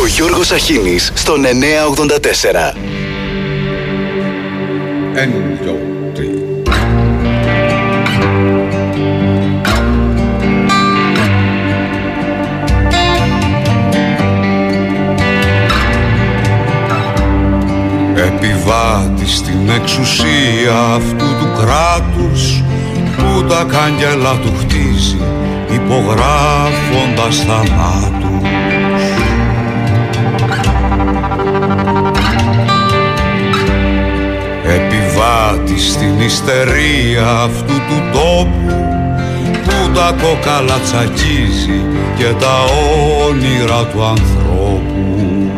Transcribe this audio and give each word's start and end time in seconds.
Ο 0.00 0.06
Γιώργος 0.06 0.50
Αχίνης 0.50 1.12
στον 1.14 1.40
984. 1.44 2.74
Ένα, 5.14 5.34
δυο, 5.62 5.78
τρία. 6.14 6.30
Επιβάτη 18.16 19.28
στην 19.28 19.70
εξουσία 19.70 20.78
αυτού 20.94 21.24
του 21.24 21.48
κράτους 21.56 22.62
που 23.16 23.44
τα 23.48 23.66
κάγγελα 23.68 24.38
του 24.38 24.52
χτίζει 24.58 25.18
υπογράφοντας 25.74 27.44
θανάτους 27.46 28.19
Επιβάτη 35.20 35.80
στην 35.80 36.20
ιστερία 36.20 37.28
αυτού 37.28 37.72
του 37.72 38.02
τόπου 38.12 38.74
που 39.64 39.90
τα 39.94 40.14
κόκαλα 40.22 40.78
τσακίζει 40.84 41.84
και 42.16 42.24
τα 42.24 42.64
όνειρα 43.28 43.84
του 43.84 44.04
ανθρώπου. 44.04 45.50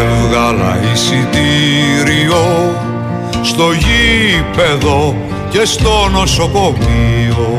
Έβγαλα 0.00 0.78
εισιτήριο 0.92 2.44
στο 3.42 3.64
γήπεδο 3.72 5.16
και 5.50 5.64
στο 5.64 6.08
νοσοκομείο. 6.12 7.58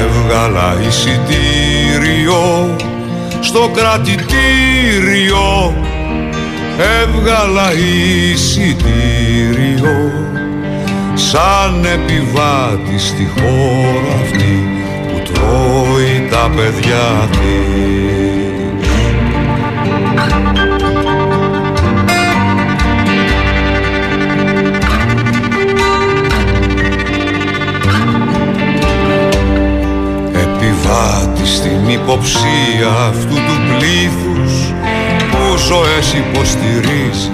Έβγαλα 0.00 0.76
εισιτήριο 0.88 2.76
στο 3.40 3.70
κρατητήριο 3.74 4.55
Έβγαλα 6.78 7.72
εισιτήριο 8.32 8.76
σαν 11.14 11.84
επιβάτης 11.84 13.06
στη 13.06 13.28
χώρα 13.34 14.14
αυτή 14.22 14.68
που 15.08 15.22
τρώει 15.32 16.28
τα 16.30 16.50
παιδιά 16.56 17.28
της. 17.30 17.40
Επιβάτης 30.32 31.54
στην 31.56 31.88
υποψία 31.88 32.88
αυτού 33.08 33.34
του 33.34 33.76
πλήθους 33.78 34.24
που 34.25 34.25
ζωές 35.68 36.12
υποστηρίζει 36.12 37.30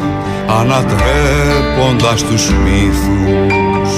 ανατρέποντας 0.61 2.23
τους 2.23 2.51
μύθους. 2.51 3.91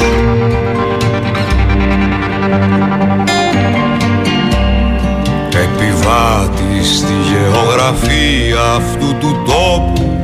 Επιβάτη 5.64 6.84
στη 6.84 7.12
γεωγραφία 7.30 8.62
αυτού 8.76 9.14
του 9.20 9.42
τόπου 9.46 10.22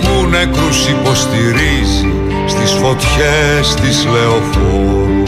που 0.00 0.26
νεκρούς 0.30 0.88
υποστηρίζει 0.88 2.12
στις 2.46 2.72
φωτιές 2.72 3.74
της 3.74 4.06
λεωφόρου. 4.12 5.22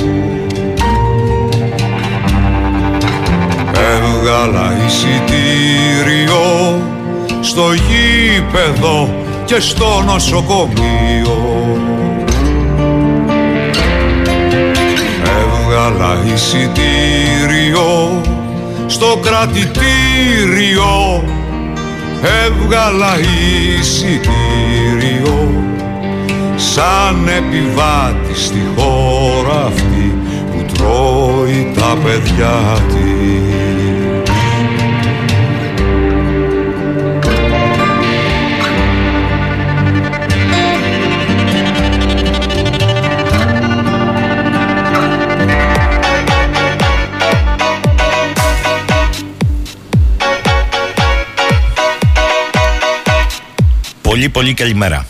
Έβγαλα 3.72 4.72
εισιτήριο 4.86 6.40
στο 7.40 7.72
γήπεδο 7.72 9.14
και 9.44 9.60
στο 9.60 10.02
νοσοκομείο. 10.06 11.38
Έβγαλα 15.24 16.18
εισιτήριο 16.34 18.20
στο 18.86 19.20
κρατητήριο. 19.22 21.22
Έβγαλα 22.46 23.18
εισιτήριο 23.78 25.50
σαν 26.56 27.28
επιβάτης 27.28 28.44
στη 28.44 28.62
χώρα 28.76 29.64
αυτή 29.66 30.14
που 30.50 30.64
τρώει 30.72 31.72
τα 31.74 31.96
παιδιά 32.04 32.58
της 32.88 33.69
Πολύ 54.20 54.32
πολύ 54.32 54.54
καλημέρα. 54.54 55.06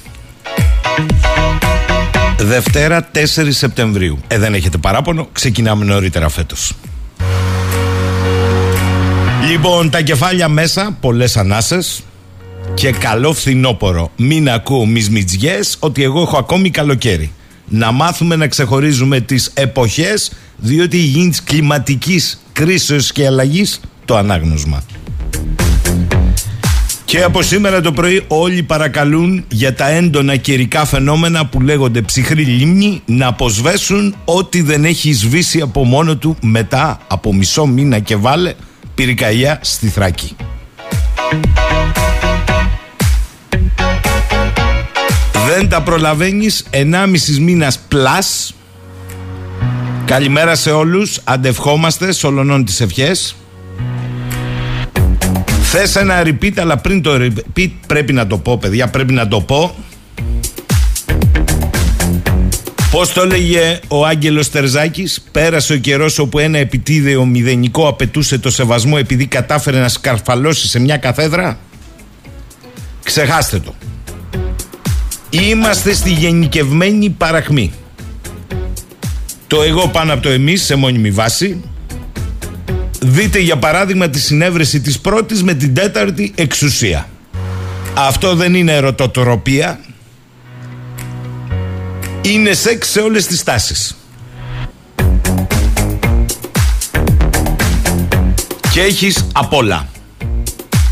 Δευτέρα 2.38 3.10
4 3.14 3.18
Σεπτεμβρίου. 3.48 4.18
Ε, 4.28 4.38
δεν 4.38 4.54
έχετε 4.54 4.78
παράπονο, 4.78 5.28
ξεκινάμε 5.32 5.84
νωρίτερα 5.84 6.28
φέτος. 6.28 6.72
Λοιπόν, 9.50 9.90
τα 9.90 10.00
κεφάλια 10.00 10.48
μέσα, 10.48 10.96
πολλές 11.00 11.36
ανάσες 11.36 12.02
και 12.74 12.90
καλό 12.90 13.32
φθινόπορο. 13.32 14.10
Μην 14.16 14.50
ακούω 14.50 14.86
μισμιτζιές 14.86 15.76
ότι 15.80 16.02
εγώ 16.02 16.20
έχω 16.20 16.36
ακόμη 16.36 16.70
καλοκαίρι. 16.70 17.32
Να 17.68 17.92
μάθουμε 17.92 18.36
να 18.36 18.48
ξεχωρίζουμε 18.48 19.20
τις 19.20 19.50
εποχές, 19.54 20.32
διότι 20.56 20.96
η 20.96 21.04
γίνει 21.04 21.30
της 21.30 21.42
κλιματικής 21.42 22.42
κρίσεως 22.52 23.12
και 23.12 23.26
αλλαγής 23.26 23.80
το 24.04 24.16
ανάγνωσμα. 24.16 24.82
Και 27.10 27.22
από 27.22 27.42
σήμερα 27.42 27.80
το 27.80 27.92
πρωί 27.92 28.24
όλοι 28.28 28.62
παρακαλούν 28.62 29.44
για 29.48 29.74
τα 29.74 29.88
έντονα 29.88 30.36
καιρικά 30.36 30.84
φαινόμενα 30.84 31.46
που 31.46 31.60
λέγονται 31.60 32.02
ψυχρή 32.02 32.44
λίμνη 32.44 33.02
να 33.06 33.26
αποσβέσουν 33.26 34.14
ό,τι 34.24 34.62
δεν 34.62 34.84
έχει 34.84 35.12
σβήσει 35.12 35.60
από 35.60 35.84
μόνο 35.84 36.16
του 36.16 36.36
μετά 36.40 37.00
από 37.06 37.34
μισό 37.34 37.66
μήνα 37.66 37.98
και 37.98 38.16
βάλε 38.16 38.54
πυρικαγιά 38.94 39.58
στη 39.62 39.88
Θράκη. 39.88 40.36
Δεν 45.46 45.68
τα 45.68 45.82
προλαβαίνεις 45.82 46.66
1,5 46.70 46.84
μήνας 47.40 47.78
πλάς 47.78 48.54
Καλημέρα 50.04 50.54
σε 50.54 50.70
όλους 50.70 51.20
Αντευχόμαστε 51.24 52.12
σολονών 52.12 52.64
τις 52.64 52.80
ευχές 52.80 53.34
Θες 55.72 55.96
ένα 55.96 56.22
repeat 56.24 56.58
αλλά 56.58 56.76
πριν 56.76 57.02
το 57.02 57.14
repeat 57.14 57.70
πρέπει 57.86 58.12
να 58.12 58.26
το 58.26 58.38
πω 58.38 58.58
παιδιά 58.58 58.88
πρέπει 58.88 59.12
να 59.12 59.28
το 59.28 59.40
πω. 59.40 59.74
Πώς 62.90 63.12
το 63.12 63.22
έλεγε 63.22 63.80
ο 63.88 64.06
Άγγελος 64.06 64.50
Τερζάκης; 64.50 65.24
Πέρασε 65.32 65.72
ο 65.72 65.76
καιρός 65.76 66.18
όπου 66.18 66.38
ένα 66.38 66.58
επιτίδεο 66.58 67.24
μηδενικό 67.24 67.88
απαιτούσε 67.88 68.38
το 68.38 68.50
σεβασμό 68.50 68.94
επειδή 68.98 69.26
κατάφερε 69.26 69.80
να 69.80 69.88
σκαρφαλώσει 69.88 70.68
σε 70.68 70.78
μια 70.80 70.96
καθέδρα 70.96 71.58
Ξεχάστε 73.02 73.58
το. 73.58 73.74
Είμαστε 75.30 75.92
στη 75.92 76.10
γενικευμένη 76.12 77.10
παραχμή. 77.10 77.72
Το 79.46 79.62
εγώ 79.62 79.88
πάνω 79.88 80.12
από 80.12 80.22
το 80.22 80.28
εμείς 80.28 80.62
σε 80.62 80.74
μόνιμη 80.74 81.10
βάση 81.10 81.60
Δείτε 83.02 83.38
για 83.38 83.56
παράδειγμα 83.56 84.08
τη 84.08 84.20
συνέβρεση 84.20 84.80
της 84.80 85.00
πρώτης 85.00 85.42
με 85.42 85.54
την 85.54 85.74
τέταρτη 85.74 86.32
εξουσία. 86.34 87.08
Αυτό 87.94 88.34
δεν 88.34 88.54
είναι 88.54 88.72
ερωτοτροπία. 88.72 89.80
Είναι 92.22 92.52
σεξ 92.52 92.88
σε 92.88 93.00
όλες 93.00 93.26
τις 93.26 93.42
τάσεις. 93.42 93.96
Και 98.72 98.80
έχεις 98.80 99.26
απ' 99.32 99.52
όλα. 99.52 99.88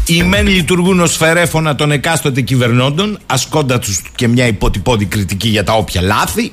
Οι 0.06 0.22
μεν 0.22 0.46
λειτουργούν 0.46 1.00
ως 1.00 1.16
φερέφωνα 1.16 1.74
των 1.74 1.90
εκάστοτε 1.90 2.40
κυβερνώντων, 2.40 3.18
ασκώντας 3.26 3.78
τους 3.78 4.02
και 4.14 4.28
μια 4.28 4.46
υποτυπώδη 4.46 5.04
κριτική 5.04 5.48
για 5.48 5.64
τα 5.64 5.72
όποια 5.72 6.02
λάθη. 6.02 6.52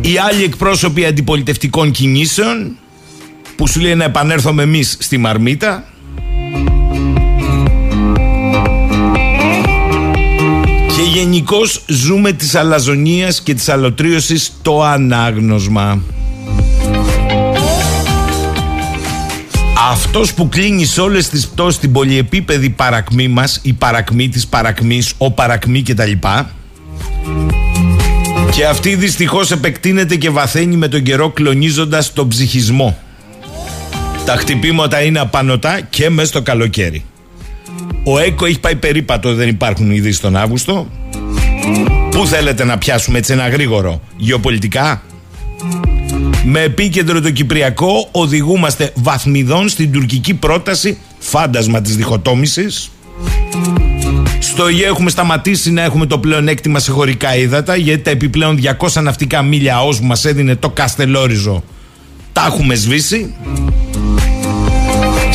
Οι 0.00 0.18
άλλοι 0.30 0.42
εκπρόσωποι 0.42 1.04
αντιπολιτευτικών 1.04 1.90
κινήσεων, 1.90 2.76
που 3.56 3.68
σου 3.68 3.80
λέει 3.80 3.94
να 3.94 4.04
επανέλθουμε 4.04 4.62
εμείς 4.62 4.96
στη 5.00 5.18
Μαρμίτα 5.18 5.84
και 10.96 11.02
γενικώς 11.14 11.82
ζούμε 11.86 12.32
της 12.32 12.54
αλαζονίας 12.54 13.40
και 13.42 13.54
της 13.54 13.68
αλωτρίωσης 13.68 14.52
το 14.62 14.82
ανάγνωσμα 14.82 16.02
αυτός 19.90 20.34
που 20.34 20.48
κλείνει 20.48 20.84
σε 20.84 21.00
όλες 21.00 21.28
τις 21.28 21.46
πτώσεις 21.46 21.80
την 21.80 21.92
πολυεπίπεδη 21.92 22.70
παρακμή 22.70 23.28
μας, 23.28 23.60
η 23.62 23.72
παρακμή 23.72 24.28
της 24.28 24.46
παρακμής, 24.46 25.12
ο 25.18 25.30
παρακμή 25.30 25.82
κτλ. 25.82 26.12
Και 28.50 28.66
αυτή 28.66 28.94
δυστυχώς 28.94 29.50
επεκτείνεται 29.50 30.16
και 30.16 30.30
βαθαίνει 30.30 30.76
με 30.76 30.88
τον 30.88 31.02
καιρό 31.02 31.30
κλονίζοντας 31.30 32.12
τον 32.12 32.28
ψυχισμό. 32.28 33.03
Τα 34.24 34.36
χτυπήματα 34.36 35.02
είναι 35.02 35.18
απανοτά 35.18 35.80
και 35.80 36.10
μέσα 36.10 36.28
στο 36.28 36.42
καλοκαίρι. 36.42 37.04
Ο 38.04 38.18
ΕΚΟ 38.18 38.46
έχει 38.46 38.60
πάει 38.60 38.76
περίπατο, 38.76 39.34
δεν 39.34 39.48
υπάρχουν 39.48 39.90
ειδήσεις 39.90 40.20
τον 40.20 40.36
Αύγουστο. 40.36 40.86
Πού 42.10 42.26
θέλετε 42.26 42.64
να 42.64 42.78
πιάσουμε 42.78 43.18
έτσι 43.18 43.32
ένα 43.32 43.48
γρήγορο 43.48 44.00
γεωπολιτικά; 44.16 45.02
Με 46.44 46.60
επίκεντρο 46.60 47.20
το 47.20 47.30
Κυπριακό 47.30 48.08
οδηγούμαστε 48.12 48.92
βαθμιδών 48.94 49.68
στην 49.68 49.92
τουρκική 49.92 50.34
πρόταση 50.34 50.98
φάντασμα 51.18 51.80
της 51.80 51.96
διχοτόμησης. 51.96 52.90
Στο 54.38 54.68
ΙΕ 54.68 54.86
έχουμε 54.86 55.10
σταματήσει 55.10 55.70
να 55.70 55.82
έχουμε 55.82 56.06
το 56.06 56.18
πλεονέκτημα 56.18 56.78
σε 56.78 56.90
χωρικά 56.90 57.36
ύδατα 57.36 57.76
γιατί 57.76 58.02
τα 58.02 58.10
επιπλέον 58.10 58.58
200 58.78 59.02
ναυτικά 59.02 59.42
μίλια 59.42 59.82
όσο 59.82 60.02
μας 60.02 60.24
έδινε 60.24 60.56
το 60.56 60.70
Καστελόριζο 60.70 61.62
τα 62.34 62.46
έχουμε 62.46 62.74
σβήσει. 62.74 63.34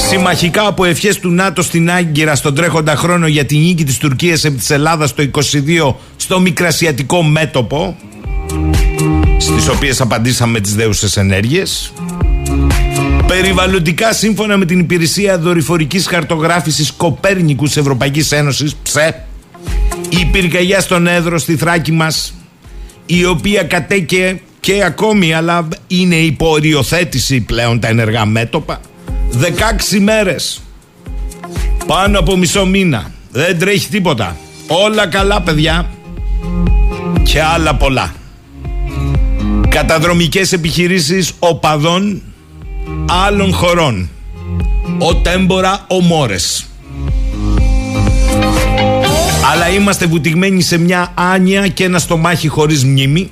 Συμμαχικά 0.08 0.68
από 0.68 0.86
ευχές 0.86 1.20
του 1.20 1.30
ΝΑΤΟ 1.30 1.62
στην 1.62 1.92
Άγκυρα 1.92 2.36
στον 2.36 2.56
τρέχοντα 2.56 2.96
χρόνο 2.96 3.28
για 3.28 3.46
την 3.46 3.60
νίκη 3.60 3.84
της 3.84 3.98
Τουρκίας 3.98 4.44
επί 4.44 4.58
της 4.58 4.70
Ελλάδας 4.70 5.14
το 5.14 5.30
22 5.32 5.94
στο 6.16 6.40
μικρασιατικό 6.40 7.24
μέτωπο 7.24 7.98
στις 9.38 9.68
οποίες 9.68 10.02
απαντήσαμε 10.02 10.60
τις 10.60 10.76
δέουσες 10.76 11.18
ενέργειες. 11.18 11.94
Περιβαλλοντικά 13.28 14.14
σύμφωνα 14.14 14.58
με 14.58 14.66
την 14.66 14.80
υπηρεσία 14.80 15.40
δορυφορικής 15.40 16.08
χαρτογράφησης 16.08 16.92
Κοπέρνικους 16.92 17.78
Ευρωπαϊκής 17.78 18.32
Ένωσης 18.32 18.76
ΨΕ 18.94 19.24
η 20.10 20.26
πυρκαγιά 20.32 20.80
στον 20.80 21.08
έδρο 21.08 21.38
στη 21.38 21.56
Θράκη 21.56 21.92
μας 21.92 22.34
η 23.06 23.26
οποία 23.26 23.64
κατέκε 23.64 24.42
και 24.60 24.84
ακόμη 24.84 25.34
αλλά 25.34 25.68
είναι 25.88 26.16
υπό 26.16 26.56
πλέον 27.46 27.80
τα 27.80 27.88
ενεργά 27.88 28.26
μέτωπα 28.26 28.82
16 29.32 30.00
μέρες. 30.00 30.62
Πάνω 31.86 32.20
από 32.20 32.38
μισό 32.38 32.66
μήνα. 32.66 33.12
Δεν 33.32 33.60
τρέχει 33.60 33.90
τίποτα. 33.90 34.38
Όλα 34.68 35.08
καλά 35.08 35.42
παιδιά. 35.42 35.90
Και 37.24 37.42
άλλα 37.42 37.76
πολλά. 37.76 38.14
Καταδρομικές 39.70 40.52
επιχειρήσεις 40.52 41.32
οπαδών 41.40 42.22
άλλων 43.26 43.54
χωρών. 43.54 44.10
Ο 44.98 45.16
τέμπορα 45.16 45.86
ο 45.88 46.02
Μόρες 46.02 46.70
αλλά 49.52 49.70
είμαστε 49.70 50.06
βουτυγμένοι 50.06 50.62
σε 50.62 50.78
μια 50.78 51.12
άνοια 51.14 51.68
και 51.68 51.84
ένα 51.84 52.00
στομάχι 52.00 52.48
χωρίς 52.48 52.84
μνήμη. 52.84 53.32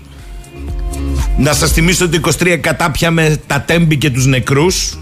Να 1.37 1.53
σας 1.53 1.71
θυμίσω 1.71 2.05
ότι 2.05 2.21
23 2.39 2.57
κατάπια 2.61 3.11
με 3.11 3.37
τα 3.47 3.61
τέμπη 3.61 3.97
και 3.97 4.09
τους 4.09 4.25
νεκρούς 4.25 4.97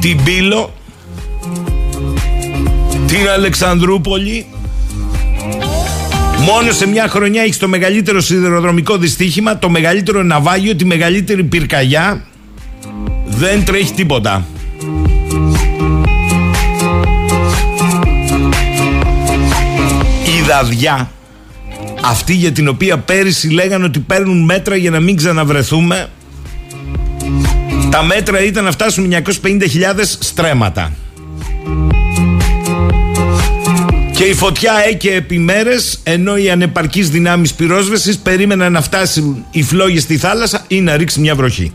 την 0.00 0.22
Πύλο 0.24 0.72
την 3.06 3.28
Αλεξανδρούπολη 3.28 4.46
Μόνο 6.44 6.72
σε 6.72 6.86
μια 6.88 7.08
χρονιά 7.08 7.42
έχεις 7.42 7.58
το 7.58 7.68
μεγαλύτερο 7.68 8.20
σιδηροδρομικό 8.20 8.96
δυστύχημα, 8.96 9.58
το 9.58 9.68
μεγαλύτερο 9.68 10.22
ναυάγιο, 10.22 10.76
τη 10.76 10.84
μεγαλύτερη 10.84 11.44
πυρκαγιά. 11.44 12.24
Δεν 13.26 13.64
τρέχει 13.64 13.92
τίποτα. 13.92 14.46
Η 20.38 20.42
δαδιά, 20.46 21.10
αυτή 22.04 22.34
για 22.34 22.52
την 22.52 22.68
οποία 22.68 22.98
πέρυσι 22.98 23.48
λέγανε 23.48 23.84
ότι 23.84 23.98
παίρνουν 23.98 24.44
μέτρα 24.44 24.76
για 24.76 24.90
να 24.90 25.00
μην 25.00 25.16
ξαναβρεθούμε, 25.16 26.08
τα 27.90 28.02
μέτρα 28.02 28.42
ήταν 28.42 28.64
να 28.64 28.70
φτάσουν 28.70 29.14
950.000 29.24 29.24
στρέμματα. 30.18 30.92
Και 34.12 34.24
η 34.24 34.34
φωτιά 34.34 34.72
έκαι 34.88 35.14
επί 35.14 35.38
μέρες, 35.38 36.00
ενώ 36.02 36.36
οι 36.36 36.50
ανεπαρκείς 36.50 37.10
δυνάμεις 37.10 37.54
πυρόσβεσης 37.54 38.18
περίμεναν 38.18 38.72
να 38.72 38.82
φτάσουν 38.82 39.44
οι 39.50 39.62
φλόγες 39.62 40.02
στη 40.02 40.18
θάλασσα 40.18 40.64
ή 40.68 40.80
να 40.80 40.96
ρίξει 40.96 41.20
μια 41.20 41.34
βροχή. 41.34 41.72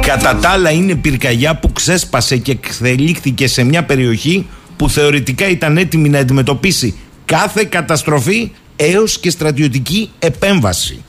Κατά 0.00 0.36
τα 0.36 0.48
άλλα 0.48 0.70
είναι 0.70 0.94
πυρκαγιά 0.94 1.56
που 1.56 1.72
ξέσπασε 1.72 2.36
και 2.36 2.50
εξελίχθηκε 2.50 3.46
σε 3.46 3.62
μια 3.62 3.84
περιοχή 3.84 4.46
που 4.76 4.90
θεωρητικά 4.90 5.48
ήταν 5.48 5.76
έτοιμη 5.76 6.08
να 6.08 6.18
αντιμετωπίσει 6.18 6.94
κάθε 7.24 7.64
καταστροφή 7.64 8.50
έως 8.76 9.18
και 9.18 9.30
στρατιωτική 9.30 10.10
επέμβαση. 10.18 11.04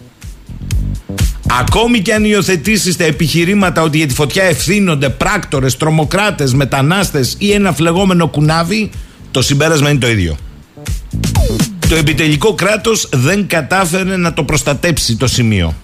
Ακόμη 1.49 1.99
και 1.99 2.13
αν 2.13 2.25
υιοθετήσεις 2.25 2.95
τα 2.95 3.03
επιχειρήματα 3.03 3.81
ότι 3.81 3.97
για 3.97 4.07
τη 4.07 4.13
φωτιά 4.13 4.44
ευθύνονται 4.44 5.09
πράκτορες, 5.09 5.77
τρομοκράτες, 5.77 6.53
μετανάστες 6.53 7.35
ή 7.39 7.51
ένα 7.51 7.73
φλεγόμενο 7.73 8.27
κουνάβι, 8.27 8.89
το 9.31 9.41
συμπέρασμα 9.41 9.89
είναι 9.89 9.99
το 9.99 10.09
ίδιο. 10.09 10.38
Το 11.89 11.95
επιτελικό 11.95 12.53
κράτος 12.53 13.09
δεν 13.13 13.47
κατάφερε 13.47 14.17
να 14.17 14.33
το 14.33 14.44
προστατέψει 14.44 15.15
το 15.15 15.27
σημείο. 15.27 15.75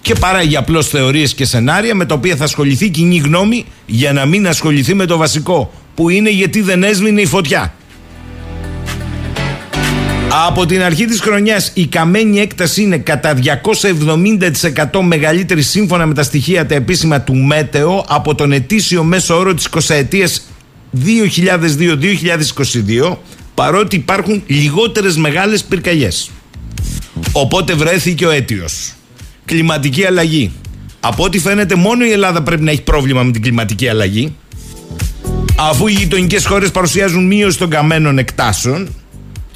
Και 0.00 0.14
παράγει 0.14 0.56
απλώς 0.56 0.88
θεωρίες 0.88 1.34
και 1.34 1.44
σενάρια 1.44 1.94
με 1.94 2.06
τα 2.06 2.14
οποία 2.14 2.36
θα 2.36 2.44
ασχοληθεί 2.44 2.84
η 2.84 2.90
κοινή 2.90 3.16
γνώμη 3.16 3.64
για 3.86 4.12
να 4.12 4.26
μην 4.26 4.48
ασχοληθεί 4.48 4.94
με 4.94 5.06
το 5.06 5.16
βασικό, 5.16 5.72
που 5.94 6.08
είναι 6.08 6.30
γιατί 6.30 6.60
δεν 6.60 6.82
έσβηνε 6.82 7.20
η 7.20 7.26
φωτιά. 7.26 7.74
Από 10.44 10.66
την 10.66 10.82
αρχή 10.82 11.04
της 11.04 11.20
χρονιάς 11.20 11.70
η 11.74 11.86
καμένη 11.86 12.40
έκταση 12.40 12.82
είναι 12.82 12.98
κατά 12.98 13.34
270% 14.92 15.00
μεγαλύτερη 15.02 15.62
σύμφωνα 15.62 16.06
με 16.06 16.14
τα 16.14 16.22
στοιχεία 16.22 16.66
τα 16.66 16.74
επίσημα 16.74 17.20
του 17.20 17.36
ΜΕΤΕΟ 17.36 18.04
από 18.08 18.34
τον 18.34 18.52
ετήσιο 18.52 19.04
μέσο 19.04 19.38
όρο 19.38 19.54
της 19.54 19.68
20 19.70 19.80
ετίας 19.88 20.42
2002-2022 21.04 23.16
παρότι 23.54 23.96
υπάρχουν 23.96 24.42
λιγότερες 24.46 25.16
μεγάλες 25.16 25.64
πυρκαγιές. 25.64 26.30
Οπότε 27.32 27.74
βρέθηκε 27.74 28.26
ο 28.26 28.30
αίτιος. 28.30 28.94
Κλιματική 29.44 30.04
αλλαγή. 30.04 30.52
Από 31.00 31.24
ό,τι 31.24 31.38
φαίνεται 31.38 31.74
μόνο 31.74 32.04
η 32.04 32.10
Ελλάδα 32.10 32.42
πρέπει 32.42 32.62
να 32.62 32.70
έχει 32.70 32.82
πρόβλημα 32.82 33.22
με 33.22 33.32
την 33.32 33.42
κλιματική 33.42 33.88
αλλαγή 33.88 34.34
αφού 35.58 35.86
οι 35.86 35.92
γειτονικές 35.92 36.46
χώρες 36.46 36.70
παρουσιάζουν 36.70 37.26
μείωση 37.26 37.58
των 37.58 37.70
καμένων 37.70 38.18
εκτάσεων 38.18 38.88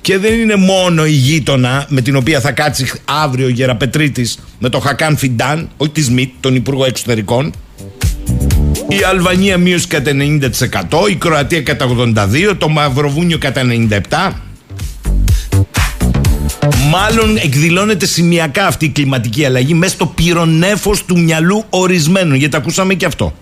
και 0.00 0.19
δεν 0.19 0.40
είναι 0.40 0.57
μόνο 0.57 1.07
η 1.07 1.11
γείτονα 1.11 1.87
με 1.88 2.00
την 2.00 2.16
οποία 2.16 2.40
θα 2.40 2.52
κάτσει 2.52 2.92
αύριο 3.04 3.47
ο 3.47 3.49
Γεραπετρίτης 3.49 4.38
με 4.59 4.69
το 4.69 4.78
Χακάν 4.80 5.16
Φιντάν, 5.16 5.69
όχι 5.76 5.90
της 5.90 6.11
ΜΙΤ, 6.11 6.30
τον 6.40 6.54
Υπουργό 6.54 6.85
Εξωτερικών. 6.85 7.52
Η 8.88 9.02
Αλβανία 9.09 9.59
μείωση 9.59 9.87
κατά 9.87 10.11
90%, 10.11 11.09
η 11.11 11.14
Κροατία 11.14 11.62
κατά 11.62 11.87
82%, 11.87 12.54
το 12.59 12.69
Μαυροβούνιο 12.69 13.38
κατά 13.38 13.62
97%. 14.11 14.33
Μάλλον 16.90 17.37
εκδηλώνεται 17.37 18.07
σημειακά 18.07 18.66
αυτή 18.66 18.85
η 18.85 18.88
κλιματική 18.88 19.45
αλλαγή 19.45 19.75
μέσα 19.75 19.95
στο 19.95 20.07
πυρονέφος 20.07 21.04
του 21.04 21.21
μυαλού 21.21 21.64
ορισμένων, 21.71 22.35
γιατί 22.35 22.57
ακούσαμε 22.57 22.95
και 22.95 23.07
αυτό. 23.07 23.35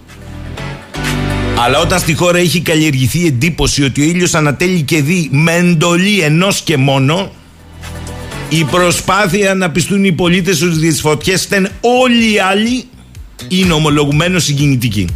Αλλά 1.65 1.79
όταν 1.79 1.99
στη 1.99 2.15
χώρα 2.15 2.39
έχει 2.39 2.61
καλλιεργηθεί 2.61 3.27
εντύπωση 3.27 3.85
ότι 3.85 4.01
ο 4.01 4.05
ήλιος 4.05 4.35
ανατέλει 4.35 4.83
και 4.83 5.03
δει 5.03 5.29
με 5.33 5.53
εντολή 5.53 6.21
ενός 6.21 6.61
και 6.61 6.77
μόνο 6.77 7.33
η 8.49 8.65
προσπάθεια 8.65 9.55
να 9.55 9.71
πιστούν 9.71 10.05
οι 10.05 10.13
πολίτες 10.13 10.63
ότι 10.63 10.79
τις 10.79 11.01
φωτιές 11.01 11.45
ήταν 11.45 11.71
όλοι 11.81 12.33
οι 12.33 12.39
άλλοι 12.39 12.85
είναι 13.49 13.73
ομολογουμένως 13.73 14.45
συγκινητική. 14.45 15.07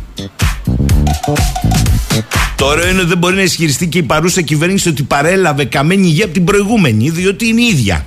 Τώρα 2.56 2.88
είναι 2.88 3.02
δεν 3.02 3.18
μπορεί 3.18 3.34
να 3.34 3.42
ισχυριστεί 3.42 3.88
και 3.88 3.98
η 3.98 4.02
παρούσα 4.02 4.40
κυβέρνηση 4.40 4.88
ότι 4.88 5.02
παρέλαβε 5.02 5.64
καμένη 5.64 6.06
υγεία 6.06 6.24
από 6.24 6.34
την 6.34 6.44
προηγούμενη, 6.44 7.10
διότι 7.10 7.46
είναι 7.46 7.62
ίδια. 7.62 8.06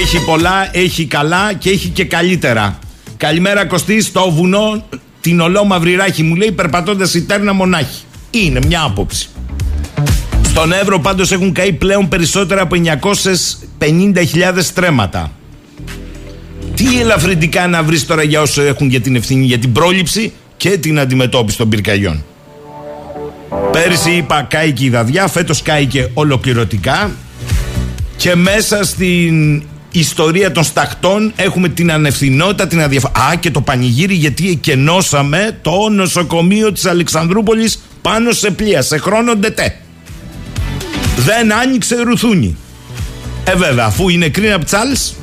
Έχει 0.00 0.24
πολλά, 0.24 0.68
έχει 0.72 1.06
καλά 1.06 1.52
και 1.52 1.70
έχει 1.70 1.88
και 1.88 2.04
καλύτερα. 2.04 2.78
Καλημέρα 3.16 3.66
Κωστή, 3.66 4.00
στο 4.02 4.30
βουνό 4.30 4.84
την 5.20 5.40
ολόμαυρη 5.40 5.94
ράχη 5.94 6.22
μου 6.22 6.34
λέει 6.34 6.52
περπατώντας 6.52 7.14
η 7.14 7.22
τέρνα 7.22 7.52
μονάχη. 7.52 8.02
Είναι 8.30 8.60
μια 8.66 8.82
άποψη. 8.82 9.28
Στον 10.42 10.72
Εύρο 10.72 11.00
πάντως 11.00 11.32
έχουν 11.32 11.52
καεί 11.52 11.72
πλέον 11.72 12.08
περισσότερα 12.08 12.62
από 12.62 12.76
950.000 13.78 14.58
στρέμματα. 14.58 15.32
Τι 16.74 17.00
ελαφρυντικά 17.00 17.66
να 17.66 17.82
βρεις 17.82 18.06
τώρα 18.06 18.22
για 18.22 18.40
όσο 18.40 18.62
έχουν 18.62 18.88
για 18.88 19.00
την 19.00 19.16
ευθύνη 19.16 19.44
για 19.44 19.58
την 19.58 19.72
πρόληψη 19.72 20.32
και 20.56 20.78
την 20.78 20.98
αντιμετώπιση 20.98 21.56
των 21.56 21.68
πυρκαγιών. 21.68 22.24
Πέρυσι 23.72 24.10
είπα 24.10 24.42
κάηκε 24.42 24.84
η 24.84 24.88
δαδιά, 24.88 25.26
φέτος 25.26 25.62
κάηκε 25.62 26.10
ολοκληρωτικά 26.14 27.10
και 28.16 28.34
μέσα 28.34 28.84
στην 28.84 29.62
ιστορία 29.90 30.52
των 30.52 30.64
σταχτών, 30.64 31.32
έχουμε 31.36 31.68
την 31.68 31.92
ανευθυνότητα, 31.92 32.66
την 32.66 32.80
αδιαφορία. 32.80 33.24
Α, 33.24 33.34
και 33.34 33.50
το 33.50 33.60
πανηγύρι 33.60 34.14
γιατί 34.14 34.50
εκενώσαμε 34.50 35.58
το 35.62 35.88
νοσοκομείο 35.88 36.72
της 36.72 36.86
Αλεξανδρούπολης 36.86 37.82
πάνω 38.02 38.32
σε 38.32 38.50
πλοία, 38.50 38.82
σε 38.82 38.98
χρόνο 38.98 39.34
ντετέ. 39.34 39.76
Δεν 41.16 41.52
άνοιξε 41.52 41.96
ρουθούνι. 41.96 42.56
Ε, 43.44 43.54
βέβαια, 43.54 43.84
αφού 43.84 44.08
είναι 44.08 44.28
κρίνα 44.28 44.58
ψάλς, 44.58 45.14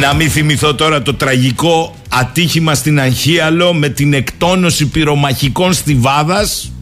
Να 0.00 0.14
μην 0.14 0.30
θυμηθώ 0.30 0.74
τώρα 0.74 1.02
το 1.02 1.14
τραγικό 1.14 1.96
ατύχημα 2.20 2.74
στην 2.74 3.00
Αγχίαλο 3.00 3.74
με 3.74 3.88
την 3.88 4.12
εκτόνωση 4.12 4.86
πυρομαχικών 4.86 5.72
στιβάδας 5.72 6.72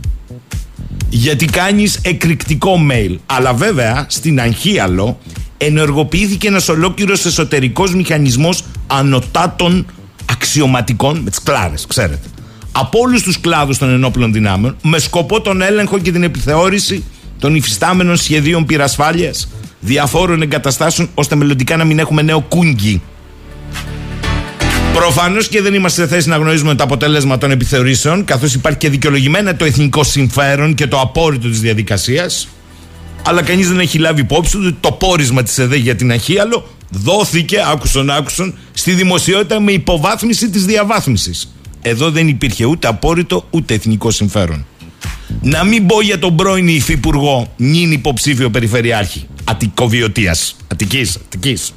γιατί 1.08 1.44
κάνεις 1.44 1.98
εκρηκτικό 2.02 2.78
mail. 2.90 3.16
Αλλά 3.26 3.54
βέβαια 3.54 4.06
στην 4.08 4.40
Αγχίαλο 4.40 5.18
ενεργοποιήθηκε 5.58 6.48
ένας 6.48 6.68
ολόκληρος 6.68 7.24
εσωτερικός 7.24 7.94
μηχανισμός 7.94 8.64
ανωτάτων 8.86 9.86
αξιωματικών 10.30 11.18
με 11.18 11.30
τις 11.30 11.42
κλάρες, 11.42 11.86
ξέρετε. 11.86 12.28
Από 12.72 12.98
όλους 12.98 13.22
τους 13.22 13.40
κλάδους 13.40 13.78
των 13.78 13.88
ενόπλων 13.88 14.32
δυνάμεων 14.32 14.76
με 14.82 14.98
σκοπό 14.98 15.40
τον 15.40 15.62
έλεγχο 15.62 15.98
και 15.98 16.12
την 16.12 16.22
επιθεώρηση 16.22 17.04
των 17.38 17.54
υφιστάμενων 17.54 18.16
σχεδίων 18.16 18.66
πυρασφάλειας 18.66 19.48
διαφόρων 19.80 20.42
εγκαταστάσεων 20.42 21.08
ώστε 21.14 21.34
μελλοντικά 21.34 21.76
να 21.76 21.84
μην 21.84 21.98
έχουμε 21.98 22.22
νέο 22.22 22.40
κούγκι. 22.40 23.02
Προφανώς 24.94 25.48
και 25.48 25.62
δεν 25.62 25.74
είμαστε 25.74 26.02
σε 26.02 26.08
θέση 26.08 26.28
να 26.28 26.36
γνωρίζουμε 26.36 26.74
το 26.74 26.82
αποτέλεσμα 26.82 27.38
των 27.38 27.50
επιθεωρήσεων, 27.50 28.24
καθώς 28.24 28.54
υπάρχει 28.54 28.78
και 28.78 28.88
δικαιολογημένα 28.88 29.56
το 29.56 29.64
εθνικό 29.64 30.04
συμφέρον 30.04 30.74
και 30.74 30.86
το 30.86 31.00
απόρριτο 31.00 31.48
της 31.48 31.60
διαδικασίας. 31.60 32.48
Αλλά 33.26 33.42
κανείς 33.42 33.68
δεν 33.68 33.78
έχει 33.78 33.98
λάβει 33.98 34.20
υπόψη 34.20 34.56
ότι 34.56 34.76
το 34.80 34.92
πόρισμα 34.92 35.42
της 35.42 35.58
ΕΔΕ 35.58 35.76
για 35.76 35.96
την 35.96 36.10
Αχίαλο 36.10 36.68
δόθηκε, 36.90 37.56
άκουσον 37.72 38.10
άκουσον, 38.10 38.54
στη 38.72 38.92
δημοσιότητα 38.92 39.60
με 39.60 39.72
υποβάθμιση 39.72 40.50
της 40.50 40.64
διαβάθμισης. 40.64 41.54
Εδώ 41.82 42.10
δεν 42.10 42.28
υπήρχε 42.28 42.64
ούτε 42.64 42.86
απόρριτο 42.86 43.46
ούτε 43.50 43.74
εθνικό 43.74 44.10
συμφέρον. 44.10 44.66
Να 45.40 45.64
μην 45.64 45.86
πω 45.86 46.00
για 46.00 46.18
τον 46.18 46.36
πρώην 46.36 46.68
υφυπουργό, 46.68 47.52
νυν 47.56 47.92
υποψήφιο 47.92 48.50
περιφερειάρχη. 48.50 49.26
Αττικοβιωτίας. 49.44 50.56
Αττικής, 50.68 51.16
Αττικής. 51.16 51.72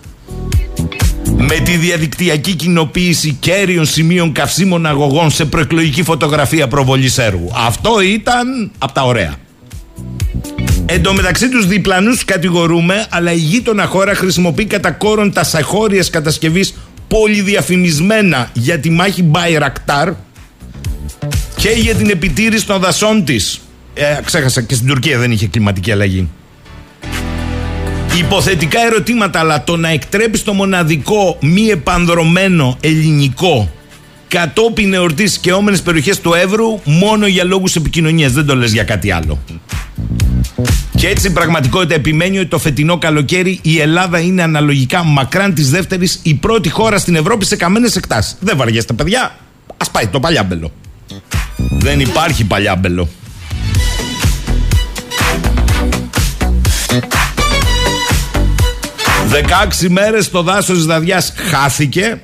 Με 1.38 1.56
τη 1.64 1.78
διαδικτυακή 1.78 2.54
κοινοποίηση 2.54 3.38
κέριων 3.40 3.86
σημείων 3.86 4.32
καυσίμων 4.32 4.86
αγωγών 4.86 5.32
σε 5.32 5.46
προεκλογική 5.46 6.04
φωτογραφία 6.04 6.68
προβολής 6.68 7.18
έργου. 7.18 7.52
Αυτό 7.56 8.02
ήταν 8.02 8.72
από 8.78 8.94
τα 8.94 9.02
ωραία. 9.02 9.36
Εν 10.86 11.02
τω 11.02 11.14
μεταξύ 11.14 11.50
τους 11.50 11.68
διπλανούς 11.68 12.26
κατηγορούμε, 12.26 13.06
αλλά 13.10 13.32
η 13.32 13.38
γείτονα 13.38 13.86
χώρα 13.86 14.16
χρησιμοποιεί 14.16 14.66
κατά 14.66 14.92
κόρον 14.92 15.34
τα 15.34 15.44
σαχώριες 15.44 16.10
κατασκευής 16.10 16.74
πολυδιαφημισμένα 17.08 18.50
για 18.54 18.80
τη 18.80 18.90
μάχη 18.90 19.24
Μπαϊρακτάρ 19.24 20.14
και 21.56 21.70
για 21.70 21.96
την 21.96 22.10
επιτήρηση 22.10 22.66
των 22.66 22.80
δασών 22.82 23.26
της. 23.26 23.62
Ε, 23.94 24.20
ξέχασα 24.26 24.62
και 24.62 24.76
στην 24.76 24.88
Τουρκία 24.88 25.18
δεν 25.20 25.32
είχε 25.32 25.48
κλιματική 25.48 25.92
αλλαγή. 25.92 26.30
Υποθετικά 28.18 28.80
ερωτήματα, 28.86 29.40
αλλά 29.40 29.64
το 29.64 29.78
να 29.78 29.90
εκτρέπει 29.90 30.40
το 30.40 30.54
μοναδικό 30.54 31.38
μη 31.42 31.68
επανδρομένο 31.68 32.78
ελληνικό 32.82 33.72
κατόπιν 34.28 34.94
εορτής 34.94 35.38
και 35.38 35.54
όμενες 35.54 35.82
περιοχές 35.82 36.20
του 36.22 36.34
Εύρου 36.34 36.80
μόνο 36.84 37.28
για 37.28 37.44
λόγους 37.44 37.76
επικοινωνίας. 37.76 38.32
Δεν 38.32 38.46
το 38.46 38.56
λες 38.56 38.72
για 38.72 38.84
κάτι 38.84 39.12
άλλο. 39.12 39.40
Και 40.96 41.08
έτσι 41.08 41.28
η 41.28 41.30
πραγματικότητα 41.30 41.96
επιμένει 41.96 42.38
ότι 42.38 42.48
το 42.48 42.60
φετινό 42.60 42.98
καλοκαίρι 42.98 43.60
η 43.62 43.80
Ελλάδα 43.80 44.20
είναι 44.20 44.42
αναλογικά 44.44 45.04
μακράν 45.04 45.54
της 45.54 45.70
δεύτερης 45.70 46.20
η 46.24 46.34
πρώτη 46.34 46.70
χώρα 46.70 46.98
στην 46.98 47.16
Ευρώπη 47.16 47.46
σε 47.46 47.56
καμένες 47.56 47.96
εκτάσεις. 47.96 48.38
Δεν 48.40 48.58
βαριέστε, 48.58 48.94
παιδιά. 48.94 49.36
Α 49.78 49.90
πάει 49.92 50.08
το 50.08 50.20
παλιάμπελο. 50.20 50.72
Δεν 51.58 52.00
υπάρχει 52.00 52.44
παλιάμπελο. 52.44 53.08
16 59.36 59.88
μέρες 59.90 60.30
το 60.30 60.42
δάσος 60.42 60.76
της 60.76 60.86
Δαδιάς 60.86 61.34
χάθηκε 61.36 62.20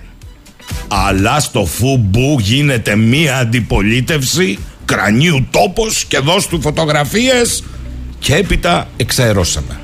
αλλά 0.88 1.40
στο 1.40 1.66
φουμπού 1.66 2.40
γίνεται 2.40 2.96
μία 2.96 3.38
αντιπολίτευση 3.38 4.58
κρανίου 4.86 5.48
τόπος 5.52 6.06
και 6.06 6.20
δώσ' 6.20 6.48
του 6.48 6.62
φωτογραφίες 6.62 7.64
και 8.20 8.36
έπειτα 8.36 8.88
εξαερώσαμε. 8.98 9.80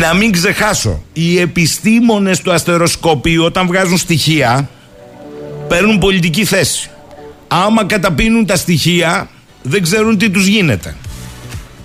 Να 0.00 0.14
μην 0.14 0.32
ξεχάσω, 0.32 1.02
οι 1.12 1.38
επιστήμονες 1.40 2.40
του 2.40 2.52
αστεροσκοπίου 2.52 3.44
όταν 3.44 3.66
βγάζουν 3.66 3.98
στοιχεία 3.98 4.68
παίρνουν 5.68 5.98
πολιτική 5.98 6.44
θέση. 6.44 6.90
Άμα 7.48 7.84
καταπίνουν 7.84 8.46
τα 8.46 8.56
στοιχεία 8.56 9.28
δεν 9.62 9.82
ξέρουν 9.82 10.18
τι 10.18 10.30
τους 10.30 10.46
γίνεται. 10.46 10.96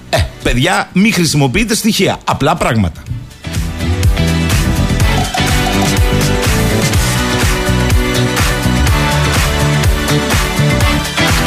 Ε, 0.10 0.18
παιδιά, 0.44 0.90
μην 0.94 1.14
χρησιμοποιείτε 1.14 1.76
στοιχεία, 1.76 2.18
απλά 2.24 2.56
πράγματα. 2.56 3.04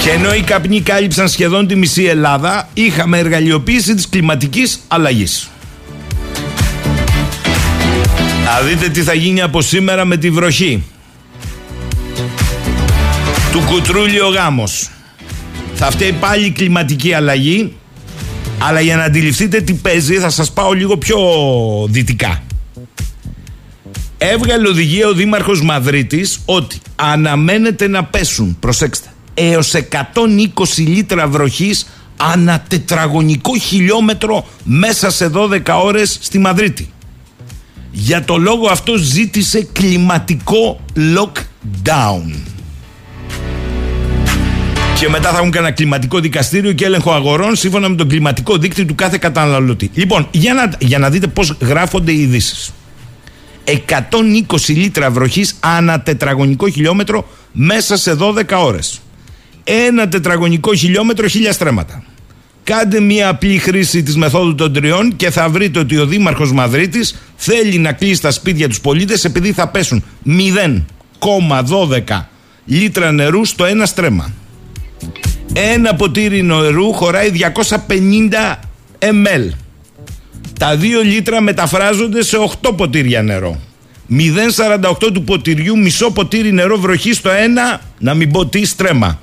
Και 0.06 0.12
ενώ 0.12 0.34
οι 0.34 0.40
καπνοί 0.40 0.80
κάλυψαν 0.80 1.28
σχεδόν 1.28 1.66
τη 1.66 1.76
μισή 1.76 2.04
Ελλάδα, 2.04 2.68
είχαμε 2.74 3.18
εργαλειοποίηση 3.18 3.94
της 3.94 4.08
κλιματικής 4.08 4.80
αλλαγής. 4.88 5.50
Να 8.44 8.60
δείτε 8.68 8.88
τι 8.88 9.02
θα 9.02 9.14
γίνει 9.14 9.42
από 9.42 9.60
σήμερα 9.60 10.04
με 10.04 10.16
τη 10.16 10.30
βροχή. 10.30 10.82
Του 13.52 13.62
κουτρούλι 13.66 14.20
ο 14.20 14.28
γάμος. 14.28 14.90
Θα 15.74 15.90
φταίει 15.90 16.12
πάλι 16.12 16.46
η 16.46 16.50
κλιματική 16.50 17.12
αλλαγή, 17.12 17.76
αλλά 18.58 18.80
για 18.80 18.96
να 18.96 19.02
αντιληφθείτε 19.02 19.60
τι 19.60 19.74
παίζει 19.74 20.14
θα 20.14 20.30
σας 20.30 20.52
πάω 20.52 20.72
λίγο 20.72 20.96
πιο 20.96 21.18
δυτικά. 21.88 22.42
Έβγαλε 24.18 24.68
οδηγία 24.68 25.08
ο 25.08 25.12
Δήμαρχος 25.12 25.62
Μαδρίτης 25.62 26.38
ότι 26.44 26.78
αναμένεται 26.96 27.88
να 27.88 28.04
πέσουν, 28.04 28.56
προσέξτε, 28.60 29.08
έως 29.38 29.74
120 29.74 29.84
λίτρα 30.76 31.28
βροχής 31.28 31.86
ανά 32.16 32.64
τετραγωνικό 32.68 33.58
χιλιόμετρο 33.58 34.46
μέσα 34.62 35.10
σε 35.10 35.30
12 35.34 35.60
ώρες 35.82 36.18
στη 36.20 36.38
Μαδρίτη. 36.38 36.90
Για 37.90 38.24
το 38.24 38.36
λόγο 38.36 38.68
αυτό 38.68 38.96
ζήτησε 38.96 39.68
κλιματικό 39.72 40.80
lockdown. 40.96 42.34
Και 44.98 45.08
μετά 45.08 45.30
θα 45.30 45.38
έχουν 45.38 45.50
κανένα 45.50 45.74
κλιματικό 45.74 46.18
δικαστήριο 46.20 46.72
και 46.72 46.84
έλεγχο 46.84 47.12
αγορών 47.12 47.56
σύμφωνα 47.56 47.88
με 47.88 47.96
τον 47.96 48.08
κλιματικό 48.08 48.56
δίκτυο 48.56 48.84
του 48.84 48.94
κάθε 48.94 49.18
καταναλωτή. 49.18 49.90
Λοιπόν, 49.94 50.28
για 50.30 50.54
να, 50.54 50.72
για 50.78 50.98
να 50.98 51.10
δείτε 51.10 51.26
πώς 51.26 51.56
γράφονται 51.60 52.12
οι 52.12 52.20
ειδήσεις. 52.20 52.72
120 53.64 53.74
λίτρα 54.66 55.10
βροχής 55.10 55.56
ανά 55.60 56.00
τετραγωνικό 56.00 56.68
χιλιόμετρο 56.68 57.28
μέσα 57.52 57.96
σε 57.96 58.16
12 58.20 58.42
ώρες 58.56 59.00
ένα 59.68 60.08
τετραγωνικό 60.08 60.74
χιλιόμετρο 60.74 61.26
χίλια 61.28 61.52
στρέμματα. 61.52 62.04
Κάντε 62.64 63.00
μια 63.00 63.28
απλή 63.28 63.58
χρήση 63.58 64.02
της 64.02 64.16
μεθόδου 64.16 64.54
των 64.54 64.72
τριών 64.72 65.16
και 65.16 65.30
θα 65.30 65.48
βρείτε 65.48 65.78
ότι 65.78 65.96
ο 65.96 66.06
Δήμαρχος 66.06 66.52
Μαδρίτης 66.52 67.18
θέλει 67.36 67.78
να 67.78 67.92
κλείσει 67.92 68.20
τα 68.20 68.30
σπίτια 68.30 68.68
τους 68.68 68.80
πολίτες 68.80 69.24
επειδή 69.24 69.52
θα 69.52 69.68
πέσουν 69.68 70.04
0,12 70.26 72.24
λίτρα 72.64 73.12
νερού 73.12 73.44
στο 73.44 73.64
ένα 73.64 73.86
στρέμμα. 73.86 74.32
Ένα 75.52 75.94
ποτήρι 75.94 76.42
νερού 76.42 76.92
χωράει 76.92 77.30
250 77.30 78.54
ml. 78.98 79.50
Τα 80.58 80.76
2 80.76 80.82
λίτρα 81.04 81.40
μεταφράζονται 81.40 82.22
σε 82.22 82.36
8 82.62 82.70
ποτήρια 82.76 83.22
νερό. 83.22 83.60
0,48 84.10 85.12
του 85.12 85.22
ποτηριού, 85.22 85.78
μισό 85.78 86.10
ποτήρι 86.10 86.52
νερό 86.52 86.78
βροχή 86.78 87.12
στο 87.12 87.30
ένα, 87.30 87.80
να 87.98 88.14
μην 88.14 88.30
πω 88.30 88.46
τι 88.46 88.64
στρέμμα. 88.64 89.20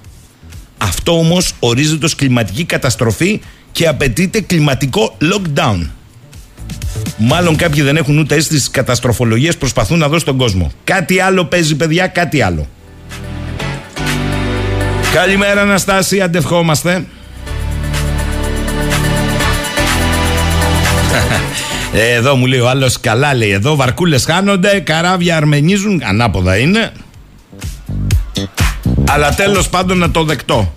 Αυτό 0.83 1.17
όμως 1.17 1.53
ορίζεται 1.59 2.05
ως 2.05 2.15
κλιματική 2.15 2.63
καταστροφή 2.63 3.41
και 3.71 3.87
απαιτείται 3.87 4.41
κλιματικό 4.41 5.17
lockdown. 5.21 5.87
Μάλλον 7.17 7.55
κάποιοι 7.55 7.81
δεν 7.81 7.97
έχουν 7.97 8.17
ούτε 8.17 8.35
αίσθηση 8.35 8.69
καταστροφολογίας, 8.69 9.57
προσπαθούν 9.57 9.97
να 9.99 10.07
δώσουν 10.07 10.25
τον 10.25 10.37
κόσμο. 10.37 10.71
Κάτι 10.83 11.19
άλλο 11.19 11.45
παίζει, 11.45 11.75
παιδιά, 11.75 12.07
κάτι 12.07 12.41
άλλο. 12.41 12.67
Καλημέρα, 15.13 15.61
Αναστάση, 15.61 16.21
αντευχόμαστε. 16.21 17.05
Εδώ 21.93 22.35
μου 22.35 22.45
λέει 22.45 22.59
ο 22.59 22.69
άλλος 22.69 22.99
καλά 22.99 23.33
λέει 23.33 23.51
εδώ 23.51 23.75
βαρκούλες 23.75 24.25
χάνονται, 24.25 24.79
καράβια 24.79 25.37
αρμενίζουν, 25.37 26.01
ανάποδα 26.05 26.57
είναι. 26.57 26.91
Αλλά 29.13 29.33
τέλος 29.33 29.69
πάντων 29.69 29.97
να 29.97 30.11
το 30.11 30.23
δεκτώ. 30.23 30.73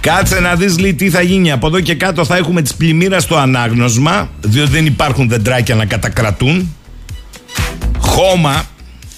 Κάτσε 0.00 0.40
να 0.40 0.54
δεις 0.54 0.78
λέει 0.78 0.94
τι 0.94 1.10
θα 1.10 1.20
γίνει. 1.22 1.52
Από 1.52 1.66
εδώ 1.66 1.80
και 1.80 1.94
κάτω 1.94 2.24
θα 2.24 2.36
έχουμε 2.36 2.62
τις 2.62 2.74
πλημμύρα 2.74 3.20
στο 3.20 3.36
ανάγνωσμα, 3.36 4.30
διότι 4.40 4.70
δεν 4.70 4.86
υπάρχουν 4.86 5.28
δεντράκια 5.28 5.74
να 5.74 5.84
κατακρατούν. 5.84 6.74
Χώμα, 7.98 8.64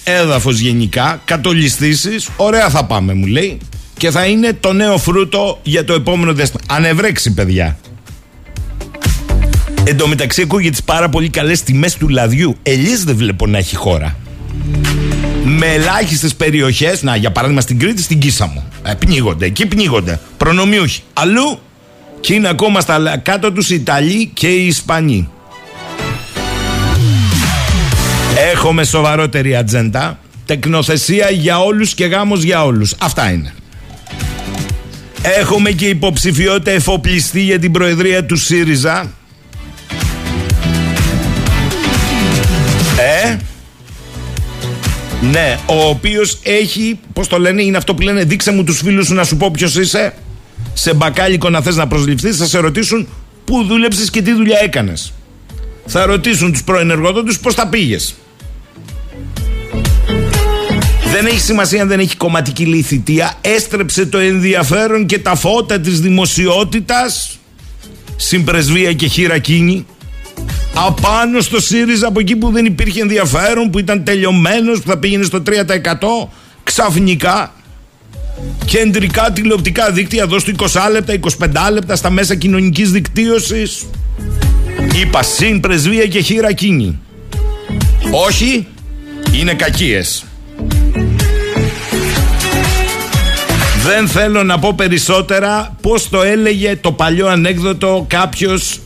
έδαφος 0.03 0.59
γενικά, 0.59 1.21
κατολιστήσεις, 1.25 2.29
ωραία 2.35 2.69
θα 2.69 2.85
πάμε 2.85 3.13
μου 3.13 3.25
λέει. 3.25 3.57
Και 3.97 4.11
θα 4.11 4.25
είναι 4.25 4.57
το 4.59 4.73
νέο 4.73 4.97
φρούτο 4.97 5.59
για 5.63 5.85
το 5.85 5.93
επόμενο 5.93 6.33
διάστημα. 6.33 6.61
Ανεβρέξει 6.67 7.33
παιδιά. 7.33 7.77
Εν 9.83 9.97
τω 9.97 10.07
μεταξύ 10.07 10.41
ακούγεται 10.41 10.69
τις 10.69 10.83
πάρα 10.83 11.09
πολύ 11.09 11.29
καλές 11.29 11.63
τιμές 11.63 11.95
του 11.95 12.09
λαδιού. 12.09 12.57
Ελίες 12.63 13.03
δεν 13.03 13.15
βλέπω 13.15 13.47
να 13.47 13.57
έχει 13.57 13.75
χώρα 13.75 14.15
με 15.43 15.65
ελάχιστες 15.65 16.35
περιοχές. 16.35 17.01
Να, 17.01 17.15
για 17.15 17.31
παράδειγμα 17.31 17.61
στην 17.61 17.79
Κρήτη, 17.79 18.01
στην 18.01 18.19
Κίσαμο. 18.19 18.63
Ε, 18.83 18.93
πνίγονται, 18.93 19.45
εκεί 19.45 19.65
πνίγονται. 19.65 20.19
Προνομιούχοι. 20.37 21.01
Αλλού 21.13 21.59
και 22.19 22.33
είναι 22.33 22.49
ακόμα 22.49 22.79
στα 22.81 23.17
κάτω 23.17 23.51
τους 23.51 23.69
οι 23.69 23.75
Ιταλοί 23.75 24.31
και 24.33 24.47
οι 24.47 24.65
Ισπανοί. 24.67 25.29
Έχουμε 28.53 28.83
σοβαρότερη 28.83 29.55
ατζέντα. 29.55 30.19
Τεκνοθεσία 30.45 31.29
για 31.29 31.59
όλους 31.59 31.93
και 31.93 32.05
γάμος 32.05 32.43
για 32.43 32.63
όλους. 32.63 32.95
Αυτά 32.99 33.31
είναι. 33.31 33.53
Έχουμε 35.21 35.71
και 35.71 35.85
υποψηφιότητα 35.85 36.71
εφοπλιστή 36.71 37.41
για 37.41 37.59
την 37.59 37.71
προεδρία 37.71 38.25
του 38.25 38.35
ΣΥΡΙΖΑ. 38.35 39.11
Ε, 42.97 43.37
ναι, 45.31 45.57
ο 45.65 45.87
οποίος 45.87 46.39
έχει, 46.43 46.99
πώς 47.13 47.27
το 47.27 47.39
λένε, 47.39 47.63
είναι 47.63 47.77
αυτό 47.77 47.95
που 47.95 48.01
λένε, 48.01 48.23
δείξε 48.23 48.51
μου 48.51 48.63
τους 48.63 48.77
φίλους 48.77 49.05
σου 49.05 49.13
να 49.13 49.23
σου 49.23 49.37
πω 49.37 49.51
ποιος 49.51 49.75
είσαι. 49.75 50.13
Σε 50.73 50.93
μπακάλικο 50.93 51.49
να 51.49 51.61
θες 51.61 51.75
να 51.75 51.87
προσληφθείς, 51.87 52.37
θα 52.37 52.45
σε 52.45 52.59
ρωτήσουν 52.59 53.07
πού 53.45 53.63
δούλεψες 53.63 54.09
και 54.09 54.21
τι 54.21 54.33
δουλειά 54.33 54.59
έκανες. 54.63 55.13
Θα 55.85 56.05
ρωτήσουν 56.05 56.51
τους 56.51 56.63
πρώην 56.63 56.89
εργοδότες 56.89 57.39
πώς 57.39 57.55
τα 57.55 57.67
πήγες. 57.67 58.15
Δεν 61.11 61.25
έχει 61.25 61.39
σημασία 61.39 61.81
αν 61.81 61.87
δεν 61.87 61.99
έχει 61.99 62.15
κομματική 62.15 62.65
λυθητεία. 62.65 63.33
Έστρεψε 63.41 64.05
το 64.05 64.17
ενδιαφέρον 64.17 65.05
και 65.05 65.19
τα 65.19 65.35
φώτα 65.35 65.79
της 65.79 65.99
δημοσιότητας 65.99 67.39
συμπρεσβεία 68.15 68.93
και 68.93 69.07
χειρακίνη 69.07 69.85
απάνω 70.73 71.41
στο 71.41 71.61
ΣΥΡΙΖΑ 71.61 72.07
από 72.07 72.19
εκεί 72.19 72.35
που 72.35 72.51
δεν 72.51 72.65
υπήρχε 72.65 73.01
ενδιαφέρον, 73.01 73.69
που 73.69 73.79
ήταν 73.79 74.03
τελειωμένος, 74.03 74.81
που 74.81 74.89
θα 74.89 74.97
πήγαινε 74.97 75.23
στο 75.23 75.43
3% 75.45 76.29
ξαφνικά 76.63 77.53
κεντρικά 78.65 79.31
τηλεοπτικά 79.31 79.91
δίκτυα 79.91 80.23
εδώ 80.23 80.39
στο 80.39 80.51
20 80.57 80.91
λεπτά, 80.91 81.13
25 81.67 81.71
λεπτά 81.71 81.95
στα 81.95 82.09
μέσα 82.09 82.35
κοινωνικής 82.35 82.91
δικτύωσης. 82.91 83.85
Είπα 85.01 85.23
συν 85.23 85.59
πρεσβεία 85.59 86.05
και 86.05 86.19
χείρα 86.19 86.53
κίνη. 86.53 86.99
Όχι 88.27 88.67
είναι 89.31 89.53
κακίες. 89.53 90.25
Δεν 93.83 94.07
θέλω 94.07 94.43
να 94.43 94.59
πω 94.59 94.73
περισσότερα 94.73 95.77
πως 95.81 96.09
το 96.09 96.21
έλεγε 96.21 96.75
το 96.75 96.91
παλιό 96.91 97.27
ανέκδοτο 97.27 98.05
κάποιος 98.09 98.79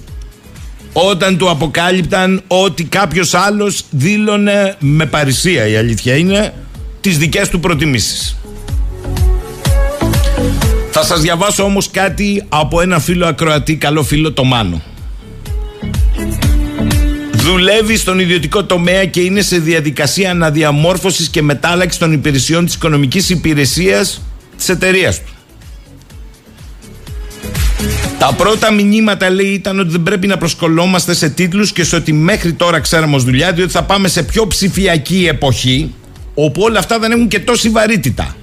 όταν 0.93 1.37
του 1.37 1.49
αποκάλυπταν 1.49 2.41
ότι 2.47 2.83
κάποιος 2.83 3.33
άλλος 3.33 3.83
δήλωνε 3.89 4.75
με 4.79 5.05
παρησία 5.05 5.67
η 5.67 5.75
αλήθεια 5.75 6.15
είναι 6.15 6.53
τις 7.01 7.17
δικές 7.17 7.49
του 7.49 7.59
προτιμήσεις. 7.59 8.37
Θα 10.91 11.03
σας 11.03 11.21
διαβάσω 11.21 11.63
όμως 11.63 11.91
κάτι 11.91 12.45
από 12.49 12.81
ένα 12.81 12.99
φίλο 12.99 13.25
ακροατή, 13.25 13.75
καλό 13.75 14.03
φίλο 14.03 14.31
το 14.31 14.43
Μάνο. 14.43 14.81
Δουλεύει 17.33 17.97
στον 17.97 18.19
ιδιωτικό 18.19 18.63
τομέα 18.63 19.05
και 19.05 19.21
είναι 19.21 19.41
σε 19.41 19.57
διαδικασία 19.57 20.31
αναδιαμόρφωσης 20.31 21.29
και 21.29 21.41
μετάλλαξης 21.41 21.99
των 21.99 22.11
υπηρεσιών 22.11 22.65
της 22.65 22.73
οικονομικής 22.73 23.29
υπηρεσίας 23.29 24.21
της 24.57 24.69
εταιρείας 24.69 25.23
του. 25.23 25.36
Τα 28.19 28.33
πρώτα 28.33 28.71
μηνύματα 28.71 29.29
λέει 29.29 29.45
ήταν 29.45 29.79
ότι 29.79 29.89
δεν 29.89 30.03
πρέπει 30.03 30.27
να 30.27 30.37
προσκολόμαστε 30.37 31.13
σε 31.13 31.29
τίτλους 31.29 31.71
και 31.71 31.83
σε 31.83 31.95
ότι 31.95 32.13
μέχρι 32.13 32.53
τώρα 32.53 32.79
ξέραμε 32.79 33.15
ως 33.15 33.23
δουλειά 33.23 33.51
διότι 33.51 33.71
θα 33.71 33.83
πάμε 33.83 34.07
σε 34.07 34.23
πιο 34.23 34.47
ψηφιακή 34.47 35.27
εποχή 35.29 35.93
όπου 36.33 36.61
όλα 36.61 36.79
αυτά 36.79 36.99
δεν 36.99 37.11
έχουν 37.11 37.27
και 37.27 37.39
τόση 37.39 37.69
βαρύτητα. 37.69 38.35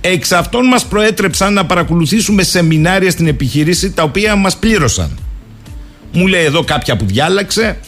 Εξ 0.00 0.32
αυτών 0.32 0.66
μας 0.66 0.84
προέτρεψαν 0.86 1.52
να 1.52 1.66
παρακολουθήσουμε 1.66 2.42
σεμινάρια 2.42 3.10
στην 3.10 3.26
επιχειρήση 3.26 3.90
τα 3.90 4.02
οποία 4.02 4.36
μας 4.36 4.56
πλήρωσαν. 4.56 5.18
Μου 6.12 6.26
λέει 6.26 6.44
εδώ 6.44 6.64
κάποια 6.64 6.96
που 6.96 7.04
διάλεξε 7.04 7.78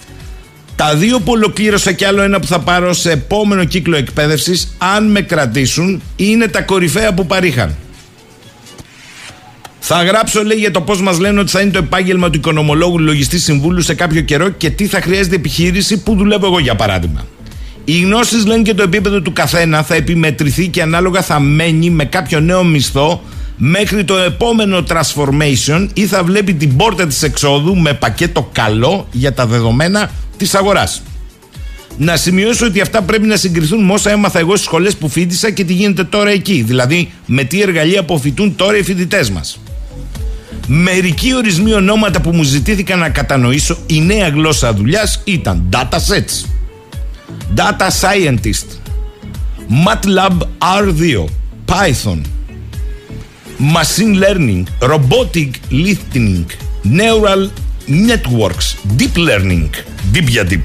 τα 0.76 0.94
δύο 0.94 1.20
που 1.20 1.32
ολοκλήρωσα 1.32 1.92
και 1.92 2.06
άλλο 2.06 2.22
ένα 2.22 2.40
που 2.40 2.46
θα 2.46 2.58
πάρω 2.60 2.92
σε 2.92 3.10
επόμενο 3.10 3.64
κύκλο 3.64 3.96
εκπαίδευσης 3.96 4.74
αν 4.78 5.10
με 5.10 5.20
κρατήσουν 5.20 6.02
είναι 6.16 6.48
τα 6.48 6.62
κορυφαία 6.62 7.14
που 7.14 7.26
παρήχαν. 7.26 7.76
Θα 9.80 10.02
γράψω, 10.02 10.42
λέει, 10.42 10.58
για 10.58 10.70
το 10.70 10.80
πώς 10.80 11.02
μας 11.02 11.18
λένε 11.18 11.40
ότι 11.40 11.50
θα 11.50 11.60
είναι 11.60 11.70
το 11.70 11.78
επάγγελμα 11.78 12.30
του 12.30 12.38
οικονομολόγου 12.38 12.98
λογιστή 12.98 13.38
συμβούλου 13.38 13.80
σε 13.80 13.94
κάποιο 13.94 14.20
καιρό 14.20 14.48
και 14.48 14.70
τι 14.70 14.86
θα 14.86 15.00
χρειάζεται 15.00 15.34
επιχείρηση 15.34 16.02
που 16.02 16.14
δουλεύω 16.14 16.46
εγώ, 16.46 16.58
για 16.58 16.74
παράδειγμα. 16.74 17.26
Οι 17.84 18.00
γνώσεις 18.00 18.46
λένε 18.46 18.62
και 18.62 18.74
το 18.74 18.82
επίπεδο 18.82 19.20
του 19.20 19.32
καθένα 19.32 19.82
θα 19.82 19.94
επιμετρηθεί 19.94 20.68
και 20.68 20.82
ανάλογα 20.82 21.22
θα 21.22 21.40
μένει 21.40 21.90
με 21.90 22.04
κάποιο 22.04 22.40
νέο 22.40 22.64
μισθό 22.64 23.22
μέχρι 23.56 24.04
το 24.04 24.16
επόμενο 24.16 24.84
transformation 24.88 25.88
ή 25.94 26.06
θα 26.06 26.22
βλέπει 26.22 26.54
την 26.54 26.76
πόρτα 26.76 27.06
της 27.06 27.22
εξόδου 27.22 27.76
με 27.76 27.94
πακέτο 27.94 28.48
καλό 28.52 29.08
για 29.12 29.32
τα 29.32 29.46
δεδομένα 29.46 30.10
της 30.36 30.54
αγοράς. 30.54 31.02
Να 31.98 32.16
σημειώσω 32.16 32.66
ότι 32.66 32.80
αυτά 32.80 33.02
πρέπει 33.02 33.26
να 33.26 33.36
συγκριθούν 33.36 33.84
με 33.84 33.92
όσα 33.92 34.10
έμαθα 34.10 34.38
εγώ 34.38 34.50
στις 34.50 34.64
σχολές 34.64 34.96
που 34.96 35.08
φίτησα 35.08 35.50
και 35.50 35.64
τι 35.64 35.72
γίνεται 35.72 36.04
τώρα 36.04 36.30
εκεί. 36.30 36.62
Δηλαδή, 36.62 37.10
με 37.26 37.44
τι 37.44 37.60
εργαλεία 37.62 38.00
αποφυτούν 38.00 38.56
τώρα 38.56 38.76
οι 38.76 38.82
φοιτητές 38.82 39.30
μας. 39.30 39.60
Μερικοί 40.66 41.34
ορισμοί 41.34 41.72
ονόματα 41.72 42.20
που 42.20 42.30
μου 42.32 42.42
ζητήθηκαν 42.42 42.98
να 42.98 43.08
κατανοήσω 43.08 43.78
η 43.86 44.00
νέα 44.00 44.28
γλώσσα 44.28 44.72
δουλειάς 44.72 45.20
ήταν 45.24 45.62
data 45.72 45.96
sets, 45.96 46.46
data 47.56 47.88
scientist, 48.00 48.66
MATLAB 49.86 50.36
R2, 50.82 51.24
Python, 51.66 52.20
machine 53.74 54.14
learning, 54.22 54.64
robotic 54.80 55.50
listening, 55.70 56.46
neural 56.84 57.42
networks, 58.08 58.66
deep 58.98 59.16
learning, 59.16 59.70
deep 60.12 60.28
για 60.28 60.46
deep. 60.50 60.62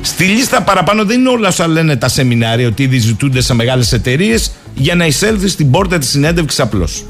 Στη 0.00 0.24
λίστα 0.24 0.62
παραπάνω 0.62 1.04
δεν 1.04 1.20
είναι 1.20 1.28
όλα 1.28 1.48
όσα 1.48 1.66
λένε 1.66 1.96
τα 1.96 2.08
σεμινάρια 2.08 2.66
ότι 2.66 2.82
ήδη 2.82 2.98
ζητούνται 2.98 3.40
σε 3.40 3.54
μεγάλες 3.54 3.92
εταιρείες 3.92 4.52
για 4.74 4.94
να 4.94 5.06
εισέλθει 5.06 5.48
στην 5.48 5.70
πόρτα 5.70 5.98
της 5.98 6.08
συνέντευξης 6.08 6.60
απλώς. 6.60 7.04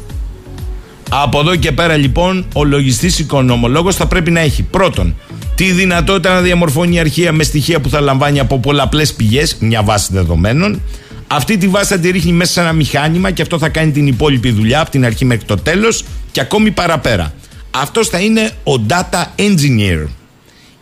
Από 1.14 1.40
εδώ 1.40 1.57
και 1.57 1.72
πέρα 1.72 1.96
λοιπόν 1.96 2.46
ο 2.55 2.64
λογιστής 2.64 3.18
οικονομολόγος 3.18 3.96
θα 3.96 4.07
πρέπει 4.07 4.31
να 4.31 4.40
έχει 4.40 4.62
πρώτον 4.62 5.14
τη 5.55 5.64
δυνατότητα 5.64 6.35
να 6.35 6.40
διαμορφώνει 6.40 7.01
αρχεία 7.01 7.33
με 7.33 7.42
στοιχεία 7.42 7.81
που 7.81 7.88
θα 7.88 8.01
λαμβάνει 8.01 8.40
από 8.40 8.59
πολλαπλές 8.59 9.12
πηγές, 9.12 9.57
μια 9.61 9.83
βάση 9.83 10.09
δεδομένων. 10.12 10.81
Αυτή 11.27 11.57
τη 11.57 11.68
βάση 11.68 11.87
θα 11.87 11.98
τη 11.98 12.11
ρίχνει 12.11 12.33
μέσα 12.33 12.53
σε 12.53 12.61
ένα 12.61 12.72
μηχάνημα 12.72 13.31
και 13.31 13.42
αυτό 13.42 13.59
θα 13.59 13.68
κάνει 13.68 13.92
την 13.92 14.07
υπόλοιπη 14.07 14.51
δουλειά 14.51 14.81
από 14.81 14.90
την 14.90 15.05
αρχή 15.05 15.25
μέχρι 15.25 15.44
το 15.44 15.57
τέλος 15.57 16.05
και 16.33 16.40
ακόμη 16.40 16.70
παραπέρα. 16.70 17.33
Αυτός 17.70 18.09
θα 18.09 18.18
είναι 18.18 18.51
ο 18.64 18.72
data 18.88 19.25
engineer. 19.37 20.07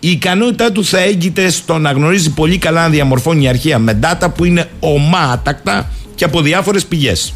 Η 0.01 0.11
ικανότητά 0.11 0.73
του 0.73 0.85
θα 0.85 0.99
έγκυται 0.99 1.51
στο 1.51 1.79
να 1.79 1.93
γνωρίζει 1.93 2.31
πολύ 2.31 2.59
καλά 2.59 2.83
να 2.83 2.89
διαμορφώνει 2.89 3.49
αρχεία 3.49 3.79
με 3.79 3.99
data 4.03 4.27
που 4.37 4.45
είναι 4.45 4.71
ομάτακτα 4.81 5.91
και 6.15 6.25
από 6.25 6.41
διάφορες 6.41 6.85
πηγές. 6.85 7.35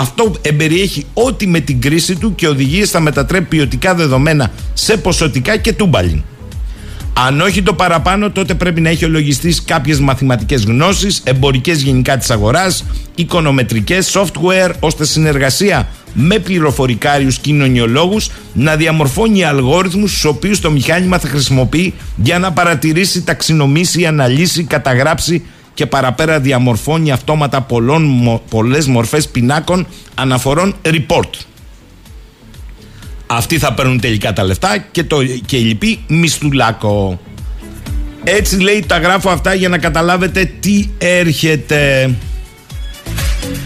Αυτό 0.00 0.32
εμπεριέχει 0.42 1.06
ό,τι 1.14 1.46
με 1.46 1.60
την 1.60 1.80
κρίση 1.80 2.16
του 2.16 2.34
και 2.34 2.48
οδηγεί 2.48 2.84
στα 2.84 3.00
μετατρέπει 3.00 3.44
ποιοτικά 3.44 3.94
δεδομένα 3.94 4.50
σε 4.74 4.96
ποσοτικά 4.96 5.56
και 5.56 5.72
τούμπαλιν. 5.72 6.22
Αν 7.12 7.40
όχι 7.40 7.62
το 7.62 7.72
παραπάνω, 7.72 8.30
τότε 8.30 8.54
πρέπει 8.54 8.80
να 8.80 8.88
έχει 8.88 9.04
ο 9.04 9.08
λογιστή 9.08 9.54
κάποιες 9.64 10.00
μαθηματικές 10.00 10.64
γνώσεις, 10.64 11.20
εμπορικές 11.24 11.82
γενικά 11.82 12.16
της 12.16 12.30
αγοράς, 12.30 12.84
οικονομετρικές, 13.14 14.16
software, 14.16 14.70
ώστε 14.80 15.04
συνεργασία 15.04 15.88
με 16.14 16.38
πληροφορικάριους 16.38 17.38
κοινωνιολόγους 17.38 18.30
να 18.52 18.76
διαμορφώνει 18.76 19.44
αλγόριθμους 19.44 20.20
του 20.20 20.30
οποίους 20.34 20.60
το 20.60 20.70
μηχάνημα 20.70 21.18
θα 21.18 21.28
χρησιμοποιεί 21.28 21.94
για 22.16 22.38
να 22.38 22.52
παρατηρήσει, 22.52 23.22
ταξινομήσει, 23.22 24.06
αναλύσει, 24.06 24.64
καταγράψει 24.64 25.42
και 25.74 25.86
παραπέρα 25.86 26.40
διαμορφώνει 26.40 27.10
αυτόματα 27.10 27.60
πολλών, 27.60 28.40
πολλές 28.50 28.86
μορφές 28.86 29.28
πινάκων 29.28 29.86
αναφορών 30.14 30.74
report. 30.82 31.30
Αυτοί 33.26 33.58
θα 33.58 33.72
παίρνουν 33.72 34.00
τελικά 34.00 34.32
τα 34.32 34.44
λεφτά 34.44 34.78
και, 34.90 35.04
το, 35.04 35.24
και 35.24 35.56
η 35.56 35.62
λυπή 35.62 36.04
μισθουλάκο. 36.08 37.20
Έτσι 38.24 38.60
λέει 38.60 38.84
τα 38.86 38.98
γράφω 38.98 39.30
αυτά 39.30 39.54
για 39.54 39.68
να 39.68 39.78
καταλάβετε 39.78 40.52
τι 40.60 40.88
έρχεται. 40.98 42.10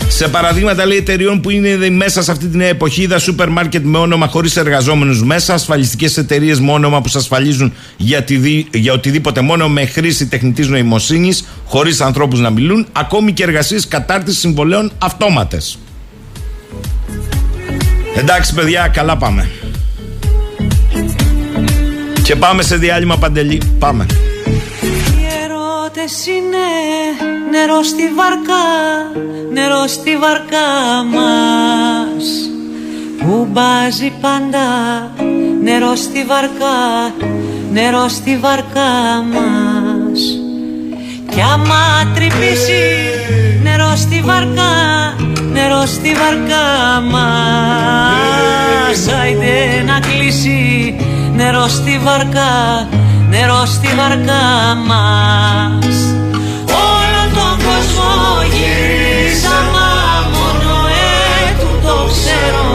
Σε 0.08 0.28
παραδείγματα 0.28 0.86
λέει 0.86 0.96
εταιριών 0.96 1.40
που 1.40 1.50
είναι 1.50 1.90
μέσα 1.90 2.22
σε 2.22 2.30
αυτή 2.30 2.46
την 2.46 2.58
νέα 2.58 2.68
εποχή, 2.68 3.02
είδα 3.02 3.18
σούπερ 3.18 3.48
μάρκετ 3.48 3.84
με 3.84 3.98
όνομα 3.98 4.26
χωρίς 4.26 4.56
εργαζόμενους 4.56 5.22
μέσα, 5.22 5.54
ασφαλιστικές 5.54 6.16
εταιρείες 6.16 6.60
με 6.60 6.72
όνομα 6.72 7.00
που 7.00 7.08
σας 7.08 7.22
ασφαλίζουν 7.22 7.72
για, 7.96 8.22
τη, 8.22 8.36
για 8.72 8.92
οτιδήποτε 8.92 9.40
μόνο 9.40 9.68
με 9.68 9.86
χρήση 9.86 10.26
τεχνητής 10.26 10.68
νοημοσύνης, 10.68 11.44
χωρίς 11.64 12.00
ανθρώπους 12.00 12.40
να 12.40 12.50
μιλούν, 12.50 12.86
ακόμη 12.92 13.32
και 13.32 13.42
εργασίες 13.42 13.88
κατάρτισης 13.88 14.40
συμβολέων 14.40 14.92
αυτόματες. 14.98 15.78
Εντάξει, 18.16 18.54
παιδιά, 18.54 18.88
καλά 18.88 19.16
πάμε. 19.16 19.50
Και 22.22 22.36
πάμε 22.36 22.62
σε 22.62 22.76
διάλειμμα 22.76 23.16
παντελή. 23.16 23.60
Πάμε. 23.78 24.06
Οι 24.82 25.26
ερώτες 25.44 26.26
είναι 26.26 26.56
νερό 27.56 27.82
στη 27.82 28.02
βαρκά, 28.16 28.66
νερό 29.52 29.86
στη 29.86 30.16
βαρκά 30.16 30.68
μας. 31.14 32.24
Που 33.18 33.48
μπάζει 33.50 34.12
πάντα 34.20 34.68
νερό 35.62 35.94
στη 35.96 36.24
βαρκά, 36.24 36.78
νερό 37.72 38.08
στη 38.08 38.36
βαρκά 38.36 38.92
μας. 39.32 40.20
Κι 41.30 41.40
άμα 41.52 42.12
τρυπήσει 42.14 42.84
νερό 43.62 43.92
στη 43.96 44.20
βαρκά, 44.24 44.74
νερό 45.52 45.86
στη 45.86 46.12
βαρκά 46.20 46.66
μας. 47.12 48.98
Άιντε 49.22 49.82
να 49.86 50.00
κλείσει 50.00 50.96
νερό 51.36 51.68
στη 51.68 52.00
βαρκά, 52.04 52.88
νερό 53.30 53.62
στη 53.66 53.88
βαρκά 53.96 54.44
μας. 54.86 55.76
Όλο 55.76 55.95
τον 58.06 58.18
κόσμο 58.18 58.42
γυρίσαμε 58.54 59.88
μόνο 60.34 60.74
έτου 61.46 61.70
το 61.86 61.96
ξέρω. 62.12 62.70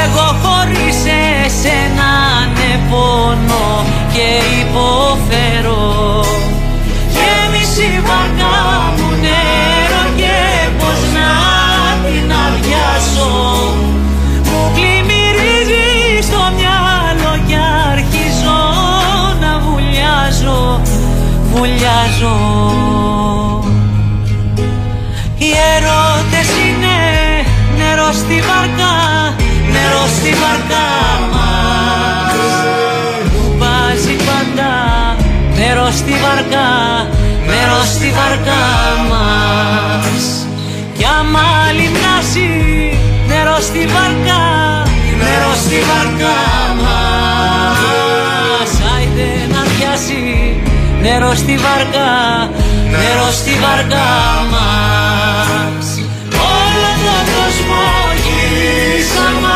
Εγώ 0.00 0.26
χωρίς 0.42 0.98
εσένα 1.44 2.12
ναι 2.54 2.72
πόνο 2.90 3.84
και 4.14 4.28
υποφέρω. 4.62 5.84
Γέμισε 7.14 7.82
η 7.82 8.00
βαρκά 8.08 8.58
μου 8.96 9.08
νερό 9.24 10.04
και 10.20 10.38
πως 10.78 11.00
να 11.16 11.30
την 12.04 12.32
αδειάσω. 12.44 13.32
Μου 14.48 14.70
πλημμυρίζει 14.74 15.86
στο 16.28 16.42
μυαλό 16.56 17.32
και 17.48 17.58
αρχίζω 17.92 18.58
να 19.40 19.52
βουλιάζω, 19.64 20.80
βουλιάζω 21.52 22.89
νερό 30.40 30.52
στη 30.56 30.66
βαρκά 30.68 30.88
μας. 31.32 32.34
Που 33.32 33.58
βάζει 33.58 34.16
πάντα 34.28 34.72
νερό 35.56 35.90
στη 35.90 36.14
βαρκά, 36.22 36.68
νερό 37.46 37.82
στη 37.94 38.12
βαρκά 38.16 38.64
μας. 39.10 40.24
Κι 40.96 41.04
άμα 41.18 41.48
λιμνάσει 41.72 42.48
νερό 43.28 43.56
στη 43.60 43.86
βαρκά, 43.94 44.42
νερό 45.22 45.52
στη 45.64 45.78
βαρκά 45.88 46.38
μας. 46.82 48.70
Άιντε 48.94 49.30
να 49.54 49.62
πιάσει 49.70 50.22
νερό 51.02 51.34
στη 51.34 51.54
βαρκά, 51.64 52.10
νερό 52.90 53.28
στη 53.32 53.52
βαρκά 53.62 54.10
μας. 54.52 55.86
Όλο 56.58 56.90
τον 57.04 57.22
κόσμο 57.36 57.82
γυρίσαμε 58.24 59.49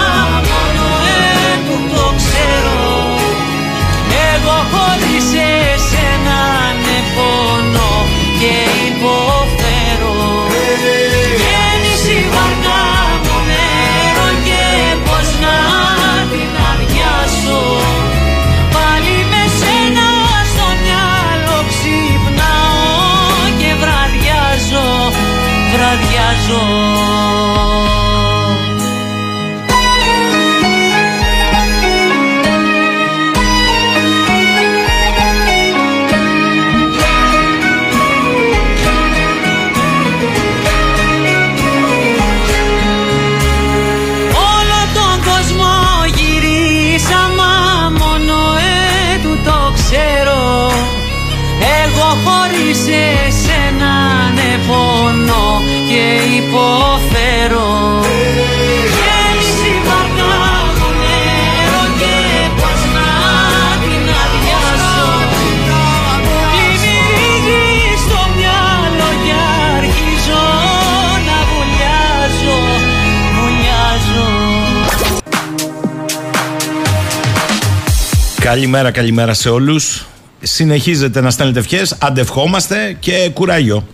Καλημέρα, 78.54 78.90
καλημέρα 78.90 79.34
σε 79.34 79.48
όλους. 79.48 80.06
Συνεχίζετε 80.42 81.20
να 81.20 81.30
στέλνετε 81.30 81.58
ευχές, 81.58 81.96
αντευχόμαστε 82.00 82.96
και 83.00 83.30
κουράγιο. 83.32 83.86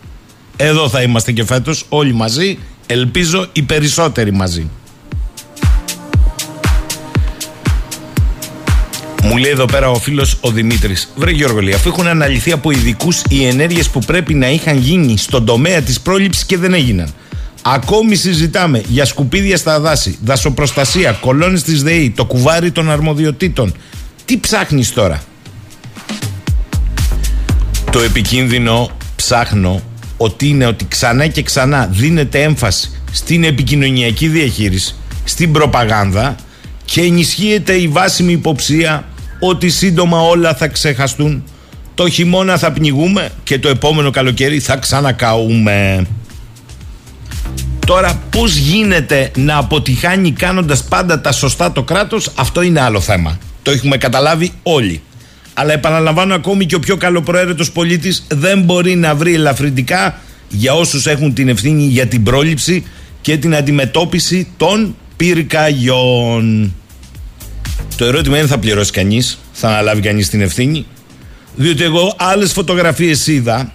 Εδώ 0.56 0.88
θα 0.88 1.02
είμαστε 1.02 1.32
και 1.32 1.44
φέτος 1.44 1.84
όλοι 1.88 2.14
μαζί. 2.14 2.58
Ελπίζω 2.86 3.46
οι 3.52 3.62
περισσότεροι 3.62 4.32
μαζί. 4.32 4.70
Μου 9.22 9.36
λέει 9.36 9.50
εδώ 9.50 9.64
πέρα 9.64 9.90
ο 9.90 9.94
φίλος 9.94 10.38
ο 10.40 10.50
Δημήτρης. 10.50 11.12
Βρε 11.16 11.30
Γιώργο, 11.30 11.60
λέει, 11.60 11.74
αφού 11.74 11.88
έχουν 11.88 12.06
αναλυθεί 12.06 12.52
από 12.52 12.70
ειδικούς 12.70 13.22
οι 13.28 13.46
ενέργειες 13.46 13.88
που 13.88 13.98
πρέπει 13.98 14.34
να 14.34 14.50
είχαν 14.50 14.78
γίνει 14.78 15.16
στον 15.16 15.44
τομέα 15.44 15.82
της 15.82 16.00
πρόληψης 16.00 16.44
και 16.44 16.56
δεν 16.56 16.74
έγιναν. 16.74 17.08
Ακόμη 17.62 18.16
συζητάμε 18.16 18.82
για 18.88 19.04
σκουπίδια 19.04 19.56
στα 19.56 19.80
δάση, 19.80 20.18
δασοπροστασία, 20.24 21.12
κολόνες 21.12 21.62
της 21.62 21.82
ΔΕΗ, 21.82 22.10
το 22.10 22.24
κουβάρι 22.24 22.70
των 22.70 22.90
αρμοδιοτήτων. 22.90 23.74
Τι 24.30 24.38
ψάχνεις 24.38 24.92
τώρα; 24.92 25.22
Το 27.92 28.00
επικίνδυνο 28.00 28.90
ψάχνω 29.16 29.82
ότι 30.16 30.48
είναι 30.48 30.66
ότι 30.66 30.84
ξανά 30.88 31.26
και 31.26 31.42
ξανά 31.42 31.86
δίνεται 31.86 32.42
έμφαση 32.42 32.90
στην 33.12 33.44
επικοινωνιακή 33.44 34.28
διαχείριση, 34.28 34.94
στην 35.24 35.52
προπαγάνδα 35.52 36.36
και 36.84 37.00
ενισχύεται 37.00 37.72
η 37.72 37.88
βάσιμη 37.88 38.32
υποψία 38.32 39.04
ότι 39.40 39.68
σύντομα 39.70 40.20
όλα 40.20 40.54
θα 40.54 40.68
ξεχαστούν. 40.68 41.44
Το 41.94 42.08
χειμώνα 42.08 42.58
θα 42.58 42.72
πνιγούμε 42.72 43.30
και 43.42 43.58
το 43.58 43.68
επόμενο 43.68 44.10
καλοκαίρι 44.10 44.60
θα 44.60 44.76
ξανακαούμε. 44.76 46.06
Τώρα 47.86 48.22
πώς 48.30 48.56
γίνεται 48.56 49.30
να 49.36 49.56
αποτυχάνει 49.56 50.32
κάνοντας 50.32 50.84
πάντα 50.84 51.20
τα 51.20 51.32
σωστά 51.32 51.72
το 51.72 51.82
κράτος; 51.82 52.32
Αυτό 52.34 52.62
είναι 52.62 52.80
άλλο 52.80 53.00
θέμα. 53.00 53.38
Το 53.62 53.70
έχουμε 53.70 53.96
καταλάβει 53.96 54.52
όλοι. 54.62 55.02
Αλλά 55.54 55.72
επαναλαμβάνω 55.72 56.34
ακόμη 56.34 56.66
και 56.66 56.74
ο 56.74 56.78
πιο 56.78 56.96
καλοπροαίρετος 56.96 57.72
πολίτης 57.72 58.26
δεν 58.28 58.62
μπορεί 58.62 58.96
να 58.96 59.14
βρει 59.14 59.34
ελαφρυντικά 59.34 60.20
για 60.48 60.74
όσους 60.74 61.06
έχουν 61.06 61.34
την 61.34 61.48
ευθύνη 61.48 61.82
για 61.82 62.06
την 62.06 62.22
πρόληψη 62.22 62.84
και 63.20 63.36
την 63.36 63.54
αντιμετώπιση 63.54 64.48
των 64.56 64.96
πυρκαγιών. 65.16 66.74
Το 67.96 68.04
ερώτημα 68.04 68.38
είναι 68.38 68.46
θα 68.46 68.58
πληρώσει 68.58 68.92
κανείς, 68.92 69.38
θα 69.52 69.68
αναλάβει 69.68 70.00
κανείς 70.00 70.28
την 70.28 70.40
ευθύνη; 70.40 70.86
Διότι 71.56 71.82
εγώ 71.82 72.14
άλλες 72.18 72.52
φωτογραφίες 72.52 73.26
είδα 73.26 73.72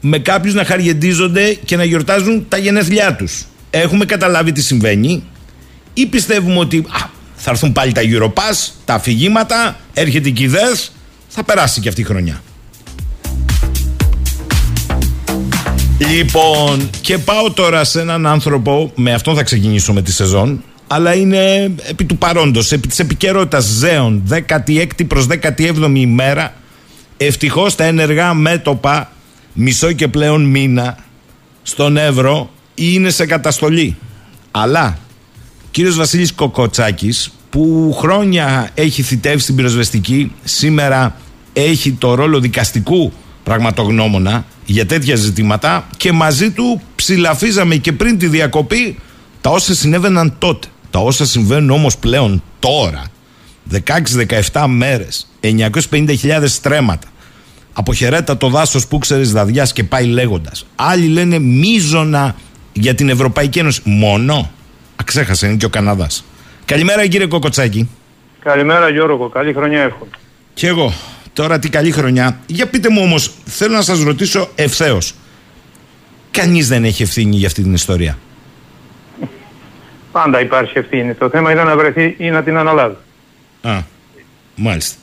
με 0.00 0.18
κάποιους 0.18 0.54
να 0.54 0.64
χαριεντίζονται 0.64 1.58
και 1.64 1.76
να 1.76 1.84
γιορτάζουν 1.84 2.46
τα 2.48 2.56
γενέθλιά 2.56 3.14
τους. 3.16 3.44
Έχουμε 3.70 4.04
καταλάβει 4.04 4.52
τι 4.52 4.62
συμβαίνει 4.62 5.22
ή 5.94 6.06
πιστεύουμε 6.06 6.58
ότι 6.58 6.76
α, 6.76 7.08
θα 7.42 7.50
έρθουν 7.50 7.72
πάλι 7.72 7.92
τα 7.92 8.00
Europass, 8.04 8.70
τα 8.84 8.94
αφηγήματα, 8.94 9.76
έρχεται 9.92 10.28
η 10.28 10.32
ΚΙΔΕΣ, 10.32 10.92
θα 11.28 11.44
περάσει 11.44 11.80
και 11.80 11.88
αυτή 11.88 12.00
η 12.00 12.04
χρονιά. 12.04 12.42
Λοιπόν, 15.98 16.90
και 17.00 17.18
πάω 17.18 17.50
τώρα 17.50 17.84
σε 17.84 18.00
έναν 18.00 18.26
άνθρωπο, 18.26 18.92
με 18.94 19.12
αυτόν 19.12 19.34
θα 19.34 19.42
ξεκινήσω 19.42 19.92
με 19.92 20.02
τη 20.02 20.12
σεζόν, 20.12 20.62
αλλά 20.86 21.14
είναι 21.14 21.74
επί 21.88 22.04
του 22.04 22.18
παρόντος, 22.18 22.72
επί 22.72 22.88
της 22.88 22.98
επικαιρότητας 22.98 23.64
Ζέων, 23.64 24.22
16η 24.28 25.06
προς 25.06 25.26
17η 25.26 25.92
ημέρα, 25.94 26.54
ευτυχώς 27.16 27.74
τα 27.74 27.84
ενεργά 27.84 28.34
μέτωπα, 28.34 29.12
μισό 29.52 29.92
και 29.92 30.08
πλέον 30.08 30.44
μήνα, 30.44 30.96
στον 31.62 31.96
Εύρο, 31.96 32.50
είναι 32.74 33.10
σε 33.10 33.26
καταστολή. 33.26 33.96
Αλλά, 34.50 34.98
κύριος 35.70 35.96
Βασίλης 35.96 36.32
Κοκοτσάκης, 36.32 37.32
που 37.50 37.94
χρόνια 37.98 38.70
έχει 38.74 39.02
θητεύσει 39.02 39.42
στην 39.42 39.54
πυροσβεστική, 39.54 40.32
σήμερα 40.44 41.16
έχει 41.52 41.92
το 41.92 42.14
ρόλο 42.14 42.40
δικαστικού 42.40 43.12
πραγματογνώμονα 43.42 44.44
για 44.66 44.86
τέτοια 44.86 45.16
ζητήματα 45.16 45.86
και 45.96 46.12
μαζί 46.12 46.50
του 46.50 46.80
ψηλαφίζαμε 46.94 47.76
και 47.76 47.92
πριν 47.92 48.18
τη 48.18 48.26
διακοπή 48.26 48.98
τα 49.40 49.50
όσα 49.50 49.74
συνέβαιναν 49.74 50.34
τότε. 50.38 50.68
Τα 50.90 50.98
όσα 50.98 51.26
συμβαίνουν 51.26 51.70
όμως 51.70 51.96
πλέον 51.96 52.42
τώρα, 52.58 53.04
16-17 54.52 54.66
μέρες, 54.68 55.26
950.000 55.40 56.42
στρέμματα, 56.44 57.08
αποχαιρέτα 57.72 58.36
το 58.36 58.48
δάσος 58.48 58.86
που 58.86 58.98
ξέρεις 58.98 59.32
δαδιάς 59.32 59.72
και 59.72 59.84
πάει 59.84 60.04
λέγοντας. 60.04 60.66
Άλλοι 60.76 61.06
λένε 61.06 61.38
μίζωνα 61.38 62.34
για 62.72 62.94
την 62.94 63.08
Ευρωπαϊκή 63.08 63.58
Ένωση. 63.58 63.80
Μόνο. 63.84 64.50
Αξέχασε, 65.00 65.46
είναι 65.46 65.56
και 65.56 65.64
ο 65.64 65.68
Καναδάς. 65.68 66.24
Καλημέρα 66.64 67.06
κύριε 67.06 67.26
Κοκοτσάκη. 67.26 67.88
Καλημέρα 68.42 68.88
Γιώργο, 68.88 69.28
καλή 69.28 69.52
χρονιά 69.52 69.80
εύχομαι. 69.82 70.10
Και 70.54 70.66
εγώ. 70.66 70.92
Τώρα 71.32 71.58
τι 71.58 71.68
καλή 71.68 71.90
χρονιά. 71.90 72.40
Για 72.46 72.66
πείτε 72.66 72.88
μου 72.90 73.02
όμως, 73.02 73.32
θέλω 73.44 73.74
να 73.74 73.82
σας 73.82 74.02
ρωτήσω 74.02 74.48
ευθέως. 74.54 75.14
Κανείς 76.30 76.68
δεν 76.68 76.84
έχει 76.84 77.02
ευθύνη 77.02 77.36
για 77.36 77.46
αυτή 77.46 77.62
την 77.62 77.74
ιστορία; 77.74 78.18
Πάντα 80.12 80.40
υπάρχει 80.40 80.78
ευθύνη. 80.78 81.14
Το 81.14 81.28
θέμα 81.28 81.52
είναι 81.52 81.62
να 81.62 81.76
βρεθεί 81.76 82.14
ή 82.18 82.30
να 82.30 82.42
την 82.42 82.56
αναλάβει. 82.56 82.96
Α, 83.62 83.78
μάλιστα. 84.56 84.94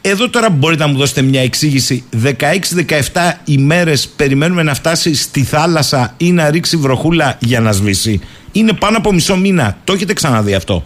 Εδώ 0.00 0.30
τώρα 0.30 0.50
μπορείτε 0.50 0.84
να 0.84 0.90
μου 0.90 0.98
δώσετε 0.98 1.22
μια 1.22 1.42
εξήγηση. 1.42 2.04
16-17 2.24 3.32
ημέρες 3.44 4.08
περιμένουμε 4.08 4.62
να 4.62 4.74
φτάσει 4.74 5.14
στη 5.14 5.42
θάλασσα 5.42 6.14
ή 6.16 6.32
να 6.32 6.50
ρίξει 6.50 6.76
βροχούλα 6.76 7.36
για 7.40 7.60
να 7.60 7.72
σβήσει; 7.72 8.20
Είναι 8.52 8.72
πάνω 8.72 8.96
από 8.96 9.12
μισό 9.12 9.36
μήνα. 9.36 9.76
Το 9.84 9.92
έχετε 9.92 10.12
ξαναδεί 10.12 10.54
αυτό; 10.54 10.84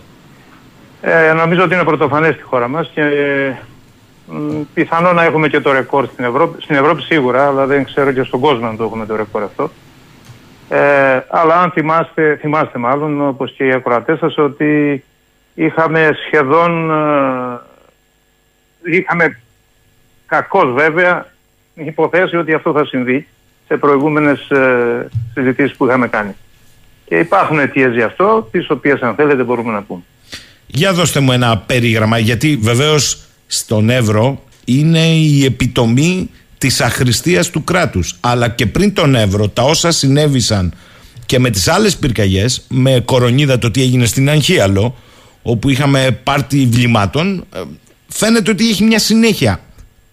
Ε, 1.00 1.32
νομίζω 1.32 1.62
ότι 1.62 1.74
είναι 1.74 1.84
πρωτοφανές 1.84 2.34
στη 2.34 2.42
χώρα 2.42 2.68
μας 2.68 2.90
και 2.94 3.02
ε, 3.02 3.56
πιθανό 4.74 5.12
να 5.12 5.24
έχουμε 5.24 5.48
και 5.48 5.60
το 5.60 5.72
ρεκόρ 5.72 6.06
στην 6.12 6.24
Ευρώπη. 6.24 6.62
Στην 6.62 6.76
Ευρώπη 6.76 7.02
σίγουρα, 7.02 7.46
αλλά 7.46 7.66
δεν 7.66 7.84
ξέρω 7.84 8.12
και 8.12 8.22
στον 8.22 8.40
κόσμο 8.40 8.66
αν 8.66 8.76
το 8.76 8.84
έχουμε 8.84 9.06
το 9.06 9.16
ρεκόρ 9.16 9.42
αυτό. 9.42 9.70
Ε, 10.68 11.20
αλλά 11.28 11.60
αν 11.60 11.70
θυμάστε, 11.70 12.36
θυμάστε 12.40 12.78
μάλλον, 12.78 13.28
όπως 13.28 13.52
και 13.56 13.64
οι 13.64 13.72
ακροατές 13.72 14.18
σας, 14.18 14.38
ότι 14.38 15.04
είχαμε 15.54 16.16
σχεδόν, 16.26 16.90
ε, 18.84 18.96
είχαμε 18.96 19.40
κακώς 20.26 20.72
βέβαια 20.72 21.26
υποθέσει 21.74 22.36
ότι 22.36 22.54
αυτό 22.54 22.72
θα 22.72 22.84
συμβεί 22.84 23.26
σε 23.66 23.76
προηγούμενες 23.76 24.50
ε, 24.50 25.08
συζητήσεις 25.32 25.76
που 25.76 25.86
είχαμε 25.86 26.08
κάνει. 26.08 26.36
Και 27.04 27.18
υπάρχουν 27.18 27.58
αιτίες 27.58 27.94
γι' 27.94 28.02
αυτό, 28.02 28.48
τις 28.50 28.70
οποίες 28.70 29.00
αν 29.00 29.14
θέλετε 29.14 29.42
μπορούμε 29.42 29.72
να 29.72 29.82
πούμε. 29.82 30.02
Για 30.66 30.92
δώστε 30.92 31.20
μου 31.20 31.32
ένα 31.32 31.58
περίγραμμα, 31.58 32.18
γιατί 32.18 32.56
βεβαίως 32.56 33.18
στον 33.46 33.90
Εύρο 33.90 34.42
είναι 34.64 35.06
η 35.06 35.44
επιτομή 35.44 36.30
της 36.58 36.80
αχρηστίας 36.80 37.50
του 37.50 37.64
κράτους. 37.64 38.16
Αλλά 38.20 38.48
και 38.48 38.66
πριν 38.66 38.94
τον 38.94 39.14
Εύρο, 39.14 39.48
τα 39.48 39.62
όσα 39.62 39.90
συνέβησαν 39.90 40.74
και 41.26 41.38
με 41.38 41.50
τις 41.50 41.68
άλλες 41.68 41.96
πυρκαγιές, 41.96 42.64
με 42.68 43.02
κορονίδα 43.04 43.58
το 43.58 43.70
τι 43.70 43.82
έγινε 43.82 44.04
στην 44.04 44.28
Αγχίαλο, 44.28 44.96
όπου 45.42 45.68
είχαμε 45.68 46.20
πάρτι 46.22 46.66
βλημάτων, 46.70 47.44
ε, 47.54 47.60
φαίνεται 48.08 48.50
ότι 48.50 48.68
έχει 48.68 48.84
μια 48.84 48.98
συνέχεια. 48.98 49.60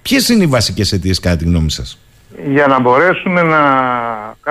Ποιες 0.01 0.29
είναι 0.29 0.43
οι 0.43 0.47
βασικές 0.47 0.91
αιτίες 0.91 1.19
κατά 1.19 1.35
τη 1.35 1.45
γνώμη 1.45 1.71
σας; 1.71 1.99
για 2.51 2.67
να 2.67 2.79
μπορέσουμε 2.79 3.41
να 3.41 3.59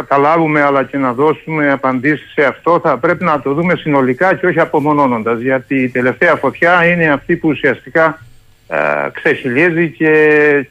καταλάβουμε 0.02 0.62
αλλά 0.62 0.84
και 0.84 0.96
να 0.96 1.12
δώσουμε 1.12 1.70
απαντήσεις 1.70 2.32
σε 2.32 2.44
αυτό 2.44 2.80
θα 2.82 2.98
πρέπει 2.98 3.24
να 3.24 3.40
το 3.40 3.54
δούμε 3.54 3.76
συνολικά 3.76 4.34
και 4.34 4.46
όχι 4.46 4.60
απομονώνοντας 4.60 5.40
γιατί 5.40 5.82
η 5.82 5.88
τελευταία 5.88 6.36
φωτιά 6.36 6.86
είναι 6.86 7.12
αυτή 7.12 7.36
που 7.36 7.48
ουσιαστικά 7.48 8.26
ε, 8.68 8.76
ξεχυλίζει 9.12 9.90
και, 9.90 10.14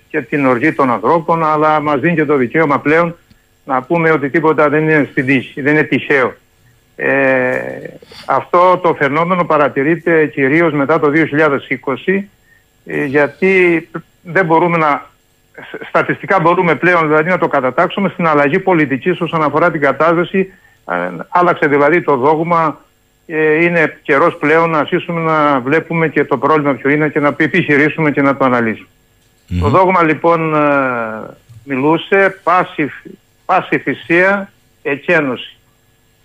και 0.09 0.21
την 0.21 0.45
οργή 0.45 0.73
των 0.73 0.91
ανθρώπων 0.91 1.43
αλλά 1.43 1.79
μας 1.79 1.99
δίνει 1.99 2.15
και 2.15 2.25
το 2.25 2.35
δικαίωμα 2.35 2.79
πλέον 2.79 3.15
να 3.63 3.81
πούμε 3.81 4.11
ότι 4.11 4.29
τίποτα 4.29 4.69
δεν 4.69 4.83
είναι 4.83 5.07
στην 5.11 5.25
τύχη, 5.25 5.61
δεν 5.61 5.73
είναι 5.73 5.83
τυχαίο. 5.83 6.33
Ε, 6.95 7.59
αυτό 8.25 8.77
το 8.77 8.93
φαινόμενο 8.93 9.45
παρατηρείται 9.45 10.25
κυρίως 10.25 10.73
μετά 10.73 10.99
το 10.99 11.11
2020 12.05 12.23
ε, 12.85 13.05
γιατί 13.05 13.87
δεν 14.21 14.45
μπορούμε 14.45 14.77
να 14.77 15.09
στατιστικά 15.87 16.39
μπορούμε 16.39 16.75
πλέον 16.75 17.07
δηλαδή 17.07 17.29
να 17.29 17.37
το 17.37 17.47
κατατάξουμε 17.47 18.09
στην 18.09 18.27
αλλαγή 18.27 18.59
πολιτικής 18.59 19.21
όσον 19.21 19.43
αφορά 19.43 19.71
την 19.71 19.81
κατάσταση. 19.81 20.53
Άλλαξε 21.29 21.67
δηλαδή 21.67 22.01
το 22.01 22.15
δόγμα. 22.15 22.79
Είναι 23.61 23.99
καιρός 24.01 24.37
πλέον 24.37 24.69
να 24.69 24.79
αρχίσουμε 24.79 25.21
να 25.21 25.59
βλέπουμε 25.59 26.07
και 26.07 26.25
το 26.25 26.37
πρόβλημα 26.37 26.73
ποιο 26.73 26.89
είναι 26.89 27.09
και 27.09 27.19
να 27.19 27.35
επιχειρήσουμε 27.37 28.11
και 28.11 28.21
να 28.21 28.37
το 28.37 28.45
αναλυσουμε 28.45 28.87
Το 29.59 29.69
δόγμα 29.69 30.03
λοιπόν 30.03 30.55
ε, 30.55 30.59
μιλούσε 31.63 32.39
πάση, 32.43 32.91
πάση 33.45 33.77
θυσία 33.77 34.51
εκένωση. 34.81 35.57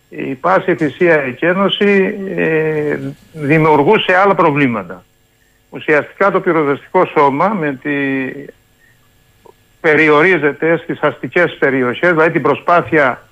Η 0.09 0.35
πάση 0.35 0.75
θυσία 0.75 1.15
εκένωση 1.15 2.19
ε, 2.37 2.99
δημιουργούσε 3.33 4.15
άλλα 4.15 4.35
προβλήματα. 4.35 5.05
Ουσιαστικά 5.71 6.31
το 6.31 6.41
πυροδεστικό 6.41 7.05
σώμα 7.05 7.49
με 7.49 7.79
τη 7.83 7.91
περιορίζεται 9.85 10.77
στις 10.77 11.01
αστικές 11.01 11.57
περιοχές, 11.59 12.11
δηλαδή 12.11 12.31
την 12.31 12.43
προσπάθεια 12.43 13.23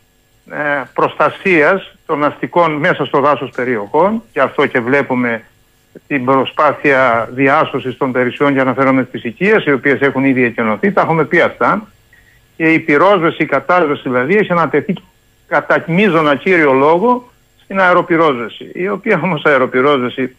ε, 0.51 0.83
προστασίας 0.95 1.97
των 2.07 2.25
αστικών 2.25 2.73
μέσα 2.73 3.05
στο 3.05 3.21
δάσος 3.21 3.51
περιοχών. 3.51 4.23
Και 4.33 4.41
αυτό 4.41 4.67
και 4.67 4.81
βλέπουμε 4.81 5.43
την 6.07 6.25
προσπάθεια 6.25 7.29
διάσωσης 7.33 7.97
των 7.97 8.13
περισσιών 8.13 8.53
για 8.53 8.65
να 8.65 8.75
φέρουμε 8.75 9.05
στις 9.09 9.25
οικίες 9.25 9.65
οι 9.65 9.73
οποίες 9.73 10.01
έχουν 10.01 10.25
ήδη 10.25 10.45
εκενωθεί, 10.45 10.93
τα 10.93 11.01
έχουμε 11.01 11.25
πει 11.25 11.41
αυτά. 11.41 11.87
Και 12.57 12.73
η 12.73 12.79
πυρόσβεση, 12.79 13.43
η 13.43 13.47
κατάσβεση 13.47 14.03
δηλαδή 14.03 14.37
έχει 14.37 14.53
ανατεθεί 14.53 14.95
κατά 15.49 15.85
μείζωνα 15.87 16.35
κύριο 16.35 16.73
λόγο 16.73 17.31
στην 17.63 17.81
αεροπυρόσβεση 17.81 18.71
η 18.75 18.89
οποία 18.89 19.21
όμως 19.23 19.45
αεροπυρόσβεση 19.45 20.37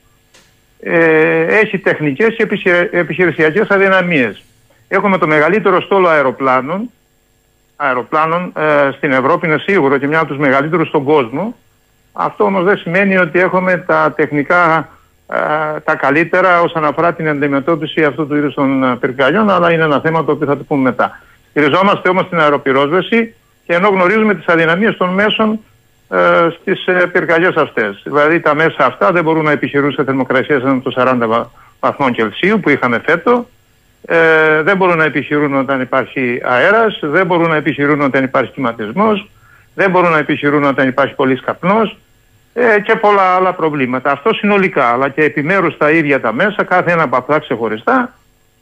ε, 0.79 1.59
έχει 1.59 1.77
τεχνικές 1.77 2.35
και 2.35 2.47
επιχειρησιακές 2.91 3.69
αδυναμίες. 3.69 4.43
Έχουμε 4.87 5.17
το 5.17 5.27
μεγαλύτερο 5.27 5.81
στόλο 5.81 6.07
αεροπλάνων, 6.07 6.89
αεροπλάνων 7.75 8.53
ε, 8.55 8.89
στην 8.97 9.11
Ευρώπη, 9.11 9.47
είναι 9.47 9.57
σίγουρο 9.57 9.97
και 9.97 10.07
μια 10.07 10.19
από 10.19 10.27
τους 10.27 10.37
μεγαλύτερους 10.37 10.87
στον 10.87 11.03
κόσμο. 11.03 11.55
Αυτό 12.13 12.43
όμως 12.43 12.63
δεν 12.63 12.77
σημαίνει 12.77 13.17
ότι 13.17 13.39
έχουμε 13.39 13.77
τα 13.77 14.13
τεχνικά 14.15 14.89
ε, 15.27 15.79
τα 15.79 15.95
καλύτερα 15.95 16.61
όσον 16.61 16.85
αφορά 16.85 17.13
την 17.13 17.29
αντιμετώπιση 17.29 18.03
αυτού 18.03 18.27
του 18.27 18.35
είδους 18.35 18.53
των 18.53 18.83
ε, 18.83 18.95
πυρκαγιών, 18.95 19.49
αλλά 19.49 19.71
είναι 19.71 19.83
ένα 19.83 19.99
θέμα 19.99 20.23
το 20.25 20.31
οποίο 20.31 20.47
θα 20.47 20.57
το 20.57 20.63
πούμε 20.63 20.81
μετά. 20.81 21.19
Χειριζόμαστε 21.53 22.09
όμως 22.09 22.29
την 22.29 22.39
αεροπυρόσβεση 22.39 23.35
και 23.65 23.73
ενώ 23.73 23.87
γνωρίζουμε 23.87 24.35
τις 24.35 24.47
αδυναμίες 24.47 24.97
των 24.97 25.09
μέσων 25.09 25.59
ε, 26.09 26.49
στις 26.59 26.85
ε, 26.85 27.09
πυρκαγιές 27.11 27.55
αυτές. 27.55 28.01
Δηλαδή 28.03 28.39
τα 28.39 28.55
μέσα 28.55 28.85
αυτά 28.85 29.11
δεν 29.11 29.23
μπορούν 29.23 29.43
να 29.43 29.51
επιχειρούν 29.51 29.91
σε 29.91 30.03
θερμοκρασίες 30.03 30.61
των 30.61 30.83
40 30.95 31.45
βαθμών 31.79 32.11
Κελσίου 32.11 32.59
που 32.59 32.69
είχαμε 32.69 33.01
φέτο 33.05 33.47
ε, 34.05 34.61
δεν 34.61 34.77
μπορούν 34.77 34.97
να 34.97 35.03
επιχειρούν 35.03 35.55
όταν 35.55 35.81
υπάρχει 35.81 36.41
αέρας, 36.43 36.99
δεν 37.01 37.25
μπορούν 37.25 37.49
να 37.49 37.55
επιχειρούν 37.55 38.01
όταν 38.01 38.23
υπάρχει 38.23 38.51
κυματισμός, 38.51 39.29
δεν 39.75 39.89
μπορούν 39.89 40.11
να 40.11 40.17
επιχειρούν 40.17 40.63
όταν 40.63 40.87
υπάρχει 40.87 41.13
πολύ 41.13 41.39
καπνός 41.41 41.97
ε, 42.53 42.79
και 42.79 42.95
πολλά 42.95 43.35
άλλα 43.35 43.53
προβλήματα. 43.53 44.11
Αυτό 44.11 44.33
συνολικά, 44.33 44.85
αλλά 44.85 45.09
και 45.09 45.23
επιμέρους 45.23 45.77
τα 45.77 45.91
ίδια 45.91 46.19
τα 46.19 46.33
μέσα, 46.33 46.63
κάθε 46.63 46.91
ένα 46.91 47.03
από 47.03 47.15
αυτά 47.15 47.39
ξεχωριστά, 47.39 48.13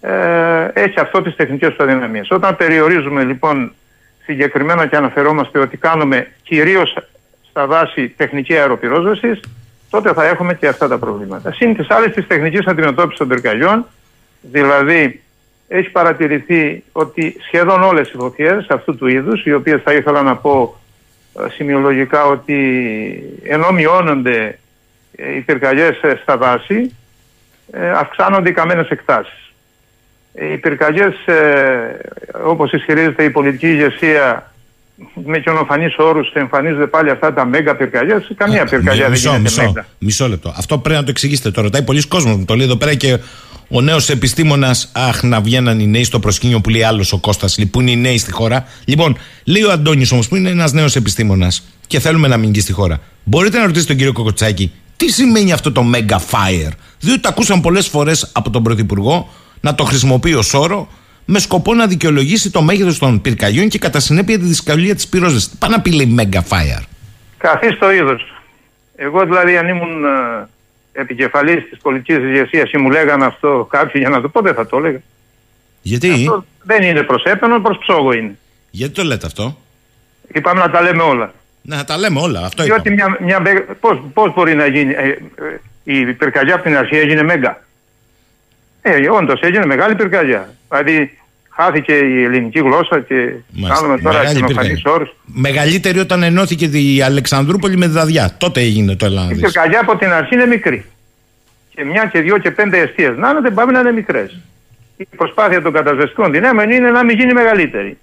ε, 0.02 0.68
έχει 0.74 1.00
αυτό 1.00 1.22
τις 1.22 1.36
τεχνικές 1.36 1.76
του 1.76 1.84
αδυναμίες. 1.84 2.30
Όταν 2.32 2.56
περιορίζουμε 2.56 3.24
λοιπόν 3.24 3.74
συγκεκριμένα 4.24 4.86
και 4.86 4.96
αναφερόμαστε 4.96 5.60
ότι 5.60 5.78
κάνουμε 5.78 6.28
κυρίως 6.44 6.98
στα 7.50 7.68
δάση 7.68 8.10
τεχνική 8.10 8.58
αεροπυρόσβεσης, 8.58 9.40
τότε 9.90 10.14
θα 10.14 10.26
έχουμε 10.26 10.54
και 10.54 10.68
αυτά 10.68 10.88
τα 10.88 10.98
προβλήματα. 10.98 11.52
Συν 11.52 11.76
τις 11.76 11.90
άλλες 11.90 12.14
της 12.14 12.28
τεχνικής 12.28 12.66
αντιμετώπισης 12.68 13.18
των 13.18 13.28
πυρκαγιών, 13.28 13.86
δηλαδή 14.42 15.22
έχει 15.74 15.90
παρατηρηθεί 15.90 16.84
ότι 16.92 17.36
σχεδόν 17.46 17.84
όλες 17.84 18.10
οι 18.10 18.18
φωτιές 18.18 18.66
αυτού 18.70 18.96
του 18.96 19.08
είδους, 19.08 19.46
οι 19.46 19.54
οποίες 19.54 19.82
θα 19.84 19.94
ήθελα 19.94 20.22
να 20.22 20.36
πω 20.36 20.80
ε, 21.40 21.50
σημειολογικά 21.50 22.26
ότι 22.26 22.60
ενώ 23.44 23.72
μειώνονται 23.72 24.60
ε, 25.16 25.36
οι 25.36 25.40
πυρκαγιές 25.40 26.02
ε, 26.02 26.20
στα 26.22 26.38
δάση, 26.38 26.96
αυξάνονται 27.96 28.50
οι 28.50 28.54
καμένες 28.54 28.90
εκτάσεις. 28.90 29.54
Οι 30.34 30.58
πυρκαγιές, 30.58 31.14
όπως 32.46 32.72
ισχυρίζεται 32.72 33.24
η 33.24 33.30
πολιτική 33.30 33.68
ηγεσία, 33.68 34.54
με 35.26 35.40
καινοφανείς 35.40 35.96
όρους 35.98 36.32
εμφανίζονται 36.34 36.88
πάλι 36.88 37.10
αυτά 37.10 37.34
τα 37.34 37.46
μέγα 37.46 37.76
πυρκαγιά. 37.76 38.24
Καμία 38.36 38.66
πυρκαγιά 38.66 39.02
δεν 39.02 39.12
μισό, 39.12 39.30
γίνεται 39.30 39.44
μισό, 39.44 39.64
μέγα. 39.64 39.86
μισό 40.00 40.28
λεπτό. 40.28 40.54
Αυτό 40.58 40.78
πρέπει 40.78 41.00
να 41.00 41.04
το 41.04 41.12
εξηγήσετε. 41.12 41.52
Το 41.52 41.62
ρωτάει 41.62 41.84
πολλοί 41.84 42.08
κόσμος. 42.08 42.36
Μου 42.36 42.46
το 42.46 42.56
λέει 42.56 42.66
εδώ 42.66 42.76
πέρα 42.76 42.96
και 42.96 43.20
ο 43.72 43.82
νέος 43.82 44.10
επιστήμονας. 44.10 44.90
Αχ, 44.92 45.24
να 45.24 45.42
βγαίναν 45.42 45.80
οι 45.80 45.88
νέοι 45.88 46.04
στο 46.04 46.20
προσκήνιο 46.20 46.62
που 46.62 46.70
λέει 46.70 46.84
άλλος 46.84 47.14
ο 47.14 47.18
Κώστας. 47.18 47.58
Λοιπόν, 47.58 47.88
οι 47.88 47.96
νέοι 47.96 48.18
στη 48.18 48.32
χώρα. 48.32 48.66
Λοιπόν, 48.86 49.18
λέει 49.44 49.64
ο 49.64 49.72
Αντώνη 49.72 50.06
όμως 50.12 50.28
που 50.28 50.36
είναι 50.36 50.50
ένας 50.50 50.72
νέος 50.72 50.96
επιστήμονας 50.96 51.64
και 51.88 52.00
θέλουμε 52.00 52.28
να 52.28 52.38
μείνει 52.38 52.60
στη 52.60 52.72
χώρα. 52.72 53.00
Μπορείτε 53.24 53.58
να 53.58 53.64
ρωτήσετε 53.66 53.88
τον 53.88 53.98
κύριο 53.98 54.14
Κοκοτσάκη 54.14 54.72
τι 55.02 55.12
σημαίνει 55.12 55.52
αυτό 55.52 55.72
το 55.72 55.84
mega 55.94 56.16
fire; 56.16 56.72
Διότι 57.00 57.20
το 57.20 57.28
ακούσαν 57.30 57.62
πολλές 57.62 57.88
φορές 57.88 58.32
από 58.34 58.50
τον 58.50 58.64
Πρωθυπουργό 58.64 59.30
να 59.62 59.76
το 59.76 59.84
χρησιμοποιεί 59.84 60.34
ως 60.34 60.54
όρο 60.54 60.88
με 61.26 61.40
σκοπό 61.40 61.74
να 61.74 61.88
δικαιολογήσει 61.88 62.52
το 62.52 62.62
μέγεθος 62.62 63.00
των 63.00 63.22
πυρκαγιών 63.22 63.68
και 63.68 63.80
κατά 63.80 64.00
συνέπεια 64.00 64.40
τη 64.40 64.46
δυσκολία 64.46 64.96
της 64.96 65.08
πυρόσβεσης. 65.08 65.50
Τι 65.50 65.56
πάει 65.60 65.70
να 65.70 65.82
πει 65.82 65.92
λέει 65.92 66.16
mega 66.20 66.38
fire. 66.38 66.84
Καθί 67.38 67.78
το 67.78 67.92
είδος. 67.92 68.22
Εγώ 68.96 69.26
δηλαδή, 69.26 69.58
αν 69.58 69.68
ήμουν 69.68 70.06
ε, 70.94 71.02
επικεφαλής 71.02 71.70
της 71.70 71.78
πολιτικής 71.82 72.24
ηγεσίας 72.24 72.72
ή 72.72 72.78
μου 72.78 72.90
λέγανε 72.90 73.26
αυτό 73.26 73.68
κάποιοι 73.70 74.02
για 74.06 74.10
να 74.10 74.22
το 74.22 74.30
πω, 74.30 74.42
δεν 74.42 74.54
θα 74.54 74.68
το 74.68 74.78
έλεγα. 74.78 75.02
Γιατί, 75.82 76.12
Αυτό 76.12 76.46
δεν 76.64 76.84
είναι 76.84 77.04
προς 77.04 77.24
έπαινο, 77.24 77.60
προς 77.60 77.78
ψόγο 77.78 78.12
είναι. 78.12 78.38
γιατί 78.70 78.94
το 78.94 79.04
λέτε 79.04 79.26
αυτό; 79.26 79.58
Είπαμε 80.34 80.60
να 80.60 80.70
τα 80.70 80.82
λέμε 80.82 81.04
όλα. 81.04 81.34
Να 81.62 81.84
τα 81.86 81.98
λέμε 81.98 82.20
όλα. 82.20 82.40
Αυτό 82.46 82.64
Διότι 82.64 82.94
είπαμε. 82.94 83.18
μια, 83.20 83.40
μια, 83.40 83.66
πώς, 83.80 84.02
πώς 84.14 84.34
μπορεί 84.34 84.56
να 84.56 84.66
γίνει, 84.66 84.94
ε, 84.94 85.08
ε, 85.08 85.18
η 85.84 86.14
πυρκαγιά 86.14 86.54
από 86.56 86.64
την 86.64 86.78
αρχή 86.78 86.96
έγινε 86.96 87.24
μέγα. 87.24 87.64
Ε, 88.82 89.10
όντως 89.10 89.42
έγινε 89.42 89.66
μεγάλη 89.66 89.96
πυρκαγιά. 89.96 90.54
Δηλαδή 90.70 91.20
χάθηκε 91.56 91.94
η 91.94 92.24
ελληνική 92.24 92.60
γλώσσα 92.60 93.00
και 93.00 93.16
Μάλιστα. 93.52 93.76
κάνουμε 93.76 94.02
τώρα 94.02 94.18
Μεγάλη 94.18 94.36
κοινοφανείς 94.36 94.58
πυρκαγιά. 94.72 94.92
όρους. 94.92 95.16
Μεγαλύτερη 95.26 96.00
όταν 96.00 96.24
ενώθηκε 96.24 96.66
η 96.66 97.02
Αλεξανδρούπολη 97.02 97.78
με 97.78 97.86
τη 97.86 97.92
Δαδιά. 97.92 98.36
Τότε 98.38 98.60
έγινε 98.62 98.96
το 98.96 99.06
Η 99.06 99.10
Ελλάδας. 99.10 99.38
πυρκαγιά 99.40 99.80
από 99.80 99.98
την 99.98 100.12
αρχή 100.12 100.34
είναι 100.34 100.46
μικρή. 100.46 100.86
Και 101.76 101.84
μια 101.86 102.06
και 102.12 102.20
δύο 102.22 102.38
και 102.38 102.52
πέντε 102.52 102.78
αιστείες 102.80 103.18
να 103.18 103.30
είναι, 103.30 103.40
δεν 103.42 103.54
πάμε 103.54 103.72
να 103.72 103.80
είναι 103.80 103.92
μικρές. 103.92 104.40
Η 104.98 105.08
προσπάθεια 105.18 105.62
των 105.62 105.74
κατασβεστικών 105.74 106.32
δυνάμεων 106.32 106.72
είναι 106.72 106.90
να 106.90 107.04
μην 107.04 107.18
γίνει 107.20 107.34
μεγαλύτερη. 107.34 107.98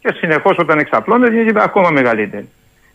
Και 0.00 0.14
συνεχώς 0.16 0.56
όταν 0.58 0.78
εξαπλώνεται 0.78 1.34
γίνεται 1.42 1.62
ακόμα 1.62 1.90
μεγαλύτερη. 1.90 2.48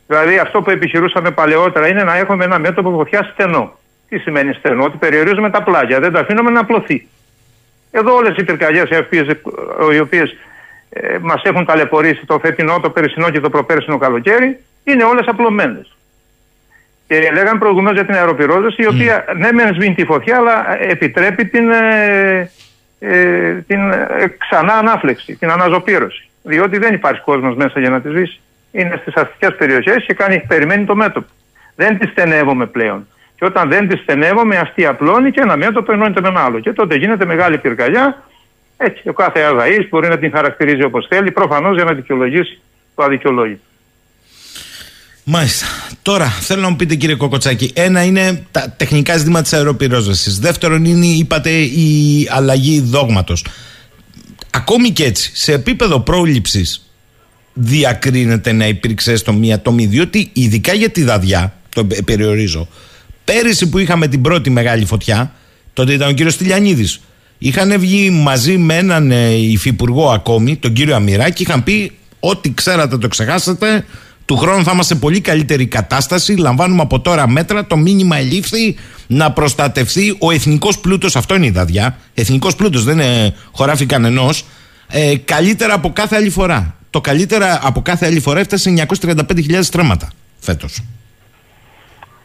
Δηλαδή 0.08 0.38
αυτό 0.38 0.62
που 0.62 0.70
επιχειρούσαμε 0.70 1.32
παλαιότερα 1.32 1.88
είναι 1.88 2.04
να 2.04 2.18
έχουμε 2.18 2.44
ένα 2.44 2.60
μέτωπο 2.60 2.92
φωτιά 2.92 3.30
στενό. 3.34 3.78
Τι 4.10 4.18
σημαίνει 4.18 4.54
στενό, 4.54 4.84
ότι 4.84 4.98
περιορίζουμε 4.98 5.50
τα 5.50 5.64
πλάγια, 5.64 6.00
δεν 6.00 6.12
τα 6.12 6.20
αφήνουμε 6.20 6.50
να 6.52 6.60
απλωθεί. 6.60 7.08
Εδώ 7.92 8.16
όλες 8.16 8.38
οι 8.38 8.44
πυρκαγιές 8.44 8.90
οι 8.90 8.98
οποίες 8.98 9.28
οι 9.94 10.00
οποίες, 10.00 10.36
ε, 10.90 11.18
μας 11.22 11.42
έχουν 11.44 11.66
ταλαιπωρήσει 11.66 12.26
το 12.26 12.40
φετινό, 12.40 12.80
το 12.80 12.90
περσινό 12.90 13.30
και 13.30 13.40
το 13.40 13.50
προπέρσινο 13.50 13.98
καλοκαίρι 13.98 14.60
είναι 14.84 15.04
όλες 15.04 15.28
απλωμένες. 15.28 15.98
Και 17.08 17.32
λέγαν 17.34 17.60
προηγουμένως 17.60 17.94
για 17.94 18.06
την 18.06 18.16
αεροπυρόσβεση, 18.16 18.82
η 18.82 18.88
οποία 18.88 19.26
ναι, 19.38 19.52
μεν 19.52 19.74
σβήνει 19.74 19.96
τη 19.96 20.06
φωτιά, 20.06 20.38
αλλά 20.38 20.82
επιτρέπει 20.82 21.46
την, 21.46 21.72
ε, 21.72 22.52
ε, 23.00 23.54
την 23.54 23.92
ε, 23.92 24.36
ξανά 24.38 24.74
ανάφλεξη, 24.74 25.36
την 25.36 25.50
αναζωπήρωση. 25.52 26.30
Διότι 26.44 26.78
δεν 26.78 26.94
υπάρχει 26.94 27.22
κόσμος 27.22 27.56
μέσα 27.56 27.80
για 27.80 27.90
να 27.90 28.02
τη 28.02 28.10
σβήσει. 28.10 28.40
Είναι 28.72 28.98
στις 29.02 29.14
αστικές 29.16 29.56
περιοχές 29.56 30.04
και 30.06 30.14
κάνει, 30.14 30.44
περιμένει 30.48 30.86
το 30.86 30.96
μέτωπο. 30.96 31.28
Δεν 31.76 31.98
τη 32.00 32.08
στενεύουμε 32.08 32.66
πλέον. 32.66 33.08
Και 33.40 33.46
όταν 33.46 33.70
δεν 33.70 33.88
τη 33.88 33.98
στενεύουμε, 33.98 34.58
αυτή 34.58 34.86
απλώνει 34.86 35.32
και 35.32 35.42
ένα 35.42 35.58
μέτωπο 35.58 35.92
ενώνεται 35.92 36.22
με 36.22 36.28
ένα 36.28 36.44
άλλο. 36.44 36.60
Και 36.60 36.74
τότε 36.74 36.96
γίνεται 36.96 37.26
μεγάλη 37.26 37.58
πυρκαγιά. 37.58 38.24
Έτσι, 38.78 39.10
ο 39.10 39.14
κάθε 39.14 39.42
αδαή 39.42 39.88
μπορεί 39.90 40.08
να 40.08 40.18
την 40.18 40.32
χαρακτηρίζει 40.32 40.84
όπως 40.84 41.06
θέλει, 41.10 41.32
προφανώς 41.32 41.76
για 41.76 41.84
να 41.84 41.94
δικαιολογήσει 41.94 42.60
το 42.96 43.04
αδικαιολόγητο. 43.04 43.62
Μάλιστα. 45.24 45.66
Τώρα 46.02 46.26
θέλω 46.26 46.62
να 46.62 46.70
μου 46.70 46.76
πείτε 46.76 46.96
κύριε 46.96 47.16
Κοκοτσάκη, 47.16 47.72
ένα 47.76 48.04
είναι 48.04 48.46
τα 48.52 48.74
τεχνικά 48.78 49.18
ζητήματα 49.18 49.42
της 49.42 49.54
αεροπυρόσβεσης. 49.54 50.40
Δεύτερον 50.40 50.86
είναι, 50.86 51.06
είπατε, 51.06 51.50
η 51.60 52.28
αλλαγή 52.32 52.80
δόγματος. 52.80 53.46
Ακόμη 54.50 54.92
και 54.92 55.04
έτσι, 55.04 55.32
σε 55.34 55.54
επίπεδο 55.54 56.00
πρόληψης, 56.00 56.94
διακρίνεται 57.54 58.52
να 58.52 58.68
υπήρξε 58.68 59.16
στο 59.16 59.34
μία 59.34 59.62
τομή, 59.62 59.86
διότι 59.86 60.30
ειδικά 60.34 60.74
για 60.74 60.90
τη 60.90 61.04
δαδιά, 61.04 61.54
το 61.76 61.86
πε- 61.86 62.04
περιορίζω, 62.04 62.68
πέρυσι 63.34 63.70
που 63.70 63.78
είχαμε 63.78 64.08
την 64.08 64.22
πρώτη 64.22 64.50
μεγάλη 64.50 64.86
φωτιά, 64.86 65.32
τότε 65.74 65.94
ήταν 65.94 66.10
ο 66.10 66.12
κύριος 66.12 66.38
Τηλιανίδη. 66.38 66.88
Είχαν 67.38 67.80
βγει 67.80 68.10
μαζί 68.10 68.58
με 68.58 68.76
έναν 68.76 69.12
ε, 69.12 69.36
υφυπουργό 69.36 70.10
ακόμη, 70.10 70.56
τον 70.56 70.74
κύριο 70.74 70.96
Αμυρά, 70.96 71.30
και 71.30 71.44
είχαν 71.44 71.64
πει: 71.64 71.92
Ό,τι 72.20 72.54
ξέρατε 72.54 72.98
το 72.98 73.08
ξεχάσατε. 73.08 73.86
Του 74.26 74.38
χρόνου 74.38 74.64
θα 74.64 74.72
είμαστε 74.74 74.94
σε 74.94 75.00
πολύ 75.00 75.22
καλύτερη 75.22 75.66
κατάσταση. 75.66 76.36
Λαμβάνουμε 76.36 76.82
από 76.82 77.00
τώρα 77.00 77.28
μέτρα. 77.28 77.66
Το 77.66 77.78
μήνυμα 77.78 78.18
ελήφθη 78.18 78.76
να 79.08 79.32
προστατευτεί 79.32 80.16
ο 80.20 80.32
εθνικός 80.32 80.80
πλούτος. 80.80 81.16
Αυτό 81.16 81.36
είναι 81.36 81.46
η 81.46 81.50
δαδιά. 81.50 81.98
Εθνικός 82.14 82.56
πλούτος, 82.56 82.84
δεν 82.84 83.00
είναι 83.00 83.34
χωράφι 83.52 83.86
κανενός. 83.86 84.46
Ε, 84.88 85.16
καλύτερα 85.16 85.74
από 85.74 85.92
κάθε 85.94 86.16
άλλη 86.16 86.30
φορά. 86.30 86.76
Το 86.90 87.02
καλύτερα 87.02 87.60
από 87.64 87.82
κάθε 87.82 88.06
άλλη 88.06 88.20
φορά 88.20 88.40
έφτασε 88.40 88.86
935.000 89.02 89.60
στρέμματα 89.62 90.12
φέτος. 90.40 90.82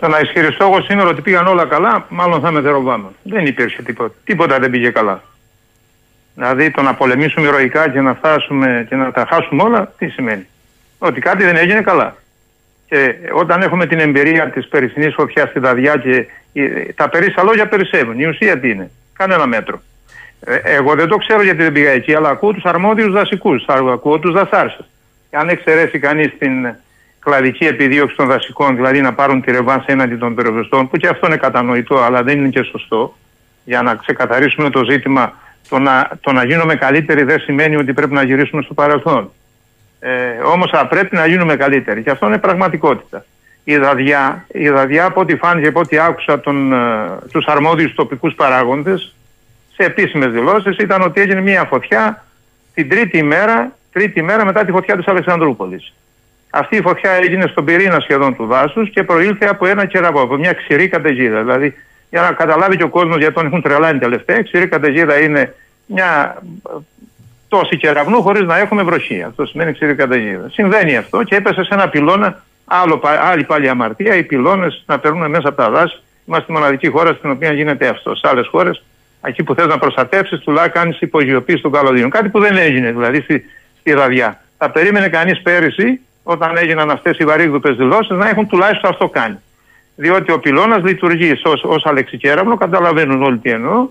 Το 0.05 0.11
να 0.11 0.19
ισχυριστώ 0.19 0.65
εγώ 0.65 0.81
σήμερα 0.83 1.09
ότι 1.09 1.21
πήγαν 1.21 1.47
όλα 1.47 1.65
καλά, 1.65 2.07
μάλλον 2.09 2.41
θα 2.41 2.49
είμαι 2.49 2.61
θεροβάμων. 2.61 3.17
Δεν 3.23 3.47
υπήρχε 3.47 3.83
τίποτα. 3.83 4.15
Τίποτα 4.25 4.59
δεν 4.59 4.71
πήγε 4.71 4.91
καλά. 4.91 5.23
Δηλαδή 6.35 6.71
το 6.71 6.83
να 6.83 6.95
πολεμήσουμε 6.95 7.47
ηρωικά 7.47 7.89
και 7.89 8.01
να 8.01 8.15
φτάσουμε 8.15 8.87
και 8.89 8.97
να 8.97 9.13
τα 9.13 9.27
χάσουμε 9.31 9.63
όλα, 9.63 9.93
τι 9.99 10.09
σημαίνει; 10.09 10.47
Ότι 10.99 11.21
κάτι 11.21 11.45
δεν 11.45 11.57
έγινε 11.57 11.81
καλά. 11.81 12.17
Και 12.87 13.15
όταν 13.33 13.63
έχουμε 13.63 13.87
την 13.87 13.99
εμπειρία 13.99 14.51
της 14.51 14.69
περσινής 14.69 15.15
φωτιάς 15.15 15.49
στη 15.49 15.59
Δαδιά 15.59 15.97
και 15.97 16.27
ε, 16.53 16.93
τα 16.95 17.09
περίσσα 17.09 17.43
λόγια 17.43 17.69
περισσεύουν. 17.69 18.21
Η 18.21 18.27
ουσία 18.27 18.59
τι 18.59 18.71
είναι; 18.71 18.91
Κανένα 19.13 19.47
μέτρο. 19.47 19.83
Ε, 20.41 20.57
εγώ 20.65 20.95
δεν 20.95 21.09
το 21.09 21.17
ξέρω 21.17 21.43
γιατί 21.43 21.63
δεν 21.63 21.73
πήγα 21.73 21.91
εκεί, 21.91 22.15
αλλά 22.15 22.29
ακούω 22.29 22.53
τους 22.53 22.65
αρμόδιους 22.65 23.13
δασικούς, 23.13 23.65
ακούω 23.69 24.19
τους 24.19 24.33
δασάρσες. 24.33 24.89
Και 25.31 25.37
αν 25.37 25.49
εξαιρέσει 25.49 25.99
κανείς 25.99 26.39
την 26.39 26.75
κλαδική 27.25 27.65
επιδίωξη 27.65 28.17
των 28.17 28.27
δασικών, 28.27 28.77
δηλαδή 28.77 29.01
να 29.01 29.15
πάρουν 29.15 29.43
τη 29.43 29.51
ρευάνση 29.51 29.87
έναντι 29.89 30.17
των 30.17 30.35
περιοριστών, 30.35 30.89
που 30.89 30.97
και 30.97 31.09
αυτό 31.09 31.27
είναι 31.27 31.37
κατανοητό, 31.37 31.99
αλλά 31.99 32.23
δεν 32.23 32.39
είναι 32.39 32.49
και 32.49 32.63
σωστό, 32.63 33.17
για 33.65 33.83
να 33.83 33.95
ξεκαθαρίσουμε 33.95 34.71
το 34.71 34.85
ζήτημα, 34.85 35.33
το 35.69 35.79
να, 35.79 36.11
το 36.21 36.33
να 36.33 36.45
γίνουμε 36.45 36.75
καλύτεροι 36.75 37.23
δεν 37.23 37.41
σημαίνει 37.41 37.77
ότι 37.77 37.93
πρέπει 37.93 38.13
να 38.13 38.23
γυρίσουμε 38.23 38.63
στο 38.63 38.75
παρελθόν. 38.75 39.31
Ε, 40.01 40.11
όμως 40.45 40.71
θα 40.71 40.87
πρέπει 40.87 41.17
να 41.17 41.27
γίνουμε 41.27 41.57
καλύτεροι 41.57 42.03
και 42.03 42.11
αυτό 42.11 42.27
είναι 42.27 42.39
πραγματικότητα. 42.39 43.25
Η 43.65 43.77
δαδιά, 43.77 44.47
η 44.53 44.69
δαδιά 44.69 45.05
από 45.05 45.21
ό,τι 45.21 45.37
φάνηκε, 45.37 45.69
από 45.69 45.81
ό,τι 45.81 45.99
άκουσα 45.99 46.41
τον, 46.41 46.73
ε, 46.73 46.77
τους 47.33 47.47
αρμόδιους 47.47 47.95
τοπικούς 47.95 48.35
παράγοντες 48.35 49.15
σε 49.77 49.85
επίσημες 49.87 50.33
δηλώσεις 50.33 50.77
ήταν 50.77 51.03
ότι 51.03 51.21
έγινε 51.21 51.41
μια 51.41 51.65
φωτιά 51.65 52.25
την 52.75 52.89
τρίτη 52.89 53.19
ημέρα, 53.19 53.73
τρίτη 53.93 54.19
ημέρα 54.19 54.45
μετά 54.45 54.65
τη 54.65 54.73
φωτιά 54.73 54.97
της 54.97 55.07
Αλεξανδρούπολης. 55.07 55.93
Αυτή 56.57 56.77
η 56.77 56.81
φωτιά 56.81 57.11
έγινε 57.11 57.47
στον 57.47 57.65
πυρήνα 57.65 58.01
σχεδόν 58.01 58.37
του 58.37 58.47
δάσους 58.47 58.91
και 58.91 59.03
προήλθε 59.03 59.47
από 59.47 59.67
ένα 59.67 59.87
κεραυνό, 59.87 60.21
από 60.21 60.37
μια 60.37 60.53
ξηρή 60.53 60.89
καταιγίδα. 60.89 61.41
Δηλαδή, 61.41 61.75
για 62.11 62.21
να 62.21 62.33
καταλάβει 62.33 62.77
και 62.77 62.83
ο 62.83 62.89
κόσμος 62.89 63.19
γιατί 63.19 63.35
τον 63.35 63.47
έχουν 63.47 63.63
τρελάνει 63.63 63.99
τελευταία, 63.99 64.39
η 64.39 64.43
ξηρή 64.43 64.69
καταιγίδα 64.69 65.21
είναι 65.21 65.55
μια 65.87 66.43
τόση 67.49 67.77
κεραυνού 67.77 68.23
χωρίς 68.23 68.43
να 68.43 68.59
έχουμε 68.59 68.83
βροχή. 68.83 69.23
Αυτό 69.23 69.47
σημαίνει 69.47 69.73
ξηρή 69.73 69.95
καταιγίδα. 69.95 70.49
Συμβαίνει 70.53 70.97
αυτό 70.97 71.23
και 71.23 71.35
έπεσε 71.35 71.65
σε 71.65 71.75
ένα 71.75 71.89
πυλώνα, 71.89 72.43
άλλο, 72.65 73.01
άλλη 73.05 73.45
πάλι 73.45 73.69
αμαρτία, 73.69 74.15
οι 74.15 74.23
πυλώνες 74.23 74.83
να 74.87 74.99
περνούν 74.99 75.31
μέσα 75.31 75.49
από 75.49 75.57
τα 75.57 75.71
δάση. 75.71 76.03
Είμαστε 76.27 76.53
η 76.53 76.55
μοναδική 76.55 76.89
χώρα 76.89 77.15
στην 77.15 77.31
οποία 77.31 77.53
γίνεται 77.53 77.89
αυτό. 77.89 78.15
Σε 78.15 78.29
άλλες 78.29 78.47
χώρες, 78.47 78.85
εκεί 79.27 79.43
που 79.43 79.55
θες 79.55 79.67
να 79.67 79.79
προστατεύσεις, 79.79 80.39
τουλάχιστον 80.39 80.83
κάνεις 80.83 81.01
υπογειοποίηση 81.01 81.63
των 81.63 81.73
καλωδίων. 81.73 82.11
Κάτι 82.11 82.29
που 82.29 82.41
δεν 82.41 82.57
έγινε 82.57 82.93
δηλαδή 82.93 83.21
στη, 83.21 83.45
στη 83.81 83.93
ραδιά. 83.93 84.41
Θα 84.59 84.71
περίμενε 84.71 85.09
κανείς 85.09 85.43
πέρυσι, 85.43 86.01
όταν 86.25 86.57
έγιναν 86.57 86.91
αυτές 86.91 87.19
οι 87.19 87.25
βαρύγδουπες 87.25 87.77
δηλώσεις, 87.77 88.17
να 88.17 88.29
έχουν 88.29 88.49
τουλάχιστον 88.49 88.91
αυτό 88.91 89.09
κάνει. 89.09 89.39
Διότι 89.97 90.33
ο 90.33 90.39
πυλώνας 90.39 90.83
λειτουργεί 90.83 91.33
ως 91.63 91.87
αλεξικέραυνο, 91.87 92.57
καταλαβαίνουν 92.57 93.23
όλοι 93.23 93.39
τι 93.39 93.51
εννοώ, 93.51 93.89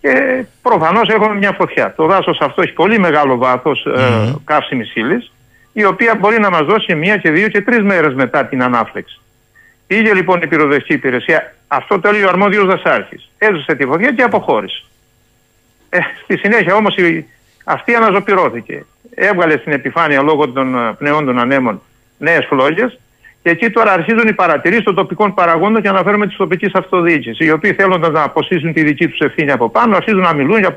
και 0.00 0.44
προφανώς 0.62 1.08
έχουμε 1.08 1.34
μια 1.34 1.52
φωτιά. 1.52 1.94
Το 1.96 2.06
δάσος 2.06 2.38
αυτό 2.40 2.62
έχει 2.62 2.72
πολύ 2.72 2.98
μεγάλο 2.98 3.36
βάθος 3.36 3.86
ε, 3.86 4.34
καύσιμης 4.44 4.94
ύλης, 4.94 5.32
η 5.72 5.84
οποία 5.84 6.14
μπορεί 6.14 6.40
να 6.40 6.50
μας 6.50 6.62
δώσει 6.64 6.94
μία 6.94 7.16
και 7.16 7.30
δύο 7.30 7.48
και 7.48 7.62
τρεις 7.62 7.82
μέρες 7.82 8.14
μετά 8.14 8.44
την 8.44 8.62
ανάφλεξη. 8.62 9.20
Πήγε 9.86 10.14
λοιπόν 10.14 10.42
η 10.42 10.46
πυροδευτική 10.46 10.92
υπηρεσία, 10.92 11.54
αυτό 11.68 12.00
το 12.00 12.08
έλεγε 12.08 12.24
ο 12.24 12.28
αρμόδιος 12.28 12.66
Δασάρχης. 12.66 13.30
Έζησε 13.38 13.74
τη 13.74 13.86
φωτιά 13.86 14.12
και 14.12 14.22
αποχώρησε. 14.22 14.84
Ε, 15.88 15.98
στη 16.22 16.36
συνέχεια 16.36 16.74
όμως 16.74 16.94
αυτή 17.64 17.94
αναζωπηρώθηκε. 17.94 18.86
Έβγαλε 19.18 19.56
στην 19.56 19.72
επιφάνεια 19.72 20.22
λόγω 20.22 20.48
των 20.48 20.74
ε, 20.74 20.92
πνεών 20.98 21.24
των 21.24 21.38
ανέμων 21.38 21.82
νέες 22.18 22.46
φλόγες 22.46 22.98
και 23.42 23.50
εκεί 23.50 23.70
τώρα 23.70 23.92
αρχίζουν 23.92 24.28
οι 24.28 24.32
παρατηρήσεις 24.32 24.84
των 24.84 24.94
τοπικών 24.94 25.34
παραγόντων 25.34 25.82
και 25.82 25.88
αναφέρουμε 25.88 26.26
τη 26.26 26.36
τοπική 26.36 26.70
αυτοδιοίκηση, 26.74 27.44
οι 27.44 27.50
οποίοι 27.50 27.72
θέλοντα 27.72 28.08
να 28.08 28.22
αποσύσουν 28.22 28.72
τη 28.72 28.82
δική 28.82 29.08
τους 29.08 29.18
ευθύνη 29.18 29.50
από 29.50 29.68
πάνω, 29.68 29.96
αρχίζουν 29.96 30.20
να 30.20 30.34
μιλούν 30.34 30.58
για 30.58 30.72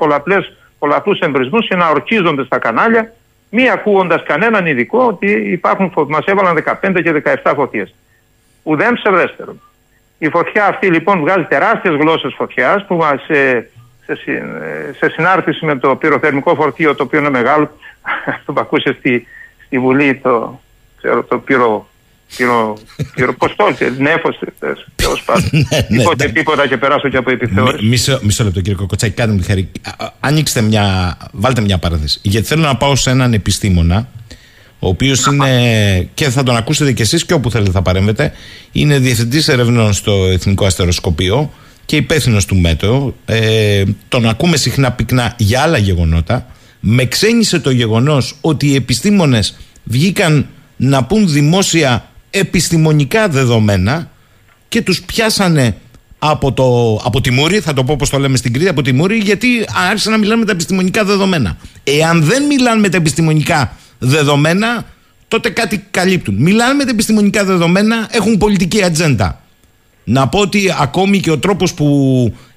πολλαπλούς 0.78 1.18
εμπρισμού 1.20 1.58
και 1.58 1.76
να 1.76 1.88
ορκίζονται 1.88 2.44
στα 2.44 2.58
κανάλια 2.58 3.12
μη 3.50 3.70
ακούγοντας 3.70 4.22
κανέναν 4.22 4.66
ειδικό 4.66 5.06
ότι 5.06 5.30
υπάρχουν, 5.30 5.92
μας 6.08 6.24
έβαλαν 6.24 6.56
15 6.82 7.02
και 7.02 7.22
17 7.44 7.52
φωτιές. 7.56 7.94
Ουδέν 8.62 8.94
ψευδέστερον. 8.94 9.60
Η 10.18 10.28
φωτιά 10.28 10.66
αυτή 10.66 10.86
λοιπόν 10.86 11.20
βγάζει 11.20 11.44
τεράστιες 11.44 11.94
γλώσσες 11.94 12.34
φωτιάς 12.36 12.86
που 12.86 12.94
μας, 12.94 13.22
σε, 13.26 13.70
σε, 14.14 14.42
σε 14.98 15.08
συνάρτηση 15.08 15.64
με 15.64 15.78
το 15.78 15.96
πυροθερμικό 15.96 16.54
φορτίο 16.54 16.94
το 16.94 17.02
οποίο 17.02 17.18
είναι 17.18 17.30
μεγάλο, 17.30 17.70
το 18.44 18.52
που 18.52 18.60
ακούσε 18.60 18.96
στη, 18.98 19.26
στη 19.66 19.78
Βουλή 19.78 20.14
το, 20.14 20.60
ξέρω, 20.96 21.24
το 21.24 21.38
πυρο, 21.38 21.88
πυρο, 22.36 22.78
πυρο, 23.14 23.34
πώς 23.34 23.56
το 23.56 23.64
νέφος, 23.98 24.38
τέλος 24.96 25.22
πάντων. 25.24 25.50
Τίποτε 25.88 26.28
τίποτα 26.28 26.66
και 26.66 26.76
περάσω 26.76 27.08
και 27.08 27.16
από 27.16 27.30
επιθεώρηση. 27.30 27.86
Μισό, 27.86 28.18
μισό 28.22 28.44
λεπτό 28.44 28.60
κύριε 28.60 28.78
Κοκοτσάκη, 28.78 29.14
κάντε 29.14 29.32
μου 29.32 29.38
τη 29.38 29.44
χαρή. 29.44 29.70
Ανοίξτε 30.20 30.60
μια, 30.60 31.16
βάλτε 31.32 31.60
μια 31.60 31.78
παράθεση. 31.78 32.18
Γιατί 32.22 32.46
θέλω 32.46 32.62
να 32.62 32.76
πάω 32.76 32.96
σε 32.96 33.10
έναν 33.10 33.32
επιστήμονα 33.32 34.08
ο 34.80 34.88
οποίος 34.88 35.26
είναι, 35.26 36.08
και 36.14 36.28
θα 36.28 36.42
τον 36.42 36.56
ακούσετε 36.56 36.92
κι 36.92 37.02
εσείς 37.02 37.24
και 37.24 37.34
όπου 37.34 37.50
θέλετε 37.50 37.70
θα 37.70 37.82
παρέμβετε, 37.82 38.32
είναι 38.72 38.98
διευθυντής 38.98 39.48
ερευνών 39.48 39.92
στο 39.92 40.12
Εθνικό 40.12 40.64
Αστεροσκοπείο 40.64 41.50
και 41.90 41.96
υπεύθυνος 41.96 42.44
του 42.44 42.56
ΜΕΤΟ. 42.56 43.14
Ε, 43.26 43.82
τον 44.08 44.28
ακούμε 44.28 44.56
συχνά 44.56 44.92
πυκνά 44.92 45.34
για 45.38 45.60
άλλα 45.60 45.78
γεγονότα. 45.78 46.46
Με 46.80 47.04
ξένησε 47.04 47.58
το 47.58 47.70
γεγονός 47.70 48.34
ότι 48.40 48.66
οι 48.66 48.74
επιστήμονες 48.74 49.56
βγήκαν 49.84 50.48
να 50.76 51.04
πούν 51.04 51.28
δημόσια 51.28 52.08
επιστημονικά 52.30 53.28
δεδομένα 53.28 54.10
και 54.68 54.82
τους 54.82 55.02
πιάσανε 55.02 55.76
από, 56.18 56.52
το, 56.52 56.94
από 57.04 57.20
τη 57.20 57.30
Μούρη, 57.30 57.60
θα 57.60 57.72
το 57.72 57.84
πω 57.84 57.92
όπως 57.92 58.10
το 58.10 58.18
λέμε 58.18 58.36
στην 58.36 58.52
Κρήτη, 58.52 58.68
από 58.68 58.82
τη 58.82 58.92
Μούρη, 58.92 59.16
γιατί 59.16 59.48
άρχισαν 59.88 60.12
να 60.12 60.18
μιλάνε 60.18 60.40
με 60.40 60.46
τα 60.46 60.52
επιστημονικά 60.52 61.04
δεδομένα. 61.04 61.56
Εάν 61.84 62.22
δεν 62.22 62.46
μιλάνε 62.46 62.80
με 62.80 62.88
τα 62.88 62.96
επιστημονικά 62.96 63.76
δεδομένα, 63.98 64.86
τότε 65.28 65.50
κάτι 65.50 65.84
καλύπτουν. 65.90 66.34
Μιλάνε 66.34 66.74
με 66.74 66.84
τα 66.84 66.90
επιστημονικά 66.90 67.44
δεδομένα, 67.44 68.08
έχουν 68.10 68.38
πολιτική 68.38 68.84
ατζέντα. 68.84 69.39
Να 70.12 70.28
πω 70.28 70.38
ότι 70.38 70.74
ακόμη 70.80 71.20
και 71.20 71.30
ο 71.30 71.38
τρόπος 71.38 71.74
που 71.74 71.86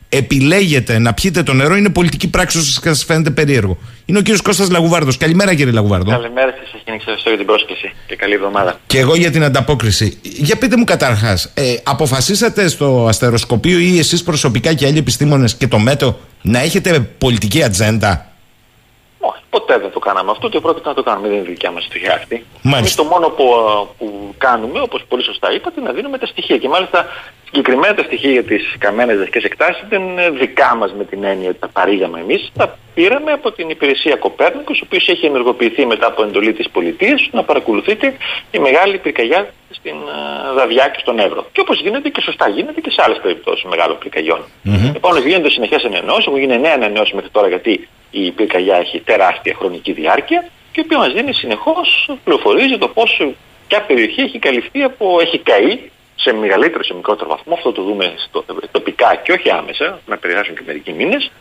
επιλέγετε 0.09 0.99
να 0.99 1.13
πιείτε 1.13 1.43
το 1.43 1.53
νερό 1.53 1.75
είναι 1.75 1.89
πολιτική 1.89 2.29
πράξη 2.29 2.57
όσο 2.57 2.81
σας 2.81 3.03
φαίνεται 3.03 3.29
περίεργο. 3.29 3.77
Είναι 4.05 4.17
ο 4.17 4.21
κύριος 4.21 4.41
Κώστας 4.41 4.69
Λαγουβάρδος. 4.69 5.17
Καλημέρα 5.17 5.53
κύριε 5.53 5.73
Λαγουβάρδο. 5.73 6.11
Καλημέρα 6.11 6.53
σας 6.71 6.81
και 6.85 6.91
ευχαριστώ 6.91 7.29
για 7.29 7.37
την 7.37 7.47
πρόσκληση 7.47 7.93
και 8.07 8.15
καλή 8.15 8.33
εβδομάδα. 8.33 8.79
Και 8.87 8.99
εγώ 8.99 9.15
για 9.15 9.31
την 9.31 9.43
ανταπόκριση. 9.43 10.19
Για 10.21 10.57
πείτε 10.57 10.77
μου 10.77 10.83
καταρχάς, 10.83 11.51
ε, 11.53 11.75
αποφασίσατε 11.83 12.67
στο 12.67 13.05
αστεροσκοπείο 13.07 13.79
ή 13.79 13.99
εσείς 13.99 14.23
προσωπικά 14.23 14.73
και 14.73 14.85
άλλοι 14.85 14.97
επιστήμονες 14.97 15.55
και 15.55 15.67
το 15.67 15.79
ΜΕΤΟ 15.79 16.19
να 16.41 16.59
έχετε 16.59 16.99
πολιτική 17.17 17.63
ατζέντα; 17.63 18.27
Όχι, 19.19 19.41
ποτέ 19.49 19.77
δεν 19.77 19.91
το 19.91 19.99
κάναμε 19.99 20.31
αυτό 20.31 20.49
και 20.49 20.59
πρόκειται 20.59 20.87
να 20.87 20.95
το 20.95 21.03
κάνουμε. 21.03 21.27
Δεν 21.27 21.37
είναι 21.37 21.45
δικιά 21.47 21.71
μας 21.71 21.83
στοιχεία 21.83 22.13
αυτή. 22.13 22.45
Εμείς 22.77 22.95
το 22.95 23.03
μόνο 23.03 23.27
που, 23.27 23.43
που 23.97 24.33
κάνουμε, 24.37 24.79
όπως 24.81 25.03
πολύ 25.07 25.23
σωστά 25.23 25.53
είπατε, 25.53 25.79
είναι 25.79 25.89
να 25.89 25.95
δίνουμε 25.95 26.17
τα 26.17 26.25
στοιχεία. 26.25 26.57
Και 26.57 26.67
μάλιστα 26.67 27.05
συγκεκριμένα 27.53 27.93
τα 27.93 28.03
στοιχεία 28.03 28.31
για 28.31 28.43
τις 28.43 28.75
καμένες 28.77 29.17
δασικέ 29.17 29.39
εκτάσεις 29.43 29.83
δεν 29.89 30.01
είναι 30.01 30.29
δικά 30.29 30.75
μας 30.75 30.93
με 30.93 31.03
την 31.05 31.23
έννοια 31.23 31.49
ότι 31.49 31.59
τα 31.59 31.67
παρήγαμε 31.67 32.19
εμείς. 32.19 32.51
Τα 32.57 32.77
πήραμε 32.93 33.31
από 33.31 33.51
την 33.51 33.69
υπηρεσία 33.69 34.15
Κοπέρνικο, 34.15 34.71
ο 34.75 34.83
οποίος 34.83 35.07
έχει 35.07 35.25
ενεργοποιηθεί 35.25 35.85
μετά 35.85 36.07
από 36.07 36.23
εντολή 36.23 36.53
της 36.53 36.69
πολιτείας 36.69 37.29
να 37.31 37.43
παρακολουθείτε 37.43 38.13
η 38.51 38.59
μεγάλη 38.59 38.97
πυρκαγιά 38.97 39.53
στην 39.69 39.95
uh, 39.95 40.55
Δαδιά 40.55 40.87
και 40.87 40.99
στον 40.99 41.19
Εύρο. 41.19 41.45
Και 41.51 41.59
όπως 41.59 41.81
γίνεται 41.81 42.09
και 42.09 42.21
σωστά 42.21 42.49
γίνεται 42.49 42.81
και 42.81 42.89
σε 42.89 43.01
άλλες 43.05 43.19
περιπτώσεις 43.21 43.63
μεγάλων 43.63 43.97
πυρκαγιών. 43.97 44.41
Mm-hmm. 44.41 44.95
Επομένως, 44.95 45.25
γίνονται 45.25 45.49
συνεχές 45.49 45.83
ανανεώσει. 45.83 46.25
Έχουν 46.27 46.39
γίνει 46.39 46.59
νέα 46.59 46.73
ανανεώσει 46.73 47.15
μέχρι 47.15 47.29
τώρα 47.29 47.47
γιατί 47.47 47.87
η 48.11 48.31
πυρκαγιά 48.31 48.75
έχει 48.75 48.99
τεράστια 48.99 49.55
χρονική 49.59 49.91
διάρκεια 49.91 50.49
και 50.71 50.79
η 50.79 50.83
οποία 50.85 50.97
μας 50.97 51.13
δίνει 51.13 51.33
συνεχώς 51.33 52.09
πληροφορίες 52.23 52.67
για 52.67 52.77
το 52.77 52.87
πόσο 52.87 53.33
ποια 53.67 53.81
περιοχή 53.81 54.21
έχει 54.21 54.39
καλυφθεί 54.39 54.83
από, 54.83 55.19
έχει 55.21 55.39
καεί 55.39 55.79
σε 56.15 56.33
μεγαλύτερο 56.33 56.83
σε 56.83 56.93
μικρότερο 56.93 57.29
βαθμό. 57.29 57.53
Αυτό 57.53 57.71
το 57.71 57.81
δούμε 57.83 58.13
στο, 58.17 58.45
τοπικά 58.71 59.15
και 59.15 59.31
όχι 59.31 59.49
άμεσα, 59.49 59.99
να 60.05 60.17
περιγράψουν 60.17 60.55
και 60.55 60.61
μερικοί 60.65 60.93
μήνες. 60.93 61.31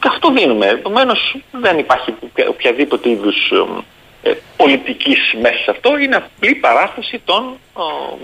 Και 0.00 0.08
αυτό 0.08 0.30
δίνουμε. 0.32 0.66
Επομένως, 0.66 1.36
δεν 1.50 1.78
υπάρχει 1.78 2.14
οποιαδήποτε 2.48 3.08
είδους 3.10 3.50
ε, 3.50 3.82
πολιτικής 4.56 5.18
μέσα 5.42 5.56
σε 5.64 5.70
αυτό 5.70 5.98
είναι 5.98 6.16
απλή 6.16 6.54
παράσταση 6.54 7.20
των 7.24 7.58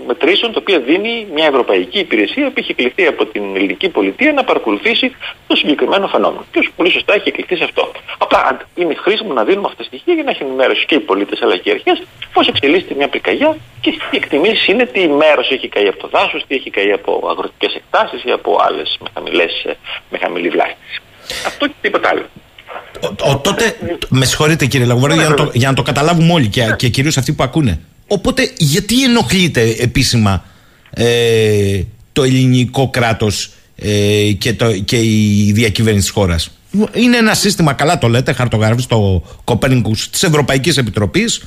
μετρήσεων 0.07 0.51
το 0.51 0.59
οποίο 0.59 0.79
δίνει 0.79 1.27
μια 1.33 1.45
ευρωπαϊκή 1.45 1.99
υπηρεσία 1.99 2.47
που 2.47 2.53
έχει 2.57 2.73
κληθεί 2.73 3.05
από 3.05 3.25
την 3.25 3.55
ελληνική 3.55 3.89
πολιτεία 3.89 4.31
να 4.33 4.43
παρακολουθήσει 4.43 5.15
το 5.47 5.55
συγκεκριμένο 5.55 6.07
φαινόμενο. 6.07 6.45
Και 6.51 6.69
πολύ 6.75 6.91
σωστά 6.91 7.13
έχει 7.13 7.31
κληθεί 7.31 7.55
σε 7.55 7.63
αυτό. 7.63 7.91
Απλά 8.17 8.57
είναι 8.75 8.93
χρήσιμο 8.93 9.33
να 9.33 9.43
δίνουμε 9.43 9.67
αυτά 9.67 9.77
τα 9.77 9.83
στοιχεία 9.83 10.13
για 10.13 10.23
να 10.23 10.29
έχει 10.29 10.43
ενημέρωση 10.43 10.85
και 10.85 10.95
οι 10.95 10.99
πολίτες 10.99 11.41
αλλά 11.41 11.57
και 11.57 11.69
οι 11.69 11.71
αρχές 11.71 12.03
πώς 12.33 12.47
εξελίσσεται 12.47 12.93
μια 12.95 13.07
πυρκαγιά 13.07 13.57
και 13.81 13.89
οι 13.89 14.15
εκτιμήσεις 14.15 14.67
είναι 14.67 14.85
τι 14.85 15.07
μέρος 15.07 15.51
έχει 15.51 15.67
καεί 15.67 15.87
από 15.87 15.97
το 15.97 16.07
δάσος, 16.07 16.45
τι 16.47 16.55
έχει 16.55 16.69
καεί 16.69 16.91
από 16.91 17.27
αγροτικές 17.29 17.75
εκτάσεις 17.75 18.23
ή 18.23 18.31
από 18.31 18.57
άλλες 18.59 18.97
με, 18.99 19.31
με 20.09 20.17
χαμηλή 20.17 20.49
βλάστηση. 20.49 21.01
Αυτό 21.45 21.67
και 21.67 21.73
τίποτα 21.81 22.09
άλλο. 22.09 22.25
Ο, 23.23 23.37
τότε, 23.37 23.75
με 24.09 24.25
συγχωρείτε 24.25 24.65
κύριε 24.65 24.85
Λαγουβάρη, 24.85 25.13
για, 25.13 25.29
να 25.29 25.33
το, 25.33 25.51
για 25.53 25.67
να 25.69 25.73
το 25.73 25.81
καταλάβουμε 25.81 26.33
όλοι 26.33 26.47
και, 26.47 26.73
και 26.77 26.89
κυρίως 26.89 27.17
αυτοί 27.17 27.33
που 27.33 27.43
ακούνε. 27.43 27.79
Οπότε 28.07 28.51
γιατί 28.57 29.03
ενοχλείται 29.03 29.75
επίσημα 29.79 30.43
ε, 30.89 31.81
το 32.13 32.23
ελληνικό 32.23 32.89
κράτος 32.89 33.51
ε, 33.75 34.31
και, 34.37 34.53
το, 34.53 34.71
και 34.71 34.97
η 34.97 35.51
διακυβέρνηση 35.53 36.05
της 36.05 36.13
χώρας; 36.13 36.51
Είναι 36.93 37.17
ένα 37.17 37.33
σύστημα, 37.33 37.73
καλά 37.73 37.97
το 37.97 38.07
λέτε, 38.07 38.33
χαρτογράφηση 38.33 38.83
στο 38.83 39.23
Κοπέρνικους 39.43 40.09
της 40.09 40.23
Ευρωπαϊκής 40.23 40.77
Επιτροπής, 40.77 41.41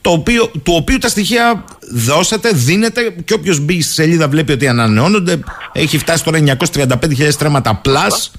το 0.00 0.10
οποίο, 0.10 0.50
του 0.62 0.72
οποίου 0.76 0.98
τα 0.98 1.08
στοιχεία 1.08 1.64
δώσατε, 1.92 2.50
δίνετε 2.52 3.14
και 3.24 3.34
όποιος 3.34 3.60
μπει 3.60 3.82
στη 3.82 3.92
σελίδα 3.92 4.28
βλέπει 4.28 4.52
ότι 4.52 4.68
ανανεώνονται. 4.68 5.38
Έχει 5.72 5.98
φτάσει 5.98 6.24
τώρα 6.24 6.56
935.000 6.74 7.34
τρέματα 7.38 7.80
plus 7.84 8.30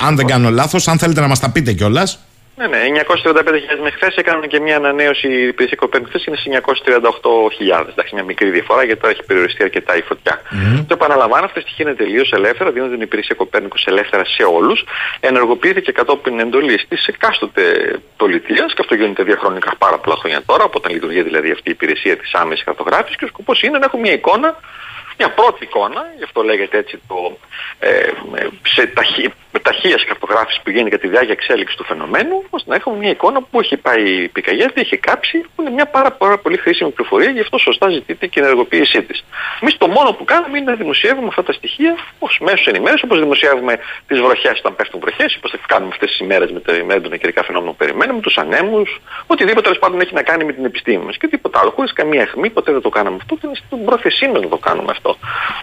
αν 0.00 0.16
δεν 0.16 0.26
κάνω 0.26 0.50
λάθος, 0.50 0.88
αν 0.88 0.98
θέλετε 0.98 1.20
να 1.20 1.28
μας 1.28 1.40
τα 1.40 1.50
πείτε 1.50 1.72
κιόλας. 1.72 2.18
Ναι, 2.60 2.66
ναι, 2.66 2.78
935.000 2.94 3.82
μέχρι 3.82 3.98
χθε 4.00 4.12
έκαναν 4.14 4.48
και 4.48 4.60
μια 4.60 4.76
ανανέωση 4.76 5.28
η 5.28 5.46
υπηρεσία 5.46 5.76
Κοπέρνικου. 5.76 6.20
είναι 6.26 6.36
σε 6.36 6.48
938.000. 6.48 7.86
Εντάξει, 7.88 8.14
μια 8.14 8.24
μικρή 8.24 8.50
διαφορά 8.50 8.84
γιατί 8.84 9.00
τώρα 9.00 9.12
έχει 9.12 9.24
περιοριστεί 9.26 9.62
αρκετά 9.62 9.96
η 9.96 10.02
φωτιά. 10.02 10.40
Mm-hmm. 10.40 10.84
Το 10.88 10.94
επαναλαμβάνω, 10.94 11.44
αυτά 11.44 11.60
στοιχεία 11.60 11.84
είναι 11.86 11.94
τελείως 11.94 12.32
ελεύθερα, 12.32 12.70
δίνονται 12.70 12.92
την 12.92 13.02
υπηρεσία 13.02 13.34
Κοπέρνικου 13.34 13.76
ελεύθερα 13.84 14.24
σε 14.24 14.42
όλους. 14.42 14.84
Ενεργοποιήθηκε 15.20 15.92
κατόπιν 15.92 16.40
εντολή 16.40 16.80
της 16.88 17.06
εκάστοτε 17.06 17.62
πολιτείας 18.16 18.72
και 18.74 18.80
αυτό 18.80 18.94
γίνεται 18.94 19.22
διαχρονικά 19.22 19.72
πάρα 19.78 19.98
πολλά 19.98 20.16
χρόνια 20.16 20.42
τώρα, 20.46 20.64
από 20.64 20.78
όταν 20.78 20.92
λειτουργεί 20.92 21.22
δηλαδή 21.22 21.50
αυτή 21.50 21.68
η 21.68 21.72
υπηρεσία 21.78 22.16
της 22.16 22.34
άμεσης 22.34 22.64
χαρτογράφησης 22.64 23.16
και 23.16 23.24
ο 23.24 23.28
σκοπός 23.28 23.62
είναι 23.62 23.78
να 23.78 23.84
έχουμε 23.84 24.02
μια 24.02 24.12
εικόνα 24.12 24.56
μια 25.20 25.30
πρώτη 25.38 25.60
εικόνα, 25.64 26.02
γι' 26.18 26.24
αυτό 26.28 26.42
λέγεται 26.42 26.76
έτσι 26.78 26.94
το, 27.08 27.18
ε, 27.78 27.88
σε 28.74 28.86
ταχύ, 28.86 29.26
με 29.52 29.58
ταχεία 29.58 29.96
χαρτογράφηση 30.08 30.60
που 30.62 30.70
γίνει 30.70 30.88
για 30.88 30.98
τη 30.98 31.08
διάρκεια 31.08 31.32
εξέλιξης 31.32 31.76
του 31.76 31.84
φαινομένου, 31.84 32.36
ώστε 32.50 32.70
να 32.70 32.76
έχουμε 32.76 32.96
μια 32.96 33.10
εικόνα 33.10 33.38
που 33.42 33.60
έχει 33.60 33.76
πάει 33.76 34.02
η 34.24 34.28
πικαγιά, 34.28 34.66
τι 34.72 34.80
έχει 34.80 34.96
κάψει, 34.96 35.38
που 35.54 35.62
είναι 35.62 35.70
μια 35.70 35.86
πάρα, 35.86 36.10
πάρα 36.22 36.38
πολύ 36.38 36.56
χρήσιμη 36.56 36.90
πληροφορία, 36.90 37.30
γι' 37.30 37.40
αυτό 37.40 37.58
σωστά 37.58 37.90
ζητείται 37.90 38.26
και 38.26 38.40
η 38.40 38.42
ενεργοποίησή 38.42 39.02
της. 39.02 39.24
Εμείς 39.60 39.76
το 39.76 39.86
μόνο 39.96 40.12
που 40.12 40.24
κάνουμε 40.24 40.58
είναι 40.58 40.70
να 40.70 40.76
δημοσιεύουμε 40.76 41.26
αυτά 41.28 41.42
τα 41.42 41.52
στοιχεία 41.52 41.92
ω 42.18 42.28
μέσο 42.44 42.64
ενημέρωσης, 42.72 43.02
όπως 43.02 43.18
δημοσιεύουμε 43.18 43.78
τις 44.06 44.18
βροχές 44.20 44.58
όταν 44.58 44.76
πέφτουν 44.76 45.00
βροχές, 45.00 45.36
όπως 45.36 45.50
θα 45.50 45.58
κάνουμε 45.66 45.90
αυτές 45.92 46.08
τις 46.10 46.18
ημέρες 46.20 46.50
με 46.50 46.60
τα 46.60 46.72
έντονα 46.72 47.16
καιρικά 47.16 47.42
φαινόμενα 47.44 47.70
που 47.70 47.76
περιμένουμε, 47.76 48.20
τους 48.20 48.36
ανέμους, 48.36 49.00
οτιδήποτε 49.26 49.62
τέλος 49.62 49.78
πάντων 49.78 50.00
έχει 50.00 50.14
να 50.14 50.22
κάνει 50.22 50.44
με 50.44 50.52
την 50.52 50.64
επιστήμη 50.64 51.04
μας 51.04 51.16
και 51.16 51.28
τίποτα 51.28 51.60
άλλο. 51.60 51.70
Χωρίς 51.70 51.92
καμία 51.92 52.22
αιχμή, 52.22 52.50
ποτέ 52.50 52.72
δεν 52.72 52.80
το 52.80 52.88
κάναμε 52.88 53.16
αυτό, 53.20 53.36
δεν 53.40 53.50
είναι 53.50 53.58
στην 53.66 53.84
πρόθεσή 53.84 54.26
μας 54.28 54.42
να 54.42 54.48
το 54.48 54.56
κάνουμε 54.56 54.90
αυτό. 54.90 55.09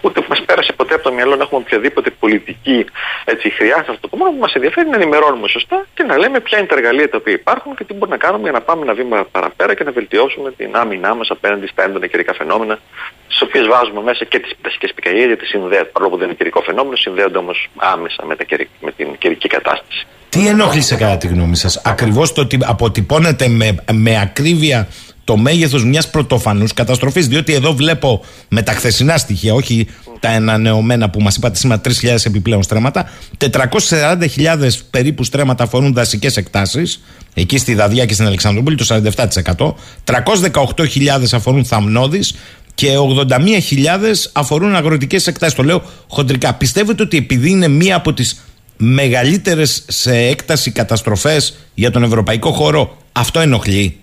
Ούτε 0.02 0.18
μας 0.28 0.42
πέρασε 0.46 0.72
ποτέ 0.72 0.94
από 0.94 1.02
το 1.02 1.12
μυαλό 1.12 1.36
να 1.36 1.42
έχουμε 1.42 1.60
οποιαδήποτε 1.64 2.10
πολιτική 2.10 2.86
έτσι, 3.24 3.50
χρειά 3.50 3.78
σε 3.84 3.90
αυτό. 3.90 4.08
Το 4.08 4.16
μόνο 4.16 4.30
που 4.30 4.40
μας 4.44 4.52
ενδιαφέρει 4.52 4.86
είναι 4.86 4.96
να 4.96 5.02
ενημερώνουμε 5.02 5.48
σωστά 5.48 5.86
και 5.94 6.02
να 6.02 6.18
λέμε 6.18 6.40
ποια 6.40 6.58
είναι 6.58 6.66
τα 6.66 6.74
εργαλεία 6.78 7.08
τα 7.10 7.16
οποία 7.20 7.32
υπάρχουν 7.32 7.74
και 7.76 7.84
τι 7.84 7.92
μπορούμε 7.94 8.16
να 8.16 8.22
κάνουμε 8.26 8.42
για 8.42 8.52
να 8.52 8.60
πάμε 8.60 8.82
ένα 8.82 8.94
βήμα 8.94 9.26
παραπέρα 9.30 9.74
και 9.74 9.84
να 9.84 9.92
βελτιώσουμε 9.92 10.52
την 10.52 10.76
άμυνά 10.76 11.14
μας 11.14 11.28
απέναντι 11.30 11.66
στα 11.66 11.82
έντονα 11.84 12.06
καιρικά 12.06 12.32
φαινόμενα, 12.34 12.78
στις 13.26 13.42
οποίες 13.42 13.66
βάζουμε 13.66 14.00
μέσα 14.02 14.24
και 14.24 14.38
τις 14.38 14.52
δασικέ 14.62 14.86
πικαγίε, 14.94 15.26
γιατί 15.26 15.46
συνδέονται, 15.46 15.90
παρόλο 15.92 16.10
που 16.10 16.18
δεν 16.18 16.26
είναι 16.26 16.36
καιρικό 16.36 16.60
φαινόμενο, 16.60 16.96
συνδέονται 16.96 17.38
όμως 17.38 17.68
άμεσα 17.76 18.24
με, 18.26 18.36
τα, 18.36 18.44
με 18.80 18.92
την 18.92 19.08
καιρική 19.18 19.48
κατάσταση. 19.48 20.06
Τι 20.28 20.46
ενόχλησε 20.46 20.96
κατά 20.96 21.16
τη 21.16 21.26
γνώμη 21.26 21.56
σας, 21.56 21.82
ακριβώς 21.84 22.32
το 22.32 22.40
ότι 22.40 22.58
αποτυπώνεται 22.66 23.48
με, 23.48 23.84
με 23.92 24.20
ακρίβεια 24.20 24.88
το 25.28 25.36
μέγεθος 25.36 25.84
μιας 25.84 26.10
πρωτοφανούς 26.10 26.72
καταστροφής. 26.72 27.28
Διότι 27.28 27.54
εδώ 27.54 27.74
βλέπω 27.74 28.24
με 28.48 28.62
τα 28.62 28.72
χθεσινά 28.72 29.16
στοιχεία, 29.16 29.54
όχι 29.54 29.86
τα 30.20 30.28
ανανεωμένα 30.28 31.10
που 31.10 31.20
μας 31.20 31.36
είπατε 31.36 31.56
σήμερα, 31.56 31.80
3.000 31.80 32.26
επιπλέον 32.26 32.62
στρέμματα. 32.62 33.10
440.000 33.38 34.82
περίπου 34.90 35.24
στρέμματα 35.24 35.64
αφορούν 35.64 35.92
δασικές 35.92 36.36
εκτάσεις. 36.36 37.02
Εκεί 37.34 37.58
στη 37.58 37.74
Δαδιά 37.74 38.06
και 38.06 38.14
στην 38.14 38.26
Αλεξανδρούπολη 38.26 38.76
το 38.76 38.84
47%. 38.84 39.74
318.000 40.04 41.32
αφορούν 41.32 41.64
θαμνώδει 41.64 42.20
και 42.74 42.88
81.000 43.28 44.30
αφορούν 44.32 44.74
αγροτικές 44.74 45.26
εκτάσεις. 45.26 45.54
Το 45.54 45.62
λέω 45.62 45.82
χοντρικά. 46.08 46.54
Πιστεύετε 46.54 47.02
ότι 47.02 47.16
επειδή 47.16 47.50
είναι 47.50 47.68
μία 47.68 47.96
από 47.96 48.12
τις 48.12 48.40
μεγαλύτερες 48.76 49.82
σε 49.88 50.16
έκταση 50.16 50.70
καταστροφές 50.70 51.56
για 51.74 51.90
τον 51.90 52.02
ευρωπαϊκό 52.02 52.52
χώρο, 52.52 52.96
Αυτό 53.12 53.40
ενοχλεί; 53.40 53.96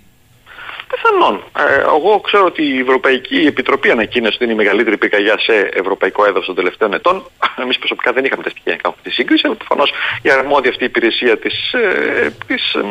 Πιθανόν. 0.96 1.42
Ε, 1.58 1.80
εγώ 1.80 2.20
ξέρω 2.20 2.44
ότι 2.44 2.62
η 2.62 2.78
Ευρωπαϊκή 2.78 3.36
Επιτροπή 3.36 3.90
ανακοίνωσε 3.90 4.34
ότι 4.34 4.44
είναι 4.44 4.52
η 4.52 4.56
μεγαλύτερη 4.56 4.96
πυρκαγιά 4.96 5.38
σε 5.38 5.52
ευρωπαϊκό 5.72 6.24
έδαφος 6.24 6.46
των 6.46 6.54
τελευταίων 6.54 6.92
ετών. 6.94 7.24
Εμείς 7.62 7.78
προσωπικά 7.78 8.12
δεν 8.12 8.24
είχαμε 8.24 8.42
τα 8.42 8.50
στοιχεία 8.50 8.72
να 8.72 8.78
κάνουμε 8.78 9.00
τη 9.02 9.10
σύγκριση, 9.10 9.46
αλλά 9.46 9.54
προφανώς 9.54 9.92
η 10.22 10.30
αρμόδια 10.30 10.70
αυτή 10.70 10.84
υπηρεσία 10.84 11.38
της 11.38 11.72
ε, 11.72 12.30
της, 12.46 12.74
ε, 12.74 12.84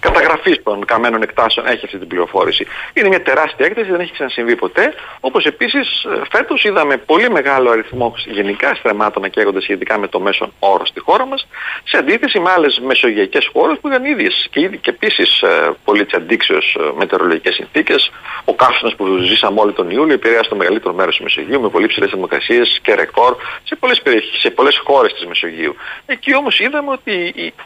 καταγραφής 0.00 0.62
των 0.62 0.84
καμένων 0.84 1.22
εκτάσεων 1.22 1.66
έχει 1.66 1.84
αυτή 1.84 1.98
την 1.98 2.08
πληροφόρηση. 2.08 2.66
Είναι 2.92 3.08
μια 3.08 3.22
τεράστια 3.22 3.66
έκθεση, 3.66 3.90
δεν 3.90 4.00
έχει 4.00 4.12
ξανασυμβεί 4.12 4.56
ποτέ. 4.56 4.94
Όπως 5.20 5.44
επίσης 5.44 6.04
ε, 6.04 6.22
φέτος 6.30 6.64
είδαμε 6.64 6.96
πολύ 6.96 7.30
μεγάλο 7.30 7.70
αριθμό 7.70 8.14
γενικά 8.26 8.74
στρεμάτων 8.74 9.22
να 9.22 9.28
καίγονται 9.28 9.60
σχετικά 9.60 9.98
με 9.98 10.08
το 10.08 10.20
μέσον 10.20 10.52
όρο 10.58 10.86
στη 10.86 11.00
χώρα 11.00 11.26
μας, 11.26 11.46
σε 11.84 11.96
αντίθεση 11.96 12.38
με 12.38 12.50
άλλες 12.50 12.80
μεσογειακές 12.84 13.50
χώρες 13.52 13.78
που 13.80 13.88
ήταν 13.88 14.04
ίδιε 14.04 14.28
και, 14.50 14.68
και 14.68 14.90
επίσης 14.90 15.40
ε, 15.42 15.76
πολύ 15.84 16.04
της 16.04 16.14
αντίξεως 16.14 16.76
ε, 16.80 16.82
μετεωρολογικέ 17.32 17.50
συνθήκες. 17.50 18.10
Ο 18.44 18.54
καύσωνας 18.54 18.94
που 18.94 19.16
ζήσαμε 19.16 19.60
όλοι 19.60 19.72
τον 19.72 19.90
Ιούλιο 19.90 20.14
επηρέασε 20.14 20.48
το 20.48 20.56
μεγαλύτερο 20.56 20.94
μέρος 20.94 21.16
του 21.16 21.22
Μεσογείου 21.22 21.60
με 21.60 21.68
πολύ 21.68 21.86
ψηλές 21.86 22.10
θερμοκρασίες 22.10 22.78
και 22.82 22.94
ρεκόρ 22.94 23.36
σε 23.64 23.74
πολλές 23.76 24.02
περιοχές, 24.02 24.40
σε 24.40 24.50
πολλές 24.50 24.80
χώρες 24.84 25.12
της 25.12 25.26
Μεσογείου. 25.26 25.74
Εκεί 26.06 26.34
όμως 26.34 26.60
είδαμε 26.60 26.90
ότι 26.90 27.14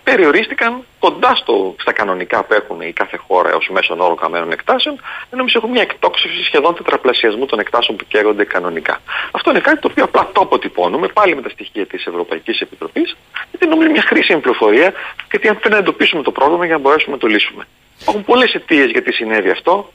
περιορίστηκαν 0.05 0.85
κοντά 0.99 1.35
στο, 1.35 1.75
στα 1.81 1.93
κανονικά 1.93 2.45
που 2.45 2.55
έχουν 2.55 2.81
η 2.81 2.93
κάθε 2.93 3.17
χώρα 3.17 3.55
ως 3.55 3.69
μέσον 3.73 4.01
όρο 4.01 4.15
καμένων 4.15 4.53
εκτάσεων, 4.53 4.95
ενώ 5.31 5.41
εμείς 5.41 5.55
έχουμε 5.55 5.73
μια 5.73 5.83
εκτόξευση 5.83 6.45
σχεδόν 6.45 6.75
τετραπλασιασμού 6.75 7.47
των 7.47 7.59
εκτάσεων 7.59 7.97
που 7.99 8.05
καίγονται 8.09 8.45
κανονικά. 8.45 9.01
Αυτό 9.31 9.51
είναι 9.51 9.61
κάτι 9.61 9.81
το 9.81 9.89
οποίο 9.91 10.05
απλά 10.05 10.31
το 10.33 10.41
αποτυπώνουμε 10.41 11.07
πάλι 11.09 11.35
με 11.35 11.43
τα 11.43 11.49
στοιχεία 11.49 11.87
της 11.87 12.07
Ευρωπαϊκής 12.07 12.61
Επιτροπής, 12.61 13.17
γιατί 13.51 13.67
είναι 13.67 13.89
μια 13.89 14.03
χρήσιμη 14.03 14.41
πληροφορία, 14.41 14.93
γιατί 15.31 15.49
αν 15.49 15.59
να 15.71 15.77
εντοπίσουμε 15.77 16.23
το 16.23 16.31
πρόβλημα 16.31 16.65
για 16.67 16.75
να 16.75 16.81
μπορέσουμε 16.81 17.15
να 17.15 17.21
το 17.21 17.27
λύσουμε. 17.27 17.65
Υπάρχουν 18.01 18.25
πολλές 18.25 18.55
αιτίες 18.55 18.91
γιατί 18.91 19.13
συνέβη 19.13 19.51
αυτό. 19.51 19.93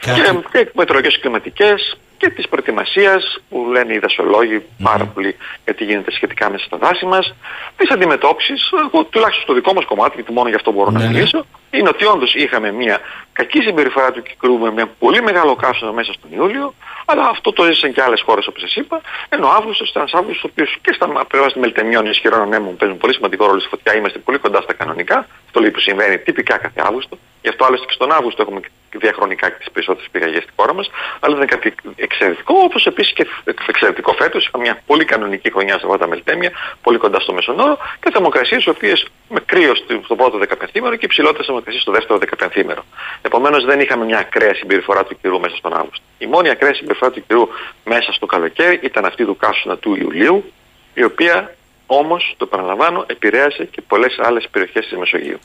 Και, 0.00 0.10
και 0.52 0.70
μετρολογικέ 0.74 1.18
κλιματικές 1.18 1.96
και 2.18 2.28
της 2.30 2.48
προετοιμασίας 2.48 3.40
που 3.48 3.66
λένε 3.70 3.94
οι 3.94 3.98
δασολόγοι 3.98 4.62
πάρα 4.82 5.04
πολύ 5.04 5.36
γιατί 5.64 5.84
γίνεται 5.84 6.10
σχετικά 6.10 6.50
μέσα 6.50 6.64
στα 6.64 6.76
δάση 6.76 7.06
μας. 7.06 7.34
Τις 7.76 7.90
αντιμετώπισης, 7.90 8.70
εγώ 8.72 9.04
τουλάχιστον 9.04 9.42
στο 9.42 9.54
δικό 9.54 9.72
μας 9.72 9.84
κομμάτι, 9.84 10.14
γιατί 10.14 10.32
μόνο 10.32 10.48
γι' 10.48 10.54
αυτό 10.54 10.72
μπορώ 10.72 10.90
να 10.90 10.98
ναι, 10.98 11.04
ναι. 11.04 11.12
μιλήσω, 11.12 11.46
είναι 11.70 11.88
ότι 11.88 12.04
όντως 12.04 12.34
είχαμε 12.34 12.72
μια 12.72 13.00
κακή 13.32 13.60
συμπεριφορά 13.60 14.10
του 14.12 14.22
κυκλού 14.22 14.58
με 14.58 14.70
μια 14.70 14.86
πολύ 14.98 15.22
μεγάλο 15.22 15.56
καύσωνο 15.56 15.92
μέσα 15.92 16.12
στον 16.12 16.30
Ιούλιο, 16.32 16.74
αλλά 17.04 17.28
αυτό 17.28 17.52
το 17.52 17.64
έζησαν 17.64 17.92
και 17.92 18.02
άλλες 18.02 18.22
χώρες 18.26 18.46
όπως 18.46 18.60
σας 18.60 18.74
είπα. 18.74 19.00
Ενώ 19.28 19.46
ο 19.46 19.50
Αύγουστος 19.50 19.90
ήταν 19.90 20.02
ένας 20.02 20.20
Αύγουστος, 20.20 20.44
ο 20.44 20.48
οποίος 20.52 20.76
και 20.80 20.92
στα 20.92 21.06
πλευράς 21.28 21.52
των 21.52 21.62
μελτεμιών 21.62 22.06
ισχυρών 22.06 22.40
ανέμων 22.40 22.76
παίζουν 22.76 22.98
πολύ 22.98 23.14
σημαντικό 23.14 23.46
ρόλο 23.46 23.60
στη 23.60 23.68
φωτιά. 23.68 23.96
Είμαστε 23.96 24.18
πολύ 24.18 24.38
κοντά 24.38 24.60
στα 24.60 24.72
κανονικά. 24.72 25.26
Αυτό 25.46 25.60
λέει 25.60 25.70
που 25.70 25.80
συμβαίνει 25.80 26.18
τυπικά 26.18 26.58
κάθε 26.58 26.80
Αύγουστο. 26.86 27.18
Γι' 27.42 27.48
αυτό 27.48 27.64
άλλωστε 27.64 27.86
και 27.86 27.92
στον 27.92 28.12
Αύγουστο 28.12 28.42
έχουμε 28.42 28.60
διαχρονικά 28.96 29.48
και 29.48 29.58
τις 29.58 29.70
περισσότερες 29.70 30.08
πηγαγές 30.10 30.42
στη 30.42 30.52
χώρα 30.56 30.74
μας. 30.74 30.90
Αλλά 31.20 31.34
δεν 31.34 31.42
είναι 31.42 31.54
κάτι 31.54 31.74
εξαιρετικό, 31.96 32.54
όπως 32.64 32.86
επίσης 32.86 33.12
και 33.12 33.26
εξαιρετικό 33.68 34.12
φέτος. 34.12 34.46
Είχαμε 34.46 34.64
μια 34.64 34.82
πολύ 34.86 35.04
κανονική 35.04 35.50
χρονιά 35.52 35.78
σε 35.78 35.86
αυτά 35.86 35.98
τα 35.98 36.06
μελτέμια, 36.06 36.50
πολύ 36.82 36.98
κοντά 36.98 37.20
στο 37.20 37.32
μέσον 37.32 37.60
όρο 37.60 37.78
και 38.00 38.10
θερμοκρασίες 38.12 38.64
οι 38.64 38.68
οποίες 38.68 39.06
με 39.28 39.40
κρύο 39.40 39.74
στο 40.04 40.16
πρώτο 40.16 40.38
δεκαπενθήμερο 40.38 40.96
και 40.96 41.04
υψηλότερες 41.04 41.46
θερμοκρασίες 41.46 41.82
στο 41.82 41.92
δεύτερο 41.92 42.18
δεκαπενθήμερο. 42.18 42.84
Επομένως 43.22 43.64
δεν 43.64 43.80
είχαμε 43.80 44.04
μια 44.04 44.18
ακραία 44.18 44.54
συμπεριφορά 44.54 45.04
του 45.04 45.18
καιρού 45.20 45.40
μέσα 45.40 45.56
στον 45.56 45.72
Αύγουστο. 45.72 46.04
Η 46.18 46.26
μόνη 46.26 46.48
ακραία 46.50 46.74
συμπεριφορά 46.74 47.10
του 47.10 47.24
καιρού 47.26 47.48
μέσα 47.84 48.12
στο 48.12 48.26
καλοκαίρι 48.26 48.80
ήταν 48.82 49.04
αυτή 49.04 49.24
του 49.24 49.36
κάσουνα 49.36 49.76
του 49.76 49.96
Ιουλίου, 50.00 50.52
η 50.94 51.04
οποία 51.04 51.54
Όμως, 51.90 52.34
το 52.36 52.46
παραλαμβάνω, 52.46 53.04
επηρέασε 53.06 53.68
και 53.70 53.82
πολλές 53.86 54.18
άλλες 54.26 54.48
περιοχές 54.50 54.86
της 54.86 54.98
Μεσογείου. 54.98 55.38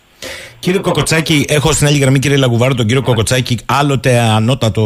Κύριε 0.59 0.79
Κοκοτσάκη, 0.79 1.45
έχω 1.49 1.71
στην 1.71 1.87
άλλη 1.87 1.97
γραμμή, 1.97 2.19
κύριε 2.19 2.37
Λαγουβάρο, 2.37 2.73
τον 2.73 2.85
κύριο 2.85 3.01
Κοκοτσάκη, 3.01 3.57
άλλοτε 3.65 4.19
ανώτατο 4.19 4.83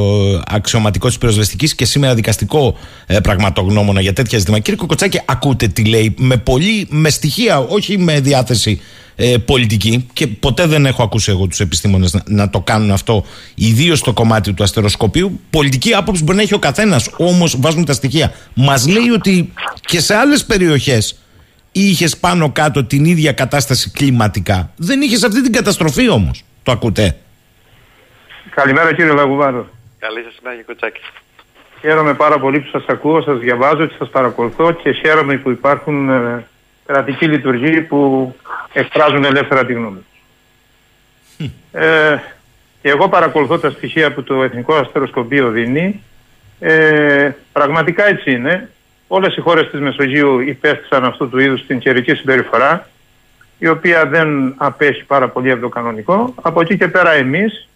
αξιωματικό 0.47 1.07
της 1.07 1.17
πυροσβεστικής 1.17 1.75
και 1.75 1.85
σήμερα 1.85 2.13
δικαστικό 2.13 2.77
ε, 3.07 3.19
πραγματογνώμονα 3.19 4.01
για 4.01 4.13
τέτοια 4.13 4.37
ζητήματα. 4.37 4.63
Κύριε 4.63 4.79
Κοκοτσάκη, 4.79 5.21
ακούτε 5.25 5.67
τι 5.67 5.85
λέει 5.85 6.15
με 6.17 6.37
πολύ, 6.37 6.87
με 6.89 7.09
στοιχεία, 7.09 7.59
όχι 7.59 7.97
με 7.97 8.19
διάθεση 8.19 8.81
ε, 9.15 9.37
πολιτική 9.37 10.07
και 10.13 10.27
ποτέ 10.27 10.65
δεν 10.65 10.85
έχω 10.85 11.03
ακούσει 11.03 11.31
εγώ 11.31 11.47
τους 11.47 11.59
επιστήμονες 11.59 12.13
να, 12.13 12.21
να, 12.25 12.49
το 12.49 12.61
κάνουν 12.61 12.91
αυτό, 12.91 13.25
ιδίως 13.55 13.99
στο 13.99 14.13
κομμάτι 14.13 14.53
του 14.53 14.63
αστεροσκοπίου. 14.63 15.39
Πολιτική 15.49 15.93
άποψη 15.93 16.23
μπορεί 16.23 16.37
να 16.37 16.43
έχει 16.43 16.53
ο 16.53 16.59
καθένας, 16.59 17.09
όμως 17.17 17.55
βάζουν 17.59 17.85
τα 17.85 17.93
στοιχεία. 17.93 18.33
Μας 18.53 18.87
λέει 18.87 19.09
ότι 19.09 19.53
και 19.81 19.99
σε 19.99 20.15
άλλες 20.15 20.45
περιοχέ 21.77 22.03
είχες 22.03 22.17
πάνω 22.17 22.51
κάτω 22.51 22.83
την 22.83 23.05
ίδια 23.05 23.31
κατάσταση 23.31 23.91
κλιματικά; 23.91 24.71
Δεν 24.75 25.01
είχες 25.01 25.23
αυτή 25.23 25.41
την 25.41 25.51
καταστροφή 25.51 26.09
όμως; 26.09 26.43
Το 26.63 26.71
ακούτε; 26.71 27.17
Καλημέρα 28.55 28.93
κύριε 28.93 29.11
Λαγουβάρο. 29.11 29.67
Καλή 29.99 30.23
σας 30.23 30.35
ημέρα 30.41 30.61
Κουτσάκη. 30.65 31.01
Χαίρομαι 31.81 32.13
πάρα 32.13 32.39
πολύ 32.39 32.59
που 32.59 32.69
σας 32.71 32.85
ακούω, 32.87 33.21
σας 33.21 33.39
διαβάζω 33.39 33.85
και 33.85 33.95
σας 33.97 34.09
παρακολουθώ 34.09 34.71
και 34.71 34.91
χαίρομαι 34.91 35.37
που 35.37 35.49
υπάρχουν 35.49 36.09
ε, 36.09 36.45
κρατικοί 36.85 37.25
λειτουργοί 37.27 37.81
που 37.81 38.35
εκφράζουν 38.73 39.23
ελεύθερα 39.23 39.65
τη 39.65 39.73
γνώμη 39.73 39.97
τους. 39.97 40.15
Ε, 41.71 42.17
και 42.81 42.89
εγώ 42.89 43.09
παρακολουθώ 43.09 43.59
τα 43.59 43.69
στοιχεία 43.69 44.13
που 44.13 44.23
το 44.23 44.43
Εθνικό 44.43 44.75
Αστεροσκοπείο 44.75 45.49
δίνει. 45.49 46.03
Ε, 46.59 47.29
πραγματικά 47.51 48.07
έτσι 48.07 48.31
είναι. 48.31 48.69
Όλες 49.07 49.35
οι 49.35 49.41
χώρες 49.41 49.69
της 49.69 49.79
Μεσογείου 49.79 50.39
υπέστησαν 50.39 51.05
αυτού 51.05 51.29
του 51.29 51.39
είδους 51.39 51.65
την 51.65 51.79
καιρική 51.79 52.13
συμπεριφορά 52.13 52.87
η 53.57 53.67
οποία 53.67 54.05
δεν 54.05 54.53
απέχει 54.57 55.03
πάρα 55.03 55.29
πολύ 55.29 55.51
από 55.51 55.61
το 55.61 55.69
κανονικό. 55.69 56.33
Από 56.41 56.61
εκεί 56.61 56.77
και 56.77 56.87
πέρα 56.87 57.11
εμείς, 57.11 57.67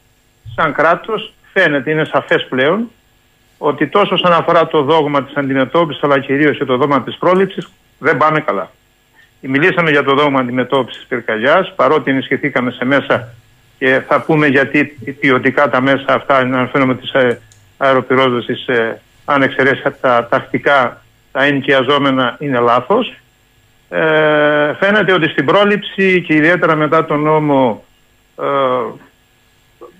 σαν 0.55 0.73
κράτος, 0.73 1.33
φαίνεται, 1.53 1.91
είναι 1.91 2.05
σαφές 2.05 2.45
πλέον, 2.49 2.89
ότι 3.57 3.87
τόσο 3.87 4.15
όσον 4.15 4.33
αφορά 4.33 4.67
το 4.67 4.81
δόγμα 4.81 5.23
της 5.23 5.35
αντιμετώπισης 5.35 6.03
αλλά 6.03 6.19
κυρίως 6.19 6.57
και 6.57 6.65
το 6.65 6.77
δόγμα 6.77 7.01
της 7.03 7.17
πρόληψης 7.17 7.67
δεν 7.99 8.17
πάμε 8.17 8.39
καλά. 8.39 8.71
Μιλήσαμε 9.39 9.89
για 9.89 10.03
το 10.03 10.13
δόγμα 10.13 10.39
αντιμετώπισης 10.39 11.05
πυρκαγιάς, 11.07 11.73
παρότι 11.75 12.11
ενισχυθήκαμε 12.11 12.71
σε 12.71 12.85
μέσα 12.85 13.33
και 13.77 14.01
θα 14.07 14.21
πούμε 14.21 14.47
γιατί 14.47 14.85
ποιοτικά 15.19 15.69
τα 15.69 15.81
μέσα 15.81 16.05
αυτά 16.07 16.41
είναι 16.41 16.57
ένα 16.57 16.67
φαινόμενο 16.67 16.99
της 16.99 17.11
ε, 17.11 17.41
αεροπυρόσβεσης 17.77 18.67
ε, 18.67 19.01
αν 19.25 19.41
εξαιρέσει 19.41 19.83
τα 20.01 20.27
τακτικά 20.29 21.00
τα 21.31 21.43
ενοικιαζόμενα 21.43 22.35
είναι 22.39 22.59
λάθος. 22.59 23.13
Ε, 23.89 24.73
φαίνεται 24.73 25.13
ότι 25.13 25.29
στην 25.29 25.45
πρόληψη 25.45 26.21
και 26.21 26.35
ιδιαίτερα 26.35 26.75
μετά 26.75 27.05
τον 27.05 27.19
νόμο, 27.19 27.83
ε, 28.39 28.45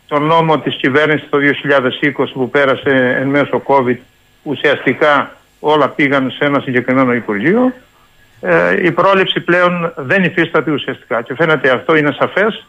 τον 0.07 0.23
νόμο 0.23 0.59
της 0.59 0.75
κυβέρνησης 0.75 1.29
το 1.29 1.37
2020 1.37 2.31
που 2.33 2.49
πέρασε 2.49 3.17
εν 3.19 3.27
μέσω 3.27 3.61
COVID 3.65 3.97
ουσιαστικά 4.43 5.35
όλα 5.59 5.89
πήγαν 5.89 6.31
σε 6.31 6.45
ένα 6.45 6.59
συγκεκριμένο 6.59 7.13
Υπουργείο 7.13 7.73
ε, 8.41 8.85
η 8.85 8.91
πρόληψη 8.91 9.39
πλέον 9.39 9.93
δεν 9.95 10.23
υφίσταται 10.23 10.71
ουσιαστικά 10.71 11.21
και 11.21 11.35
φαίνεται 11.35 11.69
αυτό 11.69 11.95
είναι 11.95 12.11
σαφές 12.11 12.65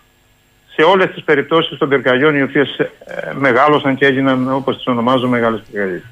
σε 0.74 0.82
όλες 0.82 1.10
τις 1.10 1.22
περιπτώσεις 1.22 1.78
των 1.78 1.88
πυρκαγιών 1.88 2.36
οι 2.36 2.42
οποίες 2.42 2.78
ε, 2.78 2.88
μεγάλωσαν 3.34 3.96
και 3.96 4.06
έγιναν 4.06 4.52
όπως 4.52 4.76
τις 4.76 4.86
ονομάζω 4.86 5.28
μεγάλες 5.28 5.62
πυρκαγιές. 5.70 6.02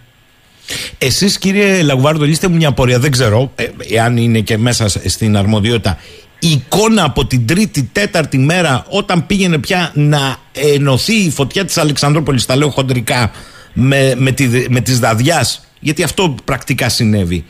Εσείς, 0.98 1.38
κύριε 1.38 1.82
Λαγουβάρντο, 1.82 2.24
λύστε 2.24 2.48
μου 2.48 2.56
μια 2.56 2.72
πορεία. 2.72 2.98
Δεν 2.98 3.10
ξέρω 3.10 3.52
ε, 3.54 3.64
εάν 3.90 4.16
είναι 4.16 4.40
και 4.40 4.58
μέσα 4.58 4.88
στην 4.88 5.36
αρμοδιότητα. 5.36 5.98
Η 6.38 6.50
εικόνα 6.50 7.04
από 7.04 7.26
την 7.26 7.46
τρίτη, 7.46 7.88
τέταρτη 7.92 8.38
μέρα, 8.38 8.84
όταν 8.88 9.26
πήγαινε 9.26 9.58
πια 9.58 9.90
να 9.94 10.36
ενωθεί 10.52 11.14
η 11.14 11.30
φωτιά 11.30 11.64
της 11.64 11.78
Αλεξανδρόπολης, 11.78 12.46
τα 12.46 12.56
λέω 12.56 12.70
χοντρικά, 12.70 13.30
με, 13.72 14.14
με, 14.16 14.32
τη, 14.32 14.48
με 14.68 14.80
τις 14.80 14.98
δαδιάς, 14.98 15.66
γιατί 15.80 16.02
αυτό 16.02 16.34
πρακτικά 16.44 16.88
συνέβη. 16.88 17.44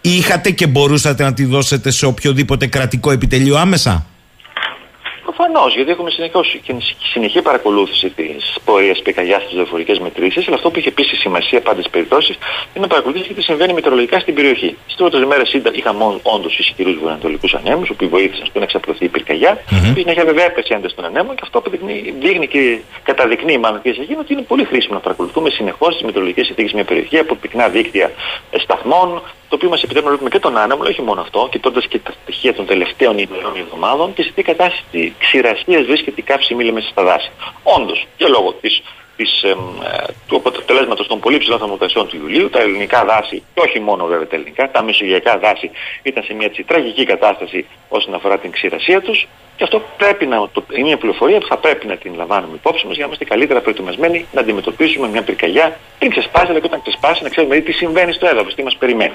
Είχατε 0.00 0.50
και 0.50 0.66
μπορούσατε 0.66 1.22
να 1.22 1.32
τη 1.32 1.44
δώσετε 1.44 1.90
σε 1.90 2.06
οποιοδήποτε 2.06 2.66
κρατικό 2.66 3.10
επιτελείο 3.10 3.56
άμεσα; 3.56 4.06
Προφανώς, 5.36 5.74
γιατί 5.74 5.90
έχουμε 5.90 6.10
συνεχή 7.12 7.42
παρακολούθηση 7.42 8.08
της 8.10 8.54
πορείας 8.64 9.02
πυρκαγιάς 9.02 9.42
στις 9.42 9.54
δορυφορικές 9.54 9.98
μετρήσεις, 9.98 10.46
αλλά 10.46 10.56
αυτό 10.56 10.70
που 10.70 10.78
είχε 10.78 10.88
επίσης 10.88 11.18
σημασία 11.18 11.60
πάντα 11.60 11.80
στις 11.80 11.90
περιπτώσεις 11.90 12.36
είναι 12.74 12.84
να 12.84 12.86
παρακολουθήσει 12.86 13.34
τι 13.34 13.42
συμβαίνει 13.42 13.72
μετεωρολογικά 13.72 14.18
στην 14.18 14.34
περιοχή. 14.34 14.76
Στις 14.84 14.96
πρώτες 14.96 15.24
μέρες 15.24 15.52
είχαμε 15.72 16.04
όντως 16.22 16.58
ισχυρούς 16.58 16.94
βορειοανατολικούς 16.94 17.54
ανέμους, 17.54 17.90
που 17.96 18.08
βοήθησαν 18.08 18.46
στο 18.46 18.58
να 18.58 18.64
εξαπλωθεί 18.64 19.04
η 19.04 19.08
πυρκαγιά, 19.08 19.54
mm-hmm. 19.54 19.92
που 19.94 20.00
συνέχεια 20.00 20.24
βέβαια 20.24 20.44
έπεσε 20.44 20.74
ένταση 20.74 20.94
των 20.94 21.04
ανέμων 21.04 21.34
και 21.34 21.42
αυτό 21.44 21.62
δείχνει 22.20 22.46
και 22.46 22.80
καταδεικνύει 23.02 23.58
μάλλον 23.58 23.82
και 23.82 23.92
σε 23.92 24.00
εκείνο 24.00 24.20
ότι 24.20 24.32
είναι 24.32 24.42
πολύ 24.42 24.64
χρήσιμο 24.64 24.94
να 24.94 25.00
παρακολουθούμε 25.00 25.50
συνεχώς 25.50 25.92
τις 25.94 26.02
μετεωρολογικέ 26.02 26.44
συνθήκες 26.44 26.72
μια 26.72 26.84
περιοχή 26.84 27.18
από 27.18 27.34
πυκνά 27.34 27.68
δίκτυα 27.68 28.10
ε, 28.50 28.58
σταθμών, 28.58 29.22
το 29.48 29.54
οποίο 29.54 29.68
μας 29.68 29.82
επιτρέπει 29.82 30.04
να 30.04 30.10
βλέπουμε 30.10 30.30
και 30.30 30.38
τον 30.38 30.56
άνεμο, 30.58 30.82
όχι 30.82 31.02
μόνο 31.02 31.20
αυτό, 31.20 31.48
κοιτώντας 31.50 31.86
και 31.86 31.98
τα 31.98 32.12
στοιχεία 32.22 32.54
των 32.54 32.66
τελευταίων 32.66 33.18
ημερών 33.18 33.56
εβδομάδων 33.56 34.14
και 34.14 34.22
σε 34.22 34.32
τι 34.34 34.42
κατάσταση 34.42 35.14
ξηρασία 35.18 35.82
βρίσκεται 35.82 36.20
η 36.20 36.22
κάψη 36.22 36.54
μήλα 36.54 36.72
μέσα 36.72 36.88
στα 36.88 37.02
δάση. 37.02 37.30
Όντως, 37.62 38.06
και 38.16 38.26
λόγω 38.26 38.52
της 38.52 38.82
της, 39.16 39.42
ε, 39.42 39.56
του 40.26 40.36
αποτελέσματος 40.36 41.06
των 41.06 41.20
πολύ 41.20 41.38
ψηλών 41.38 41.58
θερμοκρασιών 41.58 42.08
του 42.08 42.16
Ιουλίου. 42.16 42.50
Τα 42.50 42.60
ελληνικά 42.60 43.04
δάση, 43.04 43.42
και 43.54 43.60
όχι 43.60 43.80
μόνο 43.80 44.06
βέβαια 44.06 44.26
τα 44.26 44.36
ελληνικά, 44.36 44.70
τα 44.70 44.82
μεσογειακά 44.82 45.38
δάση 45.38 45.70
ήταν 46.02 46.22
σε 46.22 46.34
μια 46.34 46.46
έτσι, 46.46 46.62
τραγική 46.62 47.04
κατάσταση 47.04 47.66
όσον 47.88 48.14
αφορά 48.14 48.38
την 48.38 48.50
ξηρασία 48.50 49.00
τους. 49.00 49.26
Και 49.56 49.64
αυτό 49.64 49.82
πρέπει 49.96 50.26
να, 50.26 50.48
το, 50.52 50.64
είναι 50.72 50.86
μια 50.86 50.96
πληροφορία 50.96 51.38
που 51.38 51.46
θα 51.46 51.56
πρέπει 51.56 51.86
να 51.86 51.96
την 51.96 52.14
λαμβάνουμε 52.14 52.54
υπόψη 52.54 52.86
μας 52.86 52.94
για 52.94 53.02
να 53.02 53.06
είμαστε 53.06 53.24
καλύτερα 53.24 53.60
προετοιμασμένοι 53.60 54.26
να 54.32 54.40
αντιμετωπίσουμε 54.40 55.08
μια 55.08 55.22
πυρκαγιά 55.22 55.78
πριν 55.98 56.10
ξεσπάσει, 56.10 56.46
αλλά 56.50 56.60
και 56.60 56.66
όταν 56.66 56.82
ξεσπάσει 56.82 57.22
να 57.22 57.28
ξέρουμε 57.28 57.60
τι 57.60 57.72
συμβαίνει 57.72 58.12
στο 58.12 58.26
έδαφος, 58.26 58.54
τι 58.54 58.62
μας 58.62 58.76
περιμένει. 58.76 59.14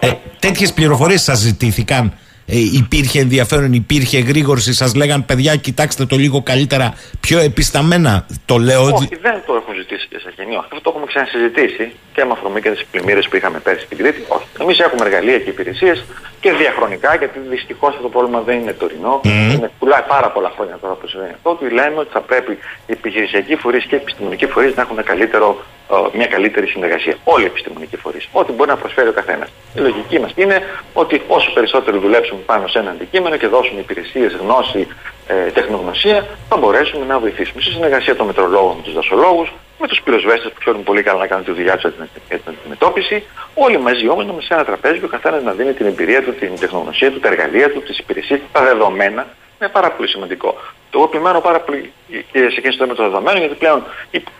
Ε, 0.00 0.12
Τέτοιες 0.38 0.72
πληροφορίες 0.72 1.22
σας 1.22 1.38
ζητήθηκαν 1.38 2.12
ε, 2.46 2.58
υπήρχε 2.58 3.20
ενδιαφέρον, 3.20 3.72
υπήρχε 3.72 4.18
γρήγορση, 4.18 4.72
σας 4.72 4.94
λέγαν 4.94 5.24
παιδιά, 5.24 5.56
κοιτάξτε 5.56 6.04
το 6.06 6.16
λίγο 6.16 6.42
καλύτερα, 6.42 6.94
πιο 7.20 7.38
επισταμένα. 7.38 8.26
Το 8.44 8.56
λέω. 8.58 8.82
Όχι, 8.82 9.08
δεν 9.20 9.42
το 9.46 9.54
έχω 9.54 9.72
ζητήσει 9.76 10.06
και 10.10 10.18
σε 10.18 10.32
γενιό. 10.36 10.58
Αυτό 10.58 10.80
το 10.80 10.88
έχουμε 10.92 11.06
ξανασυζητήσει 11.06 11.92
και 12.14 12.24
με 12.24 12.32
αφορμή 12.32 12.60
και 12.60 12.70
τις 12.70 12.84
πλημμύρες 12.90 13.28
που 13.28 13.36
είχαμε 13.36 13.58
πέρσι 13.58 13.84
στην 13.84 13.96
Κρήτη. 13.98 14.20
Όχι. 14.28 14.46
Εμείς 14.60 14.78
έχουμε 14.78 15.04
εργαλεία 15.06 15.38
και 15.38 15.50
υπηρεσίες 15.50 16.04
και 16.40 16.52
διαχρονικά, 16.52 17.14
γιατί 17.14 17.38
δυστυχώς 17.50 17.88
αυτό 17.88 18.02
το 18.02 18.08
πρόβλημα 18.08 18.40
δεν 18.40 18.56
είναι 18.60 18.72
τωρινό. 18.72 19.20
Mm. 19.24 19.28
Είναι 19.54 19.70
πουλάει 19.78 20.04
πάρα 20.08 20.28
πολλά 20.30 20.50
χρόνια 20.56 20.78
τώρα 20.80 20.94
που 20.94 21.06
συμβαίνει 21.08 21.32
αυτό. 21.34 21.50
Ότι 21.50 21.64
λέμε 21.78 21.98
ότι 21.98 22.10
θα 22.12 22.20
πρέπει 22.20 22.52
οι 22.86 22.92
επιχειρησιακοί 22.98 23.56
φορείς 23.56 23.84
και 23.84 23.94
οι 23.94 23.98
επιστημονικοί 24.02 24.46
φορείς 24.46 24.74
να 24.76 24.82
έχουν 24.82 24.98
καλύτερο 25.04 25.64
μια 26.12 26.26
καλύτερη 26.26 26.66
συνεργασία. 26.66 27.14
Όλοι 27.24 27.42
οι 27.42 27.46
επιστημονικοί 27.46 27.96
φορείς. 27.96 28.28
Ό,τι 28.32 28.52
μπορεί 28.52 28.70
να 28.70 28.76
προσφέρει 28.76 29.08
ο 29.08 29.12
καθένας. 29.12 29.48
Η 29.74 29.80
λογική 29.80 30.18
μας 30.18 30.32
είναι 30.34 30.62
ότι 30.92 31.22
όσο 31.28 31.52
περισσότερο 31.52 31.98
δουλέψουμε 31.98 32.40
πάνω 32.46 32.66
σε 32.66 32.78
ένα 32.78 32.90
αντικείμενο 32.90 33.36
και 33.36 33.46
δώσουμε 33.46 33.80
υπηρεσίες, 33.80 34.32
γνώση, 34.34 34.88
ε, 35.26 35.50
τεχνογνωσία, 35.50 36.26
θα 36.48 36.56
μπορέσουμε 36.56 37.04
να 37.06 37.18
βοηθήσουμε. 37.18 37.62
Σε 37.62 37.70
συνεργασία 37.70 38.16
των 38.16 38.26
μετρολόγων 38.26 38.76
με 38.76 38.82
τους 38.82 38.94
δασολόγους, 38.94 39.52
με 39.80 39.88
τους 39.88 40.00
πυροσβέστες 40.04 40.52
που 40.52 40.58
ξέρουν 40.60 40.82
πολύ 40.82 41.02
καλά 41.02 41.18
να 41.18 41.26
κάνουν 41.26 41.44
τη 41.44 41.52
δουλειά 41.52 41.76
τους 41.76 41.92
για 42.28 42.38
την 42.38 42.54
αντιμετώπιση. 42.58 43.22
Όλοι 43.54 43.78
μαζί 43.78 44.08
όμως 44.08 44.26
να 44.26 44.32
σε 44.40 44.54
ένα 44.54 44.64
τραπέζι 44.64 44.98
και 44.98 45.04
ο 45.04 45.08
καθένας 45.08 45.42
να 45.42 45.52
δίνει 45.52 45.72
την 45.72 45.86
εμπειρία 45.86 46.22
του, 46.22 46.34
την 46.34 46.58
τεχνογνωσία 46.60 47.10
του, 47.10 47.20
τα 47.20 47.28
εργαλεία 47.28 47.70
του, 47.70 47.82
τις 47.82 47.98
υπηρεσίες, 47.98 48.40
τα 48.52 48.62
δεδομένα. 48.64 49.26
Είναι 49.60 49.70
πάρα 49.70 49.90
πολύ 49.90 50.08
σημαντικό. 50.08 50.50
Το 50.90 50.98
εγώ 50.98 51.04
επιμένω 51.04 51.40
πάρα 51.40 51.60
πολύ 51.60 51.92
και 52.32 52.38
σε 52.38 52.58
εκείνη 52.58 52.74
το 52.76 52.84
θέμα 52.84 52.94
των 52.94 53.04
δεδομένων, 53.04 53.38
γιατί 53.40 53.54
πλέον 53.54 53.82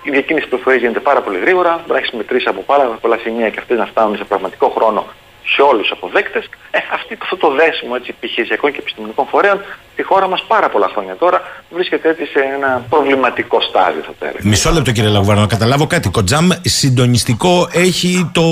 η 0.02 0.10
διακίνηση 0.10 0.46
πληροφορία 0.48 0.78
γίνεται 0.78 1.00
πάρα 1.00 1.20
πολύ 1.22 1.38
γρήγορα. 1.38 1.72
Μπορεί 1.80 1.92
να 1.92 1.98
έχεις 1.98 2.10
μετρήσει 2.10 2.48
από 2.48 2.60
πάρα 2.62 2.84
πολλά 2.84 3.18
σημεία 3.18 3.48
και 3.50 3.58
αυτές 3.60 3.78
να 3.78 3.86
φτάνουν 3.86 4.16
σε 4.16 4.24
πραγματικό 4.24 4.68
χρόνο 4.76 5.06
σε 5.54 5.62
όλους 5.62 5.82
τους 5.82 5.90
αποδέκτες. 5.90 6.44
Ε, 6.70 6.78
αυτό 7.22 7.36
το 7.36 7.48
δέσιμο 7.60 7.92
έτσι, 7.96 8.14
επιχειρησιακών 8.16 8.72
και 8.72 8.78
επιστημονικών 8.78 9.26
φορέων 9.26 9.58
στη 9.92 10.02
χώρα 10.02 10.28
μας 10.28 10.44
πάρα 10.48 10.68
πολλά 10.70 10.88
χρόνια 10.94 11.14
τώρα 11.16 11.42
βρίσκεται 11.70 12.08
έτσι 12.08 12.24
σε 12.24 12.40
ένα 12.56 12.84
προβληματικό 12.88 13.60
στάδιο, 13.60 14.02
θα 14.06 14.12
το 14.18 14.26
έλεγα. 14.26 14.48
Μισό 14.48 14.70
λεπτό, 14.70 14.92
κύριε 14.92 15.10
Λαγουβάρνο, 15.10 15.40
να 15.40 15.46
καταλάβω 15.46 15.86
κάτι. 15.86 16.08
Κοντζάμ, 16.08 16.48
συντονιστικό 16.62 17.68
έχει 17.72 18.30
το 18.32 18.42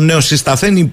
νεοσυσταθέν 0.00 0.92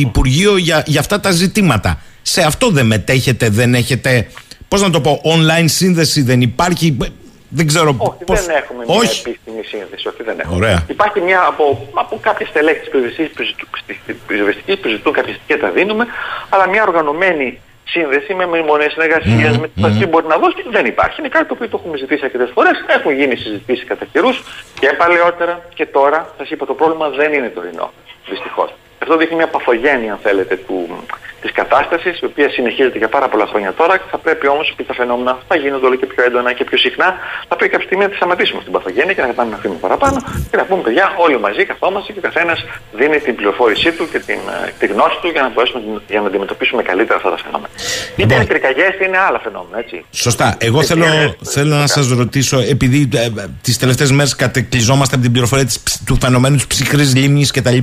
Υπουργείο 0.00 0.56
για, 0.56 0.82
για 0.86 1.00
αυτά 1.00 1.20
τα 1.20 1.30
ζητήματα. 1.30 2.00
Σε 2.22 2.42
αυτό 2.42 2.70
δεν 2.70 2.86
μετέχετε, 2.86 3.48
δεν 3.48 3.74
έχετε 3.74 4.26
Πώς 4.68 4.82
να 4.82 4.90
το 4.90 5.00
πω, 5.00 5.20
online 5.24 5.64
σύνδεση 5.64 6.22
δεν 6.22 6.40
υπάρχει. 6.40 6.96
Δεν 7.48 7.66
ξέρω 7.66 7.94
όχι, 7.98 8.24
πώς... 8.24 8.44
δεν 8.44 8.56
έχουμε 8.56 8.84
μια 8.86 8.96
όχι. 8.96 9.20
επίσημη 9.20 9.62
σύνδεση. 9.64 10.08
Όχι, 10.08 10.22
δεν 10.22 10.40
έχουμε. 10.40 10.56
Ωραία. 10.56 10.84
Υπάρχει 10.88 11.20
μια 11.20 11.44
από, 11.46 11.88
από 11.94 12.18
κάποιες 12.22 12.48
στελέχη 12.48 12.80
τη 12.80 14.14
πυροσβεστική 14.26 14.76
που 14.76 14.88
ζητούν 14.88 15.12
κάποια 15.12 15.34
στοιχεία 15.34 15.58
τα 15.58 15.70
δίνουμε, 15.70 16.06
αλλά 16.48 16.68
μια 16.68 16.82
οργανωμένη 16.82 17.58
σύνδεση 17.84 18.34
με 18.34 18.46
μνημονέ 18.46 18.86
συνεργασίας, 18.94 19.56
mm, 19.56 19.60
με 19.60 19.68
το 19.80 19.88
mm. 19.88 19.98
τι 19.98 20.06
μπορεί 20.06 20.26
να 20.26 20.38
δώσει, 20.38 20.56
δεν 20.70 20.86
υπάρχει. 20.86 21.20
Είναι 21.20 21.28
κάτι 21.28 21.46
το 21.48 21.54
οποίο 21.54 21.68
το 21.68 21.76
έχουμε 21.80 21.96
ζητήσει 21.96 22.24
αρκετές 22.24 22.50
φορές. 22.54 22.84
Έχουν 22.96 23.12
γίνει 23.12 23.36
συζητήσεις 23.36 23.84
κατά 23.84 24.04
καιρούς 24.12 24.42
και 24.80 24.88
παλαιότερα 24.98 25.54
και 25.74 25.86
τώρα. 25.86 26.34
Σας 26.38 26.50
είπα 26.50 26.66
το 26.66 26.74
πρόβλημα 26.74 27.08
δεν 27.08 27.32
είναι 27.32 27.48
τωρινό. 27.48 27.92
Δυστυχώς. 28.28 28.70
Αυτό 29.02 29.16
δείχνει 29.16 29.36
μια 29.36 29.48
παθογένεια, 29.48 30.12
αν 30.12 30.18
θέλετε, 30.22 30.56
του, 30.66 30.78
της 31.42 31.52
κατάστασης, 31.52 32.14
η 32.20 32.24
οποία 32.24 32.48
συνεχίζεται 32.50 32.98
για 32.98 33.08
πάρα 33.08 33.28
πολλά 33.28 33.46
χρόνια 33.46 33.72
τώρα. 33.80 33.94
Θα 34.10 34.18
πρέπει 34.18 34.46
όμως, 34.54 34.66
επειδή 34.72 34.88
τα 34.88 34.94
φαινόμενα 34.94 35.32
θα 35.48 35.56
γίνονται 35.56 35.86
όλο 35.86 35.96
και 36.00 36.06
πιο 36.06 36.24
έντονα 36.24 36.52
και 36.52 36.64
πιο 36.64 36.78
συχνά, 36.78 37.08
θα 37.48 37.54
πρέπει 37.56 37.72
κάποια 37.72 37.86
στιγμή 37.86 38.04
να 38.04 38.10
τη 38.10 38.16
σταματήσουμε 38.16 38.60
στην 38.60 38.72
παθογένεια 38.72 39.12
και 39.12 39.22
να 39.22 39.26
πάμε 39.38 39.50
να 39.50 39.58
φύγουμε 39.62 39.80
παραπάνω 39.86 40.16
και 40.50 40.56
να 40.56 40.64
πούμε, 40.68 40.82
παιδιά, 40.82 41.06
όλοι 41.24 41.38
μαζί 41.46 41.62
καθόμαστε 41.64 42.12
και 42.12 42.18
ο 42.22 42.24
καθένας 42.28 42.58
δίνει 42.92 43.18
την 43.26 43.34
πληροφόρησή 43.38 43.90
του 43.96 44.04
και 44.12 44.18
την, 44.18 44.40
ε, 44.66 44.72
τη 44.78 44.86
γνώση 44.86 45.16
του 45.22 45.28
για 45.34 45.42
να 45.42 45.48
μπορέσουμε 45.52 45.80
για 46.08 46.20
να 46.20 46.26
αντιμετωπίσουμε 46.26 46.82
καλύτερα 46.82 47.16
αυτά 47.20 47.30
τα 47.30 47.38
φαινόμενα. 47.44 47.68
Λοιπόν, 48.16 48.24
Είτε 48.24 48.34
είναι 48.34 48.46
πυρκαγιές, 48.52 48.88
είτε 48.94 49.04
είναι 49.08 49.18
άλλα 49.18 49.38
φαινόμενα, 49.46 49.78
έτσι. 49.78 50.04
Σωστά. 50.10 50.56
Εγώ 50.60 50.82
θέλω, 50.82 51.06
θέλω 51.54 51.74
να 51.74 51.86
σας 51.86 52.08
ρωτήσω, 52.08 52.58
επειδή 52.58 53.08
ε, 53.14 53.24
ε 53.24 53.30
τις 53.62 53.78
τελευταίες 53.78 54.10
μέρες 54.12 54.36
κατεκλυζόμαστε 54.36 55.14
από 55.14 55.24
την 55.24 55.32
πληροφορία 55.32 55.66
του 56.06 56.16
φαινομένου 56.20 56.56
της 56.56 56.66
ψυχρής 56.66 57.14
λίμνης 57.14 57.50
κτλ. 57.50 57.78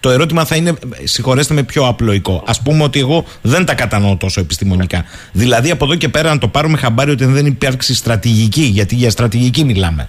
Το 0.00 0.10
ερώτημα 0.10 0.44
θα 0.44 0.56
είναι, 0.56 0.74
συγχωρέστε 1.04 1.54
με 1.54 1.62
πιο 1.62 1.86
απλοϊκό. 1.86 2.44
Α 2.46 2.62
πούμε 2.62 2.82
ότι 2.82 2.98
εγώ 2.98 3.24
δεν 3.42 3.64
τα 3.64 3.74
κατανοώ 3.74 4.16
τόσο 4.16 4.40
επιστημονικά. 4.40 5.04
Δηλαδή 5.32 5.70
από 5.70 5.84
εδώ 5.84 5.94
και 5.94 6.08
πέρα 6.08 6.30
να 6.30 6.38
το 6.38 6.48
πάρουμε 6.48 6.78
χαμπάρι 6.78 7.10
ότι 7.10 7.24
δεν 7.24 7.46
υπάρξει 7.46 7.94
στρατηγική, 7.94 8.62
γιατί 8.62 8.94
για 8.94 9.10
στρατηγική 9.10 9.64
μιλάμε. 9.64 10.08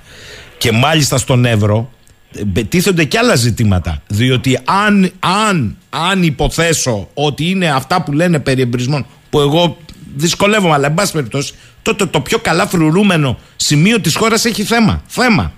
Και 0.57 0.71
μάλιστα 0.71 1.17
στον 1.17 1.45
Εύρο 1.45 1.89
ε, 2.55 2.63
τίθενται 2.63 3.03
και 3.03 3.17
άλλα 3.17 3.35
ζητήματα. 3.35 4.01
Διότι 4.07 4.59
αν, 4.65 5.11
αν, 5.19 5.77
αν 5.89 6.23
υποθέσω 6.23 7.09
ότι 7.13 7.49
είναι 7.49 7.69
αυτά 7.69 8.03
που 8.03 8.13
λένε 8.13 8.39
περί 8.39 8.61
εμπρισμών, 8.61 9.05
που 9.29 9.39
εγώ 9.39 9.77
δυσκολεύομαι, 10.15 10.73
αλλά 10.73 10.87
εν 10.87 10.93
πάση 10.93 11.11
περιπτώσει, 11.11 11.53
τότε 11.81 12.05
το 12.05 12.19
πιο 12.19 12.37
καλά 12.37 12.67
φρουρούμενο 12.67 13.37
σημείο 13.55 14.01
της 14.01 14.15
χώρας 14.15 14.45
έχει 14.45 14.63
θέμα. 14.63 15.01
Θέμα. 15.07 15.51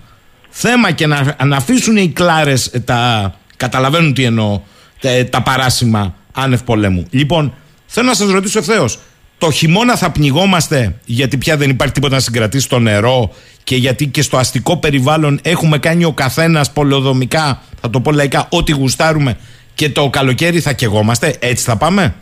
Θέμα 0.50 0.92
και 0.92 1.08
να, 1.08 1.36
να 1.46 1.58
αφήσουν 1.58 1.98
οι 1.98 2.10
κλάρες 2.10 2.72
τα, 2.86 3.34
Καταλαβαίνουν 3.60 4.14
τι 4.14 4.24
εννοώ. 4.24 4.62
Τα 5.30 5.42
παράσημα 5.42 6.16
άνευ 6.32 6.62
πολέμου. 6.62 7.06
Λοιπόν, 7.10 7.54
θέλω 7.86 8.08
να 8.08 8.14
σας 8.14 8.32
ρωτήσω 8.32 8.60
ευθέως. 8.60 9.00
Το 9.38 9.52
χειμώνα 9.52 9.96
θα 9.96 10.12
πνιγόμαστε 10.12 10.96
γιατί 11.06 11.38
πια 11.38 11.58
δεν 11.58 11.70
υπάρχει 11.70 11.94
τίποτα 11.94 12.16
να 12.16 12.22
συγκρατήσει 12.22 12.70
το 12.70 12.80
νερό 12.80 13.34
και 13.64 13.76
γιατί 13.76 14.08
και 14.08 14.22
στο 14.22 14.38
αστικό 14.38 14.78
περιβάλλον 14.78 15.40
έχουμε 15.42 15.78
κάνει 15.78 16.04
ο 16.04 16.12
καθένας 16.12 16.72
πολεοδομικά, 16.72 17.62
θα 17.82 17.90
το 17.90 18.02
πω 18.02 18.12
λαϊκά, 18.12 18.48
ό,τι 18.50 18.72
γουστάρουμε 18.72 19.38
και 19.74 19.90
το 19.90 20.10
καλοκαίρι 20.10 20.60
θα 20.60 20.74
κεγόμαστε. 20.74 21.36
Έτσι 21.40 21.64
θα 21.64 21.78
πάμε; 21.78 22.16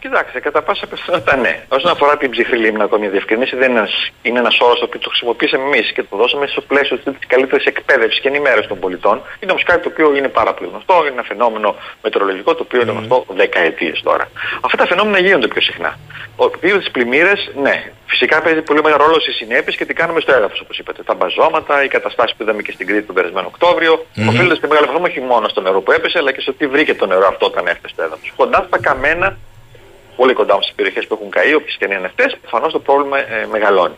Κοιτάξτε, 0.00 0.40
κατά 0.40 0.62
πάσα 0.62 0.86
πιθανότητα 0.86 1.36
ναι. 1.36 1.64
Όσον 1.68 1.90
αφορά 1.90 2.16
την 2.16 2.30
ψυχρή 2.30 2.58
λίμνα, 2.58 2.84
ακόμη 2.84 3.00
μια 3.00 3.10
διευκρινήση, 3.10 3.56
δεν 3.56 3.70
είναι, 3.70 3.88
είναι 4.22 4.38
ένας 4.38 4.60
όρος 4.60 4.78
το 4.78 4.84
οποίος 4.84 5.02
το 5.02 5.08
χρησιμοποιήσαμε 5.08 5.64
εμείς 5.64 5.92
και 5.92 6.02
το 6.02 6.16
δώσαμε 6.16 6.46
στο 6.46 6.60
πλαίσιο 6.60 6.96
της 6.96 7.26
καλύτερης 7.26 7.64
εκπαίδευσης 7.64 8.20
και 8.20 8.28
ενημέρωσης 8.28 8.68
των 8.68 8.78
πολιτών. 8.78 9.22
Είναι 9.40 9.50
όμως 9.50 9.64
κάτι 9.64 9.82
το 9.82 9.88
οποίο 9.92 10.16
είναι 10.16 10.28
πάρα 10.28 10.54
πολύ 10.54 10.70
γνωστό. 10.70 10.94
Είναι 11.00 11.14
ένα 11.18 11.22
φαινόμενο 11.22 11.76
μετρολογικό 12.02 12.54
το 12.54 12.62
οποίο 12.66 12.80
είναι 12.80 12.90
γνωστό 12.90 13.24
δεκαετίες 13.28 14.00
τώρα. 14.02 14.30
Αυτά 14.60 14.76
τα 14.76 14.86
φαινόμενα 14.86 15.18
γίνονται 15.18 15.48
πιο 15.48 15.60
συχνά. 15.60 15.98
Ο 16.36 16.44
οποίο 16.44 16.78
τι 16.78 16.90
πλημμύρε, 16.90 17.32
ναι. 17.62 17.92
Φυσικά 18.06 18.42
παίζει 18.42 18.62
πολύ 18.62 18.82
μεγάλο 18.82 19.04
ρόλο 19.04 19.20
στις 19.20 19.36
συνέπειες 19.36 19.76
και 19.76 19.84
τι 19.84 19.94
κάνουμε 19.94 20.20
στο 20.20 20.32
έδαφος, 20.32 20.60
όπως 20.60 20.78
είπατε. 20.78 21.02
Τα 21.02 21.14
μπαζώματα, 21.14 21.84
οι 21.84 21.88
καταστάσεις 21.88 22.36
που 22.36 22.42
είδαμε 22.42 22.62
και 22.62 22.72
στην 22.72 22.86
Κρήτη 22.86 23.02
τον 23.02 23.14
περασμένο 23.14 23.46
Οκτώβριο, 23.46 23.92
mm-hmm. 23.94 24.28
οφείλονται 24.28 24.54
σε 24.54 24.66
μεγάλο 24.66 24.86
βαθμό 24.86 25.02
όχι 25.06 25.20
μόνο 25.20 25.48
στο 25.48 25.60
νερό 25.60 25.80
που 25.80 25.92
έπεσε, 25.92 26.18
αλλά 26.18 26.32
και 26.32 26.40
στο 26.40 26.52
τι 26.52 26.66
βρήκε 26.66 26.94
το 26.94 27.06
νερό 27.06 27.26
αυτό 27.26 27.46
όταν 27.46 27.66
έφτασε 27.66 27.94
στο 27.94 28.02
έδαφος. 28.02 28.32
Κοντά 28.36 28.64
στα 28.66 28.78
καμένα 28.80 29.36
πολύ 30.20 30.32
κοντά 30.32 30.54
στις 30.60 30.74
περιοχές 30.74 31.06
που 31.06 31.14
έχουν 31.14 31.30
καεί, 31.30 31.54
όποιες 31.54 31.76
και 31.78 31.84
αν 31.84 31.90
είναι 31.90 32.06
αυτέ, 32.12 32.24
προφανώς 32.40 32.72
το 32.72 32.80
πρόβλημα 32.86 33.18
ε, 33.18 33.46
μεγαλώνει. 33.54 33.96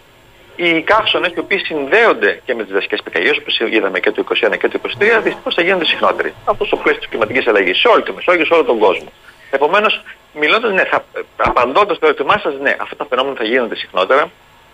Οι 0.57 0.83
καύσονες 0.83 1.33
οι 1.37 1.39
οποίοι 1.39 1.59
συνδέονται 1.59 2.41
και 2.45 2.55
με 2.55 2.63
τις 2.65 2.73
δασικές 2.73 3.03
πυρκαγιέ, 3.03 3.33
όπως 3.41 3.61
είδαμε 3.75 4.01
και 4.01 4.11
το 4.11 4.25
2021 4.29 4.57
και 4.59 4.69
το 4.69 4.79
2023, 5.19 5.23
δυστυχώς 5.23 5.55
θα 5.55 5.63
γίνονται 5.63 5.85
συχνότεροι. 5.85 6.35
Αυτός 6.45 6.67
στο 6.67 6.77
πλαίσιος 6.77 7.03
της 7.03 7.11
κλιματικής 7.11 7.47
αλλαγής 7.47 7.79
σε 7.79 7.89
όλη 7.89 8.03
τη 8.03 8.13
Μεσόγειο, 8.13 8.45
σε 8.45 8.55
όλο 8.55 8.65
τον 8.65 8.79
κόσμο. 8.79 9.13
Επομένως, 9.51 10.03
μιλώντας, 10.33 10.73
ναι, 10.73 10.85
απαντώντας 11.37 11.99
το 11.99 12.07
ερώτημά 12.07 12.39
σας, 12.39 12.55
ναι, 12.61 12.77
αυτά 12.81 12.97
τα 12.97 13.07
φαινόμενα 13.09 13.37
θα 13.37 13.45
γίνονται 13.45 13.77
συχνότερα. 13.77 14.31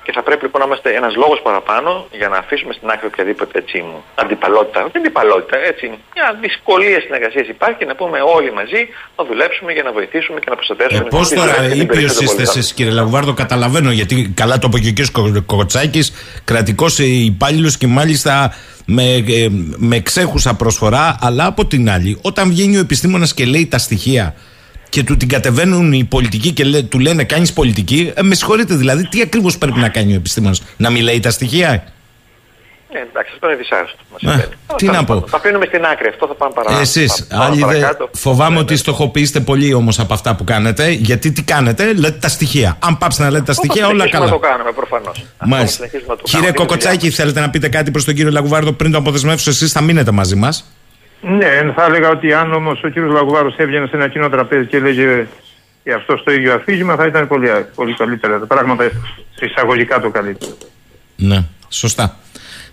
Και 0.08 0.14
θα 0.14 0.22
πρέπει 0.28 0.42
λοιπόν 0.46 0.60
να 0.60 0.66
είμαστε 0.66 0.88
ένας 1.00 1.14
λόγος 1.22 1.40
παραπάνω 1.42 1.90
για 2.20 2.28
να 2.28 2.36
αφήσουμε 2.36 2.72
στην 2.78 2.88
άκρη 2.90 3.06
οποιαδήποτε 3.06 3.58
έτσι, 3.58 3.84
αντιπαλότητα. 4.14 4.78
Όχι 4.84 4.96
αντιπαλότητα, 4.96 5.56
έτσι. 5.70 5.86
Μια 6.14 6.26
δυσκολία 6.40 7.00
συνεργασίας 7.00 7.46
υπάρχει 7.48 7.76
και 7.78 7.84
να 7.84 7.94
πούμε 7.94 8.18
όλοι 8.36 8.52
μαζί 8.52 8.80
να 9.16 9.24
δουλέψουμε 9.24 9.72
για 9.72 9.82
να 9.82 9.92
βοηθήσουμε 9.92 10.38
και 10.40 10.50
να 10.50 10.56
προστατεύσουμε. 10.56 11.04
Ε, 11.06 11.16
Πώς 11.16 11.28
τώρα, 11.28 11.54
ήπιος 11.74 12.20
είστε 12.20 12.42
εσείς, 12.42 12.72
κύριε 12.72 12.92
Λαγουβάρδο, 12.92 13.32
καταλαβαίνω 13.34 13.90
γιατί 13.90 14.32
καλά 14.34 14.58
το 14.58 14.68
είπε 14.70 14.90
και 14.90 15.02
ο 15.14 15.32
κ. 15.32 15.38
Κοτσάκη, 15.46 16.02
κρατικός 16.44 16.98
υπάλληλος 16.98 17.76
και 17.76 17.86
μάλιστα 17.86 18.54
με, 18.84 19.04
ε, 19.14 19.48
με 19.76 20.00
ξέχουσα 20.00 20.54
προσφορά. 20.54 21.16
Αλλά 21.20 21.46
από 21.46 21.66
την 21.66 21.90
άλλη, 21.90 22.18
όταν 22.22 22.48
βγαίνει 22.48 22.76
ο 22.76 22.80
επιστήμονας 22.80 23.34
και 23.34 23.44
λέει 23.44 23.66
τα 23.66 23.78
στοιχεία 23.78 24.34
και 24.88 25.04
του 25.04 25.16
την 25.16 25.28
κατεβαίνουν 25.28 25.92
οι 25.92 26.04
πολιτικοί 26.04 26.52
και 26.52 26.64
λέ, 26.64 26.82
του 26.82 26.98
λένε 26.98 27.24
κάνεις 27.24 27.52
πολιτική. 27.52 28.12
Ε, 28.14 28.22
με 28.22 28.34
συγχωρείτε 28.34 28.74
δηλαδή, 28.74 29.08
τι 29.08 29.20
ακριβώς 29.20 29.58
πρέπει 29.58 29.78
να 29.78 29.88
κάνει 29.88 30.12
ο 30.12 30.16
επιστήμονας, 30.16 30.62
να 30.76 30.90
μιλάει 30.90 31.20
τα 31.20 31.30
στοιχεία; 31.30 31.68
Ναι, 32.92 32.98
εντάξει, 32.98 33.30
αυτό 33.34 33.46
είναι 33.46 33.56
δυσάρεστο. 33.56 33.98
Ναι. 34.20 34.44
Τι 34.76 34.86
να 34.86 35.04
πω. 35.04 35.24
Θα 35.28 35.36
αφήνουμε 35.36 35.64
στην 35.66 35.84
άκρη, 35.84 36.08
αυτό 36.08 36.26
θα 36.26 36.34
πάμε 36.34 36.52
παρακάτω. 36.54 36.80
Εσείς, 36.80 37.26
άλλοι 37.30 37.64
δεν. 37.64 37.84
Φοβάμαι 38.12 38.54
ναι, 38.54 38.60
ότι 38.60 38.72
ναι. 38.72 38.78
στοχοποιήσετε 38.78 39.40
πολύ 39.40 39.74
όμως 39.74 39.98
από 39.98 40.14
αυτά 40.14 40.34
που 40.34 40.44
κάνετε. 40.44 40.90
Γιατί 40.90 41.32
τι 41.32 41.42
κάνετε, 41.42 41.92
λέτε 41.92 42.18
τα 42.20 42.28
στοιχεία. 42.28 42.76
Αν 42.78 42.98
πάψετε 42.98 43.24
να 43.24 43.30
λέτε 43.30 43.44
τα 43.44 43.52
στοιχεία, 43.52 43.86
όλα 43.86 44.08
καλά. 44.08 44.24
Θα 44.24 44.30
το 44.30 44.38
κάνουμε 44.38 44.72
προφανώς. 44.72 45.24
Μάλιστα. 45.44 45.86
Κύριε 46.22 46.52
Κοκοτσάκη, 46.52 47.10
θέλετε 47.10 47.40
να 47.40 47.50
πείτε 47.50 47.68
κάτι 47.68 47.90
προς 47.90 48.04
τον 48.04 48.14
κύριο 48.14 48.30
Λαγουβάρδο 48.30 48.72
πριν 48.72 48.92
το 48.92 48.98
αποδεσμεύσω, 48.98 49.50
εσείς 49.50 49.72
θα 49.72 49.80
μείνετε 49.80 50.10
μαζί 50.10 50.36
μας. 50.36 50.64
Ναι, 51.20 51.72
θα 51.74 51.84
έλεγα 51.84 52.08
ότι 52.10 52.32
αν 52.32 52.52
όμως 52.52 52.82
ο 52.84 52.88
κύριος 52.88 53.12
Λαγουβάρο 53.12 53.54
έβγαινε 53.56 53.86
σε 53.86 53.96
ένα 53.96 54.08
κοινό 54.08 54.28
τραπέζι 54.28 54.66
και 54.66 54.76
έλεγε 54.76 55.26
και 55.84 55.92
αυτός 55.92 56.20
στο 56.20 56.32
ίδιο 56.32 56.54
αφήγημα, 56.54 56.96
θα 56.96 57.06
ήταν 57.06 57.28
πολύ, 57.28 57.48
πολύ 57.74 57.94
καλύτερα. 57.94 58.38
Τα 58.38 58.46
πράγματα 58.46 58.90
εισαγωγικά 59.40 60.00
το 60.00 60.10
καλύτερο. 60.10 60.56
Ναι, 61.16 61.44
σωστά. 61.68 62.16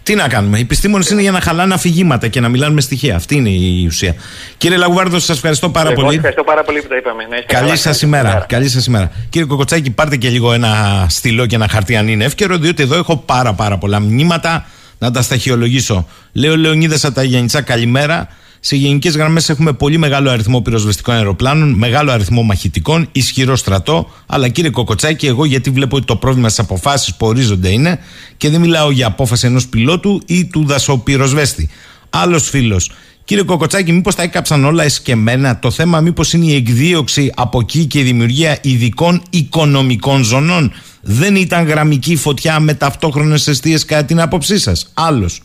Τι 0.04 0.16
να 0.16 0.28
κάνουμε. 0.28 0.58
Οι 0.58 0.62
επιστήμονες 0.62 1.10
είναι 1.10 1.22
για 1.22 1.32
να 1.32 1.41
χαλάνε 1.41 1.74
αφηγήματα 1.74 2.28
και 2.28 2.39
να 2.39 2.50
μιλάνε 2.50 2.74
με 2.74 2.82
στοιχεία. 2.82 3.16
Αυτή 3.16 3.36
είναι 3.36 3.50
η 3.50 3.86
ουσία. 3.86 4.16
Κύριε 4.58 4.78
Λαγουβάρδο, 4.78 5.20
σας 5.20 5.36
ευχαριστώ 5.36 5.70
πάρα 5.70 5.91
Εγώ 5.91 6.02
πολύ. 6.02 6.16
Ευχαριστώ 6.16 6.43
πάρα 6.43 6.64
πολύ 6.64 6.82
που 6.82 6.88
τα 6.88 6.96
είπαμε. 6.96 7.26
Ναι, 7.30 7.41
Καλή 7.41 7.78
σας 7.78 8.02
ημέρα. 8.02 8.46
Καλή 8.50 8.70
σας 8.70 8.86
ημέρα. 8.86 9.12
Κύριε 9.30 9.48
Κοκοτσάκη, 9.48 9.91
πάρτε 9.91 10.16
και 10.16 10.30
λίγο 10.30 10.54
ένα 10.54 11.06
στυλό 11.10 11.46
και 11.46 11.56
ένα 11.56 11.68
χαρτί 11.68 11.96
αν 11.96 12.08
είναι 12.08 12.24
εύκαιρο, 12.24 12.58
διότι 12.58 12.84
εδώ 12.84 12.96
έχω 12.96 13.18
πάρα, 13.18 13.54
πάρα 13.54 13.78
πολλά 13.78 14.00
μηνύματα 14.00 14.66
να 15.00 15.12
τα 15.12 15.22
σταχυολογήσω. 15.22 16.08
Λέω 16.32 16.58
Λεωνίδα 16.58 16.98
Αταγιανιτσά, 17.08 17.62
καλημέρα. 17.62 18.28
Σε 18.60 18.76
γενικές 18.76 19.16
γραμμές 19.16 19.50
έχουμε 19.50 19.74
πολύ 19.74 19.98
μεγάλο 19.98 20.30
αριθμό 20.30 20.62
πυροσβεστικών 20.62 21.16
αεροπλάνων, 21.16 21.70
μεγάλο 21.70 22.12
αριθμό 22.12 22.43
μαχητικών, 22.43 23.08
ισχυρό 23.12 23.56
στρατό. 23.56 24.12
Αλλά 24.26 24.48
κύριε 24.48 24.70
Κοκοτσάκη, 24.70 25.28
εγώ 25.28 25.46
γιατί 25.46 25.70
βλέπω 25.70 25.96
ότι 25.96 26.06
το 26.06 26.16
πρόβλημα 26.16 26.50
στις 26.50 26.64
αποφάσεις 26.64 27.16
που 27.16 27.28
ορίζονται 27.28 27.70
είναι 27.70 28.00
και 28.38 28.50
δεν 28.50 28.62
μιλάω 28.62 28.91
για 28.91 29.08
απόφαση 29.08 29.48
ενός 29.48 29.68
πιλότου 29.68 30.22
ή 30.26 30.46
του 30.46 30.66
δασοπυροσβέστη. 30.66 31.70
Άλλος 32.10 32.50
φίλος. 32.50 32.91
Κύριε 33.26 33.43
Κοκοτσάκη, 33.43 33.91
μήπως 33.91 34.15
τα 34.15 34.23
έκαψαν 34.23 34.65
όλα 34.65 34.84
εσκεμμένα; 34.84 35.59
Το 35.59 35.71
θέμα 35.71 35.99
μήπως 35.99 36.34
είναι 36.34 36.45
η 36.45 36.55
εκδίωξη 36.55 37.32
από 37.36 37.59
εκεί 37.59 37.86
και 37.86 37.99
η 37.99 38.03
δημιουργία 38.03 38.57
ειδικών 38.61 39.21
οικονομικών 39.30 40.23
ζωνών; 40.23 40.73
Δεν 41.01 41.36
ήταν 41.36 41.65
γραμμική 41.65 42.15
φωτιά 42.15 42.59
με 42.59 42.73
ταυτόχρονες 42.73 43.47
αιστείες 43.47 43.86
κατά 43.86 44.05
την 44.05 44.19
άποψή 44.21 44.59
σας; 44.59 44.91
Άλλος 44.93 45.41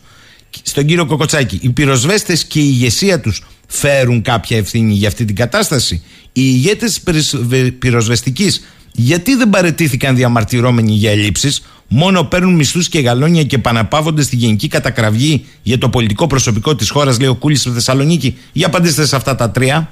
στον 0.63 0.85
κύριο 0.85 1.05
Κοκοτσάκη, 1.05 1.59
οι 1.61 1.69
πυροσβέστες 1.69 2.45
και 2.45 2.59
η 2.59 2.67
ηγεσία 2.67 3.19
τους 3.19 3.41
φέρουν 3.67 4.21
κάποια 4.21 4.57
ευθύνη 4.57 4.93
για 4.93 5.07
αυτή 5.07 5.25
την 5.25 5.35
κατάσταση; 5.35 6.01
Οι 6.33 6.41
ηγέτες 6.43 7.03
της 7.03 7.35
πυροσβεστικής 7.79 8.61
γιατί 8.91 9.35
δεν 9.35 9.49
παρετήθηκαν 9.49 10.15
διαμαρτυρώμενοι 10.15 10.91
για 10.91 11.11
ελλείψεις, 11.11 11.83
μόνο 11.87 12.23
παίρνουν 12.23 12.55
μισθούς 12.55 12.89
και 12.89 12.99
γαλόνια 12.99 13.43
και 13.43 13.57
παναπαύονται 13.57 14.21
στη 14.21 14.35
γενική 14.35 14.67
κατακραυγή 14.67 15.45
για 15.63 15.77
το 15.77 15.89
πολιτικό 15.89 16.27
προσωπικό 16.27 16.75
της 16.75 16.89
χώρας, 16.89 17.19
λέει 17.19 17.29
ο 17.29 17.35
Κούλης 17.35 17.59
στη 17.59 17.69
Θεσσαλονίκη. 17.69 18.37
Για 18.51 18.67
απαντήστε 18.67 19.05
σε 19.05 19.15
αυτά 19.15 19.35
τα 19.35 19.51
τρία. 19.51 19.89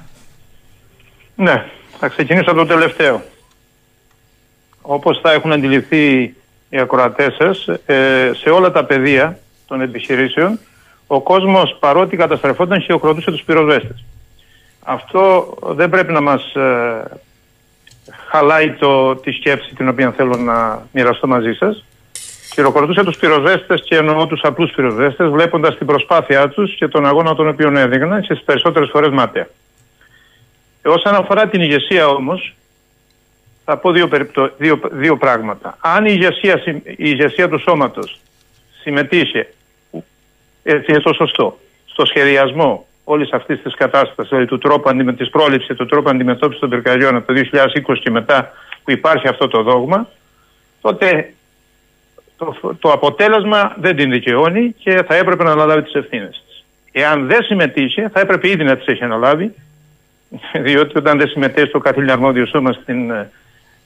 Ναι, 1.34 1.64
θα 1.98 2.08
ξεκινήσω 2.08 2.50
από 2.50 2.58
το 2.58 2.66
τελευταίο. 2.66 3.22
Όπως 4.80 5.20
θα 5.22 5.32
έχουν 5.32 5.52
αντιληφθεί 5.52 6.34
οι 6.68 6.78
ακροατές 6.78 7.34
σας, 7.38 7.66
ε, 7.86 8.30
σε 8.34 8.50
όλα 8.50 8.72
τα 8.72 8.84
πεδία 8.84 9.38
των 9.66 9.80
επιχειρήσεων, 9.80 10.58
ο 11.06 11.20
κόσμος 11.20 11.76
παρότι 11.80 12.16
καταστρεφόταν 12.16 12.80
χειροκροτούσε 12.80 13.30
τους 13.30 13.42
πυροσβέστες. 13.42 14.04
Αυτό 14.80 15.54
δεν 15.62 15.90
πρέπει 15.90 16.12
να 16.12 16.20
μας 16.20 16.54
ε, 16.54 17.02
χαλάει 18.30 18.72
το, 18.72 19.16
τη 19.16 19.32
σκέψη 19.32 19.74
την 19.74 19.88
οποία 19.88 20.12
θέλω 20.12 20.36
να 20.36 20.86
μοιραστώ 20.92 21.26
μαζί 21.26 21.52
σας. 21.52 21.84
Χειροκροτούσε 22.52 23.04
τους 23.04 23.16
πυροσβέστες 23.16 23.82
και 23.84 23.96
εννοώ 23.96 24.26
τους 24.26 24.40
απλούς 24.42 24.70
πυροσβέστες 24.70 25.28
βλέποντας 25.28 25.76
την 25.76 25.86
προσπάθειά 25.86 26.48
τους 26.48 26.74
και 26.74 26.88
τον 26.88 27.06
αγώνα 27.06 27.34
τον 27.34 27.48
οποίο 27.48 27.78
έδειχναν 27.78 28.20
και 28.20 28.34
στις 28.34 28.44
περισσότερες 28.44 28.88
φορές 28.92 29.10
μάταια. 29.10 29.48
Ε, 30.82 30.88
όσον 30.88 31.14
αφορά 31.14 31.48
την 31.48 31.60
ηγεσία 31.60 32.08
όμως, 32.08 32.54
θα 33.64 33.76
πω 33.76 33.92
δύο, 33.92 34.08
δύο, 34.56 34.80
δύο 34.90 35.16
πράγματα. 35.16 35.76
Αν 35.80 36.04
η 36.06 36.12
ηγεσία, 36.12 36.62
η 36.84 36.94
ηγεσία 36.96 37.48
του 37.48 37.58
σώματος 37.58 38.20
συμμετείχε 38.82 39.54
έτσι 40.62 40.90
είναι 40.90 41.00
το 41.00 41.12
σωστό. 41.12 41.58
Στο 41.86 42.04
σχεδιασμό 42.04 42.86
όλη 43.10 43.28
αυτή 43.32 43.56
τη 43.56 43.70
κατάσταση, 43.70 44.28
δηλαδή 44.28 44.46
του 44.46 44.58
τρόπου 44.58 45.14
της 45.16 45.30
πρόληψης, 45.30 45.76
του 45.76 45.86
τρόπου 45.86 46.08
αντιμετώπισης 46.08 46.60
των 46.60 46.70
πυρκαγιών 46.70 47.16
από 47.16 47.32
το 47.32 47.40
2020 47.52 47.98
και 48.02 48.10
μετά 48.10 48.52
που 48.84 48.90
υπάρχει 48.90 49.28
αυτό 49.28 49.48
το 49.48 49.62
δόγμα, 49.62 50.08
τότε 50.80 51.34
το, 52.36 52.76
το 52.78 52.90
αποτέλεσμα 52.90 53.74
δεν 53.76 53.96
την 53.96 54.10
δικαιώνει 54.10 54.74
και 54.78 55.02
θα 55.06 55.14
έπρεπε 55.14 55.44
να 55.44 55.50
αναλάβει 55.50 55.82
τις 55.82 55.94
ευθύνες 55.94 56.42
της. 56.46 56.64
Εάν 56.92 57.26
δεν 57.26 57.42
συμμετείχε, 57.42 58.08
θα 58.12 58.20
έπρεπε 58.20 58.48
ήδη 58.48 58.64
να 58.64 58.76
τις 58.76 58.86
έχει 58.86 59.04
αναλάβει, 59.04 59.54
διότι 60.66 60.98
όταν 60.98 61.18
δεν 61.18 61.28
συμμετέχει 61.28 61.68
στο 61.68 61.78
καθήλυνα 61.78 62.12
αρμόδιο 62.12 62.46
σώμα 62.46 62.72
στην 62.72 63.10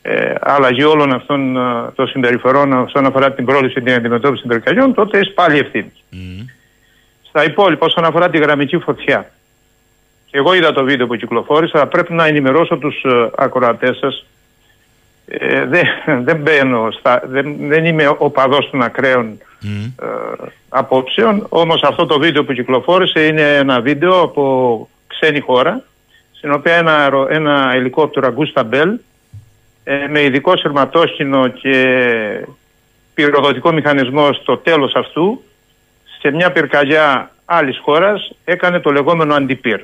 ε, 0.03 0.35
αλλαγή 0.41 0.85
όλων 0.85 1.12
αυτών 1.12 1.57
ε, 1.57 1.91
των 1.95 2.07
συμπεριφορών 2.07 2.72
όσον 2.72 3.07
αφορά 3.07 3.33
την 3.33 3.45
πρόληψη 3.45 3.75
και 3.75 3.81
την 3.81 3.93
αντιμετώπιση 3.95 4.43
των 4.43 4.51
πυρκαγιών, 4.51 4.95
τότε 4.95 5.18
έχει 5.18 5.33
πάλι 5.33 5.59
ευθύνη. 5.59 5.93
Mm. 6.12 6.45
Στα 7.37 7.45
υπόλοιπα, 7.45 7.87
όσον 7.87 8.05
αφορά 8.05 8.30
τη 8.30 8.39
γραμμική 8.39 8.78
φωτιά. 8.78 9.30
Και 10.26 10.39
εγώ 10.39 10.55
είδα 10.55 10.72
το 10.72 10.85
βίντεο 10.85 11.07
που 11.07 11.16
κυκλοφόρησα. 11.16 11.87
Πρέπει 11.87 12.12
να 12.12 12.26
ενημερώσω 12.26 12.76
τους 12.76 13.03
ε, 13.03 13.30
ακροατές 13.37 13.97
σας. 13.97 14.26
Ε, 15.26 15.64
δεν, 15.64 15.87
δεν 16.26 16.37
μπαίνω, 16.37 16.91
στα, 16.91 17.22
δεν, 17.26 17.57
δεν 17.59 17.85
είμαι 17.85 18.14
οπαδός 18.18 18.70
των 18.70 18.82
ακραίων 18.82 19.39
mm. 19.62 19.93
ε, 20.03 20.47
απόψεων. 20.68 21.47
Όμως 21.49 21.82
αυτό 21.82 22.07
το 22.07 22.18
βίντεο 22.18 22.45
που 22.45 22.53
κυκλοφόρησε 22.53 23.26
είναι 23.26 23.57
ένα 23.57 23.80
βίντεο 23.80 24.20
από 24.20 24.89
ξένη 25.07 25.41
χώρα 25.41 25.82
στην 26.32 26.53
οποία 26.53 26.74
ένα, 26.74 27.26
ένα 27.28 27.72
ελικόπτερο 27.74 28.26
Αγκούστα 28.26 28.64
Μπέλ 28.64 28.99
ε, 29.85 30.07
με 30.09 30.22
ειδικό 30.22 30.57
σειρματόχηνο 30.57 31.49
και 31.49 32.47
πυροδοτικό 33.14 33.72
μηχανισμό 33.72 34.32
στο 34.32 34.57
τέλος 34.57 34.95
αυτού 34.95 35.43
σε 36.25 36.31
μια 36.31 36.53
πυρκαγιά 36.53 37.31
άλλης 37.45 37.79
χώρας 37.85 38.31
έκανε 38.45 38.81
το 38.81 38.91
λεγόμενο 38.91 39.35
αντιπύρ. 39.35 39.81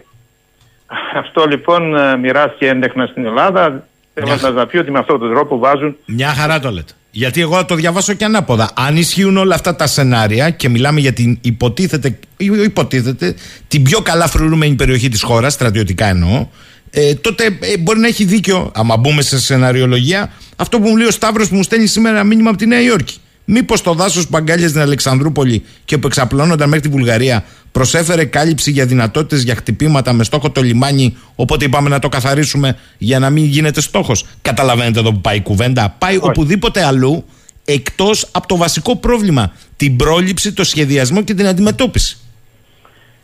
Αυτό 1.14 1.45
λοιπόν 1.45 1.97
ε, 1.97 2.16
μοιράστηκε 2.16 2.66
έντεχνα 2.66 3.07
στην 3.07 3.26
Ελλάδα 3.26 3.86
θέλοντα 4.14 4.51
να 4.51 4.66
πει 4.66 4.78
ότι 4.78 4.91
με 4.91 4.99
αυτόν 4.99 5.18
τον 5.18 5.30
τρόπο 5.30 5.59
βάζουν. 5.59 5.97
Μια 6.07 6.28
χαρά 6.28 6.61
το 6.61 6.70
λέτε. 6.70 6.93
Γιατί 7.11 7.41
εγώ 7.41 7.64
το 7.64 7.74
διαβάσω 7.74 8.14
και 8.14 8.24
ανάποδα. 8.24 8.70
Αν 8.74 8.97
ισχύουν 8.97 9.36
όλα 9.36 9.55
αυτά 9.55 9.76
τα 9.76 9.86
σενάρια 9.86 10.51
και 10.51 10.68
μιλάμε 10.68 11.01
για 11.01 11.12
την 11.12 11.38
υποτίθεται, 11.41 12.18
υποτίθεται 12.36 13.34
την 13.68 13.82
πιο 13.82 14.01
καλά 14.01 14.26
φρουρούμενη 14.26 14.74
περιοχή 14.74 15.09
της 15.09 15.22
χώρας, 15.22 15.53
στρατιωτικά 15.53 16.07
εννοώ, 16.07 16.47
ε, 16.91 17.14
τότε 17.14 17.45
ε, 17.61 17.78
μπορεί 17.78 17.99
να 17.99 18.07
έχει 18.07 18.24
δίκιο, 18.24 18.70
άμα 18.74 18.97
μπούμε 18.97 19.22
σε 19.22 19.41
σεναριολογία, 19.41 20.32
αυτό 20.57 20.80
που 20.80 20.88
μου 20.88 20.97
λέει 20.97 21.07
ο 21.07 21.11
Σταύρος 21.11 21.49
που 21.49 21.55
μου 21.57 21.62
στέλνει 21.62 21.86
σήμερα 21.86 22.14
ένα 22.14 22.24
μήνυμα 22.24 22.49
από 22.49 22.59
τη 22.59 22.66
Νέα 22.66 22.80
Υόρκη. 22.80 23.20
Μήπως 23.53 23.82
το 23.82 23.94
δάσος 23.94 24.26
που 24.28 24.36
αγκάλιαζε 24.36 24.68
στην 24.68 24.80
Αλεξανδρούπολη 24.80 25.62
και 25.84 25.98
που 25.98 26.07
εξαπλώνονταν 26.07 26.68
μέχρι 26.68 26.88
τη 26.88 26.96
Βουλγαρία 26.96 27.44
προσέφερε 27.72 28.24
κάλυψη 28.24 28.70
για 28.70 28.86
δυνατότητες 28.86 29.42
για 29.42 29.55
χτυπήματα 29.55 30.12
με 30.12 30.24
στόχο 30.24 30.51
το 30.51 30.62
λιμάνι, 30.62 31.16
οπότε 31.34 31.64
είπαμε 31.64 31.88
να 31.88 31.98
το 31.98 32.09
καθαρίσουμε 32.09 32.76
για 32.98 33.18
να 33.18 33.30
μην 33.30 33.44
γίνεται 33.44 33.80
στόχος. 33.80 34.26
Καταλαβαίνετε 34.42 34.98
εδώ 34.98 35.12
που 35.12 35.20
πάει 35.20 35.36
η 35.36 35.40
κουβέντα. 35.40 35.94
Πάει 35.98 36.18
οπουδήποτε 36.20 36.84
αλλού 36.84 37.24
εκτός 37.64 38.28
από 38.30 38.46
το 38.46 38.57
βασικό 38.57 38.96
πρόβλημα. 38.96 39.53
Την 39.76 39.96
πρόληψη, 39.96 40.53
το 40.53 40.64
σχεδιασμό 40.64 41.22
και 41.22 41.34
την 41.34 41.46
αντιμετώπιση. 41.46 42.16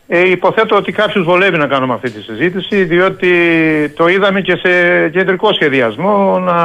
Ε, 0.08 0.30
υποθέτω 0.30 0.76
ότι 0.76 0.92
κάποιους 0.92 1.24
βολεύει 1.24 1.56
να 1.56 1.66
κάνουμε 1.66 1.94
αυτή 1.94 2.10
τη 2.10 2.22
συζήτηση 2.22 2.84
διότι 2.84 3.28
το 3.96 4.08
είδαμε 4.08 4.40
και 4.40 4.56
σε 4.56 5.08
κεντρικό 5.08 5.52
σχεδιασμό 5.52 6.38
να 6.38 6.56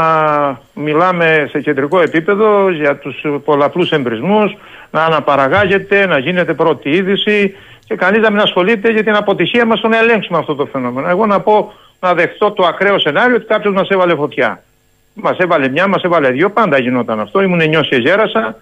μιλάμε 0.74 1.48
σε 1.50 1.60
κεντρικό 1.60 2.02
επίπεδο 2.02 2.70
για 2.70 2.98
τους 2.98 3.26
πολλαπλούς 3.46 3.92
εμπρισμούς 3.92 4.58
να 4.92 5.04
αναπαραγάγεται, 5.04 6.06
να 6.06 6.18
γίνεται 6.18 6.54
πρώτη 6.54 6.90
είδηση 6.90 7.56
και 7.86 7.96
κανείς 7.96 8.22
να 8.22 8.32
μην 8.32 8.40
ασχολείται 8.40 8.92
για 8.92 9.04
την 9.04 9.16
αποτυχία 9.16 9.66
μας 9.66 9.80
στο 9.80 9.88
να 9.88 9.98
ελέγξουμε 9.98 10.38
αυτό 10.38 10.56
το 10.56 10.66
φαινόμενο. 10.66 11.10
Εγώ 11.10 11.26
να 11.26 11.40
πω 11.40 11.74
να 12.00 12.14
δεχτώ 12.14 12.52
το 12.52 12.66
ακραίο 12.66 13.00
σενάριο 13.00 13.36
ότι 13.36 13.46
κάποιος 13.46 13.74
μας 13.74 13.90
έβαλε 13.90 14.16
φωτιά. 14.16 14.64
Μας 15.14 15.38
έβαλε 15.38 15.70
μια, 15.70 15.88
μας 15.88 16.04
έβαλε 16.04 16.30
δύο, 16.30 16.50
πάντα 16.50 16.80
γινόταν 16.80 17.20
αυτό. 17.20 17.42
Ήμουν 17.42 17.70
νιώσει 17.70 17.90
και 17.90 17.96
γέρασα 17.96 18.58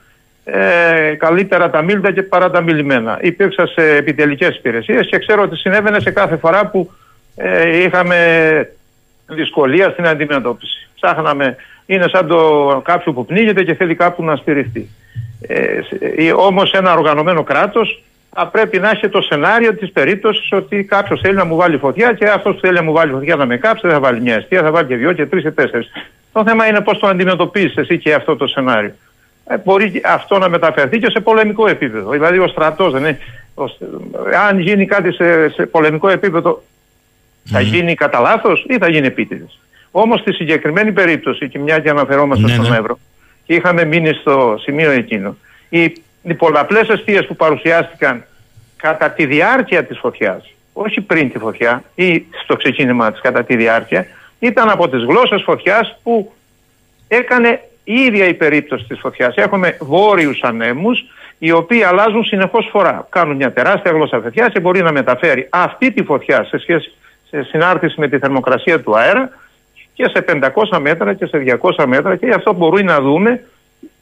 ε, 0.51 1.15
καλύτερα 1.15 1.69
τα 1.69 1.81
μίλητα 1.81 2.11
και 2.11 2.23
παρά 2.23 2.49
τα 2.49 2.61
μιλημένα. 2.61 3.17
Υπήρξα 3.21 3.67
σε 3.67 3.95
επιτελικές 3.95 4.55
υπηρεσίες 4.55 5.07
και 5.07 5.17
ξέρω 5.17 5.41
ότι 5.41 5.55
συνέβαινε 5.55 5.99
σε 5.99 6.11
κάθε 6.11 6.37
φορά 6.37 6.65
που 6.67 6.91
ε, 7.35 7.83
είχαμε 7.83 8.17
δυσκολία 9.27 9.89
στην 9.89 10.07
αντιμετώπιση. 10.07 10.89
Ψάχναμε, 10.95 11.55
είναι 11.85 12.05
σαν 12.07 12.27
το 12.27 12.81
κάποιο 12.85 13.13
που 13.13 13.25
πνίγεται 13.25 13.63
και 13.63 13.73
θέλει 13.73 13.95
κάπου 13.95 14.23
να 14.23 14.35
στηριχτεί. 14.35 14.89
Ε, 15.41 15.79
ε, 16.17 16.31
όμως 16.31 16.71
ένα 16.71 16.93
οργανωμένο 16.93 17.43
κράτος 17.43 18.03
θα 18.35 18.47
πρέπει 18.47 18.79
να 18.79 18.89
έχει 18.89 19.09
το 19.09 19.21
σενάριο 19.21 19.75
της 19.75 19.91
περίπτωσης 19.91 20.51
ότι 20.51 20.83
κάποιος 20.83 21.19
θέλει 21.21 21.35
να 21.35 21.45
μου 21.45 21.55
βάλει 21.55 21.77
φωτιά 21.77 22.13
και 22.13 22.25
αυτός 22.25 22.53
που 22.53 22.59
θέλει 22.59 22.73
να 22.73 22.83
μου 22.83 22.91
βάλει 22.91 23.11
φωτιά 23.11 23.35
να 23.35 23.45
με 23.45 23.57
κάψει 23.57 23.81
δεν 23.87 23.91
θα 23.95 23.99
βάλει 23.99 24.21
μια 24.21 24.35
αιστεία, 24.35 24.61
θα 24.61 24.71
βάλει 24.71 24.87
και 24.87 24.95
δυο 24.95 25.13
και 25.13 25.25
τρεις 25.25 25.43
και 25.43 25.51
τέσσερις. 25.51 25.91
Το 26.31 26.43
θέμα 26.43 26.67
είναι 26.67 26.81
πώς 26.81 26.99
το 26.99 27.07
αντιμετωπίζεις 27.07 27.75
εσύ 27.75 27.97
και 27.97 28.13
αυτό 28.13 28.35
το 28.35 28.47
σενάριο. 28.47 28.93
Ε, 29.51 29.57
μπορεί 29.57 30.01
αυτό 30.05 30.37
να 30.37 30.49
μεταφερθεί 30.49 30.99
και 30.99 31.09
σε 31.09 31.19
πολεμικό 31.19 31.67
επίπεδο. 31.67 32.09
Δηλαδή 32.09 32.37
ο 32.37 32.47
στρατός 32.47 32.91
δεν 32.91 33.01
είναι, 33.01 33.19
αν 34.47 34.59
γίνει 34.59 34.85
κάτι 34.85 35.13
σε, 35.13 35.49
σε 35.49 35.65
πολεμικό 35.65 36.09
επίπεδο 36.09 36.63
θα 37.45 37.61
γίνει 37.61 37.95
κατά 37.95 38.19
λάθος 38.19 38.65
ή 38.67 38.77
θα 38.77 38.89
γίνει 38.89 39.07
επίτηδες. 39.07 39.59
Όμως 39.91 40.19
στη 40.19 40.33
συγκεκριμένη 40.33 40.91
περίπτωση, 40.91 41.49
και 41.49 41.59
μια 41.59 41.79
και 41.79 41.89
αναφερόμαστε 41.89 42.45
ναι, 42.45 42.53
στον 42.53 42.69
ναι. 42.69 42.77
Εύρο, 42.77 42.99
και 43.45 43.53
είχαμε 43.53 43.83
μείνει 43.83 44.13
στο 44.13 44.55
σημείο 44.59 44.91
εκείνο, 44.91 45.37
οι, 45.69 45.81
οι 46.21 46.33
πολλαπλές 46.33 46.89
αιστείες 46.89 47.25
που 47.25 47.35
παρουσιάστηκαν 47.35 48.25
κατά 48.75 49.09
τη 49.11 49.25
διάρκεια 49.25 49.83
της 49.83 49.97
φωτιάς, 49.97 50.53
όχι 50.73 51.01
πριν 51.01 51.31
τη 51.31 51.39
φωτιά 51.39 51.83
ή 51.95 52.25
στο 52.43 52.55
ξεκίνημα 52.55 53.11
της 53.11 53.21
κατά 53.21 53.43
τη 53.43 53.55
διάρκεια, 53.55 54.07
ήταν 54.39 54.69
από 54.69 54.89
τις 54.89 55.03
γλώσσες 55.03 55.41
φωτιάς 55.41 55.99
που 56.03 56.33
έκανε 57.07 57.59
η 57.91 57.93
ίδια 57.93 58.25
η 58.27 58.33
περίπτωση 58.33 58.85
της 58.87 58.99
φωτιάς. 58.99 59.35
Έχουμε 59.35 59.77
βόρειους 59.79 60.41
ανέμους, 60.43 61.05
οι 61.37 61.51
οποίοι 61.51 61.83
αλλάζουν 61.83 62.23
συνεχώς 62.23 62.67
φορά. 62.71 63.07
Κάνουν 63.09 63.35
μια 63.35 63.53
τεράστια 63.53 63.91
γλώσσα 63.91 64.19
φωτιάς 64.19 64.51
και 64.51 64.59
μπορεί 64.59 64.81
να 64.81 64.91
μεταφέρει 64.91 65.47
αυτή 65.49 65.91
τη 65.91 66.03
φωτιά 66.03 66.43
σε 66.43 66.57
σχέση 66.57 66.91
σε 67.29 67.43
συνάρτηση 67.43 67.99
με 67.99 68.07
τη 68.07 68.17
θερμοκρασία 68.17 68.81
του 68.81 68.97
αέρα 68.97 69.29
και 69.93 70.03
σε 70.13 70.25
500 70.71 70.79
μέτρα 70.79 71.13
και 71.13 71.25
σε 71.25 71.57
200 71.77 71.85
μέτρα 71.85 72.15
και 72.15 72.25
γι' 72.25 72.33
αυτό 72.33 72.53
μπορεί 72.53 72.83
να 72.83 73.01
δούμε, 73.01 73.43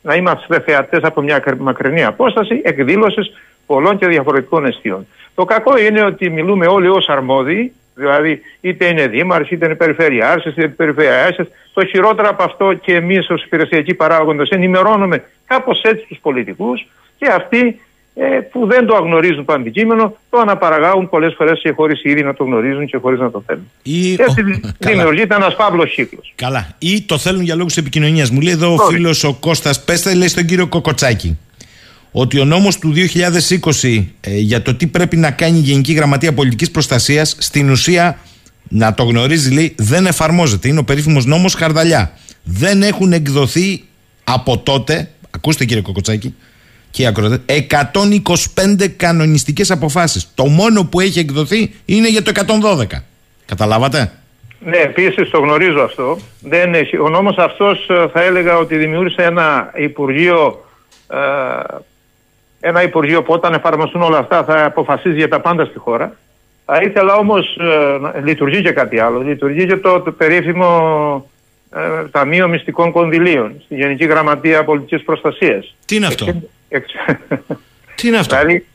να 0.01 0.15
είμαστε 0.15 0.59
θεατές 0.59 1.03
από 1.03 1.21
μια 1.21 1.43
μακρινή 1.57 2.03
απόσταση, 2.03 2.61
εκδήλωσης 2.63 3.31
πολλών 3.65 3.97
και 3.97 4.07
διαφορετικών 4.07 4.65
αισθείων. 4.65 5.07
Το 5.35 5.45
κακό 5.45 5.77
είναι 5.77 6.05
ότι 6.05 6.29
μιλούμε 6.29 6.65
όλοι 6.65 6.87
ως 6.87 7.09
αρμόδιοι, 7.09 7.73
δηλαδή 7.97 8.41
είτε 8.61 8.85
είναι 8.85 9.07
δήμαρχοι, 9.07 9.53
είτε 9.53 9.65
είναι 9.65 9.75
περιφερειάρχες, 9.75 10.51
είτε 10.51 10.61
είναι 10.61 10.71
περιφερειάρχες. 10.71 11.47
Το 11.73 11.85
χειρότερο 11.85 12.29
από 12.29 12.43
αυτό 12.43 12.73
και 12.73 12.95
εμείς 12.95 13.29
ως 13.29 13.43
υπηρεσιακοί 13.43 13.93
παράγοντες 13.93 14.49
ενημερώνουμε 14.49 15.23
κάπως 15.45 15.81
έτσι 15.81 16.05
τους 16.07 16.19
πολιτικούς 16.21 16.87
και 17.17 17.27
αυτοί 17.27 17.79
ε, 18.15 18.25
που 18.51 18.67
δεν 18.67 18.85
το 18.85 18.95
αγνωρίζουν 18.95 19.45
το 19.45 19.53
αντικείμενο, 19.53 20.17
το 20.29 20.39
αναπαραγάγουν 20.39 21.09
πολλές 21.09 21.33
φορές 21.37 21.59
και 21.59 21.71
χωρίς 21.71 22.03
ήδη 22.03 22.23
να 22.23 22.33
το 22.33 22.43
γνωρίζουν 22.43 22.85
και 22.85 22.97
χωρίς 22.97 23.19
να 23.19 23.31
το 23.31 23.43
θέλουν. 23.47 23.71
Ή... 23.83 24.11
Έτσι 24.11 24.43
δημιουργείται 24.77 25.35
ένας 25.35 25.55
παύλο 25.55 25.85
κύκλος. 25.85 26.33
Καλά. 26.35 26.75
Ή 26.77 27.01
το 27.01 27.17
θέλουν 27.17 27.41
για 27.41 27.55
λόγους 27.55 27.77
επικοινωνίας. 27.77 28.29
Μου 28.29 28.41
λέει 28.41 28.53
εδώ 28.53 28.73
ο 28.73 28.77
φίλος 28.77 29.23
ο 29.23 29.33
Κώστας 29.39 29.83
Πέστα, 29.83 30.15
λέει 30.15 30.27
στον 30.27 30.45
κύριο 30.45 30.67
Κοκοτσάκη 30.67 31.37
ότι 32.19 32.39
ο 32.39 32.45
νόμος 32.45 32.79
του 32.79 32.93
2020 33.81 34.03
ε, 34.21 34.37
για 34.37 34.61
το 34.61 34.75
τι 34.75 34.87
πρέπει 34.87 35.17
να 35.17 35.31
κάνει 35.31 35.57
η 35.57 35.61
Γενική 35.61 35.93
Γραμματεία 35.93 36.33
Πολιτικής 36.33 36.71
Προστασίας 36.71 37.35
στην 37.39 37.69
ουσία 37.69 38.17
να 38.69 38.93
το 38.93 39.03
γνωρίζει 39.03 39.53
λέει 39.53 39.75
δεν 39.77 40.05
εφαρμόζεται. 40.05 40.67
Είναι 40.67 40.79
ο 40.79 40.83
περίφημος 40.83 41.25
νόμος 41.25 41.53
Χαρδαλιά. 41.53 42.11
Δεν 42.43 42.81
έχουν 42.81 43.13
εκδοθεί 43.13 43.83
από 44.23 44.57
τότε, 44.57 45.09
ακούστε 45.31 45.65
κύριε 45.65 45.81
Κοκοτσάκη, 45.81 46.35
και 46.91 47.11
125 47.45 48.87
κανονιστικές 48.97 49.71
αποφάσεις. 49.71 50.31
Το 50.35 50.45
μόνο 50.45 50.83
που 50.85 50.99
έχει 50.99 51.19
εκδοθεί 51.19 51.73
είναι 51.85 52.09
για 52.09 52.21
το 52.21 52.31
112. 52.35 53.03
Καταλάβατε; 53.45 54.11
Ναι, 54.59 54.77
επίσης 54.77 55.29
το 55.29 55.39
γνωρίζω 55.39 55.81
αυτό. 55.81 56.17
Δεν 56.41 56.73
έχει. 56.73 56.97
Ο 56.97 57.09
νόμος 57.09 57.37
αυτός 57.37 57.89
ε, 57.89 58.07
θα 58.13 58.23
έλεγα 58.23 58.57
ότι 58.57 58.77
δημιούργησε 58.77 59.21
ένα 59.21 59.71
Υπουργείο 59.75 60.65
ε, 61.09 61.17
ένα 62.59 62.83
Υπουργείο 62.83 63.23
που 63.23 63.33
όταν 63.33 63.53
εφαρμοστούν 63.53 64.01
όλα 64.01 64.17
αυτά 64.17 64.43
θα 64.43 64.65
αποφασίζει 64.65 65.17
για 65.17 65.27
τα 65.27 65.39
πάντα 65.39 65.65
στη 65.65 65.77
χώρα. 65.77 66.15
Θα 66.65 66.81
ήθελα 66.81 67.15
όμως, 67.15 67.57
ε, 68.15 68.21
λειτουργεί 68.21 68.61
και 68.61 68.71
κάτι 68.71 68.99
άλλο, 68.99 69.21
λειτουργεί 69.21 69.67
και 69.67 69.77
το, 69.77 70.01
το 70.01 70.11
περίφημο 70.11 71.29
ε, 71.75 72.07
Ταμείο 72.11 72.47
Μυστικών 72.47 72.91
Κονδυλίων 72.91 73.61
στη 73.65 73.75
Γενική 73.75 74.05
Γραμματεία 74.05 74.63
Πολιτικής 74.63 75.03
Προστασίας. 75.03 75.75
Τι 75.85 75.95
είναι 75.95 76.05
αυτό; 76.05 76.25
Τι 77.95 78.07
είναι 78.07 78.17
αυτό; 78.17 78.35
Δηλαδή, 78.35 78.65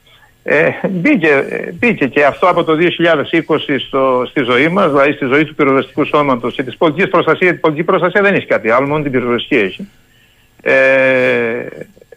ε, 0.43 0.71
μπήκε, 0.89 1.45
μπήκε 1.79 2.07
και 2.07 2.25
αυτό 2.25 2.49
από 2.49 2.65
το 2.65 2.73
2020 2.73 3.77
στο, 3.87 4.25
στη 4.29 4.43
ζωή 4.43 4.69
μας, 4.69 4.91
δηλαδή 4.91 5.13
στη 5.13 5.25
ζωή 5.25 5.45
του 5.45 5.55
πυροσβεστικού 5.55 6.05
σώματος 6.05 6.55
και 6.55 6.63
της 6.63 6.77
πολιτικής 6.77 7.11
προστασίας. 7.11 7.53
Η 7.53 7.59
πολιτική 7.59 7.87
προστασία 7.87 8.23
δεν 8.23 8.35
έχει 8.35 8.47
κάτι 8.47 8.71
άλλο, 8.71 8.87
μόνο 8.87 9.03
την 9.03 9.13
πυροσβεστική 9.13 9.55
έχει. 9.55 9.89
Ε, 10.63 11.67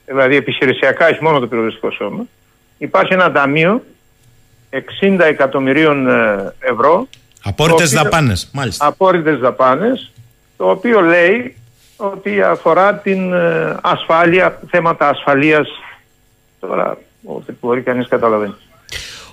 δηλαδή 0.06 0.36
επιχειρησιακά 0.36 1.08
έχει 1.08 1.24
μόνο 1.24 1.40
το 1.40 1.48
πυροσβεστικό 1.48 1.92
σώμα. 1.92 2.26
Υπάρχει 2.78 3.14
ένα 3.14 3.32
ταμείο 3.32 3.84
60 5.02 5.20
εκατομμυρίων 5.20 6.08
ε, 6.08 6.54
ευρώ. 6.60 7.08
Απόρριτες 7.44 7.92
δαπάνες, 7.92 8.50
μάλιστα. 8.54 8.86
Απόρριτες 8.86 9.40
δαπάνες, 9.40 10.12
το 10.58 10.70
οποίο 10.70 11.02
λέει 11.02 11.56
ότι 11.96 12.42
αφορά 12.42 12.96
την 12.96 13.34
ε, 13.34 13.78
ασφάλεια, 13.82 14.62
θέματα 14.70 15.10
ασφαλείας. 15.10 15.68
Τώρα, 16.60 16.98
ό,τι 17.24 17.54
μπορεί 17.62 17.82
κανείς 17.82 18.08
καταλαβαίνει. 18.08 18.56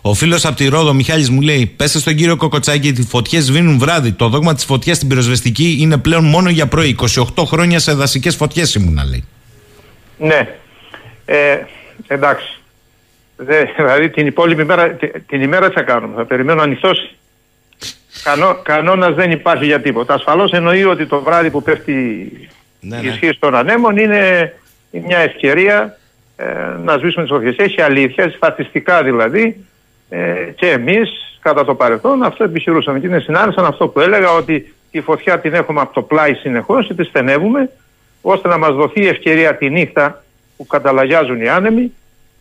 Ο 0.05 0.15
φίλος 0.15 0.45
από 0.45 0.57
τη 0.57 0.69
Ρόδο, 0.69 0.93
Μιχάλης, 0.93 1.31
μου 1.31 1.41
λέει: 1.41 1.67
Πέστε 1.67 1.99
στον 1.99 2.15
κύριο 2.15 2.37
Κοκοτσάκη 2.37 2.89
ότι 2.89 3.01
οι 3.01 3.05
φωτιές 3.05 3.45
σβήνουν 3.45 3.79
βράδυ. 3.79 4.13
Το 4.13 4.29
δόγμα 4.29 4.55
της 4.55 4.65
φωτιάς 4.65 4.97
στην 4.97 5.09
πυροσβεστική 5.09 5.77
είναι 5.81 5.97
πλέον 5.97 6.25
μόνο 6.25 6.51
για 6.51 6.67
πρωί. 6.67 6.97
28 7.37 7.45
χρόνια 7.45 7.79
σε 7.79 7.93
δασικές 7.93 8.37
φωτιές 8.37 8.75
ήμουνα, 8.75 9.05
λέει. 9.05 9.25
Ναι. 10.19 10.49
Ε, 11.25 11.59
εντάξει. 12.07 12.57
Δε, 13.37 13.65
δηλαδή 13.77 14.11
την 14.11 14.27
υπόλοιπη 14.27 14.65
μέρα, 14.65 14.89
την 15.27 15.43
ημέρα 15.43 15.69
τι 15.69 15.75
θα 15.75 15.83
κάνουμε; 15.83 16.15
Θα 16.17 16.25
περιμένω 16.25 16.61
να 16.61 16.67
νυχτώσει. 16.67 17.11
Κανό, 18.23 18.59
κανόνας 18.63 19.15
δεν 19.15 19.31
υπάρχει 19.31 19.65
για 19.65 19.81
τίποτα. 19.81 20.15
Ασφαλώς 20.15 20.53
εννοεί 20.53 20.85
ότι 20.85 21.07
το 21.07 21.21
βράδυ 21.21 21.51
που 21.51 21.63
πέφτει 21.63 21.93
ναι, 22.81 22.97
η 22.97 23.01
ναι. 23.01 23.09
ισχύ 23.09 23.39
των 23.39 23.55
ανέμων 23.55 23.97
είναι 23.97 24.53
μια 24.91 25.19
ευκαιρία 25.19 25.99
ε, 26.37 26.45
να 26.85 26.97
σβήσουμε 26.97 27.23
τις 27.23 27.33
φωτιές. 27.33 27.57
Έχει 27.57 27.81
αλήθεια, 27.81 28.31
στατιστικά 28.31 29.03
δηλαδή, 29.03 29.65
ε, 30.09 30.35
και 30.55 30.71
εμείς 30.71 31.39
κατά 31.41 31.65
το 31.65 31.75
παρελθόν 31.75 32.23
αυτό 32.23 32.45
επιχειρούσαμε. 32.45 32.99
Και 32.99 33.07
είναι 33.07 33.21
συνάρτησαν 33.21 33.65
αυτό 33.65 33.89
που 33.89 34.01
έλεγα 34.01 34.33
ότι 34.33 34.75
τη 34.91 35.01
φωτιά 35.01 35.41
την 35.41 35.55
έχουμε 35.55 35.81
από 35.81 35.95
το 35.95 36.03
πλάι 36.03 36.35
συνεχώς 36.35 36.87
και 36.87 36.95
τη 36.95 37.05
στενεύουμε 37.05 37.71
ώστε 38.21 38.49
να 38.49 38.59
μας 38.59 38.75
δοθεί 38.75 39.01
η 39.01 39.07
ευκαιρία 39.07 39.57
τη 39.57 39.71
νύχτα 39.71 40.25
που 40.63 40.69
καταλαγιάζουν 40.69 41.41
οι 41.41 41.49
άνεμοι 41.49 41.93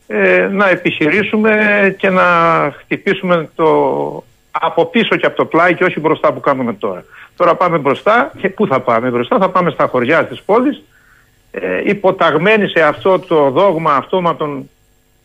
ε, 0.07 0.47
να 0.51 0.69
επιχειρήσουμε 0.69 1.55
και 1.97 2.09
να 2.09 2.23
χτυπήσουμε 2.79 3.49
το 3.55 3.67
από 4.51 4.85
πίσω 4.85 5.15
και 5.15 5.25
από 5.25 5.35
το 5.35 5.45
πλάι 5.45 5.73
και 5.73 5.83
όχι 5.83 5.99
μπροστά 5.99 6.33
που 6.33 6.39
κάνουμε 6.39 6.73
τώρα. 6.73 7.05
Τώρα 7.35 7.55
πάμε 7.55 7.77
μπροστά 7.77 8.31
και 8.37 8.49
πού 8.49 8.67
θα 8.67 8.79
πάμε 8.79 9.09
μπροστά, 9.09 9.37
θα 9.37 9.49
πάμε 9.49 9.69
στα 9.69 9.87
χωριά 9.87 10.25
της 10.25 10.41
πόλης 10.41 10.81
ε, 11.51 11.81
υποταγμένοι 11.85 12.67
σε 12.67 12.81
αυτό 12.81 13.19
το 13.19 13.49
δόγμα 13.49 13.93
αυτόματων, 13.93 14.69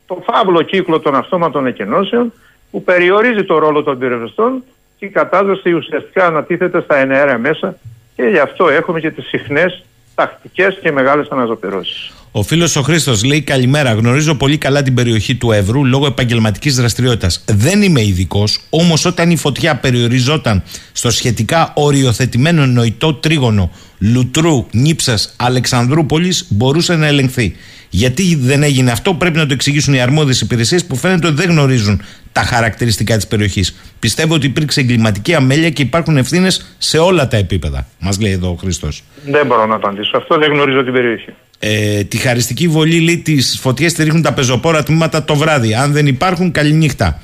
το 0.07 0.23
φαύλο 0.31 0.63
κύκλο 0.63 1.01
των 1.01 1.15
αυτόματων 1.15 1.67
εκενώσεων 1.67 2.33
που 2.71 2.83
περιορίζει 2.83 3.45
το 3.45 3.59
ρόλο 3.59 3.83
των 3.83 3.99
πυροσβεστών 3.99 4.63
και 4.99 5.05
η 5.05 5.09
κατάσταση 5.09 5.73
ουσιαστικά 5.73 6.27
ανατίθεται 6.27 6.81
στα 6.81 6.97
εναέρια 6.97 7.39
μέσα 7.39 7.77
και 8.15 8.23
γι' 8.23 8.39
αυτό 8.39 8.69
έχουμε 8.69 9.01
και 9.01 9.11
τις 9.11 9.27
συχνές 9.27 9.85
τακτικές 10.15 10.79
και 10.83 10.93
μεγάλες 10.93 11.29
αναζωπηρώσεις. 11.29 12.15
Ο 12.39 12.43
φίλος 12.43 12.77
ο 12.77 12.83
Χρήστος 12.83 13.25
λέει: 13.25 13.41
Καλημέρα. 13.43 13.93
Γνωρίζω 13.93 14.35
πολύ 14.35 14.59
καλά 14.59 14.83
την 14.83 14.95
περιοχή 14.95 15.35
του 15.35 15.53
Εύρου 15.53 15.85
λόγω 15.85 16.07
επαγγελματικής 16.07 16.77
δραστηριότητας. 16.77 17.45
Δεν 17.47 17.83
είμαι 17.83 18.03
ειδικός, 18.03 18.61
όμως 18.71 19.05
όταν 19.05 19.31
η 19.31 19.37
φωτιά 19.37 19.77
περιοριζόταν 19.77 20.63
στο 20.93 21.11
σχετικά 21.11 21.73
οριοθετημένο 21.75 22.67
νοητό 22.67 23.15
τρίγωνο 23.15 23.71
Λουτρού, 23.99 24.67
Νύψας, 24.73 25.35
Αλεξανδρούπολης, 25.37 26.47
μπορούσε 26.49 26.97
να 26.97 27.07
ελεγχθεί. 27.07 27.57
Γιατί 27.91 28.37
δεν 28.37 28.63
έγινε 28.63 28.91
αυτό, 28.91 29.15
πρέπει 29.15 29.37
να 29.37 29.47
το 29.47 29.53
εξηγήσουν 29.53 29.95
οι 29.95 30.01
αρμόδιες 30.01 30.41
υπηρεσίες 30.41 30.85
που 30.85 30.97
φαίνεται 30.97 31.27
ότι 31.27 31.37
δεν 31.37 31.51
γνωρίζουν 31.51 32.03
τα 32.33 32.41
χαρακτηριστικά 32.41 33.17
της 33.17 33.27
περιοχής. 33.27 33.77
Πιστεύω 33.99 34.35
ότι 34.35 34.47
υπήρξε 34.47 34.81
εγκληματική 34.81 35.35
αμέλεια 35.35 35.71
και 35.71 35.83
υπάρχουν 35.83 36.17
ευθύνες 36.17 36.75
σε 36.79 36.99
όλα 36.99 37.29
τα 37.29 37.37
επίπεδα, 37.37 37.87
μας 38.01 38.21
λέει 38.21 38.33
εδώ 38.33 38.51
ο 38.51 38.55
Χρήστος. 38.55 39.03
Δεν 39.27 39.47
μπορώ 39.47 39.67
να 39.67 39.75
απαντήσω. 39.75 40.17
Αυτό 40.17 40.39
δεν 40.39 40.53
γνωρίζω 40.53 40.85
την 40.85 40.93
περιοχή. 40.93 41.33
Ε, 41.59 42.05
τη 42.05 42.17
χαριστική 42.17 42.69
βολή 42.69 43.01
λέει 43.01 43.19
τις 43.19 43.59
φωτιές 43.61 43.93
τη 43.93 44.03
ρίχνουν 44.03 44.23
τα 44.23 44.33
πεζοπόρα 44.33 44.83
τμήματα 44.83 45.25
το 45.25 45.35
βράδυ. 45.35 45.75
Αν 45.75 45.93
δεν 45.93 46.07
υπάρχουν, 46.07 46.51
καληνύχτα. 46.51 47.21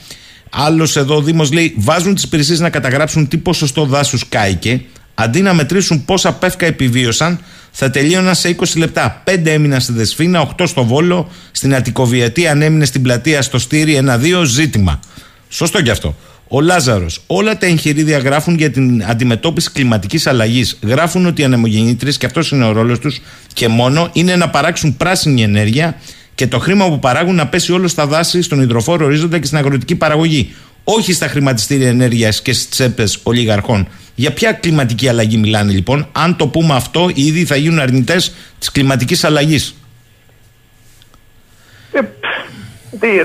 Άλλος 0.50 0.96
εδώ 0.96 1.14
ο 1.14 1.22
Δήμος 1.22 1.52
λέει: 1.52 1.74
Βάζουν 1.76 2.14
τις 2.14 2.22
υπηρεσίες 2.22 2.60
να 2.60 2.70
καταγράψουν 2.70 3.28
τι 3.28 3.36
ποσοστό 3.36 3.84
δάσους 3.84 4.28
κάηκε. 4.28 4.80
Αντί 5.14 5.40
να 5.42 5.54
μετρήσουν 5.54 6.04
πόσα 6.04 6.32
πεύκα 6.32 6.66
επιβίωσαν, 6.66 7.40
θα 7.70 7.90
τελείωναν 7.90 8.34
σε 8.34 8.56
20 8.60 8.64
λεπτά. 8.76 9.22
5 9.24 9.46
έμειναν 9.46 9.80
στη 9.80 9.92
Δεσφίνα, 9.92 10.40
8 10.40 10.66
στο 10.66 10.84
Βόλο, 10.84 11.30
στην 11.50 11.74
Αττικοβιετή, 11.74 12.46
αν 12.46 12.62
έμεινε 12.62 12.84
στην 12.84 13.02
πλατεία 13.02 13.42
στο 13.42 13.58
Στήρι, 13.58 13.94
ένα-δύο 13.94 14.44
ζήτημα. 14.44 15.00
Σωστό 15.48 15.82
κι 15.82 15.90
αυτό. 15.90 16.16
Ο 16.54 16.60
Λάζαρος. 16.60 17.22
Όλα 17.26 17.58
τα 17.58 17.66
εγχειρίδια 17.66 18.18
γράφουν 18.18 18.54
για 18.54 18.70
την 18.70 19.04
αντιμετώπιση 19.04 19.70
κλιματικής 19.72 20.26
αλλαγής. 20.26 20.78
Γράφουν 20.82 21.26
ότι 21.26 21.42
οι 21.42 21.44
ανεμογεννήτρε, 21.44 22.10
και 22.10 22.26
αυτός 22.26 22.50
είναι 22.50 22.64
ο 22.64 22.72
ρόλος 22.72 22.98
τους, 22.98 23.20
και 23.52 23.68
μόνο 23.68 24.10
είναι 24.12 24.36
να 24.36 24.50
παράξουν 24.50 24.96
πράσινη 24.96 25.42
ενέργεια 25.42 25.96
και 26.34 26.46
το 26.46 26.58
χρήμα 26.58 26.88
που 26.88 26.98
παράγουν 26.98 27.34
να 27.34 27.46
πέσει 27.46 27.72
όλο 27.72 27.88
στα 27.88 28.06
δάση, 28.06 28.42
στον 28.42 28.60
υδροφόρο 28.60 29.04
ορίζοντα 29.04 29.38
και 29.38 29.46
στην 29.46 29.58
αγροτική 29.58 29.94
παραγωγή. 29.94 30.54
Όχι 30.84 31.12
στα 31.12 31.28
χρηματιστήρια 31.28 31.88
ενέργειας 31.88 32.42
και 32.42 32.52
στις 32.52 32.68
τσέπες 32.68 33.18
ολιγαρχών. 33.22 33.88
Για 34.14 34.32
ποια 34.32 34.52
κλιματική 34.52 35.08
αλλαγή 35.08 35.36
μιλάνε 35.36 35.72
λοιπόν, 35.72 36.08
αν 36.12 36.36
το 36.36 36.46
πούμε 36.46 36.74
αυτό, 36.74 37.10
ήδη 37.14 37.44
θα 37.44 37.56
γίνουν 37.56 37.78
αρνητές 37.78 38.34
της 38.58 38.70
κλιματικής 38.70 39.24
αλλαγής. 39.24 39.74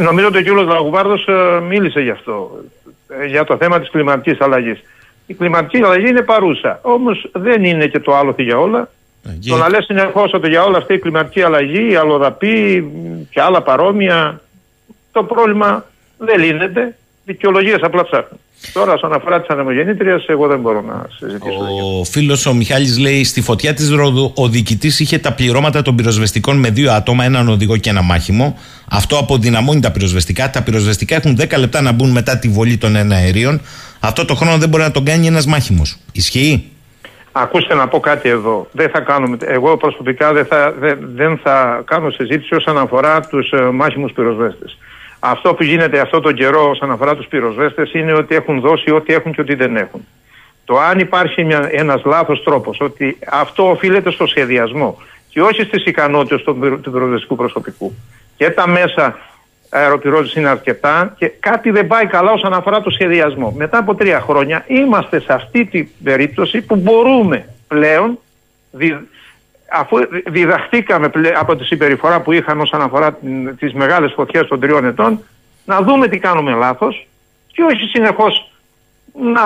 νομίζω 0.02 0.28
ότι 0.28 0.50
ο 0.50 0.54
κ. 0.54 0.68
Λαγουβάρδος 0.68 1.28
ε, 1.28 1.60
μίλησε 1.68 2.00
γι' 2.00 2.10
αυτό, 2.10 2.52
ε, 2.64 2.90
για 3.28 3.44
το 3.44 3.58
θέμα 3.58 3.80
της 3.80 3.90
κλιματικής 3.90 4.42
αλλαγής. 4.42 4.80
Η 5.26 5.34
κλιματική 5.34 5.84
αλλαγή 5.84 6.10
είναι 6.10 6.22
παρούσα, 6.22 6.80
όμως 6.82 7.30
δεν 7.34 7.64
είναι 7.64 7.88
και 7.88 8.00
το 8.00 8.16
άλλο 8.16 8.36
για 8.38 8.60
όλα. 8.60 8.90
Το 9.50 9.56
να 9.56 9.70
λες 9.70 9.86
συνεχώς 9.86 10.34
ότι 10.34 10.50
για 10.50 10.64
όλα 10.64 10.78
αυτή 10.78 10.94
η 10.94 11.00
κλιματική 11.00 11.42
αλλαγή, 11.42 11.92
η 11.92 11.96
αλλοδαπή 11.96 12.92
και 13.30 13.42
άλλα 13.42 13.62
παρόμοια, 13.62 14.42
το 15.12 15.24
πρόβλημα 15.24 15.86
δεν 16.18 16.40
λύνεται, 16.40 16.96
δικαιολογίες 17.26 17.82
απλά 17.82 18.04
ψάχνουν. 18.04 18.40
Τώρα, 18.74 18.94
όσον 18.94 19.14
αφορά 19.14 19.40
τις 19.40 19.50
ανεμογεννήτριες, 19.50 20.26
εγώ 20.28 20.48
δεν 20.48 20.60
μπορώ 20.60 20.82
να 20.82 21.06
συζητήσω. 21.18 21.58
Ο 22.00 22.04
φίλος 22.04 22.46
ο 22.46 22.54
Μιχάλης 22.54 22.98
λέει: 22.98 23.24
Στη 23.24 23.42
φωτιά 23.42 23.74
της 23.74 23.90
Ρόδου, 23.90 24.32
ο 24.36 24.48
διοικητής 24.48 25.00
είχε 25.00 25.18
τα 25.18 25.34
πληρώματα 25.34 25.82
των 25.82 25.96
πυροσβεστικών 25.96 26.60
με 26.60 26.70
δύο 26.70 26.92
άτομα, 26.92 27.24
έναν 27.24 27.50
οδηγό 27.50 27.78
και 27.78 27.90
ένα 27.90 28.02
μάχημο. 28.02 28.60
Αυτό 28.90 29.18
αποδυναμώνει 29.18 29.80
τα 29.80 29.92
πυροσβεστικά. 29.92 30.50
Τα 30.50 30.64
πυροσβεστικά 30.64 31.16
έχουν 31.16 31.38
10 31.40 31.58
λεπτά 31.58 31.82
να 31.82 31.92
μπουν 31.92 32.12
μετά 32.12 32.38
τη 32.38 32.48
βολή 32.48 32.78
των 32.78 32.96
εναερίων. 32.96 33.62
Αυτό 34.00 34.26
το 34.26 34.36
χρόνο 34.36 34.58
δεν 34.58 34.70
μπορεί 34.70 34.84
να 34.84 34.92
τον 34.92 35.06
κάνει 35.06 35.28
ένας 35.28 35.46
μάχημος. 35.46 35.98
Ισχύει; 36.12 36.72
Ακούστε 37.32 37.76
να 37.76 37.88
πω 37.88 38.00
κάτι 38.00 38.30
εδώ. 38.30 38.68
Δεν 38.72 38.90
θα 38.90 39.00
κάνουμε, 39.00 39.38
εγώ 39.40 39.78
προσωπικά 39.78 40.34
δεν 40.34 40.46
θα, 40.46 40.74
δεν, 40.80 40.98
δεν 41.02 41.40
θα 41.44 41.82
κάνω 41.86 42.10
συζήτηση 42.10 42.56
όσον 42.56 42.78
αφορά 42.78 43.22
τους 43.22 43.52
ε, 43.52 43.62
μάχημους 43.62 44.12
πυροσβέστες. 44.12 44.78
Αυτό 45.30 45.54
που 45.54 45.64
γίνεται 45.64 46.00
αυτό 46.00 46.20
τον 46.20 46.34
καιρό 46.34 46.70
όσον 46.70 46.92
αφορά 46.92 47.16
τους 47.16 47.28
πυροσβέστες 47.28 47.94
είναι 47.94 48.14
ότι 48.14 48.36
έχουν 48.36 48.60
δώσει 48.60 48.92
ό,τι 48.92 49.14
έχουν 49.14 49.32
και 49.32 49.42
ό,τι 49.42 49.56
δεν 49.56 49.76
έχουν. 49.76 50.08
Το 50.66 50.80
αν 50.80 51.00
υπάρχει 51.00 51.44
μια, 51.44 51.70
ένας 51.72 52.02
λάθος 52.06 52.44
τρόπος, 52.44 52.80
ότι 52.80 53.18
αυτό 53.28 53.70
οφείλεται 53.70 54.12
στο 54.12 54.28
σχεδιασμό 54.28 55.02
και 55.30 55.42
όχι 55.42 55.62
στις 55.64 55.86
ικανότητες 55.86 56.44
του, 56.44 56.80
του 56.82 56.92
πυροσβεστικού 56.92 57.36
προσωπικού. 57.36 57.94
Και 58.38 58.50
τα 58.50 58.68
μέσα 58.68 59.18
αεροπυρώσεις 59.70 60.34
είναι 60.34 60.50
αρκετά 60.50 61.16
και 61.18 61.28
κάτι 61.28 61.70
δεν 61.70 61.88
πάει 61.88 62.06
καλά 62.06 62.32
όσον 62.32 62.54
αφορά 62.54 62.82
το 62.82 62.90
σχεδιασμό. 62.90 63.54
Μετά 63.58 63.78
από 63.78 63.96
τρία 63.96 64.20
χρόνια 64.20 64.64
είμαστε 64.68 65.20
σε 65.20 65.34
αυτή 65.34 65.66
την 65.66 65.88
περίπτωση 66.04 66.62
που 66.62 66.76
μπορούμε 66.76 67.50
πλέον 67.68 68.20
αφού 69.72 69.98
διδαχτήκαμε 70.26 71.10
από 71.40 71.56
τη 71.56 71.64
συμπεριφορά 71.64 72.22
που 72.22 72.32
είχαν 72.32 72.60
όσον 72.60 72.82
αφορά 72.82 73.18
τις 73.58 73.74
μεγάλες 73.74 74.14
φωτιές 74.16 74.48
των 74.48 74.60
τριών 74.60 74.86
ετών, 74.86 75.24
να 75.66 75.82
δούμε 75.82 76.08
τι 76.08 76.18
κάνουμε 76.18 76.52
λάθος 76.52 77.08
και 77.48 77.64
όχι 77.64 77.88
συνεχώς 77.88 78.52
να 79.14 79.42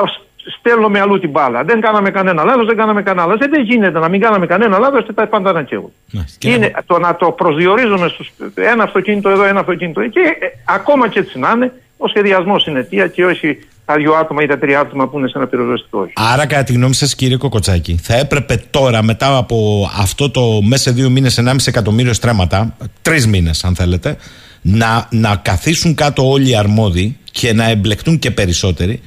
στέλνουμε 0.59 0.99
αλλού 0.99 1.19
την 1.19 1.30
μπάλα. 1.30 1.63
Δεν 1.63 1.82
κάναμε 1.82 2.11
κανένα 2.11 2.43
λάθος, 2.43 2.65
δεν 2.65 2.78
κάναμε 2.78 3.01
κανένα 3.01 3.28
λάθος. 3.28 3.47
Δεν 3.49 3.63
γίνεται 3.63 3.99
να 3.99 4.09
μην 4.09 4.22
κάναμε 4.22 4.45
κανένα 4.45 4.78
λάθος 4.80 5.05
και 5.05 5.13
τα 5.13 5.28
πάντα 5.28 5.51
να 5.51 5.63
καίγουν. 5.63 5.91
Είναι 6.39 6.72
το 6.86 6.99
να 6.99 7.15
το 7.15 7.32
προσδιορίζουμε 7.32 8.07
στους, 8.07 8.32
ένα 8.55 8.84
αυτοκίνητο 8.84 9.30
εδώ, 9.30 9.43
ένα 9.43 9.59
αυτοκίνητο 9.59 10.01
εκεί, 10.01 10.19
και 10.19 10.38
ε, 10.39 10.47
ακόμα 10.65 11.07
και 11.07 11.19
έτσι 11.19 11.39
να 11.39 11.51
είναι, 11.55 11.74
ο 11.97 12.07
σχεδιασμός 12.07 12.65
είναι 12.65 12.80
αιτία 12.80 13.07
και 13.07 13.26
όχι 13.26 13.59
τα 13.86 13.95
δύο 13.95 14.13
άτομα 14.13 14.43
ή 14.43 14.45
τα 14.47 14.57
τρία 14.57 14.79
άτομα 14.79 15.07
που 15.07 15.17
είναι 15.17 15.27
σε 15.27 15.38
ένα 15.38 15.47
πυροσβεστικό. 15.47 16.07
Άρα, 16.13 16.45
κατά 16.45 16.63
τη 16.63 16.73
γνώμη 16.73 16.93
σας, 16.93 17.15
κύριε 17.15 17.38
Κοκοτσάκη, 17.38 17.99
θα 18.01 18.15
έπρεπε 18.15 18.63
τώρα, 18.69 19.03
μετά 19.03 19.38
από 19.38 19.89
αυτό 19.97 20.29
το 20.29 20.61
μέσα 20.61 20.84
σε 20.84 20.91
δύο 20.91 21.09
μήνες, 21.09 21.39
1,5 21.39 21.55
εκατομμύριο 21.65 22.13
στρέμματα, 22.13 22.75
τρεις 23.01 23.27
μήνες 23.27 23.63
αν 23.63 23.75
θέλετε, 23.75 24.17
να, 24.61 25.07
να 25.09 25.36
καθίσουν 25.36 25.95
κάτω 25.95 26.29
όλοι 26.29 26.49
οι 26.49 26.55
αρμόδιοι 26.55 27.17
και 27.32 27.53
να 27.53 27.69
εμπλεκτούν 27.69 28.19
και 28.19 28.32
περισσότεροι 28.32 29.01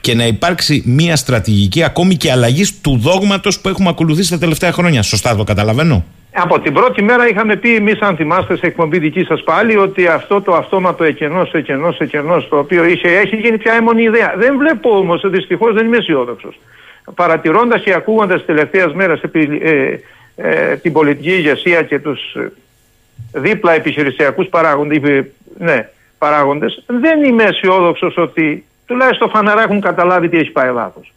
και 0.00 0.14
να 0.14 0.26
υπάρξει 0.26 0.82
μια 0.86 1.16
στρατηγική 1.16 1.82
ακόμη 1.82 2.14
και 2.14 2.30
αλλαγής 2.30 2.80
του 2.80 2.98
δόγματος 2.98 3.60
που 3.60 3.68
έχουμε 3.68 3.88
ακολουθήσει 3.88 4.30
τα 4.30 4.38
τελευταία 4.38 4.72
χρόνια. 4.72 5.02
Σωστά 5.02 5.36
το 5.36 5.44
καταλαβαίνω; 5.44 6.04
Από 6.32 6.60
την 6.60 6.72
πρώτη 6.72 7.02
μέρα 7.02 7.28
είχαμε 7.28 7.56
πει 7.56 7.74
εμείς, 7.74 8.00
αν 8.00 8.16
θυμάστε, 8.16 8.56
σε 8.56 8.66
εκπομπή 8.66 8.98
δική 8.98 9.24
σας 9.24 9.42
πάλι, 9.42 9.76
ότι 9.76 10.06
αυτό 10.06 10.40
το 10.40 10.54
αυτόματο 10.54 11.04
εκενός, 11.04 11.52
εκενός, 11.52 11.98
εκενός, 11.98 12.48
το 12.48 12.58
οποίο 12.58 12.84
είχε, 12.84 13.08
έχει 13.08 13.36
γίνει 13.36 13.58
πια 13.58 13.72
έμονη 13.72 14.02
ιδέα. 14.02 14.34
Δεν 14.36 14.56
βλέπω 14.56 14.90
όμως, 14.90 15.22
δυστυχώς 15.24 15.74
δεν 15.74 15.86
είμαι 15.86 15.96
αισιόδοξος. 15.96 16.60
Παρατηρώντας 17.14 17.82
και 17.82 17.94
ακούγοντας 17.94 18.40
τι 18.40 18.46
τελευταίες 18.46 18.92
μέρες 18.92 19.20
ε, 19.22 19.98
ε, 20.36 20.76
την 20.76 20.92
πολιτική 20.92 21.30
ηγεσία 21.30 21.82
και 21.82 21.98
τους 21.98 22.34
ε, 22.34 22.52
δίπλα 23.32 23.72
επιχειρησιακούς 23.72 24.46
παράγοντε, 24.48 25.32
ναι, 25.58 25.88
παράγοντες, 26.18 26.82
δεν 26.86 27.24
είμαι 27.24 27.42
αισιόδοξος 27.42 28.16
ότι 28.16 28.64
τουλάχιστον 28.90 29.30
φανερά 29.30 29.62
έχουν 29.62 29.80
καταλάβει 29.80 30.28
τι 30.28 30.36
έχει 30.38 30.50
πάει 30.50 30.72
λάθος. 30.72 31.12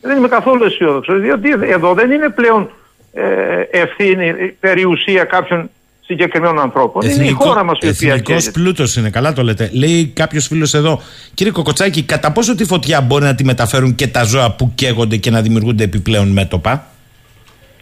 Δεν 0.00 0.16
είμαι 0.16 0.28
καθόλου 0.28 0.64
αισιόδοξος, 0.64 1.20
διότι 1.20 1.48
εδώ 1.60 1.94
δεν 1.94 2.10
είναι 2.10 2.28
πλέον 2.28 2.70
ε, 3.12 3.22
ευθύνη, 3.70 4.32
περιουσία 4.60 5.24
κάποιων 5.24 5.70
συγκεκριμένων 6.00 6.60
ανθρώπων. 6.60 7.02
Εθνικό, 7.04 7.22
είναι 7.22 7.30
η 7.30 7.34
χώρα 7.34 7.64
μας 7.64 7.78
η 7.80 7.88
οποία 7.88 8.12
Εθνικός 8.12 8.50
πλούτος 8.50 8.96
είναι, 8.96 9.10
καλά 9.10 9.32
το 9.32 9.42
λέτε. 9.42 9.70
Λέει 9.72 10.06
κάποιος 10.06 10.46
φίλος 10.46 10.74
εδώ, 10.74 11.00
κύριε 11.34 11.52
Κοκοτσάκη, 11.52 12.02
κατά 12.02 12.32
πόσο 12.32 12.54
τη 12.54 12.64
φωτιά 12.64 13.00
μπορεί 13.00 13.24
να 13.24 13.34
τη 13.34 13.44
μεταφέρουν 13.44 13.94
και 13.94 14.06
τα 14.06 14.22
ζώα 14.22 14.50
που 14.50 14.72
καίγονται 14.74 15.16
και 15.16 15.30
να 15.30 15.40
δημιουργούνται 15.42 15.84
επιπλέον 15.84 16.28
μέτωπα; 16.28 16.86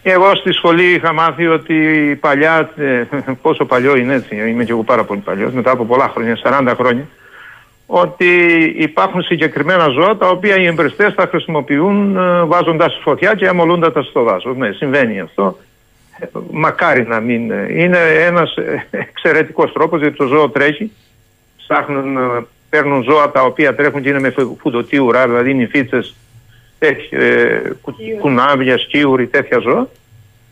Εγώ 0.03 0.35
στη 0.35 0.51
σχολή 0.51 0.93
είχα 0.93 1.13
μάθει 1.13 1.47
ότι 1.47 1.75
παλιά, 2.21 2.69
ε, 2.77 3.05
πόσο 3.41 3.65
παλιό 3.65 3.95
είναι 3.97 4.13
έτσι, 4.13 4.35
είμαι 4.49 4.63
και 4.63 4.71
εγώ 4.71 4.83
πάρα 4.83 5.03
πολύ 5.03 5.19
παλιός, 5.19 5.53
μετά 5.53 5.71
από 5.71 5.85
πολλά 5.85 6.09
χρόνια, 6.13 6.37
40 6.43 6.73
χρόνια, 6.77 7.07
ότι 7.91 8.63
υπάρχουν 8.77 9.21
συγκεκριμένα 9.21 9.87
ζώα 9.87 10.17
τα 10.17 10.27
οποία 10.27 10.57
οι 10.57 10.65
εμπριστές 10.65 11.13
θα 11.13 11.27
χρησιμοποιούν 11.27 12.17
ε, 12.17 12.43
βάζοντας 12.43 12.99
φωτιά 13.03 13.33
και 13.33 13.47
αμολούντας 13.47 13.93
τα 13.93 14.01
στο 14.01 14.23
δάσος. 14.23 14.57
Ναι, 14.57 14.71
συμβαίνει 14.71 15.19
αυτό. 15.19 15.57
Μακάρι 16.51 17.07
να 17.07 17.19
μην 17.19 17.51
ε, 17.51 17.67
είναι 17.69 17.97
ένας 18.27 18.55
ε, 18.55 18.87
εξαιρετικός 18.91 19.73
τρόπος 19.73 20.01
γιατί 20.01 20.15
το 20.15 20.25
ζώο 20.25 20.49
τρέχει. 20.49 20.91
Ψάχνουν, 21.57 22.17
παίρνουν 22.69 23.03
ζώα 23.03 23.31
τα 23.31 23.41
οποία 23.41 23.75
τρέχουν 23.75 24.01
και 24.01 24.09
είναι 24.09 24.19
με 24.19 24.33
φουντοτή 24.59 24.97
ουρά, 24.97 25.27
δηλαδή 25.27 25.51
είναι 25.51 25.65
φίτσες, 25.65 26.15
κουνάβια, 28.19 28.77
σκίουροι, 28.77 29.27
τέτοια 29.27 29.59
ζώα 29.59 29.87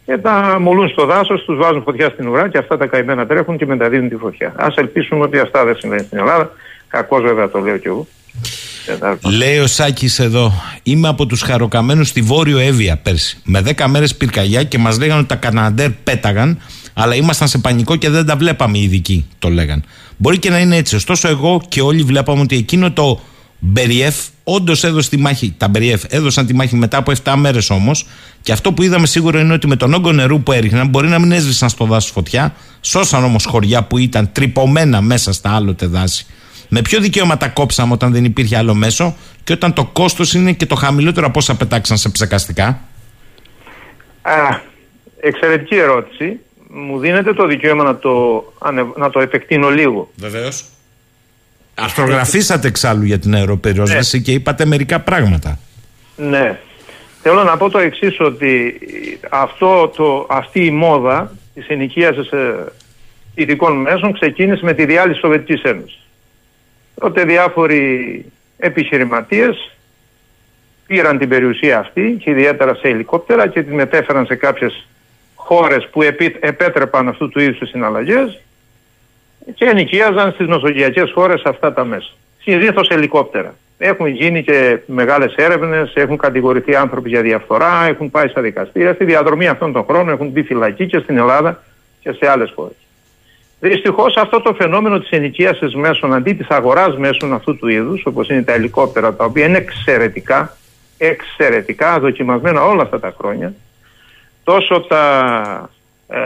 και 0.05 0.17
τα 0.17 0.57
μολούν 0.59 0.89
στο 0.89 1.05
δάσο, 1.05 1.35
τους 1.35 1.57
βάζουν 1.57 1.83
φωτιά 1.83 2.09
στην 2.09 2.27
ουρά 2.27 2.47
και 2.47 2.57
αυτά 2.57 2.77
τα 2.77 2.85
καημένα 2.85 3.25
τρέχουν 3.25 3.57
και 3.57 3.65
μεταδίδουν 3.65 4.09
τη 4.09 4.15
φωτιά. 4.15 4.53
Α 4.55 4.67
ελπίσουμε 4.75 5.23
ότι 5.23 5.39
αυτά 5.39 5.65
δεν 5.65 5.75
συμβαίνει 5.77 6.03
στην 6.03 6.17
Ελλάδα. 6.17 6.51
Κακός 6.87 7.21
βέβαια 7.21 7.49
το 7.49 7.59
λέω 7.59 7.77
κι 7.77 7.87
εγώ. 7.87 8.07
Λέει 9.21 9.57
ο 9.57 9.67
Σάκης 9.67 10.19
εδώ, 10.19 10.53
είμαι 10.83 11.07
από 11.07 11.25
τους 11.25 11.41
χαροκαμένους 11.41 12.07
στη 12.07 12.21
Βόρειο 12.21 12.57
Εύβοια 12.57 12.97
πέρσι. 12.97 13.37
Με 13.43 13.61
10 13.61 13.85
μέρες 13.87 14.15
πυρκαγιά 14.15 14.63
και 14.63 14.77
μας 14.77 14.97
λέγανε 14.97 15.19
ότι 15.19 15.27
τα 15.27 15.35
Καναντέρ 15.35 15.89
πέταγαν, 15.89 16.59
αλλά 16.93 17.15
ήμασταν 17.15 17.47
σε 17.47 17.57
πανικό 17.57 17.95
και 17.95 18.09
δεν 18.09 18.25
τα 18.25 18.35
βλέπαμε 18.35 18.77
οι 18.77 18.83
ειδικοί, 18.83 19.25
το 19.39 19.49
λέγαν. 19.49 19.83
Μπορεί 20.17 20.39
και 20.39 20.49
να 20.49 20.59
είναι 20.59 20.75
έτσι. 20.75 20.95
Ωστόσο, 20.95 21.27
εγώ 21.27 21.61
και 21.67 21.81
όλοι 21.81 22.03
βλέπαμε 22.03 22.41
ότι 22.41 22.55
εκείνο 22.55 22.91
το 22.91 23.19
Μπεριέφ 23.59 24.15
όντως 24.43 24.83
έδωσε 24.83 25.09
τη 25.09 25.17
μάχη. 25.17 25.53
Τα 25.57 25.67
Μπεριέφ 25.67 26.03
έδωσαν 26.07 26.45
τη 26.45 26.53
μάχη 26.53 26.75
μετά 26.75 26.97
από 26.97 27.11
7 27.23 27.33
μέρες 27.37 27.69
όμως. 27.69 28.07
Και 28.41 28.51
αυτό 28.51 28.71
που 28.71 28.83
είδαμε 28.83 29.07
σίγουρα 29.07 29.39
είναι 29.39 29.53
ότι 29.53 29.67
με 29.67 29.75
τον 29.75 29.93
όγκο 29.93 30.11
νερού 30.11 30.41
που 30.41 30.51
έριχναν 30.51 30.87
μπορεί 30.87 31.07
να 31.07 31.19
μην 31.19 31.31
έσβησαν 31.31 31.69
στο 31.69 31.85
δάσος 31.85 32.11
φωτιά. 32.11 32.55
Σώσαν 32.81 33.23
όμως 33.23 33.45
χωριά 33.45 33.83
που 33.83 33.97
ήταν 33.97 34.29
τρυπωμένα 34.31 35.01
μέσα 35.01 35.33
στα 35.33 35.55
άλλοτε 35.55 35.85
δάση. 35.85 36.25
Με 36.67 36.81
ποιο 36.81 36.99
δικαίωμα 36.99 37.37
τα 37.37 37.47
κόψαμε 37.47 37.93
όταν 37.93 38.11
δεν 38.11 38.25
υπήρχε 38.25 38.57
άλλο 38.57 38.73
μέσο 38.73 39.15
και 39.43 39.53
όταν 39.53 39.73
το 39.73 39.85
κόστος 39.85 40.33
είναι 40.33 40.51
και 40.51 40.65
το 40.65 40.75
χαμηλότερο 40.75 41.25
από 41.25 41.39
όσα 41.39 41.55
πετάξαν 41.55 41.97
σε 41.97 42.09
ψεκαστικά; 42.09 42.81
Α, 44.21 44.59
εξαιρετική 45.19 45.75
ερώτηση. 45.75 46.39
Μου 46.69 46.99
δίνεται 46.99 47.33
το 47.33 47.47
δικαίωμα 47.47 47.83
να 47.83 47.97
το, 47.97 48.43
να 48.95 49.09
το 49.09 49.19
επεκτείνω 49.19 49.69
λίγο. 49.69 50.11
Βεβαίως. 50.15 50.65
Αρθρογραφήσατε 51.75 52.67
εξάλλου 52.67 53.03
για 53.03 53.19
την 53.19 53.35
αεροπεριόσβεση 53.35 54.17
ναι. 54.17 54.23
και 54.23 54.31
είπατε 54.31 54.65
μερικά 54.65 54.99
πράγματα. 54.99 55.59
Ναι. 56.15 56.59
Θέλω 57.21 57.43
να 57.43 57.57
πω 57.57 57.69
το 57.69 57.79
εξής 57.79 58.19
ότι 58.19 58.79
αυτό 59.29 59.87
το, 59.87 60.27
αυτή 60.29 60.65
η 60.65 60.71
μόδα 60.71 61.31
της 61.53 61.67
ενοικίασης 61.67 62.29
ειδικών 63.35 63.75
μέσων 63.81 64.13
ξεκίνησε 64.13 64.65
με 64.65 64.73
τη 64.73 64.85
διάλυση 64.85 65.11
της 65.11 65.19
Σοβιετικής 65.19 65.61
Ένωσης. 65.61 66.06
Τότε 66.99 67.23
διάφοροι 67.23 68.25
επιχειρηματίες 68.57 69.71
πήραν 70.87 71.17
την 71.17 71.29
περιουσία 71.29 71.79
αυτή 71.79 72.17
και 72.23 72.29
ιδιαίτερα 72.29 72.75
σε 72.75 72.87
ελικόπτερα 72.87 73.47
και 73.47 73.63
την 73.63 73.73
μετέφεραν 73.73 74.25
σε 74.25 74.35
κάποιες 74.35 74.87
χώρες 75.35 75.87
που 75.91 76.01
επέτρεπαν 76.39 77.07
αυτού 77.07 77.29
του 77.29 77.39
είδους 77.39 77.59
τις 77.59 77.69
συναλλαγές 77.69 78.41
και 79.53 79.65
ενοικίαζαν 79.65 80.31
στις 80.31 80.47
νοσογειακές 80.47 81.11
χώρες 81.13 81.41
αυτά 81.43 81.73
τα 81.73 81.85
μέσα. 81.85 82.09
Συνήθως 82.41 82.89
ελικόπτερα. 82.89 83.55
Έχουν 83.77 84.07
γίνει 84.07 84.43
και 84.43 84.79
μεγάλες 84.85 85.33
έρευνες, 85.35 85.93
έχουν 85.95 86.17
κατηγορηθεί 86.17 86.75
άνθρωποι 86.75 87.09
για 87.09 87.21
διαφθορά, 87.21 87.85
έχουν 87.87 88.11
πάει 88.11 88.27
στα 88.27 88.41
δικαστήρια. 88.41 88.93
Στη 88.93 89.05
διαδρομή 89.05 89.47
αυτών 89.47 89.71
των 89.71 89.83
χρόνων 89.83 90.09
έχουν 90.09 90.27
μπει 90.27 90.43
φυλακή 90.43 90.87
και 90.87 90.99
στην 90.99 91.17
Ελλάδα 91.17 91.63
και 91.99 92.11
σε 92.11 92.29
άλλες 92.29 92.51
χώρες. 92.55 92.86
Δυστυχώς 93.59 94.17
αυτό 94.17 94.41
το 94.41 94.53
φαινόμενο 94.53 94.99
της 94.99 95.09
ενοικίασης 95.09 95.75
μέσων 95.75 96.13
αντί 96.13 96.33
της 96.33 96.47
αγοράς 96.49 96.97
μέσων 96.97 97.33
αυτού 97.33 97.57
του 97.57 97.67
είδους, 97.67 98.05
όπως 98.05 98.29
είναι 98.29 98.43
τα 98.43 98.53
ελικόπτερα, 98.53 99.13
τα 99.13 99.25
οποία 99.25 99.45
είναι 99.45 99.57
εξαιρετικά, 99.57 100.57
εξαιρετικά 100.97 101.99
δοκιμασμένα 101.99 102.63
όλα 102.63 102.81
αυτά 102.81 102.99
τα 102.99 103.15
χρόνια, 103.17 103.53
τόσο 104.43 104.81
τα 104.81 105.69
ε, 106.07 106.17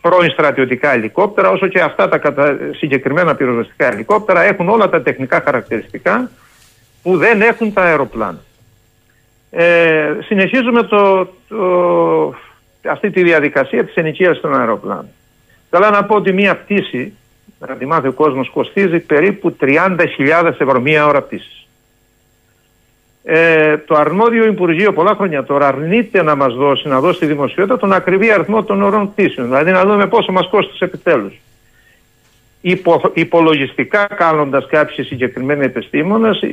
πρώην 0.00 0.30
στρατιωτικά 0.30 0.92
ελικόπτερα, 0.92 1.50
όσο 1.50 1.66
και 1.66 1.80
αυτά 1.80 2.08
τα 2.08 2.58
συγκεκριμένα 2.76 3.34
πυροσβεστικά 3.34 3.92
ελικόπτερα 3.92 4.42
έχουν 4.42 4.68
όλα 4.68 4.88
τα 4.88 5.02
τεχνικά 5.02 5.42
χαρακτηριστικά 5.44 6.30
που 7.02 7.16
δεν 7.16 7.42
έχουν 7.42 7.72
τα 7.72 7.82
αεροπλάνα. 7.82 8.40
Ε, 9.50 10.16
συνεχίζουμε 10.24 10.82
το, 10.82 11.28
το, 11.48 12.34
αυτή 12.90 13.10
τη 13.10 13.22
διαδικασία 13.22 13.84
της 13.84 13.94
ενοικίας 13.94 14.40
των 14.40 14.60
αεροπλάνων. 14.60 15.08
Καλά 15.70 15.90
να 15.90 16.04
πω 16.04 16.14
ότι 16.14 16.32
μία 16.32 16.56
πτήση, 16.56 17.12
να 17.58 17.76
τη 17.76 17.86
μάθει 17.86 18.08
ο 18.08 18.12
κόσμος, 18.12 18.50
κοστίζει 18.50 18.98
περίπου 18.98 19.56
30.000 19.60 20.52
ευρώ 20.58 20.80
μία 20.80 21.06
ώρα 21.06 21.22
πτήσης. 21.22 21.60
Ε, 23.24 23.76
το 23.76 23.94
αρμόδιο 23.94 24.46
Υπουργείο 24.46 24.92
πολλά 24.92 25.14
χρόνια 25.14 25.44
τώρα 25.44 25.66
αρνείται 25.66 26.22
να 26.22 26.34
μας 26.34 26.54
δώσει, 26.54 26.88
να 26.88 27.00
δώσει 27.00 27.18
τη 27.18 27.26
δημοσιότητα 27.26 27.76
τον 27.76 27.92
ακριβή 27.92 28.32
αριθμό 28.32 28.62
των 28.62 28.82
ωρών 28.82 29.12
πτήσεων. 29.12 29.46
Δηλαδή 29.46 29.70
να 29.70 29.84
δούμε 29.84 30.06
πόσο 30.06 30.32
μας 30.32 30.48
κόστησε 30.50 30.84
επιτέλους. 30.84 31.40
Υπο, 32.60 33.10
υπολογιστικά 33.14 34.06
κάνοντας 34.06 34.66
κάποιοι 34.66 35.04
συγκεκριμένοι 35.04 35.64
επιστήμονες 35.64 36.44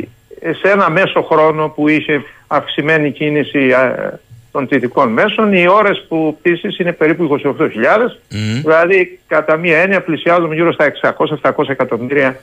σε 0.41 0.71
ένα 0.71 0.89
μέσο 0.89 1.21
χρόνο 1.21 1.69
που 1.69 1.87
είχε 1.87 2.23
αυξημένη 2.47 3.11
κίνηση 3.11 3.73
των 4.57 4.67
δυτικών 4.67 5.09
μέσων, 5.11 5.53
οι 5.53 5.67
ώρες 5.67 6.05
που 6.07 6.37
πτήσεις 6.41 6.79
είναι 6.79 6.91
περίπου 6.91 7.39
28.000. 7.43 7.57
Δηλαδή, 8.61 9.19
κατά 9.27 9.57
μία 9.57 9.77
έννοια, 9.77 10.01
πλησιάζουμε 10.01 10.55
γύρω 10.55 10.73
στα 10.73 10.91
600-700 11.41 11.69
εκατομμύρια 11.69 12.39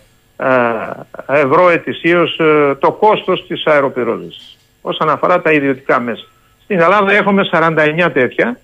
ευρώ 1.27 1.71
ετησίως 1.71 2.39
ε, 2.39 2.75
το 2.75 2.93
κόστος 2.93 3.47
της 3.47 3.65
αεροπυρόσβεση. 3.67 4.57
Όσον 4.81 5.11
αφορά 5.11 5.41
τα 5.41 5.53
ιδιωτικά 5.53 6.01
μέσα. 6.01 6.27
Στην 6.62 6.81
Ελλάδα 6.81 7.12
έχουμε 7.12 7.49
49 7.53 8.11
τέτοια, 8.12 8.59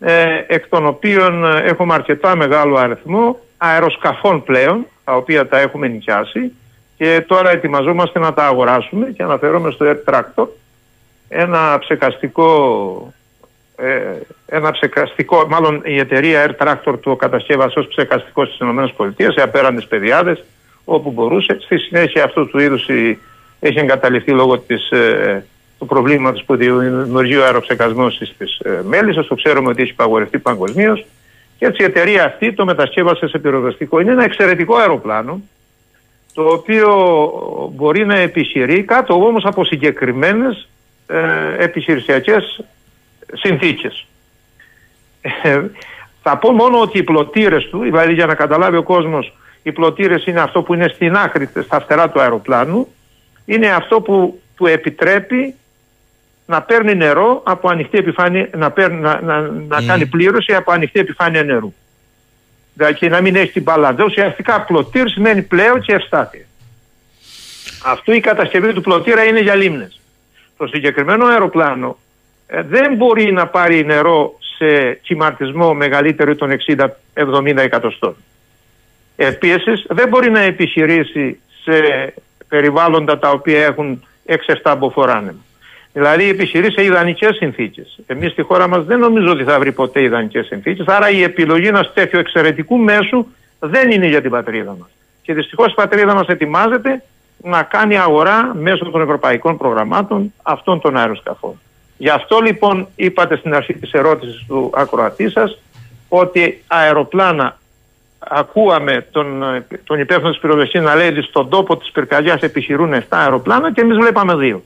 ε, 0.00 0.44
εκ 0.46 0.68
των 0.68 0.86
οποίων 0.86 1.44
ε, 1.44 1.60
έχουμε 1.60 1.94
αρκετά 1.94 2.36
μεγάλο 2.36 2.76
αριθμό 2.76 3.38
αεροσκαφών 3.56 4.42
πλέον, 4.44 4.86
τα 5.04 5.16
οποία 5.16 5.48
τα 5.48 5.58
έχουμε 5.58 5.88
νοικιάσει 5.88 6.52
και 6.96 7.24
τώρα 7.26 7.50
ετοιμαζόμαστε 7.50 8.18
να 8.18 8.32
τα 8.32 8.46
αγοράσουμε 8.46 9.06
και 9.16 9.22
αναφέρομαι 9.22 9.70
στο 9.70 9.86
Air 9.88 10.12
Tractor 10.12 10.46
ένα 11.28 11.78
ψεκαστικό 11.78 13.12
ε, 13.76 14.20
ένα 14.46 14.70
ψεκαστικό, 14.70 15.46
μάλλον 15.48 15.82
η 15.84 15.98
εταιρεία 15.98 16.46
Air 16.46 16.64
Tractor 16.64 16.94
του 17.00 17.16
κατασκεύασε 17.16 17.78
ως 17.78 17.86
ψεκαστικό 17.86 18.44
στις 18.44 18.58
ΗΠΑ 18.58 19.32
σε 19.32 19.42
απέραντες 19.42 19.86
παιδιάδες 19.86 20.44
όπου 20.84 21.10
μπορούσε. 21.10 21.56
Στη 21.60 21.78
συνέχεια 21.78 22.24
αυτού 22.24 22.48
του 22.48 22.58
είδους 22.58 22.88
έχει 23.60 23.78
εγκαταλειφθεί 23.78 24.30
λόγω 24.30 24.58
της, 24.58 24.90
ε, 24.90 25.44
του 25.78 25.86
προβλήματος 25.86 26.44
που 26.44 26.56
δημιουργεί 26.56 27.36
ο 27.36 27.44
αεροψεκασμός 27.44 28.14
στις 28.14 28.58
ε, 28.58 28.80
Μέλισσες. 28.84 29.26
Το 29.26 29.34
ξέρουμε 29.34 29.68
ότι 29.68 29.82
έχει 29.82 29.94
παγορευτεί 29.94 30.38
παγκοσμίως. 30.38 31.06
Και 31.58 31.66
έτσι 31.66 31.82
η 31.82 31.84
εταιρεία 31.84 32.24
αυτή 32.24 32.52
το 32.52 32.64
μετασκεύασε 32.64 33.28
σε 33.28 33.38
πυροδοστικό. 33.38 34.00
Είναι 34.00 34.12
ένα 34.12 34.24
εξαιρετικό 34.24 34.76
αεροπλάνο 34.76 35.40
το 36.32 36.42
οποίο 36.42 36.90
μπορεί 37.74 38.06
να 38.06 38.16
επιχειρεί 38.16 38.82
κάτω 38.82 39.14
όμως 39.14 39.44
από 39.44 39.64
συγκεκριμένες 39.64 40.68
ε, 41.08 41.64
επιχειρησιακές 41.64 42.64
συνθήκες. 43.32 44.06
Ε, 45.42 45.62
θα 46.22 46.36
πω 46.36 46.52
μόνο 46.52 46.80
ότι 46.80 46.98
οι 46.98 47.02
πλωτήρες 47.02 47.68
του, 47.68 47.78
δηλαδή 47.78 48.12
για 48.12 48.26
να 48.26 48.34
καταλάβει 48.34 48.76
ο 48.76 48.82
κόσμος, 48.82 49.36
οι 49.62 49.72
πλωτήρες 49.72 50.26
είναι 50.26 50.40
αυτό 50.40 50.62
που 50.62 50.74
είναι 50.74 50.88
στην 50.88 51.16
άκρη, 51.16 51.48
στα 51.64 51.80
φτερά 51.80 52.10
του 52.10 52.20
αεροπλάνου, 52.20 52.88
είναι 53.44 53.68
αυτό 53.68 54.00
που 54.00 54.40
του 54.56 54.66
επιτρέπει 54.66 55.54
να 56.46 56.62
παίρνει 56.62 56.94
νερό 56.94 57.42
από 57.44 57.68
ανοιχτή 57.68 57.98
επιφάνεια, 57.98 58.48
να, 58.56 58.70
παίρνει, 58.70 59.00
να, 59.00 59.20
να, 59.20 59.40
να 59.40 59.82
κάνει 59.82 60.06
πλήρωση 60.06 60.54
από 60.54 60.72
ανοιχτή 60.72 61.00
επιφάνεια 61.00 61.42
νερού 61.42 61.72
και 62.98 63.08
να 63.08 63.20
μην 63.20 63.36
έχει 63.36 63.52
την 63.52 63.62
μπαλάντα. 63.62 64.04
Ουσιαστικά 64.04 64.60
πλωτήρ 64.60 65.08
σημαίνει 65.08 65.42
πλέον 65.42 65.80
και 65.80 65.92
ευστάθεια. 65.92 66.46
Αυτό 67.84 68.12
η 68.12 68.20
κατασκευή 68.20 68.72
του 68.72 68.80
πλωτήρα 68.80 69.24
είναι 69.24 69.40
για 69.40 69.54
λίμνες. 69.54 70.00
Το 70.58 70.66
συγκεκριμένο 70.66 71.26
αεροπλάνο 71.26 71.98
ε, 72.46 72.62
δεν 72.62 72.94
μπορεί 72.94 73.32
να 73.32 73.46
πάρει 73.46 73.84
νερό 73.84 74.38
σε 74.56 74.92
κυματισμό 74.92 75.74
μεγαλύτερο 75.74 76.34
των 76.34 76.50
60-70 77.14 77.56
εκατοστών. 77.56 78.16
Επίσης 79.16 79.84
δεν 79.88 80.08
μπορεί 80.08 80.30
να 80.30 80.40
επιχειρήσει 80.40 81.40
σε 81.62 82.14
περιβάλλοντα 82.48 83.18
τα 83.18 83.30
οποία 83.30 83.64
έχουν 83.64 84.06
6-7 84.62 84.74
μποφοράνεμα. 84.78 85.44
Δηλαδή 85.92 86.28
επιχειρεί 86.28 86.72
σε 86.72 86.84
ιδανικές 86.84 87.36
συνθήκες. 87.36 87.98
Εμείς 88.06 88.32
στη 88.32 88.42
χώρα 88.42 88.68
μας 88.68 88.84
δεν 88.84 88.98
νομίζω 88.98 89.30
ότι 89.30 89.44
θα 89.44 89.58
βρει 89.58 89.72
ποτέ 89.72 90.02
ιδανικές 90.02 90.46
συνθήκες. 90.46 90.86
Άρα 90.86 91.10
η 91.10 91.22
επιλογή 91.22 91.66
ενός 91.66 91.92
τέτοιου 91.92 92.18
εξαιρετικού 92.18 92.76
μέσου 92.76 93.26
δεν 93.58 93.90
είναι 93.90 94.06
για 94.06 94.20
την 94.20 94.30
πατρίδα 94.30 94.76
μας. 94.78 94.88
Και 95.22 95.34
δυστυχώς 95.34 95.72
η 95.72 95.74
πατρίδα 95.74 96.14
μας 96.14 96.26
ετοιμάζεται 96.26 97.02
να 97.42 97.62
κάνει 97.62 97.98
αγορά 97.98 98.54
μέσω 98.54 98.90
των 98.90 99.00
ευρωπαϊκών 99.00 99.56
προγραμμάτων 99.56 100.32
αυτών 100.42 100.80
των 100.80 100.96
αεροσκαφών. 100.96 101.60
Γι' 101.96 102.08
αυτό 102.08 102.38
λοιπόν 102.38 102.88
είπατε 102.96 103.36
στην 103.36 103.54
αρχή 103.54 103.74
της 103.74 103.92
ερώτησης 103.92 104.44
του 104.46 104.70
ακροατή 104.74 105.30
σας 105.30 105.58
ότι 106.08 106.62
αεροπλάνα 106.66 107.58
ακούαμε 108.18 109.06
τον, 109.10 109.42
τον 109.84 110.00
υπεύθυνο 110.00 110.30
της 110.30 110.38
πυροδοσία 110.38 110.80
να 110.80 110.94
λέει 110.94 111.08
ότι 111.08 111.22
στον 111.22 111.48
τόπο 111.48 111.76
της 111.76 111.90
πυρκαγιάς 111.90 112.40
επιχειρούν 112.40 112.94
7 112.94 113.00
αεροπλάνα 113.08 113.72
και 113.72 113.80
εμείς 113.80 113.96
βλέπαμε 113.96 114.34
δύο. 114.34 114.62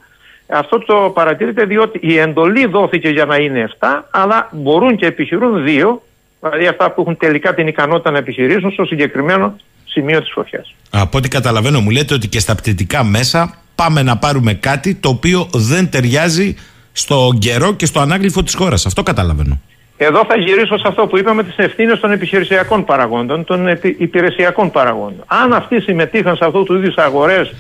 Αυτό 0.47 0.79
το 0.79 1.11
παρατηρείτε 1.15 1.65
διότι 1.65 1.99
η 2.03 2.19
εντολή 2.19 2.67
δόθηκε 2.67 3.09
για 3.09 3.25
να 3.25 3.37
είναι 3.37 3.71
7, 3.79 4.01
αλλά 4.11 4.49
μπορούν 4.53 4.97
και 4.97 5.07
επιχειρούν 5.07 5.65
2, 5.67 5.97
δηλαδή 6.41 6.67
αυτά 6.67 6.91
που 6.91 7.01
έχουν 7.01 7.17
τελικά 7.17 7.55
την 7.55 7.67
ικανότητα 7.67 8.11
να 8.11 8.19
επιχειρήσουν 8.19 8.71
στο 8.71 8.85
συγκεκριμένο 8.85 9.57
σημείο 9.93 10.21
της 10.21 10.31
φωτιάς. 10.33 10.75
Από 10.91 11.19
ό,τι 11.19 11.29
καταλαβαίνω 11.29 11.81
μου 11.81 11.91
λέτε 11.91 12.15
ότι 12.15 12.29
και 12.29 12.39
στα 12.39 12.55
πτυτικά 12.55 13.05
μέσα 13.05 13.59
πάμε 13.75 14.03
να 14.03 14.17
πάρουμε 14.17 14.55
κάτι 14.55 14.95
το 14.95 15.09
οποίο 15.09 15.49
δεν 15.53 15.91
ταιριάζει 15.91 16.55
στο 16.93 17.37
καιρό 17.39 17.73
και 17.73 17.87
στο 17.87 18.01
ανάγλυφο 18.01 18.43
της 18.43 18.55
χώρας. 18.55 18.87
Αυτό 18.87 19.03
καταλαβαίνω. 19.03 19.61
Εδώ 19.97 20.25
θα 20.29 20.37
γυρίσω 20.37 20.79
σε 20.79 20.85
αυτό 20.89 21.07
που 21.07 21.19
είπαμε 21.19 21.45
τις 21.45 21.57
ευθύνες 21.57 22.01
των 22.01 22.13
επιχειρησιακών 22.13 22.85
παραγόντων, 22.85 23.45
των 23.45 23.69
υπηρεσιακών 23.99 24.71
παραγόντων. 24.71 25.25
Αν 25.27 25.53
αυτοί 25.53 25.81
συμμετείχαν 25.81 26.37
σε 26.37 26.45
αυτού 26.45 26.63
του 26.63 26.75
είδους 26.75 26.97
αγορές 26.97 27.53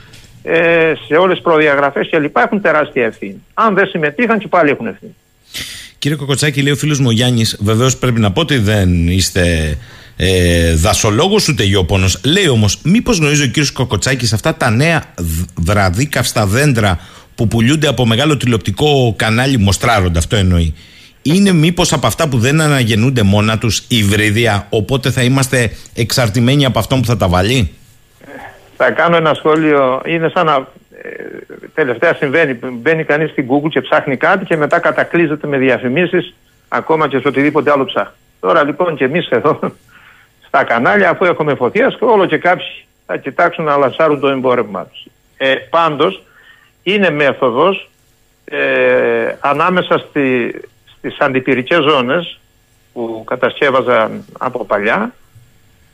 ε, 0.42 0.92
σε 1.06 1.14
όλες 1.14 1.34
τις 1.34 1.42
προδιαγραφές 1.42 2.08
και 2.08 2.18
λοιπά 2.18 2.42
έχουν 2.42 2.60
τεράστια 2.60 3.04
ευθύνη. 3.04 3.42
Αν 3.54 3.74
δεν 3.74 3.86
συμμετείχαν 3.86 4.38
και 4.38 4.48
πάλι 4.48 4.70
έχουν 4.70 4.86
ευθύνη. 4.86 5.14
Κύριε 5.98 6.16
Κοκοτσάκη, 6.16 6.62
λέει 6.62 6.72
ο 6.72 6.76
φίλος 6.76 6.98
μου 6.98 7.06
ο 7.08 7.12
Γιάννης, 7.12 7.58
βεβαίως 7.60 7.96
πρέπει 7.96 8.20
να 8.20 8.32
πω 8.32 8.40
ότι 8.40 8.58
δεν 8.58 9.08
είστε 9.08 9.76
ε, 10.24 10.74
δασολόγος 10.74 11.48
ούτε 11.48 11.62
γεωπόνος. 11.62 12.20
Λέει 12.24 12.48
όμως, 12.48 12.80
μήπως 12.82 13.18
γνωρίζει 13.18 13.42
ο 13.42 13.46
κύριος 13.46 13.72
Κοκοτσάκης 13.72 14.32
αυτά 14.32 14.54
τα 14.54 14.70
νέα 14.70 15.02
βραδίκαυστα 15.56 16.46
δέντρα 16.46 16.98
που 17.34 17.48
πουλούνται 17.48 17.88
από 17.88 18.06
μεγάλο 18.06 18.36
τηλεοπτικό 18.36 19.14
κανάλι, 19.16 19.58
μοστράρονται, 19.58 20.18
αυτό 20.18 20.36
εννοεί. 20.36 20.74
Είναι 21.22 21.52
μήπως 21.52 21.92
από 21.92 22.06
αυτά 22.06 22.28
που 22.28 22.38
δεν 22.38 22.60
αναγεννούνται 22.60 23.22
μόνα 23.22 23.58
τους 23.58 23.84
υβρίδια, 23.88 24.66
οπότε 24.70 25.10
θα 25.10 25.22
είμαστε 25.22 25.70
εξαρτημένοι 25.94 26.64
από 26.64 26.78
αυτό 26.78 26.96
που 26.96 27.04
θα 27.04 27.16
τα 27.16 27.28
βάλει; 27.28 27.70
Θα 28.76 28.90
κάνω 28.90 29.16
ένα 29.16 29.34
σχόλιο. 29.34 30.02
Είναι 30.06 30.30
σαν 30.34 30.46
να 30.46 30.54
ε, 30.54 31.12
τελευταία 31.74 32.14
συμβαίνει. 32.14 32.58
Μπαίνει 32.72 33.04
κανείς 33.04 33.30
στην 33.30 33.46
Google 33.48 33.68
και 33.70 33.80
ψάχνει 33.80 34.16
κάτι 34.16 34.44
και 34.44 34.56
μετά 34.56 34.78
κατακλείζεται 34.78 35.46
με 35.46 35.56
διαφημίσεις 35.58 36.34
ακόμα 36.68 37.08
και 37.08 37.18
σε 37.18 37.28
οτιδήποτε 37.28 37.70
άλλο 37.70 37.84
ψάχνει. 37.84 38.14
Τώρα 38.40 38.64
λοιπόν 38.64 38.96
και 38.96 39.04
εμείς 39.04 39.28
εδώ 39.28 39.58
στα 40.54 40.64
κανάλια, 40.64 41.10
αφού 41.10 41.24
έχουμε 41.24 41.54
φωτιά, 41.54 41.96
όλο 42.00 42.26
και 42.26 42.38
κάποιοι 42.38 42.66
θα 43.06 43.16
κοιτάξουν 43.16 43.64
να 43.64 43.76
λασάρουν 43.76 44.20
το 44.20 44.28
εμπόρευμά 44.28 44.84
τους. 44.84 45.04
Ε, 45.36 45.54
Πάντως 45.54 46.22
είναι 46.82 47.10
μέθοδος 47.10 47.90
ε, 48.44 49.36
ανάμεσα 49.40 49.98
στη, 49.98 50.54
στις 50.96 51.18
αντιπυρικές 51.18 51.82
ζώνες 51.82 52.38
που 52.92 53.24
κατασκεύαζαν 53.26 54.24
από 54.38 54.64
παλιά 54.64 55.14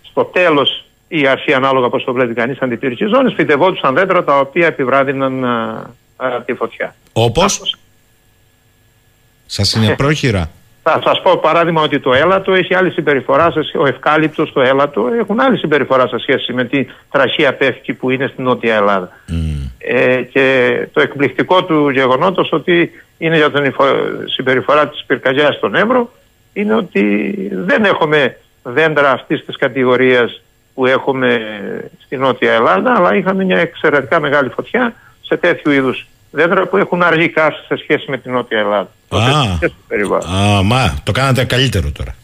στο 0.02 0.24
τέλος 0.24 0.85
η 1.09 1.26
αρχή 1.26 1.52
ανάλογα 1.52 1.89
πώς 1.89 2.05
το 2.05 2.12
βλέπει 2.12 2.35
κανείς 2.35 2.59
αντιπυρική 2.59 3.06
ζώνη, 3.06 3.35
φυτευόντουσαν 3.35 3.94
δέντρα 3.94 4.24
τα 4.24 4.39
οποία 4.39 4.66
επιβράδυναν 4.66 5.47
τη 6.44 6.55
φωτιά. 6.55 6.94
Όπω. 7.12 7.44
Σας 9.47 9.72
είναι 9.72 9.94
πρόχειρα; 9.97 10.51
Θα 10.90 11.01
σας 11.05 11.23
πω 11.23 11.39
παράδειγμα 11.39 11.82
ότι 11.82 12.01
το 12.01 12.12
έλατο 12.12 12.52
έχει 12.52 12.74
άλλη 12.74 12.90
συμπεριφορά, 12.90 13.52
ο 13.78 13.86
ευκάλυπτος, 13.86 14.52
το 14.52 14.60
έλατο 14.60 15.09
έχουν 15.19 15.40
άλλη 15.40 15.59
συμπεριφορά 15.59 16.09
σε 16.09 16.19
σχέση 16.19 16.52
με 16.52 16.65
τη 16.65 16.86
τραχία 17.10 17.55
πέφκη 17.55 17.93
που 17.93 18.10
είναι 18.10 18.27
στην 18.27 18.44
Νότια 18.44 18.74
Ελλάδα. 18.74 19.10
Ε, 19.78 20.23
και 20.23 20.86
το 20.93 21.01
εκπληκτικό 21.01 21.65
του 21.65 21.89
γεγονότος 21.89 22.48
ότι 22.52 22.90
είναι 23.19 23.36
για 23.36 23.51
την 23.51 23.74
συμπεριφορά 24.24 24.89
της 24.89 25.05
πυρκαγιάς 25.06 25.55
στον 25.55 25.74
Εύρο 25.74 26.10
είναι 26.52 26.74
ότι 26.74 27.32
δεν 27.52 27.85
έχουμε 27.85 28.36
δέντρα 28.62 29.10
αυτής 29.10 29.44
της 29.44 29.56
κατηγορίας 29.56 30.43
που 30.74 30.86
έχουμε 30.86 31.40
στη 32.05 32.16
Νότια 32.16 32.52
Ελλάδα, 32.52 32.94
αλλά 32.97 33.15
είχαμε 33.15 33.44
μια 33.44 33.59
εξαιρετικά 33.59 34.20
μεγάλη 34.20 34.48
φωτιά 34.48 34.94
σε 35.23 35.36
τέτοιου 35.36 35.70
είδους 35.70 36.06
δέντρα 36.31 36.67
που 36.67 36.77
έχουν 36.77 37.03
αργή 37.03 37.29
καύση 37.29 37.61
σε 37.69 37.77
σχέση 37.83 38.11
με 38.11 38.19
την 38.19 38.33
Νότια 38.33 38.59
Ελλάδα. 38.59 38.91
Α, 39.09 39.59
α, 40.57 40.63
μα, 40.63 40.99
το 41.03 41.13
κάνατε 41.13 41.45
καλύτερο 41.45 41.91
τώρα. 41.91 42.15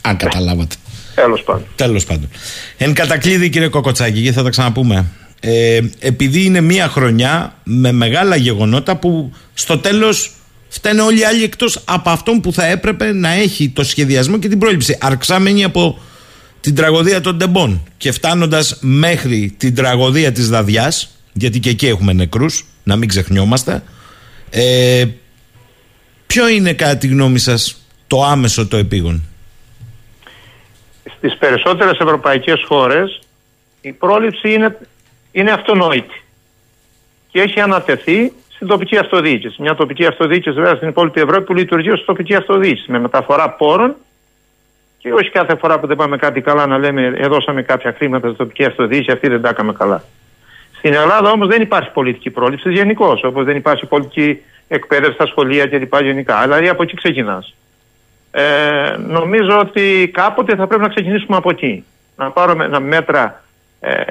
Αν 0.00 0.16
καταλάβατε. 0.16 0.74
Τέλος 1.14 1.42
πάντων. 1.42 1.66
Τέλος 1.76 2.04
πάντων. 2.04 2.28
Εν 2.76 2.94
κατακλείδη, 2.94 3.48
κύριε 3.48 3.68
Κοκοτσάκη, 3.68 4.22
και 4.22 4.32
θα 4.32 4.42
τα 4.42 4.50
ξαναπούμε. 4.50 5.06
Ε, 5.40 5.80
επειδή 5.98 6.44
είναι 6.44 6.60
μία 6.60 6.88
χρονιά 6.88 7.54
με 7.64 7.92
μεγάλα 7.92 8.36
γεγονότα 8.36 8.96
που 8.96 9.32
στο 9.54 9.78
τέλος 9.78 10.32
φταίνε 10.68 11.02
όλοι 11.02 11.20
οι 11.20 11.24
άλλοι 11.24 11.42
εκτός 11.42 11.82
από 11.84 12.10
αυτόν 12.10 12.40
που 12.40 12.52
θα 12.52 12.66
έπρεπε 12.66 13.12
να 13.12 13.28
έχει 13.28 13.68
το 13.68 13.84
σχεδιασμό 13.84 14.38
και 14.38 14.48
την 14.48 14.58
πρόληψη. 14.58 14.98
Αρξάμενοι 15.00 15.64
από 15.64 15.98
την 16.60 16.74
τραγωδία 16.74 17.20
των 17.20 17.36
Ντεμπών 17.36 17.82
και 17.96 18.12
φτάνοντας 18.12 18.78
μέχρι 18.80 19.54
την 19.56 19.74
τραγωδία 19.74 20.32
της 20.32 20.48
Δαδιά, 20.48 20.92
γιατί 21.32 21.60
και 21.60 21.70
εκεί 21.70 21.86
έχουμε 21.86 22.12
νεκρούς, 22.12 22.64
να 22.82 22.96
μην 22.96 23.08
ξεχνιόμαστε. 23.08 23.82
Ε, 24.50 25.06
ποιο 26.26 26.48
είναι 26.48 26.72
κατά 26.72 26.96
τη 26.96 27.06
γνώμη 27.06 27.38
σας 27.38 27.86
το 28.06 28.24
άμεσο 28.24 28.68
το 28.68 28.76
επίγον; 28.76 29.22
Στις 31.16 31.36
περισσότερες 31.36 31.98
ευρωπαϊκές 31.98 32.64
χώρες 32.66 33.20
η 33.80 33.92
πρόληψη 33.92 34.52
είναι, 34.52 34.78
είναι 35.32 35.50
αυτονόητη 35.50 36.22
και 37.30 37.40
έχει 37.40 37.60
ανατεθεί 37.60 38.32
στην 38.54 38.66
τοπική 38.66 38.96
αυτοδιοίκηση. 38.96 39.62
Μια 39.62 39.74
τοπική 39.74 40.06
αυτοδιοίκηση 40.06 40.54
βέβαια 40.54 40.74
στην 40.74 40.88
υπόλοιπη 40.88 41.20
Ευρώπη 41.20 41.44
που 41.44 41.54
λειτουργεί 41.54 41.90
ως 41.90 42.04
τοπική 42.04 42.34
αυτοδιοίκηση 42.34 42.90
με 42.90 42.98
μεταφορά 42.98 43.50
πόρων 43.50 43.96
και 44.98 45.12
όχι 45.12 45.30
κάθε 45.30 45.56
φορά 45.56 45.80
που 45.80 45.86
δεν 45.86 45.96
πάμε 45.96 46.16
κάτι 46.16 46.40
καλά 46.40 46.66
να 46.66 46.78
λέμε 46.78 47.12
έδωσαμε 47.16 47.62
κάποια 47.62 47.94
χρήματα 47.96 48.26
στην 48.26 48.38
τοπική 48.38 48.64
αυτοδιοίκηση, 48.64 49.12
αυτή 49.12 49.28
δεν 49.28 49.40
τα 49.40 49.48
έκαμε 49.48 49.72
καλά. 49.72 50.04
Στην 50.82 50.94
Ελλάδα 50.94 51.30
όμως 51.30 51.48
δεν 51.48 51.62
υπάρχει 51.62 51.90
πολιτική 51.90 52.30
πρόληψη 52.30 52.70
γενικώς, 52.72 53.24
όπως 53.24 53.44
δεν 53.44 53.56
υπάρχει 53.56 53.86
πολιτική 53.86 54.42
εκπαίδευση 54.68 55.14
στα 55.14 55.26
σχολεία 55.26 55.66
κλπ. 55.66 56.02
γενικά. 56.02 56.42
Δηλαδή 56.42 56.68
από 56.68 56.82
εκεί 56.82 56.94
ξεκινάς. 56.94 57.54
Ε, 58.30 58.96
νομίζω 58.98 59.58
ότι 59.58 60.10
κάποτε 60.12 60.54
θα 60.56 60.66
πρέπει 60.66 60.82
να 60.82 60.88
ξεκινήσουμε 60.88 61.36
από 61.36 61.50
εκεί. 61.50 61.84
Να 62.16 62.30
πάρουμε 62.30 62.80
μέτρα 62.80 63.42
ε, 63.80 64.02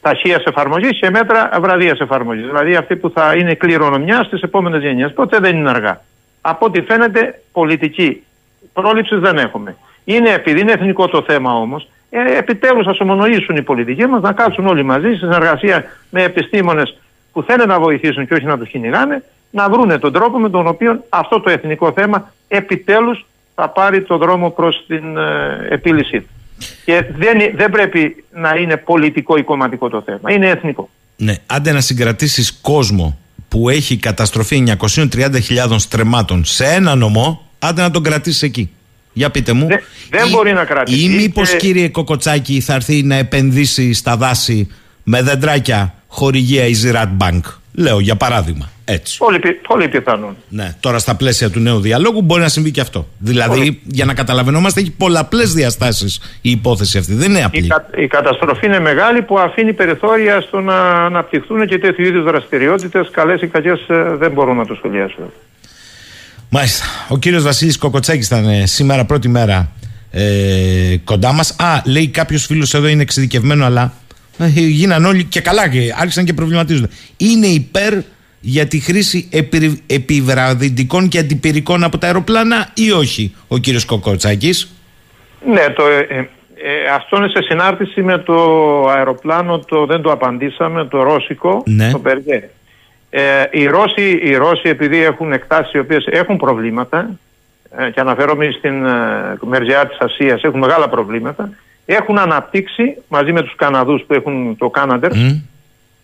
ταχείας 0.00 0.44
εφαρμογής 0.44 0.98
και 0.98 1.10
μέτρα 1.10 1.50
βραδίας 1.60 2.00
εφαρμογής. 2.00 2.46
Δηλαδή 2.46 2.76
αυτή 2.76 2.96
που 2.96 3.10
θα 3.10 3.34
είναι 3.36 3.54
κληρονομιά 3.54 4.22
στις 4.22 4.42
επόμενες 4.42 4.82
γενιές. 4.82 5.12
Ποτέ 5.12 5.38
δεν 5.38 5.56
είναι 5.56 5.70
αργά. 5.70 6.00
Από 6.40 6.66
ό,τι 6.66 6.82
φαίνεται, 6.82 7.42
πολιτική 7.52 8.24
πρόληψης 8.72 9.18
δεν 9.18 9.36
έχουμε. 9.38 9.76
Είναι 10.04 10.30
επειδή 10.30 10.60
είναι 10.60 10.72
εθνικό 10.72 11.08
το 11.08 11.22
θέμα 11.22 11.54
όμως, 11.54 11.88
ε, 12.10 12.38
επιτέλους 12.38 12.84
θα 12.84 12.96
ομονοήσουν 12.98 13.56
οι 13.56 13.62
πολιτικοί 13.62 14.06
μας 14.06 14.22
να 14.22 14.32
κάτσουν 14.32 14.66
όλοι 14.66 14.82
μαζί 14.82 15.08
σε 15.08 15.16
συνεργασία 15.16 15.84
με 16.10 16.22
επιστήμονες 16.22 16.98
που 17.32 17.42
θέλουν 17.42 17.68
να 17.68 17.80
βοηθήσουν 17.80 18.26
και 18.26 18.34
όχι 18.34 18.44
να 18.44 18.58
τους 18.58 18.68
κυνηγάνε, 18.68 19.22
να 19.50 19.68
βρούνε 19.70 19.98
τον 19.98 20.12
τρόπο 20.12 20.38
με 20.38 20.50
τον 20.50 20.66
οποίο 20.66 21.04
αυτό 21.08 21.40
το 21.40 21.50
εθνικό 21.50 21.92
θέμα 21.92 22.32
επιτέλους 22.48 23.26
θα 23.54 23.68
πάρει 23.68 24.02
το 24.02 24.16
δρόμο 24.16 24.50
προς 24.50 24.84
την 24.86 25.16
ε, 25.16 25.66
επίλυσή 25.68 26.20
του. 26.20 26.28
Και 26.84 27.04
δεν, 27.16 27.38
δεν 27.54 27.70
πρέπει 27.70 28.24
να 28.32 28.54
είναι 28.54 28.76
πολιτικό 28.76 29.36
ή 29.36 29.42
κομματικό 29.42 29.88
το 29.88 30.02
θέμα. 30.02 30.32
Είναι 30.32 30.48
εθνικό. 30.48 30.88
Ναι, 31.16 31.34
άντε 31.46 31.72
να 31.72 31.80
συγκρατήσεις 31.80 32.58
κόσμο 32.60 33.18
που 33.48 33.68
έχει 33.68 33.96
καταστροφή 33.96 34.76
930.000 34.78 35.74
στρεμάτων 35.76 36.44
σε 36.44 36.64
ένα 36.64 36.94
νομό, 36.94 37.50
άντε 37.58 37.82
να 37.82 37.90
τον 37.90 38.02
κρατήσεις 38.02 38.42
εκεί. 38.42 38.70
Για 39.12 39.30
πείτε 39.30 39.52
μου. 39.52 39.66
δεν 40.10 40.28
μπορεί 40.28 40.52
να 40.52 40.64
κρατήσει. 40.64 41.04
Ή 41.04 41.08
μήπως, 41.08 41.56
κύριε 41.56 41.88
Κοκοτσάκη, 41.88 42.60
θα 42.60 42.74
έρθει 42.74 43.02
να 43.02 43.14
επενδύσει 43.14 43.92
στα 43.92 44.16
δάση 44.16 44.68
με 45.02 45.22
δεντράκια 45.22 45.94
χορηγία 46.06 46.64
η 46.64 46.72
Zirat 46.84 47.08
Bank; 47.18 47.40
Λέω 47.74 48.00
για 48.00 48.16
παράδειγμα. 48.16 48.70
Έτσι. 48.84 49.18
Πολύ, 49.18 49.40
πολύ 49.68 49.88
πιθανόν. 49.88 50.36
Ναι, 50.48 50.76
τώρα 50.80 50.98
στα 50.98 51.16
πλαίσια 51.16 51.50
του 51.50 51.60
νέου 51.60 51.80
διαλόγου 51.80 52.22
μπορεί 52.22 52.40
να 52.40 52.48
συμβεί 52.48 52.70
και 52.70 52.80
αυτό. 52.80 53.06
Δηλαδή, 53.18 53.80
για 53.84 54.04
να 54.04 54.14
καταλαβαίνόμαστε, 54.14 54.80
έχει 54.80 54.90
πολλαπλές 54.90 55.52
διαστάσεις 55.52 56.38
η 56.40 56.50
υπόθεση 56.50 56.98
αυτή. 56.98 57.14
Δεν 57.14 57.30
είναι 57.30 57.44
απλή. 57.44 57.68
Η, 57.96 58.02
η 58.02 58.06
καταστροφή 58.06 58.66
είναι 58.66 58.80
μεγάλη 58.80 59.22
που 59.22 59.38
αφήνει 59.38 59.72
περιθώρια 59.72 60.40
στο 60.40 60.60
να 60.60 61.04
αναπτυχθούν 61.04 61.66
και 61.66 61.78
τέτοιου 61.78 62.04
είδους 62.04 62.24
δραστηριότητες. 62.24 63.08
Καλές 63.10 63.42
ή 63.42 63.46
κακές 63.46 63.88
ε, 63.88 64.16
δεν 64.18 64.30
μπορούν 64.30 64.56
να 64.56 64.66
το 64.66 64.74
σχολιάσουν. 64.74 65.32
Μάλιστα. 66.50 66.84
Ο 67.08 67.18
κύριος 67.18 67.42
Βασίλης 67.42 67.78
Κοκοτσάκης 67.78 68.26
ήταν 68.26 68.48
ε, 68.48 68.66
σήμερα 68.66 69.04
πρώτη 69.04 69.28
μέρα 69.28 69.72
ε, 70.10 70.96
κοντά 71.04 71.32
μας. 71.32 71.56
Α, 71.58 71.82
λέει 71.84 72.08
κάποιος 72.08 72.46
φίλος 72.46 72.74
εδώ 72.74 72.88
είναι 72.88 73.02
εξειδικευμένο, 73.02 73.64
αλλά 73.64 73.92
ε, 74.38 74.46
γίναν 74.54 75.04
όλοι 75.04 75.24
και 75.24 75.40
καλά 75.40 75.68
και 75.68 75.94
άρχισαν 75.96 76.24
και 76.24 76.32
προβληματίζονται. 76.32 76.88
Είναι 77.16 77.46
υπέρ 77.46 77.94
για 78.40 78.66
τη 78.66 78.78
χρήση 78.78 79.28
επι, 79.32 79.82
επιβραδυντικών 79.86 81.08
και 81.08 81.18
αντιπυρικών 81.18 81.84
από 81.84 81.98
τα 81.98 82.06
αεροπλάνα 82.06 82.68
ή 82.74 82.90
όχι 82.90 83.34
ο 83.48 83.58
κύριος 83.58 83.84
Κοκοτσάκης; 83.84 84.74
Ναι, 85.46 85.68
το, 85.76 85.86
ε, 85.86 86.28
ε, 86.62 86.90
αυτό 86.94 87.16
είναι 87.16 87.28
σε 87.28 87.42
συνάρτηση 87.42 88.02
με 88.02 88.18
το 88.18 88.34
αεροπλάνο, 88.88 89.58
το, 89.58 89.86
δεν 89.86 90.02
το 90.02 90.12
απαντήσαμε, 90.12 90.84
το 90.84 91.02
ρώσικο, 91.02 91.62
ναι. 91.66 91.90
το 91.90 91.98
Μπεργέ. 91.98 92.48
Ε, 93.10 93.44
οι, 93.50 93.66
Ρώσοι, 93.66 94.20
οι 94.22 94.36
Ρώσοι 94.36 94.68
επειδή 94.68 95.04
έχουν 95.04 95.32
εκτάσεις 95.32 95.72
οι 95.72 95.78
οποίες 95.78 96.06
έχουν 96.06 96.36
προβλήματα 96.36 97.10
ε, 97.76 97.90
και 97.90 98.00
αναφέρομαι 98.00 98.50
στην 98.58 98.86
ε, 98.86 99.38
μεριά 99.40 99.86
της 99.86 99.98
Ασίας 99.98 100.42
έχουν 100.42 100.58
μεγάλα 100.58 100.88
προβλήματα 100.88 101.50
έχουν 101.86 102.18
αναπτύξει 102.18 102.96
μαζί 103.08 103.32
με 103.32 103.42
τους 103.42 103.54
Καναδούς 103.54 104.02
που 104.02 104.14
έχουν 104.14 104.56
το 104.56 104.70
Κάναντερ 104.70 105.10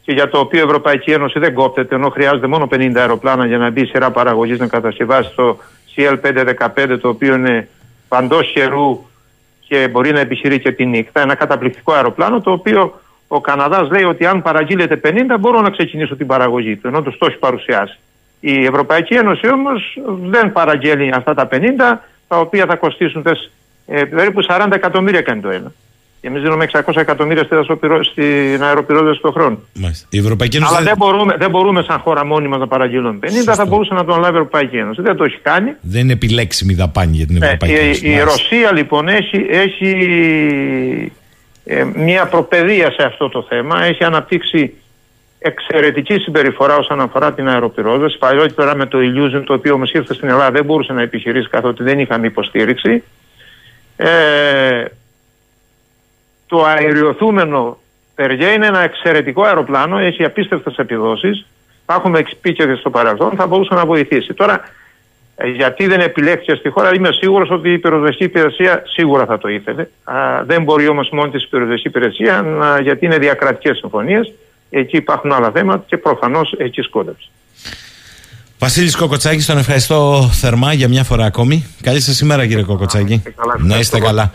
και 0.03 0.13
για 0.13 0.29
το 0.29 0.39
οποίο 0.39 0.61
η 0.61 0.63
Ευρωπαϊκή 0.63 1.11
Ένωση 1.11 1.39
δεν 1.39 1.55
κόπτεται 1.55 1.95
ενώ 1.95 2.09
χρειάζεται 2.09 2.47
μόνο 2.47 2.69
50 2.71 2.93
αεροπλάνα 2.97 3.47
για 3.47 3.59
να 3.59 3.71
μπει 3.71 3.87
σειρά 3.87 4.11
παραγωγής 4.11 4.59
να 4.59 4.67
κατασκευάσει 4.67 5.35
το 5.37 5.59
CL515 5.97 6.99
το 7.01 7.09
οποίο 7.09 7.35
είναι 7.35 7.69
παντός 8.09 8.51
χερού 8.51 9.05
και 9.69 9.89
μπορεί 9.89 10.13
να 10.13 10.21
επιχειρεί 10.21 10.61
και 10.61 10.73
τη 10.73 10.87
νύχτα. 10.87 11.21
Ένα 11.21 11.35
καταπληκτικό 11.35 11.93
αεροπλάνο 11.93 12.41
το 12.41 12.51
οποίο 12.51 13.01
ο 13.29 13.41
Καναδάς 13.41 13.91
λέει 13.91 14.05
ότι 14.05 14.27
αν 14.27 14.43
παραγγείλετε 14.43 15.01
50 15.05 15.37
μπορώ 15.41 15.61
να 15.61 15.71
ξεκινήσω 15.71 16.17
την 16.17 16.27
παραγωγή 16.27 16.77
του 16.77 16.87
ενώ 16.87 17.03
το 17.03 17.19
το 17.19 17.27
έχει 17.27 17.39
παρουσιάσει. 17.39 17.99
Η 18.41 18.65
Ευρωπαϊκή 18.65 19.15
Ένωση 19.15 19.49
όμως 19.49 19.99
δεν 20.23 20.53
παραγγέλει 20.53 21.13
αυτά 21.15 21.35
τα 21.35 21.49
50 21.53 21.57
τα 22.29 22.39
οποία 22.39 22.67
θα 22.67 22.77
κοστίσουν 22.77 23.25
ε, 23.87 24.05
περίπου 24.05 24.45
40 24.49 24.69
εκατομμύρια 24.73 25.21
κάνει 25.21 25.41
το 25.41 25.49
ένα. 25.49 25.73
Και 26.21 26.29
εμείς 26.29 26.43
δίνουμε 26.43 26.69
600 26.73 26.97
εκατομμύρια 26.97 27.49
στην 28.03 28.63
αεροπυρόδοση 28.63 29.21
το 29.21 29.33
χρόνο. 29.33 29.59
Η 30.09 30.19
Ευρωπαϊκή 30.19 30.57
Ένωση 30.57 30.75
Αλλά 30.75 30.85
δεν 30.85 30.95
μπορούμε, 30.97 31.37
δεν 31.39 31.51
μπορούμε 31.51 31.83
σαν 31.83 31.99
χώρα 31.99 32.25
μόνοι 32.25 32.49
μα 32.49 32.57
να 32.57 32.67
παραγγείλουμε 32.67 33.19
50, 33.23 33.27
θα 33.55 33.67
μπορούσε 33.67 33.95
να 33.95 34.05
το 34.05 34.13
αναλάβει 34.13 34.35
η 34.35 34.39
Ευρωπαϊκή 34.39 34.77
Ένωση. 34.77 35.03
Δεν 35.03 35.17
το 35.17 35.25
έχει 35.25 35.39
κάνει. 35.43 35.73
Δεν 35.81 36.01
είναι 36.01 36.13
επιλέξιμη 36.13 36.75
δαπάνη 36.75 37.17
για 37.17 37.27
την 37.27 37.39
ναι, 37.39 37.47
Ευρωπαϊκή 37.47 37.77
Ένωση. 37.77 38.07
Η, 38.07 38.11
η 38.11 38.21
Ρωσία 38.21 38.73
λοιπόν 38.73 39.09
έχει, 39.09 39.47
έχει 39.49 39.89
ε, 41.03 41.07
μια 41.95 42.27
προπαιδεία 42.27 42.91
σε 42.91 43.03
αυτό 43.03 43.29
το 43.29 43.43
θέμα. 43.49 43.85
Έχει 43.85 44.05
αναπτύξει 44.05 44.75
εξαιρετική 45.39 46.19
συμπεριφορά 46.19 46.77
όσον 46.77 47.01
αφορά 47.01 47.33
την 47.33 47.49
αεροπυρόδοση. 47.49 48.19
Παλιότερα 48.19 48.75
με 48.75 48.87
το 48.87 48.99
Illusion, 48.99 49.43
το 49.47 49.53
οποίο 49.53 49.75
όμως 49.75 49.93
ήρθε 49.93 50.15
στην 50.15 50.29
Ελλάδα, 50.29 50.51
δεν 50.51 50.65
μπορούσε 50.65 50.93
να 50.93 51.03
επιχειρήσει 51.03 51.49
καθότι 51.49 51.83
δεν 51.83 51.99
είχαμε 51.99 52.27
υποστήριξη. 52.27 53.03
Ε, 53.97 54.85
το 56.47 56.65
αεριοθούμενο 56.65 57.79
Περγέ 58.17 58.51
είναι 58.51 58.67
ένα 58.67 58.81
εξαιρετικό 58.81 59.43
αεροπλάνο, 59.43 59.99
έχει 59.99 60.25
απίστευτες 60.25 60.77
επιδόσεις. 60.77 61.47
Έχουμε 61.87 62.23
πει 62.41 62.53
και 62.53 62.75
στο 62.75 62.91
παρελθόν, 62.91 63.33
θα 63.37 63.47
μπορούσε 63.47 63.75
να 63.75 63.87
βοηθήσει. 63.87 64.35
Τώρα, 64.35 64.55
ε, 64.55 64.69
γιατί 65.45 65.87
δεν 65.87 66.01
επιλέχθηκε 66.01 66.55
στη 66.55 66.69
χώρα, 66.69 66.95
είμαι 66.95 67.13
σίγουρος 67.13 67.51
ότι 67.51 67.73
η 67.73 67.79
πυροσβεστική 67.79 68.25
υπηρεσία 68.25 68.83
σίγουρα 68.87 69.27
θα 69.27 69.39
το 69.39 69.49
ήθελε. 69.49 69.83
Α, 70.05 70.45
δεν 70.47 70.63
μπορεί 70.63 70.89
όμως 70.89 71.09
μόνη 71.13 71.31
της 71.31 71.43
η 71.43 71.49
πυροσβεστική 71.49 71.89
υπηρεσία, 71.89 72.43
να, 72.43 72.81
γιατί 72.81 73.05
είναι 73.05 73.19
διακρατικές 73.19 73.77
συμφωνίες. 73.79 74.33
Εκεί 74.71 74.97
υπάρχουν 74.97 75.33
άλλα 75.33 75.51
θέματα 75.51 75.85
και 75.87 75.97
προφανώς 75.97 76.55
εκεί 76.59 76.81
σκόντεψε. 76.83 77.29
Βασίλης 78.59 78.97
Κοκοτσάκης, 78.97 79.47
τον 79.47 79.59
ευχαριστώ 79.59 80.29
θερμά 80.33 80.73
για 80.73 80.89
μια 80.89 81.05
φορά 81.05 81.25
ακόμη. 81.25 81.67
Καλή 81.83 82.01
σας 82.01 82.21
ημέρα, 82.21 82.47
κύριε 82.47 82.63
Κοκοτσάκη. 82.63 83.23
Να 83.59 83.79
είστε 83.79 83.99
καλά. 83.99 84.33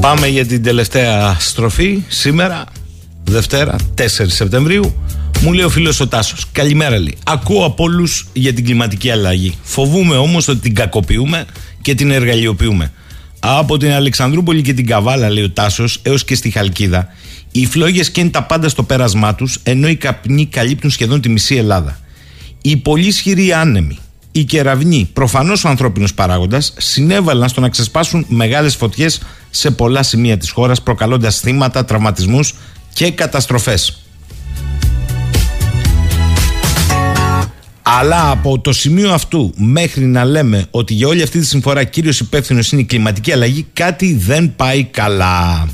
Πάμε 0.00 0.26
για 0.26 0.46
την 0.46 0.62
τελευταία 0.62 1.36
στροφή 1.38 2.04
σήμερα, 2.08 2.64
Δευτέρα, 3.24 3.76
4 3.94 4.02
Σεπτεμβρίου. 4.26 4.94
Μου 5.40 5.52
λέει 5.52 5.64
ο 5.64 5.68
φίλος 5.68 6.00
ο 6.00 6.08
Τάσος. 6.08 6.46
Καλημέρα, 6.52 6.98
λέει. 6.98 7.16
Ακούω 7.24 7.64
από 7.64 7.84
όλους 7.84 8.26
για 8.32 8.52
την 8.52 8.64
κλιματική 8.64 9.10
αλλαγή. 9.10 9.54
Φοβούμαι 9.62 10.16
όμως 10.16 10.48
ότι 10.48 10.58
την 10.58 10.74
κακοποιούμε 10.74 11.44
και 11.80 11.94
την 11.94 12.10
εργαλειοποιούμε. 12.10 12.92
Από 13.40 13.76
την 13.76 13.92
Αλεξανδρούπολη 13.92 14.62
και 14.62 14.72
την 14.72 14.86
Καβάλα, 14.86 15.30
λέει 15.30 15.44
ο 15.44 15.50
Τάσος, 15.50 15.98
έως 16.02 16.24
και 16.24 16.34
στη 16.34 16.50
Χαλκίδα, 16.50 17.08
οι 17.52 17.66
φλόγες 17.66 18.10
καίνουν 18.10 18.30
τα 18.30 18.42
πάντα 18.42 18.68
στο 18.68 18.82
πέρασμά 18.82 19.34
τους, 19.34 19.58
ενώ 19.62 19.88
οι 19.88 19.96
καπνοί 19.96 20.46
καλύπτουν 20.46 20.90
σχεδόν 20.90 21.20
τη 21.20 21.28
μισή 21.28 21.54
Ελλάδα. 21.54 21.98
Οι 22.62 22.76
πολύ 22.76 23.06
ισχυροί 23.06 23.52
άνεμοι, 23.52 23.98
οι 24.32 24.44
κεραυνοί, 24.44 25.08
προφανώς 25.12 25.64
ο 25.64 25.68
ανθρώπινος 25.68 26.14
παράγοντας, 26.14 26.74
συνέβαλαν 26.76 27.48
στο 27.48 27.60
να 27.60 27.68
ξεσπάσουν 27.68 28.24
μεγάλες 28.28 28.74
φωτιές 28.74 29.20
σε 29.50 29.70
πολλά 29.70 30.02
σημεία 30.02 30.36
της 30.36 30.50
χώρας, 30.50 30.82
προκαλώντας 30.82 31.40
θύματα, 31.40 31.84
τραυματισμούς 31.84 32.54
και 32.94 33.10
καταστροφές. 33.10 33.98
Αλλά 37.82 38.30
από 38.30 38.58
το 38.58 38.72
σημείο 38.72 39.12
αυτού 39.12 39.52
μέχρι 39.56 40.04
να 40.04 40.24
λέμε 40.24 40.66
ότι 40.70 40.94
για 40.94 41.08
όλη 41.08 41.22
αυτή 41.22 41.38
τη 41.38 41.46
συμφορά 41.46 41.84
κύριος 41.84 42.20
υπεύθυνος 42.20 42.72
είναι 42.72 42.80
η 42.80 42.84
κλιματική 42.84 43.32
αλλαγή, 43.32 43.66
κάτι 43.72 44.14
δεν 44.14 44.56
πάει 44.56 44.84
καλά. 44.84 45.68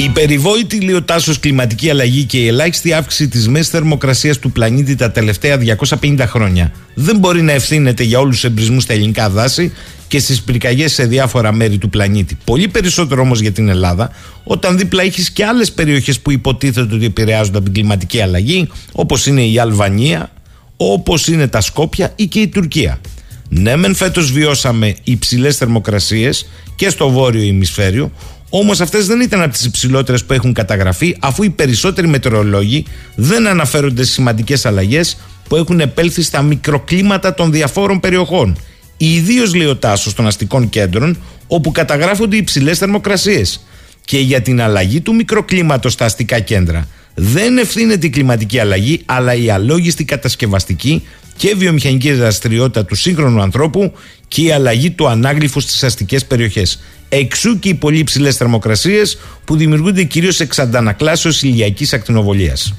Η 0.00 0.08
περιβόητη 0.08 0.76
λιωτάσο 0.76 1.32
κλιματική 1.40 1.90
αλλαγή 1.90 2.24
και 2.24 2.38
η 2.38 2.46
ελάχιστη 2.46 2.92
αύξηση 2.92 3.28
της 3.28 3.48
μέσης 3.48 3.68
θερμοκρασίας 3.68 4.38
του 4.38 4.52
πλανήτη 4.52 4.94
τα 4.94 5.10
τελευταία 5.10 5.58
250 6.00 6.16
χρόνια 6.26 6.72
δεν 6.94 7.18
μπορεί 7.18 7.42
να 7.42 7.52
ευθύνεται 7.52 8.02
για 8.02 8.18
όλους 8.18 8.34
τους 8.34 8.44
εμπρισμούς 8.44 8.82
στα 8.82 8.92
ελληνικά 8.92 9.30
δάση 9.30 9.72
και 10.08 10.18
στις 10.18 10.42
πυρκαγιές 10.42 10.92
σε 10.92 11.04
διάφορα 11.06 11.52
μέρη 11.52 11.78
του 11.78 11.88
πλανήτη. 11.88 12.38
Πολύ 12.44 12.68
περισσότερο 12.68 13.20
όμως 13.22 13.40
για 13.40 13.52
την 13.52 13.68
Ελλάδα, 13.68 14.10
όταν 14.44 14.78
δίπλα 14.78 15.02
έχεις 15.02 15.30
και 15.30 15.44
άλλες 15.44 15.72
περιοχές 15.72 16.20
που 16.20 16.30
υποτίθεται 16.30 16.94
ότι 16.94 17.04
επηρεάζονται 17.04 17.56
από 17.56 17.64
την 17.64 17.74
κλιματική 17.74 18.20
αλλαγή, 18.20 18.68
όπως 18.92 19.26
είναι 19.26 19.44
η 19.44 19.58
Αλβανία, 19.58 20.30
όπως 20.76 21.26
είναι 21.26 21.48
τα 21.48 21.60
Σκόπια 21.60 22.12
ή 22.16 22.26
και 22.26 22.40
η 22.40 22.48
Τουρκία. 22.48 23.00
Ναι, 23.48 23.76
μεν 23.76 23.94
φέτος 23.94 24.32
βιώσαμε 24.32 24.94
υψηλές 25.04 25.56
θερμοκρασίες 25.56 26.48
και 26.76 26.88
στο 26.88 27.10
βόρειο 27.10 27.42
ημισφαίριο, 27.42 28.12
Όμως 28.50 28.80
αυτές 28.80 29.06
δεν 29.06 29.20
ήταν 29.20 29.42
από 29.42 29.52
τις 29.52 29.64
υψηλότερες 29.64 30.24
που 30.24 30.32
έχουν 30.32 30.52
καταγραφεί, 30.52 31.16
αφού 31.20 31.42
οι 31.42 31.50
περισσότεροι 31.50 32.08
μετεωρολόγοι 32.08 32.84
δεν 33.14 33.46
αναφέρονται 33.46 34.02
στις 34.02 34.14
σημαντικές 34.14 34.66
αλλαγές 34.66 35.16
που 35.48 35.56
έχουν 35.56 35.80
επέλθει 35.80 36.22
στα 36.22 36.42
μικροκλίματα 36.42 37.34
των 37.34 37.52
διαφόρων 37.52 38.00
περιοχών. 38.00 38.58
Ιδίως 38.96 39.54
λέει 39.54 39.66
ο 39.66 39.76
Τάσος 39.76 40.14
των 40.14 40.26
αστικών 40.26 40.68
κέντρων, 40.68 41.18
όπου 41.46 41.72
καταγράφονται 41.72 42.36
υψηλές 42.36 42.78
θερμοκρασίες. 42.78 43.66
Και 44.04 44.18
για 44.18 44.42
την 44.42 44.60
αλλαγή 44.60 45.00
του 45.00 45.14
μικροκλίματος 45.14 45.92
στα 45.92 46.04
αστικά 46.04 46.40
κέντρα 46.40 46.88
δεν 47.14 47.58
ευθύνεται 47.58 48.06
η 48.06 48.10
κλιματική 48.10 48.58
αλλαγή, 48.58 49.02
αλλά 49.06 49.34
η 49.34 49.50
αλόγιστη 49.50 50.04
κατασκευαστική 50.04 51.02
και 51.36 51.54
βιομηχανική 51.56 52.12
δραστηριότητα 52.12 52.84
του 52.84 52.94
σύγχρονου 52.94 53.42
ανθρώπου 53.42 53.92
και 54.28 54.42
η 54.42 54.50
αλλαγή 54.50 54.90
του 54.90 55.08
ανάγλυφου 55.08 55.60
στις 55.60 55.82
αστικές 55.82 56.24
περιοχές. 56.24 56.80
Εξού 57.08 57.58
και 57.58 57.68
οι 57.68 57.74
πολύ 57.74 57.98
υψηλέ 57.98 58.30
θερμοκρασίες 58.30 59.18
που 59.44 59.56
δημιουργούνται 59.56 60.02
κυρίως 60.02 60.40
εξ 60.40 60.58
αντανακλάσεως 60.58 61.42
ηλιακής 61.42 61.92
ακτινοβολίας. 61.92 62.74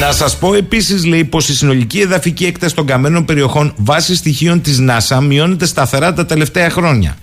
Να 0.00 0.12
σας 0.12 0.36
πω 0.36 0.54
επίσης, 0.54 1.04
λέει, 1.04 1.24
πως 1.24 1.48
η 1.48 1.54
συνολική 1.54 2.00
εδαφική 2.00 2.44
έκταση 2.44 2.74
των 2.74 2.86
καμένων 2.86 3.24
περιοχών 3.24 3.72
βάσει 3.76 4.14
στοιχείων 4.14 4.60
της 4.60 4.78
ΝΑΣΑ 4.78 5.20
μειώνεται 5.20 5.66
σταθερά 5.66 6.12
τα 6.12 6.26
τελευταία 6.26 6.70
χρόνια. 6.70 7.16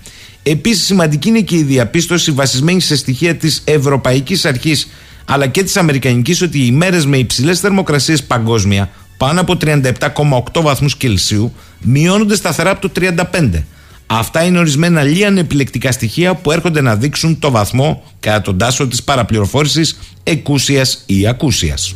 Επίσης, 0.44 0.86
σημαντική 0.86 1.30
είναι 1.30 1.42
και 1.42 1.56
η 1.56 1.64
διαπίστωση 1.64 2.32
βασισμένη 2.32 2.82
σε 2.82 2.96
στοιχεία 2.96 3.36
της 3.36 3.62
Ευρωπαϊκής 3.66 4.46
Αρχής 4.46 4.88
αλλά 5.26 5.48
και 5.48 5.64
της 5.64 5.78
Αμερικανικής 5.78 6.42
ότι 6.42 6.60
οι 6.60 6.66
ημέρε 6.68 7.06
με 7.06 7.18
υψηλές 7.18 7.60
θερμοκρασίες 7.60 8.24
παγκόσμια, 8.24 8.90
πάνω 9.18 9.42
από 9.42 9.58
37,8 9.62 10.62
βαθμούς 10.62 10.98
Κελσίου, 10.98 11.54
μειώνονται 11.82 12.36
σταθερά 12.36 12.70
από 12.70 12.90
το 12.90 12.92
35. 13.32 13.66
Αυτά 14.08 14.44
είναι 14.44 14.60
ορισμένα 14.60 15.04
λίγα 15.04 15.28
επιλεκτικά 15.28 15.92
στοιχεία 15.92 16.36
που 16.36 16.52
έρχονται 16.52 16.82
να 16.82 16.96
δείξουν 16.96 17.40
το 17.40 17.52
βαθμό 17.52 18.04
κατά 18.20 18.42
τον 18.42 18.58
τάσο 18.58 18.88
της 18.88 19.04
παραπληροφόρησης 19.04 20.00
εκούσιας 20.24 21.04
ή 21.06 21.28
ακούσιας. 21.28 21.96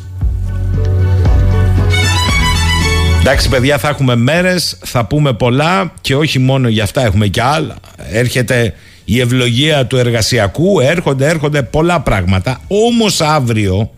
Εντάξει 3.19 3.49
παιδιά 3.49 3.77
θα 3.77 3.87
έχουμε 3.87 4.15
μέρες, 4.15 4.77
θα 4.85 5.05
πούμε 5.05 5.33
πολλά 5.33 5.93
και 6.01 6.15
όχι 6.15 6.39
μόνο 6.39 6.67
για 6.67 6.83
αυτά 6.83 7.05
έχουμε 7.05 7.27
και 7.27 7.41
άλλα. 7.41 7.75
Έρχεται 8.11 8.73
η 9.05 9.19
ευλογία 9.19 9.85
του 9.85 9.97
εργασιακού, 9.97 10.79
έρχονται, 10.79 11.27
έρχονται 11.27 11.63
πολλά 11.63 12.01
πράγματα. 12.01 12.61
Όμως 12.67 13.21
αύριο 13.21 13.91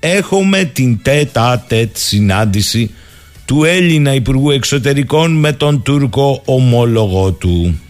έχουμε 0.00 0.64
την 0.64 1.02
τέτα 1.02 1.64
τέτ 1.68 1.96
συνάντηση 1.96 2.90
του 3.44 3.64
Έλληνα 3.64 4.14
Υπουργού 4.14 4.50
Εξωτερικών 4.50 5.32
με 5.32 5.52
τον 5.52 5.82
Τούρκο 5.82 6.42
ομόλογο 6.44 7.32
του. 7.32 7.80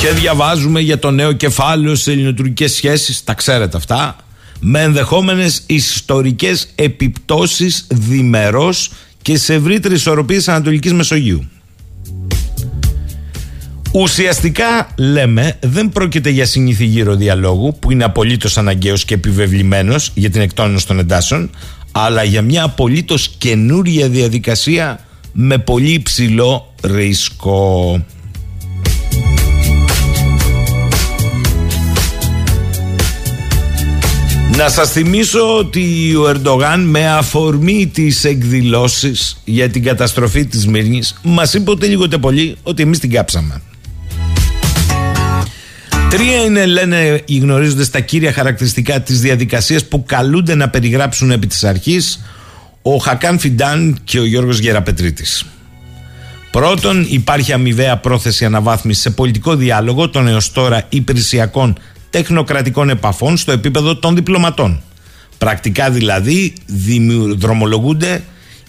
Και 0.00 0.08
διαβάζουμε 0.08 0.80
για 0.80 0.98
το 0.98 1.10
νέο 1.10 1.32
κεφάλαιο 1.32 1.94
σε 1.94 2.12
ελληνοτουρκικές 2.12 2.72
σχέσεις, 2.72 3.24
τα 3.24 3.34
ξέρετε 3.34 3.76
αυτά, 3.76 4.16
με 4.60 4.82
ενδεχόμενες 4.82 5.62
ιστορικές 5.66 6.68
επιπτώσεις 6.74 7.86
διμερός 7.90 8.90
και 9.22 9.36
σε 9.36 9.54
ευρύτερη 9.54 9.94
ισορροπία 9.94 10.36
της 10.36 10.48
Ανατολικής 10.48 10.92
Μεσογείου. 10.92 11.48
Ουσιαστικά 13.92 14.88
λέμε 14.96 15.58
δεν 15.60 15.88
πρόκειται 15.88 16.30
για 16.30 16.46
συνήθι 16.46 16.84
γύρω 16.84 17.14
διαλόγου 17.14 17.76
που 17.78 17.90
είναι 17.90 18.04
απολύτως 18.04 18.58
αναγκαίος 18.58 19.04
και 19.04 19.14
επιβεβλημένος 19.14 20.10
για 20.14 20.30
την 20.30 20.40
εκτόνωση 20.40 20.86
των 20.86 20.98
εντάσεων 20.98 21.50
αλλά 21.96 22.22
για 22.22 22.42
μια 22.42 22.62
απολύτως 22.62 23.28
καινούρια 23.38 24.08
διαδικασία 24.08 25.00
με 25.32 25.58
πολύ 25.58 25.92
υψηλό 25.92 26.74
ρίσκο. 26.82 28.04
Να 34.56 34.68
σας 34.68 34.90
θυμίσω 34.90 35.56
ότι 35.56 36.14
ο 36.16 36.28
Ερντογάν 36.28 36.80
με 36.80 37.08
αφορμή 37.08 37.86
τις 37.86 38.24
εκδηλώσεις 38.24 39.40
για 39.44 39.70
την 39.70 39.82
καταστροφή 39.82 40.46
της 40.46 40.66
Μύρνης 40.66 41.20
μας 41.22 41.54
είπε 41.54 41.70
ότι 41.70 41.86
λίγο 41.86 42.08
πολύ 42.08 42.56
ότι 42.62 42.82
εμείς 42.82 42.98
την 42.98 43.10
κάψαμε. 43.10 43.62
Τρία 46.14 46.44
είναι, 46.44 46.66
λένε 46.66 47.22
οι 47.24 47.38
γνωρίζοντε, 47.38 47.86
τα 47.86 48.00
κύρια 48.00 48.32
χαρακτηριστικά 48.32 49.00
της 49.00 49.20
διαδικασίας 49.20 49.84
που 49.84 50.04
καλούνται 50.04 50.54
να 50.54 50.68
περιγράψουν 50.68 51.30
επί 51.30 51.46
της 51.46 51.64
αρχής 51.64 52.24
ο 52.82 52.96
Χακάν 52.96 53.38
Φιντάν 53.38 53.98
και 54.04 54.18
ο 54.18 54.24
Γιώργος 54.24 54.58
Γεραπετρίτης. 54.58 55.44
Πρώτον, 56.50 57.06
υπάρχει 57.08 57.52
αμοιβαία 57.52 57.96
πρόθεση 57.96 58.44
αναβάθμισης 58.44 59.02
σε 59.02 59.10
πολιτικό 59.10 59.56
διάλογο 59.56 60.08
των 60.08 60.28
έως 60.28 60.52
τώρα 60.52 60.86
υπηρεσιακών 60.88 61.78
τεχνοκρατικών 62.10 62.90
επαφών 62.90 63.36
στο 63.36 63.52
επίπεδο 63.52 63.96
των 63.96 64.14
διπλωματών. 64.14 64.82
Πρακτικά 65.38 65.90
δηλαδή 65.90 66.52
δρομολογούνται 67.36 68.22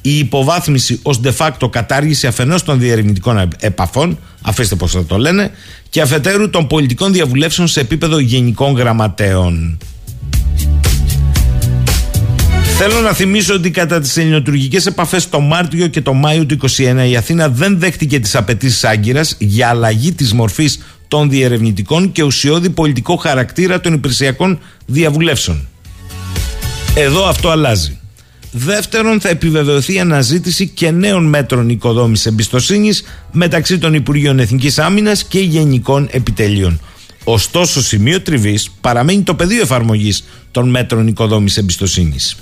η 0.07 0.17
υποβάθμιση 0.17 0.99
ως 1.03 1.19
de 1.23 1.31
facto 1.37 1.69
κατάργηση 1.69 2.27
αφενός 2.27 2.63
των 2.63 2.79
διερευνητικών 2.79 3.49
επαφών, 3.59 4.19
αφήστε 4.41 4.75
πώς 4.75 4.91
θα 4.91 5.05
το 5.05 5.17
λένε, 5.17 5.51
και 5.89 6.01
αφετέρου 6.01 6.49
των 6.49 6.67
πολιτικών 6.67 7.13
διαβουλεύσεων 7.13 7.67
σε 7.67 7.79
επίπεδο 7.79 8.19
γενικών 8.19 8.75
γραμματέων. 8.75 9.77
Θέλω 12.77 12.99
να 12.99 13.13
θυμίσω 13.13 13.53
ότι 13.53 13.71
κατά 13.71 13.99
τις 13.99 14.17
ελληνοτουρκικές 14.17 14.85
επαφές 14.85 15.29
το 15.29 15.39
Μάρτιο 15.39 15.87
και 15.87 16.01
το 16.01 16.13
Μάιο 16.13 16.45
του 16.45 16.57
2021 16.77 17.07
η 17.09 17.15
Αθήνα 17.15 17.49
δεν 17.49 17.79
δέχτηκε 17.79 18.19
τις 18.19 18.35
απαιτήσεις 18.35 18.83
Άγκυρας 18.83 19.35
για 19.39 19.69
αλλαγή 19.69 20.11
της 20.11 20.33
μορφής 20.33 20.79
των 21.07 21.29
διερευνητικών 21.29 22.11
και 22.11 22.23
ουσιώδη 22.23 22.69
πολιτικό 22.69 23.15
χαρακτήρα 23.15 23.81
των 23.81 23.93
υπηρεσιακών 23.93 24.59
διαβουλεύσεων. 24.85 25.67
Εδώ 26.95 27.25
αυτό 27.27 27.49
αλλάζει. 27.49 27.99
Δεύτερον, 28.57 29.21
θα 29.21 29.29
επιβεβαιωθεί 29.29 29.93
η 29.93 29.99
αναζήτηση 29.99 30.67
και 30.67 30.91
νέων 30.91 31.25
μέτρων 31.25 31.69
οικοδόμησης 31.69 32.25
εμπιστοσύνης 32.25 33.03
μεταξύ 33.31 33.77
των 33.77 33.93
Υπουργείων 33.93 34.39
Εθνικής 34.39 34.79
Άμυνας 34.79 35.23
και 35.23 35.39
Γενικών 35.39 36.07
Επιτελείων. 36.11 36.79
Ωστόσο, 37.23 37.81
σημείο 37.81 38.21
τριβής 38.21 38.71
παραμένει 38.81 39.21
το 39.21 39.35
πεδίο 39.35 39.61
εφαρμογής 39.61 40.23
των 40.51 40.69
μέτρων 40.69 41.07
οικοδόμησης 41.07 41.57
εμπιστοσύνης. 41.57 42.35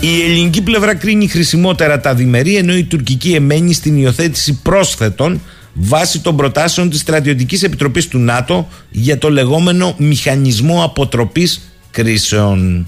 Η 0.00 0.22
ελληνική 0.22 0.62
πλευρά 0.62 0.94
κρίνει 0.94 1.28
χρησιμότερα 1.28 2.00
τα 2.00 2.14
διμερεί, 2.14 2.56
ενώ 2.56 2.76
η 2.76 2.84
τουρκική 2.84 3.32
εμένει 3.32 3.72
στην 3.72 3.96
υιοθέτηση 3.96 4.58
πρόσθετων 4.62 5.40
βάσει 5.72 6.20
των 6.20 6.36
προτάσεων 6.36 6.90
της 6.90 7.00
Στρατιωτικής 7.00 7.62
Επιτροπής 7.62 8.08
του 8.08 8.18
ΝΑΤΟ 8.18 8.68
για 8.90 9.18
το 9.18 9.30
λεγόμενο 9.30 9.94
Μηχανισμό 9.98 10.84
Αποτροπής 10.84 11.60
Κρίσεων. 11.90 12.86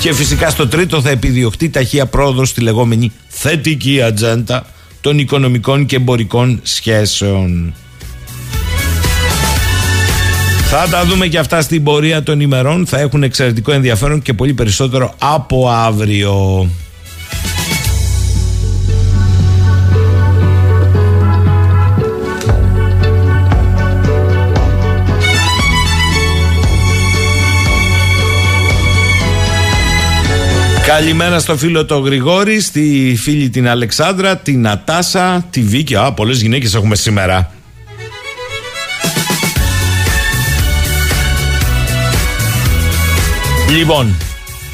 Και 0.00 0.12
φυσικά 0.12 0.50
στο 0.50 0.68
τρίτο 0.68 1.00
θα 1.00 1.10
επιδιωχτεί 1.10 1.70
ταχεία 1.70 2.06
πρόοδο 2.06 2.44
στη 2.44 2.60
λεγόμενη 2.60 3.12
θετική 3.28 4.02
ατζέντα 4.02 4.66
των 5.00 5.18
οικονομικών 5.18 5.86
και 5.86 5.96
εμπορικών 5.96 6.60
σχέσεων. 6.62 7.74
Θα 10.72 10.88
τα 10.90 11.04
δούμε 11.04 11.26
και 11.26 11.38
αυτά 11.38 11.62
στην 11.62 11.82
πορεία 11.82 12.22
των 12.22 12.40
ημερών. 12.40 12.86
Θα 12.86 13.00
έχουν 13.00 13.22
εξαιρετικό 13.22 13.72
ενδιαφέρον 13.72 14.22
και 14.22 14.32
πολύ 14.32 14.54
περισσότερο 14.54 15.14
από 15.18 15.68
αύριο. 15.68 16.68
Καλημέρα 30.96 31.38
στο 31.38 31.56
φίλο 31.56 31.84
το 31.84 31.98
Γρηγόρη, 31.98 32.60
στη 32.60 33.16
φίλη 33.18 33.48
την 33.50 33.68
Αλεξάνδρα, 33.68 34.36
την 34.36 34.60
Νατάσα, 34.60 35.46
τη 35.50 35.60
Βίκη. 35.60 35.96
Α, 35.96 36.12
πολλές 36.12 36.40
γυναίκες 36.40 36.74
έχουμε 36.74 36.94
σήμερα. 36.94 37.52
Λοιπόν, 43.78 44.16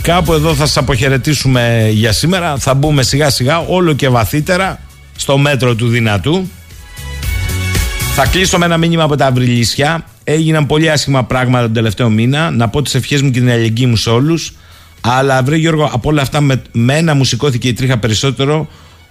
Κάπου 0.03 0.33
εδώ 0.33 0.55
θα 0.55 0.67
σας 0.67 0.77
αποχαιρετήσουμε 0.77 1.89
για 1.93 2.13
σήμερα. 2.13 2.59
Θα 2.59 2.75
μπούμε 2.75 3.03
σιγά 3.03 3.31
σιγά 3.31 3.59
όλο 3.59 3.93
και 3.93 4.09
βαθύτερα 4.09 4.81
στο 5.17 5.39
μέτρο 5.39 5.75
του 5.75 5.89
δυνατού. 5.89 6.51
Θα 8.15 8.27
κλείσω 8.27 8.59
με 8.59 8.65
ένα 8.65 8.77
μήνυμα 8.77 9.03
από 9.03 9.17
τα 9.17 9.27
Αυριλίσια. 9.27 10.05
Έγιναν 10.25 10.67
πολύ 10.67 10.91
άσχημα 10.91 11.25
πράγματα 11.25 11.65
τον 11.65 11.73
τελευταίο 11.73 12.09
μήνα. 12.09 12.51
Να 12.51 12.69
πω 12.69 12.83
τις 12.83 12.95
ευχές 12.95 13.23
μου 13.23 13.31
και 13.31 13.39
την 13.39 13.51
αλληλεγγύη 13.51 13.87
μου 13.89 13.97
σε 13.97 14.11
όλους. 14.11 14.53
Αλλά 15.09 15.43
βρε 15.43 15.57
Γιώργο, 15.57 15.91
από 15.93 16.09
όλα 16.09 16.23
αυτά 16.23 16.41
με, 16.41 16.63
με 16.73 16.97
ένα 16.97 17.15
μου 17.15 17.25
σηκώθηκε 17.25 17.69
η 17.69 17.73
τρίχα 17.73 17.99
περισσότερο 17.99 18.69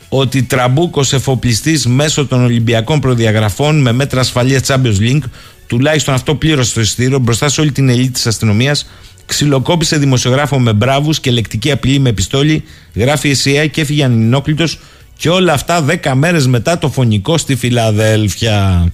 ότι 0.10 0.44
τραμπούκος 0.44 1.14
εφοπλιστής 1.14 1.86
μέσω 1.86 2.26
των 2.26 2.44
Ολυμπιακών 2.44 3.00
προδιαγραφών 3.00 3.82
με 3.82 3.92
μέτρα 3.92 4.20
ασφαλείας 4.20 4.62
Champions 4.68 5.00
League, 5.00 5.24
τουλάχιστον 5.68 6.14
αυτό 6.14 6.36
πλήρωσε 6.36 6.74
το 6.74 6.82
εισιτήριο 6.82 7.20
μπροστά 7.20 7.50
σε 7.50 7.62
όλη 7.62 7.72
την 7.72 7.90
ελίτ 7.90 8.14
της 8.14 8.28
αστυνομίας, 8.28 8.90
ξυλοκόπησε 9.26 9.98
δημοσιογράφο 9.98 10.60
με 10.60 10.74
μπράβους 10.74 11.20
και 11.20 11.32
λεκτική 11.32 11.72
απειλή 11.72 12.00
με 12.00 12.12
πιστόλι, 12.12 12.64
γράφει 12.94 13.30
η 13.30 13.70
και 13.70 13.82
έφυγε 13.82 14.04
ανενόχλητος 14.04 14.80
και 15.18 15.30
όλα 15.30 15.54
αυτά 15.54 15.86
10 16.04 16.12
μέρες 16.14 16.48
μετά 16.48 16.78
το 16.78 16.90
φονικό 16.90 17.38
στη 17.38 17.56
Φιλαδέλφια. 17.56 18.88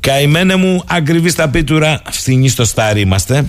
Καημένε 0.00 0.56
μου, 0.56 0.82
ακριβοί 0.86 1.28
στα 1.28 1.48
πίτουρα, 1.48 2.02
φθηνοί 2.10 2.48
στο 2.48 2.64
στάρι 2.64 3.00
είμαστε. 3.00 3.44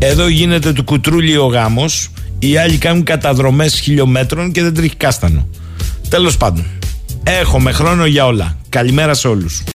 Εδώ 0.00 0.28
γίνεται 0.28 0.72
του 0.72 0.84
κουτρούλι 0.84 1.36
ο 1.36 1.46
γάμος 1.46 2.10
οι 2.38 2.56
άλλοι 2.56 2.76
κάνουν 2.76 3.04
καταδρομές 3.04 3.80
χιλιόμετρων 3.80 4.52
και 4.52 4.62
δεν 4.62 4.74
τρίχει 4.74 4.96
κάστανο. 4.96 5.48
Τέλος 6.08 6.36
πάντων, 6.36 6.66
έχουμε 7.24 7.72
χρόνο 7.72 8.06
για 8.06 8.26
όλα. 8.26 8.58
Καλημέρα 8.68 9.14
σε 9.14 9.28
όλους. 9.28 9.62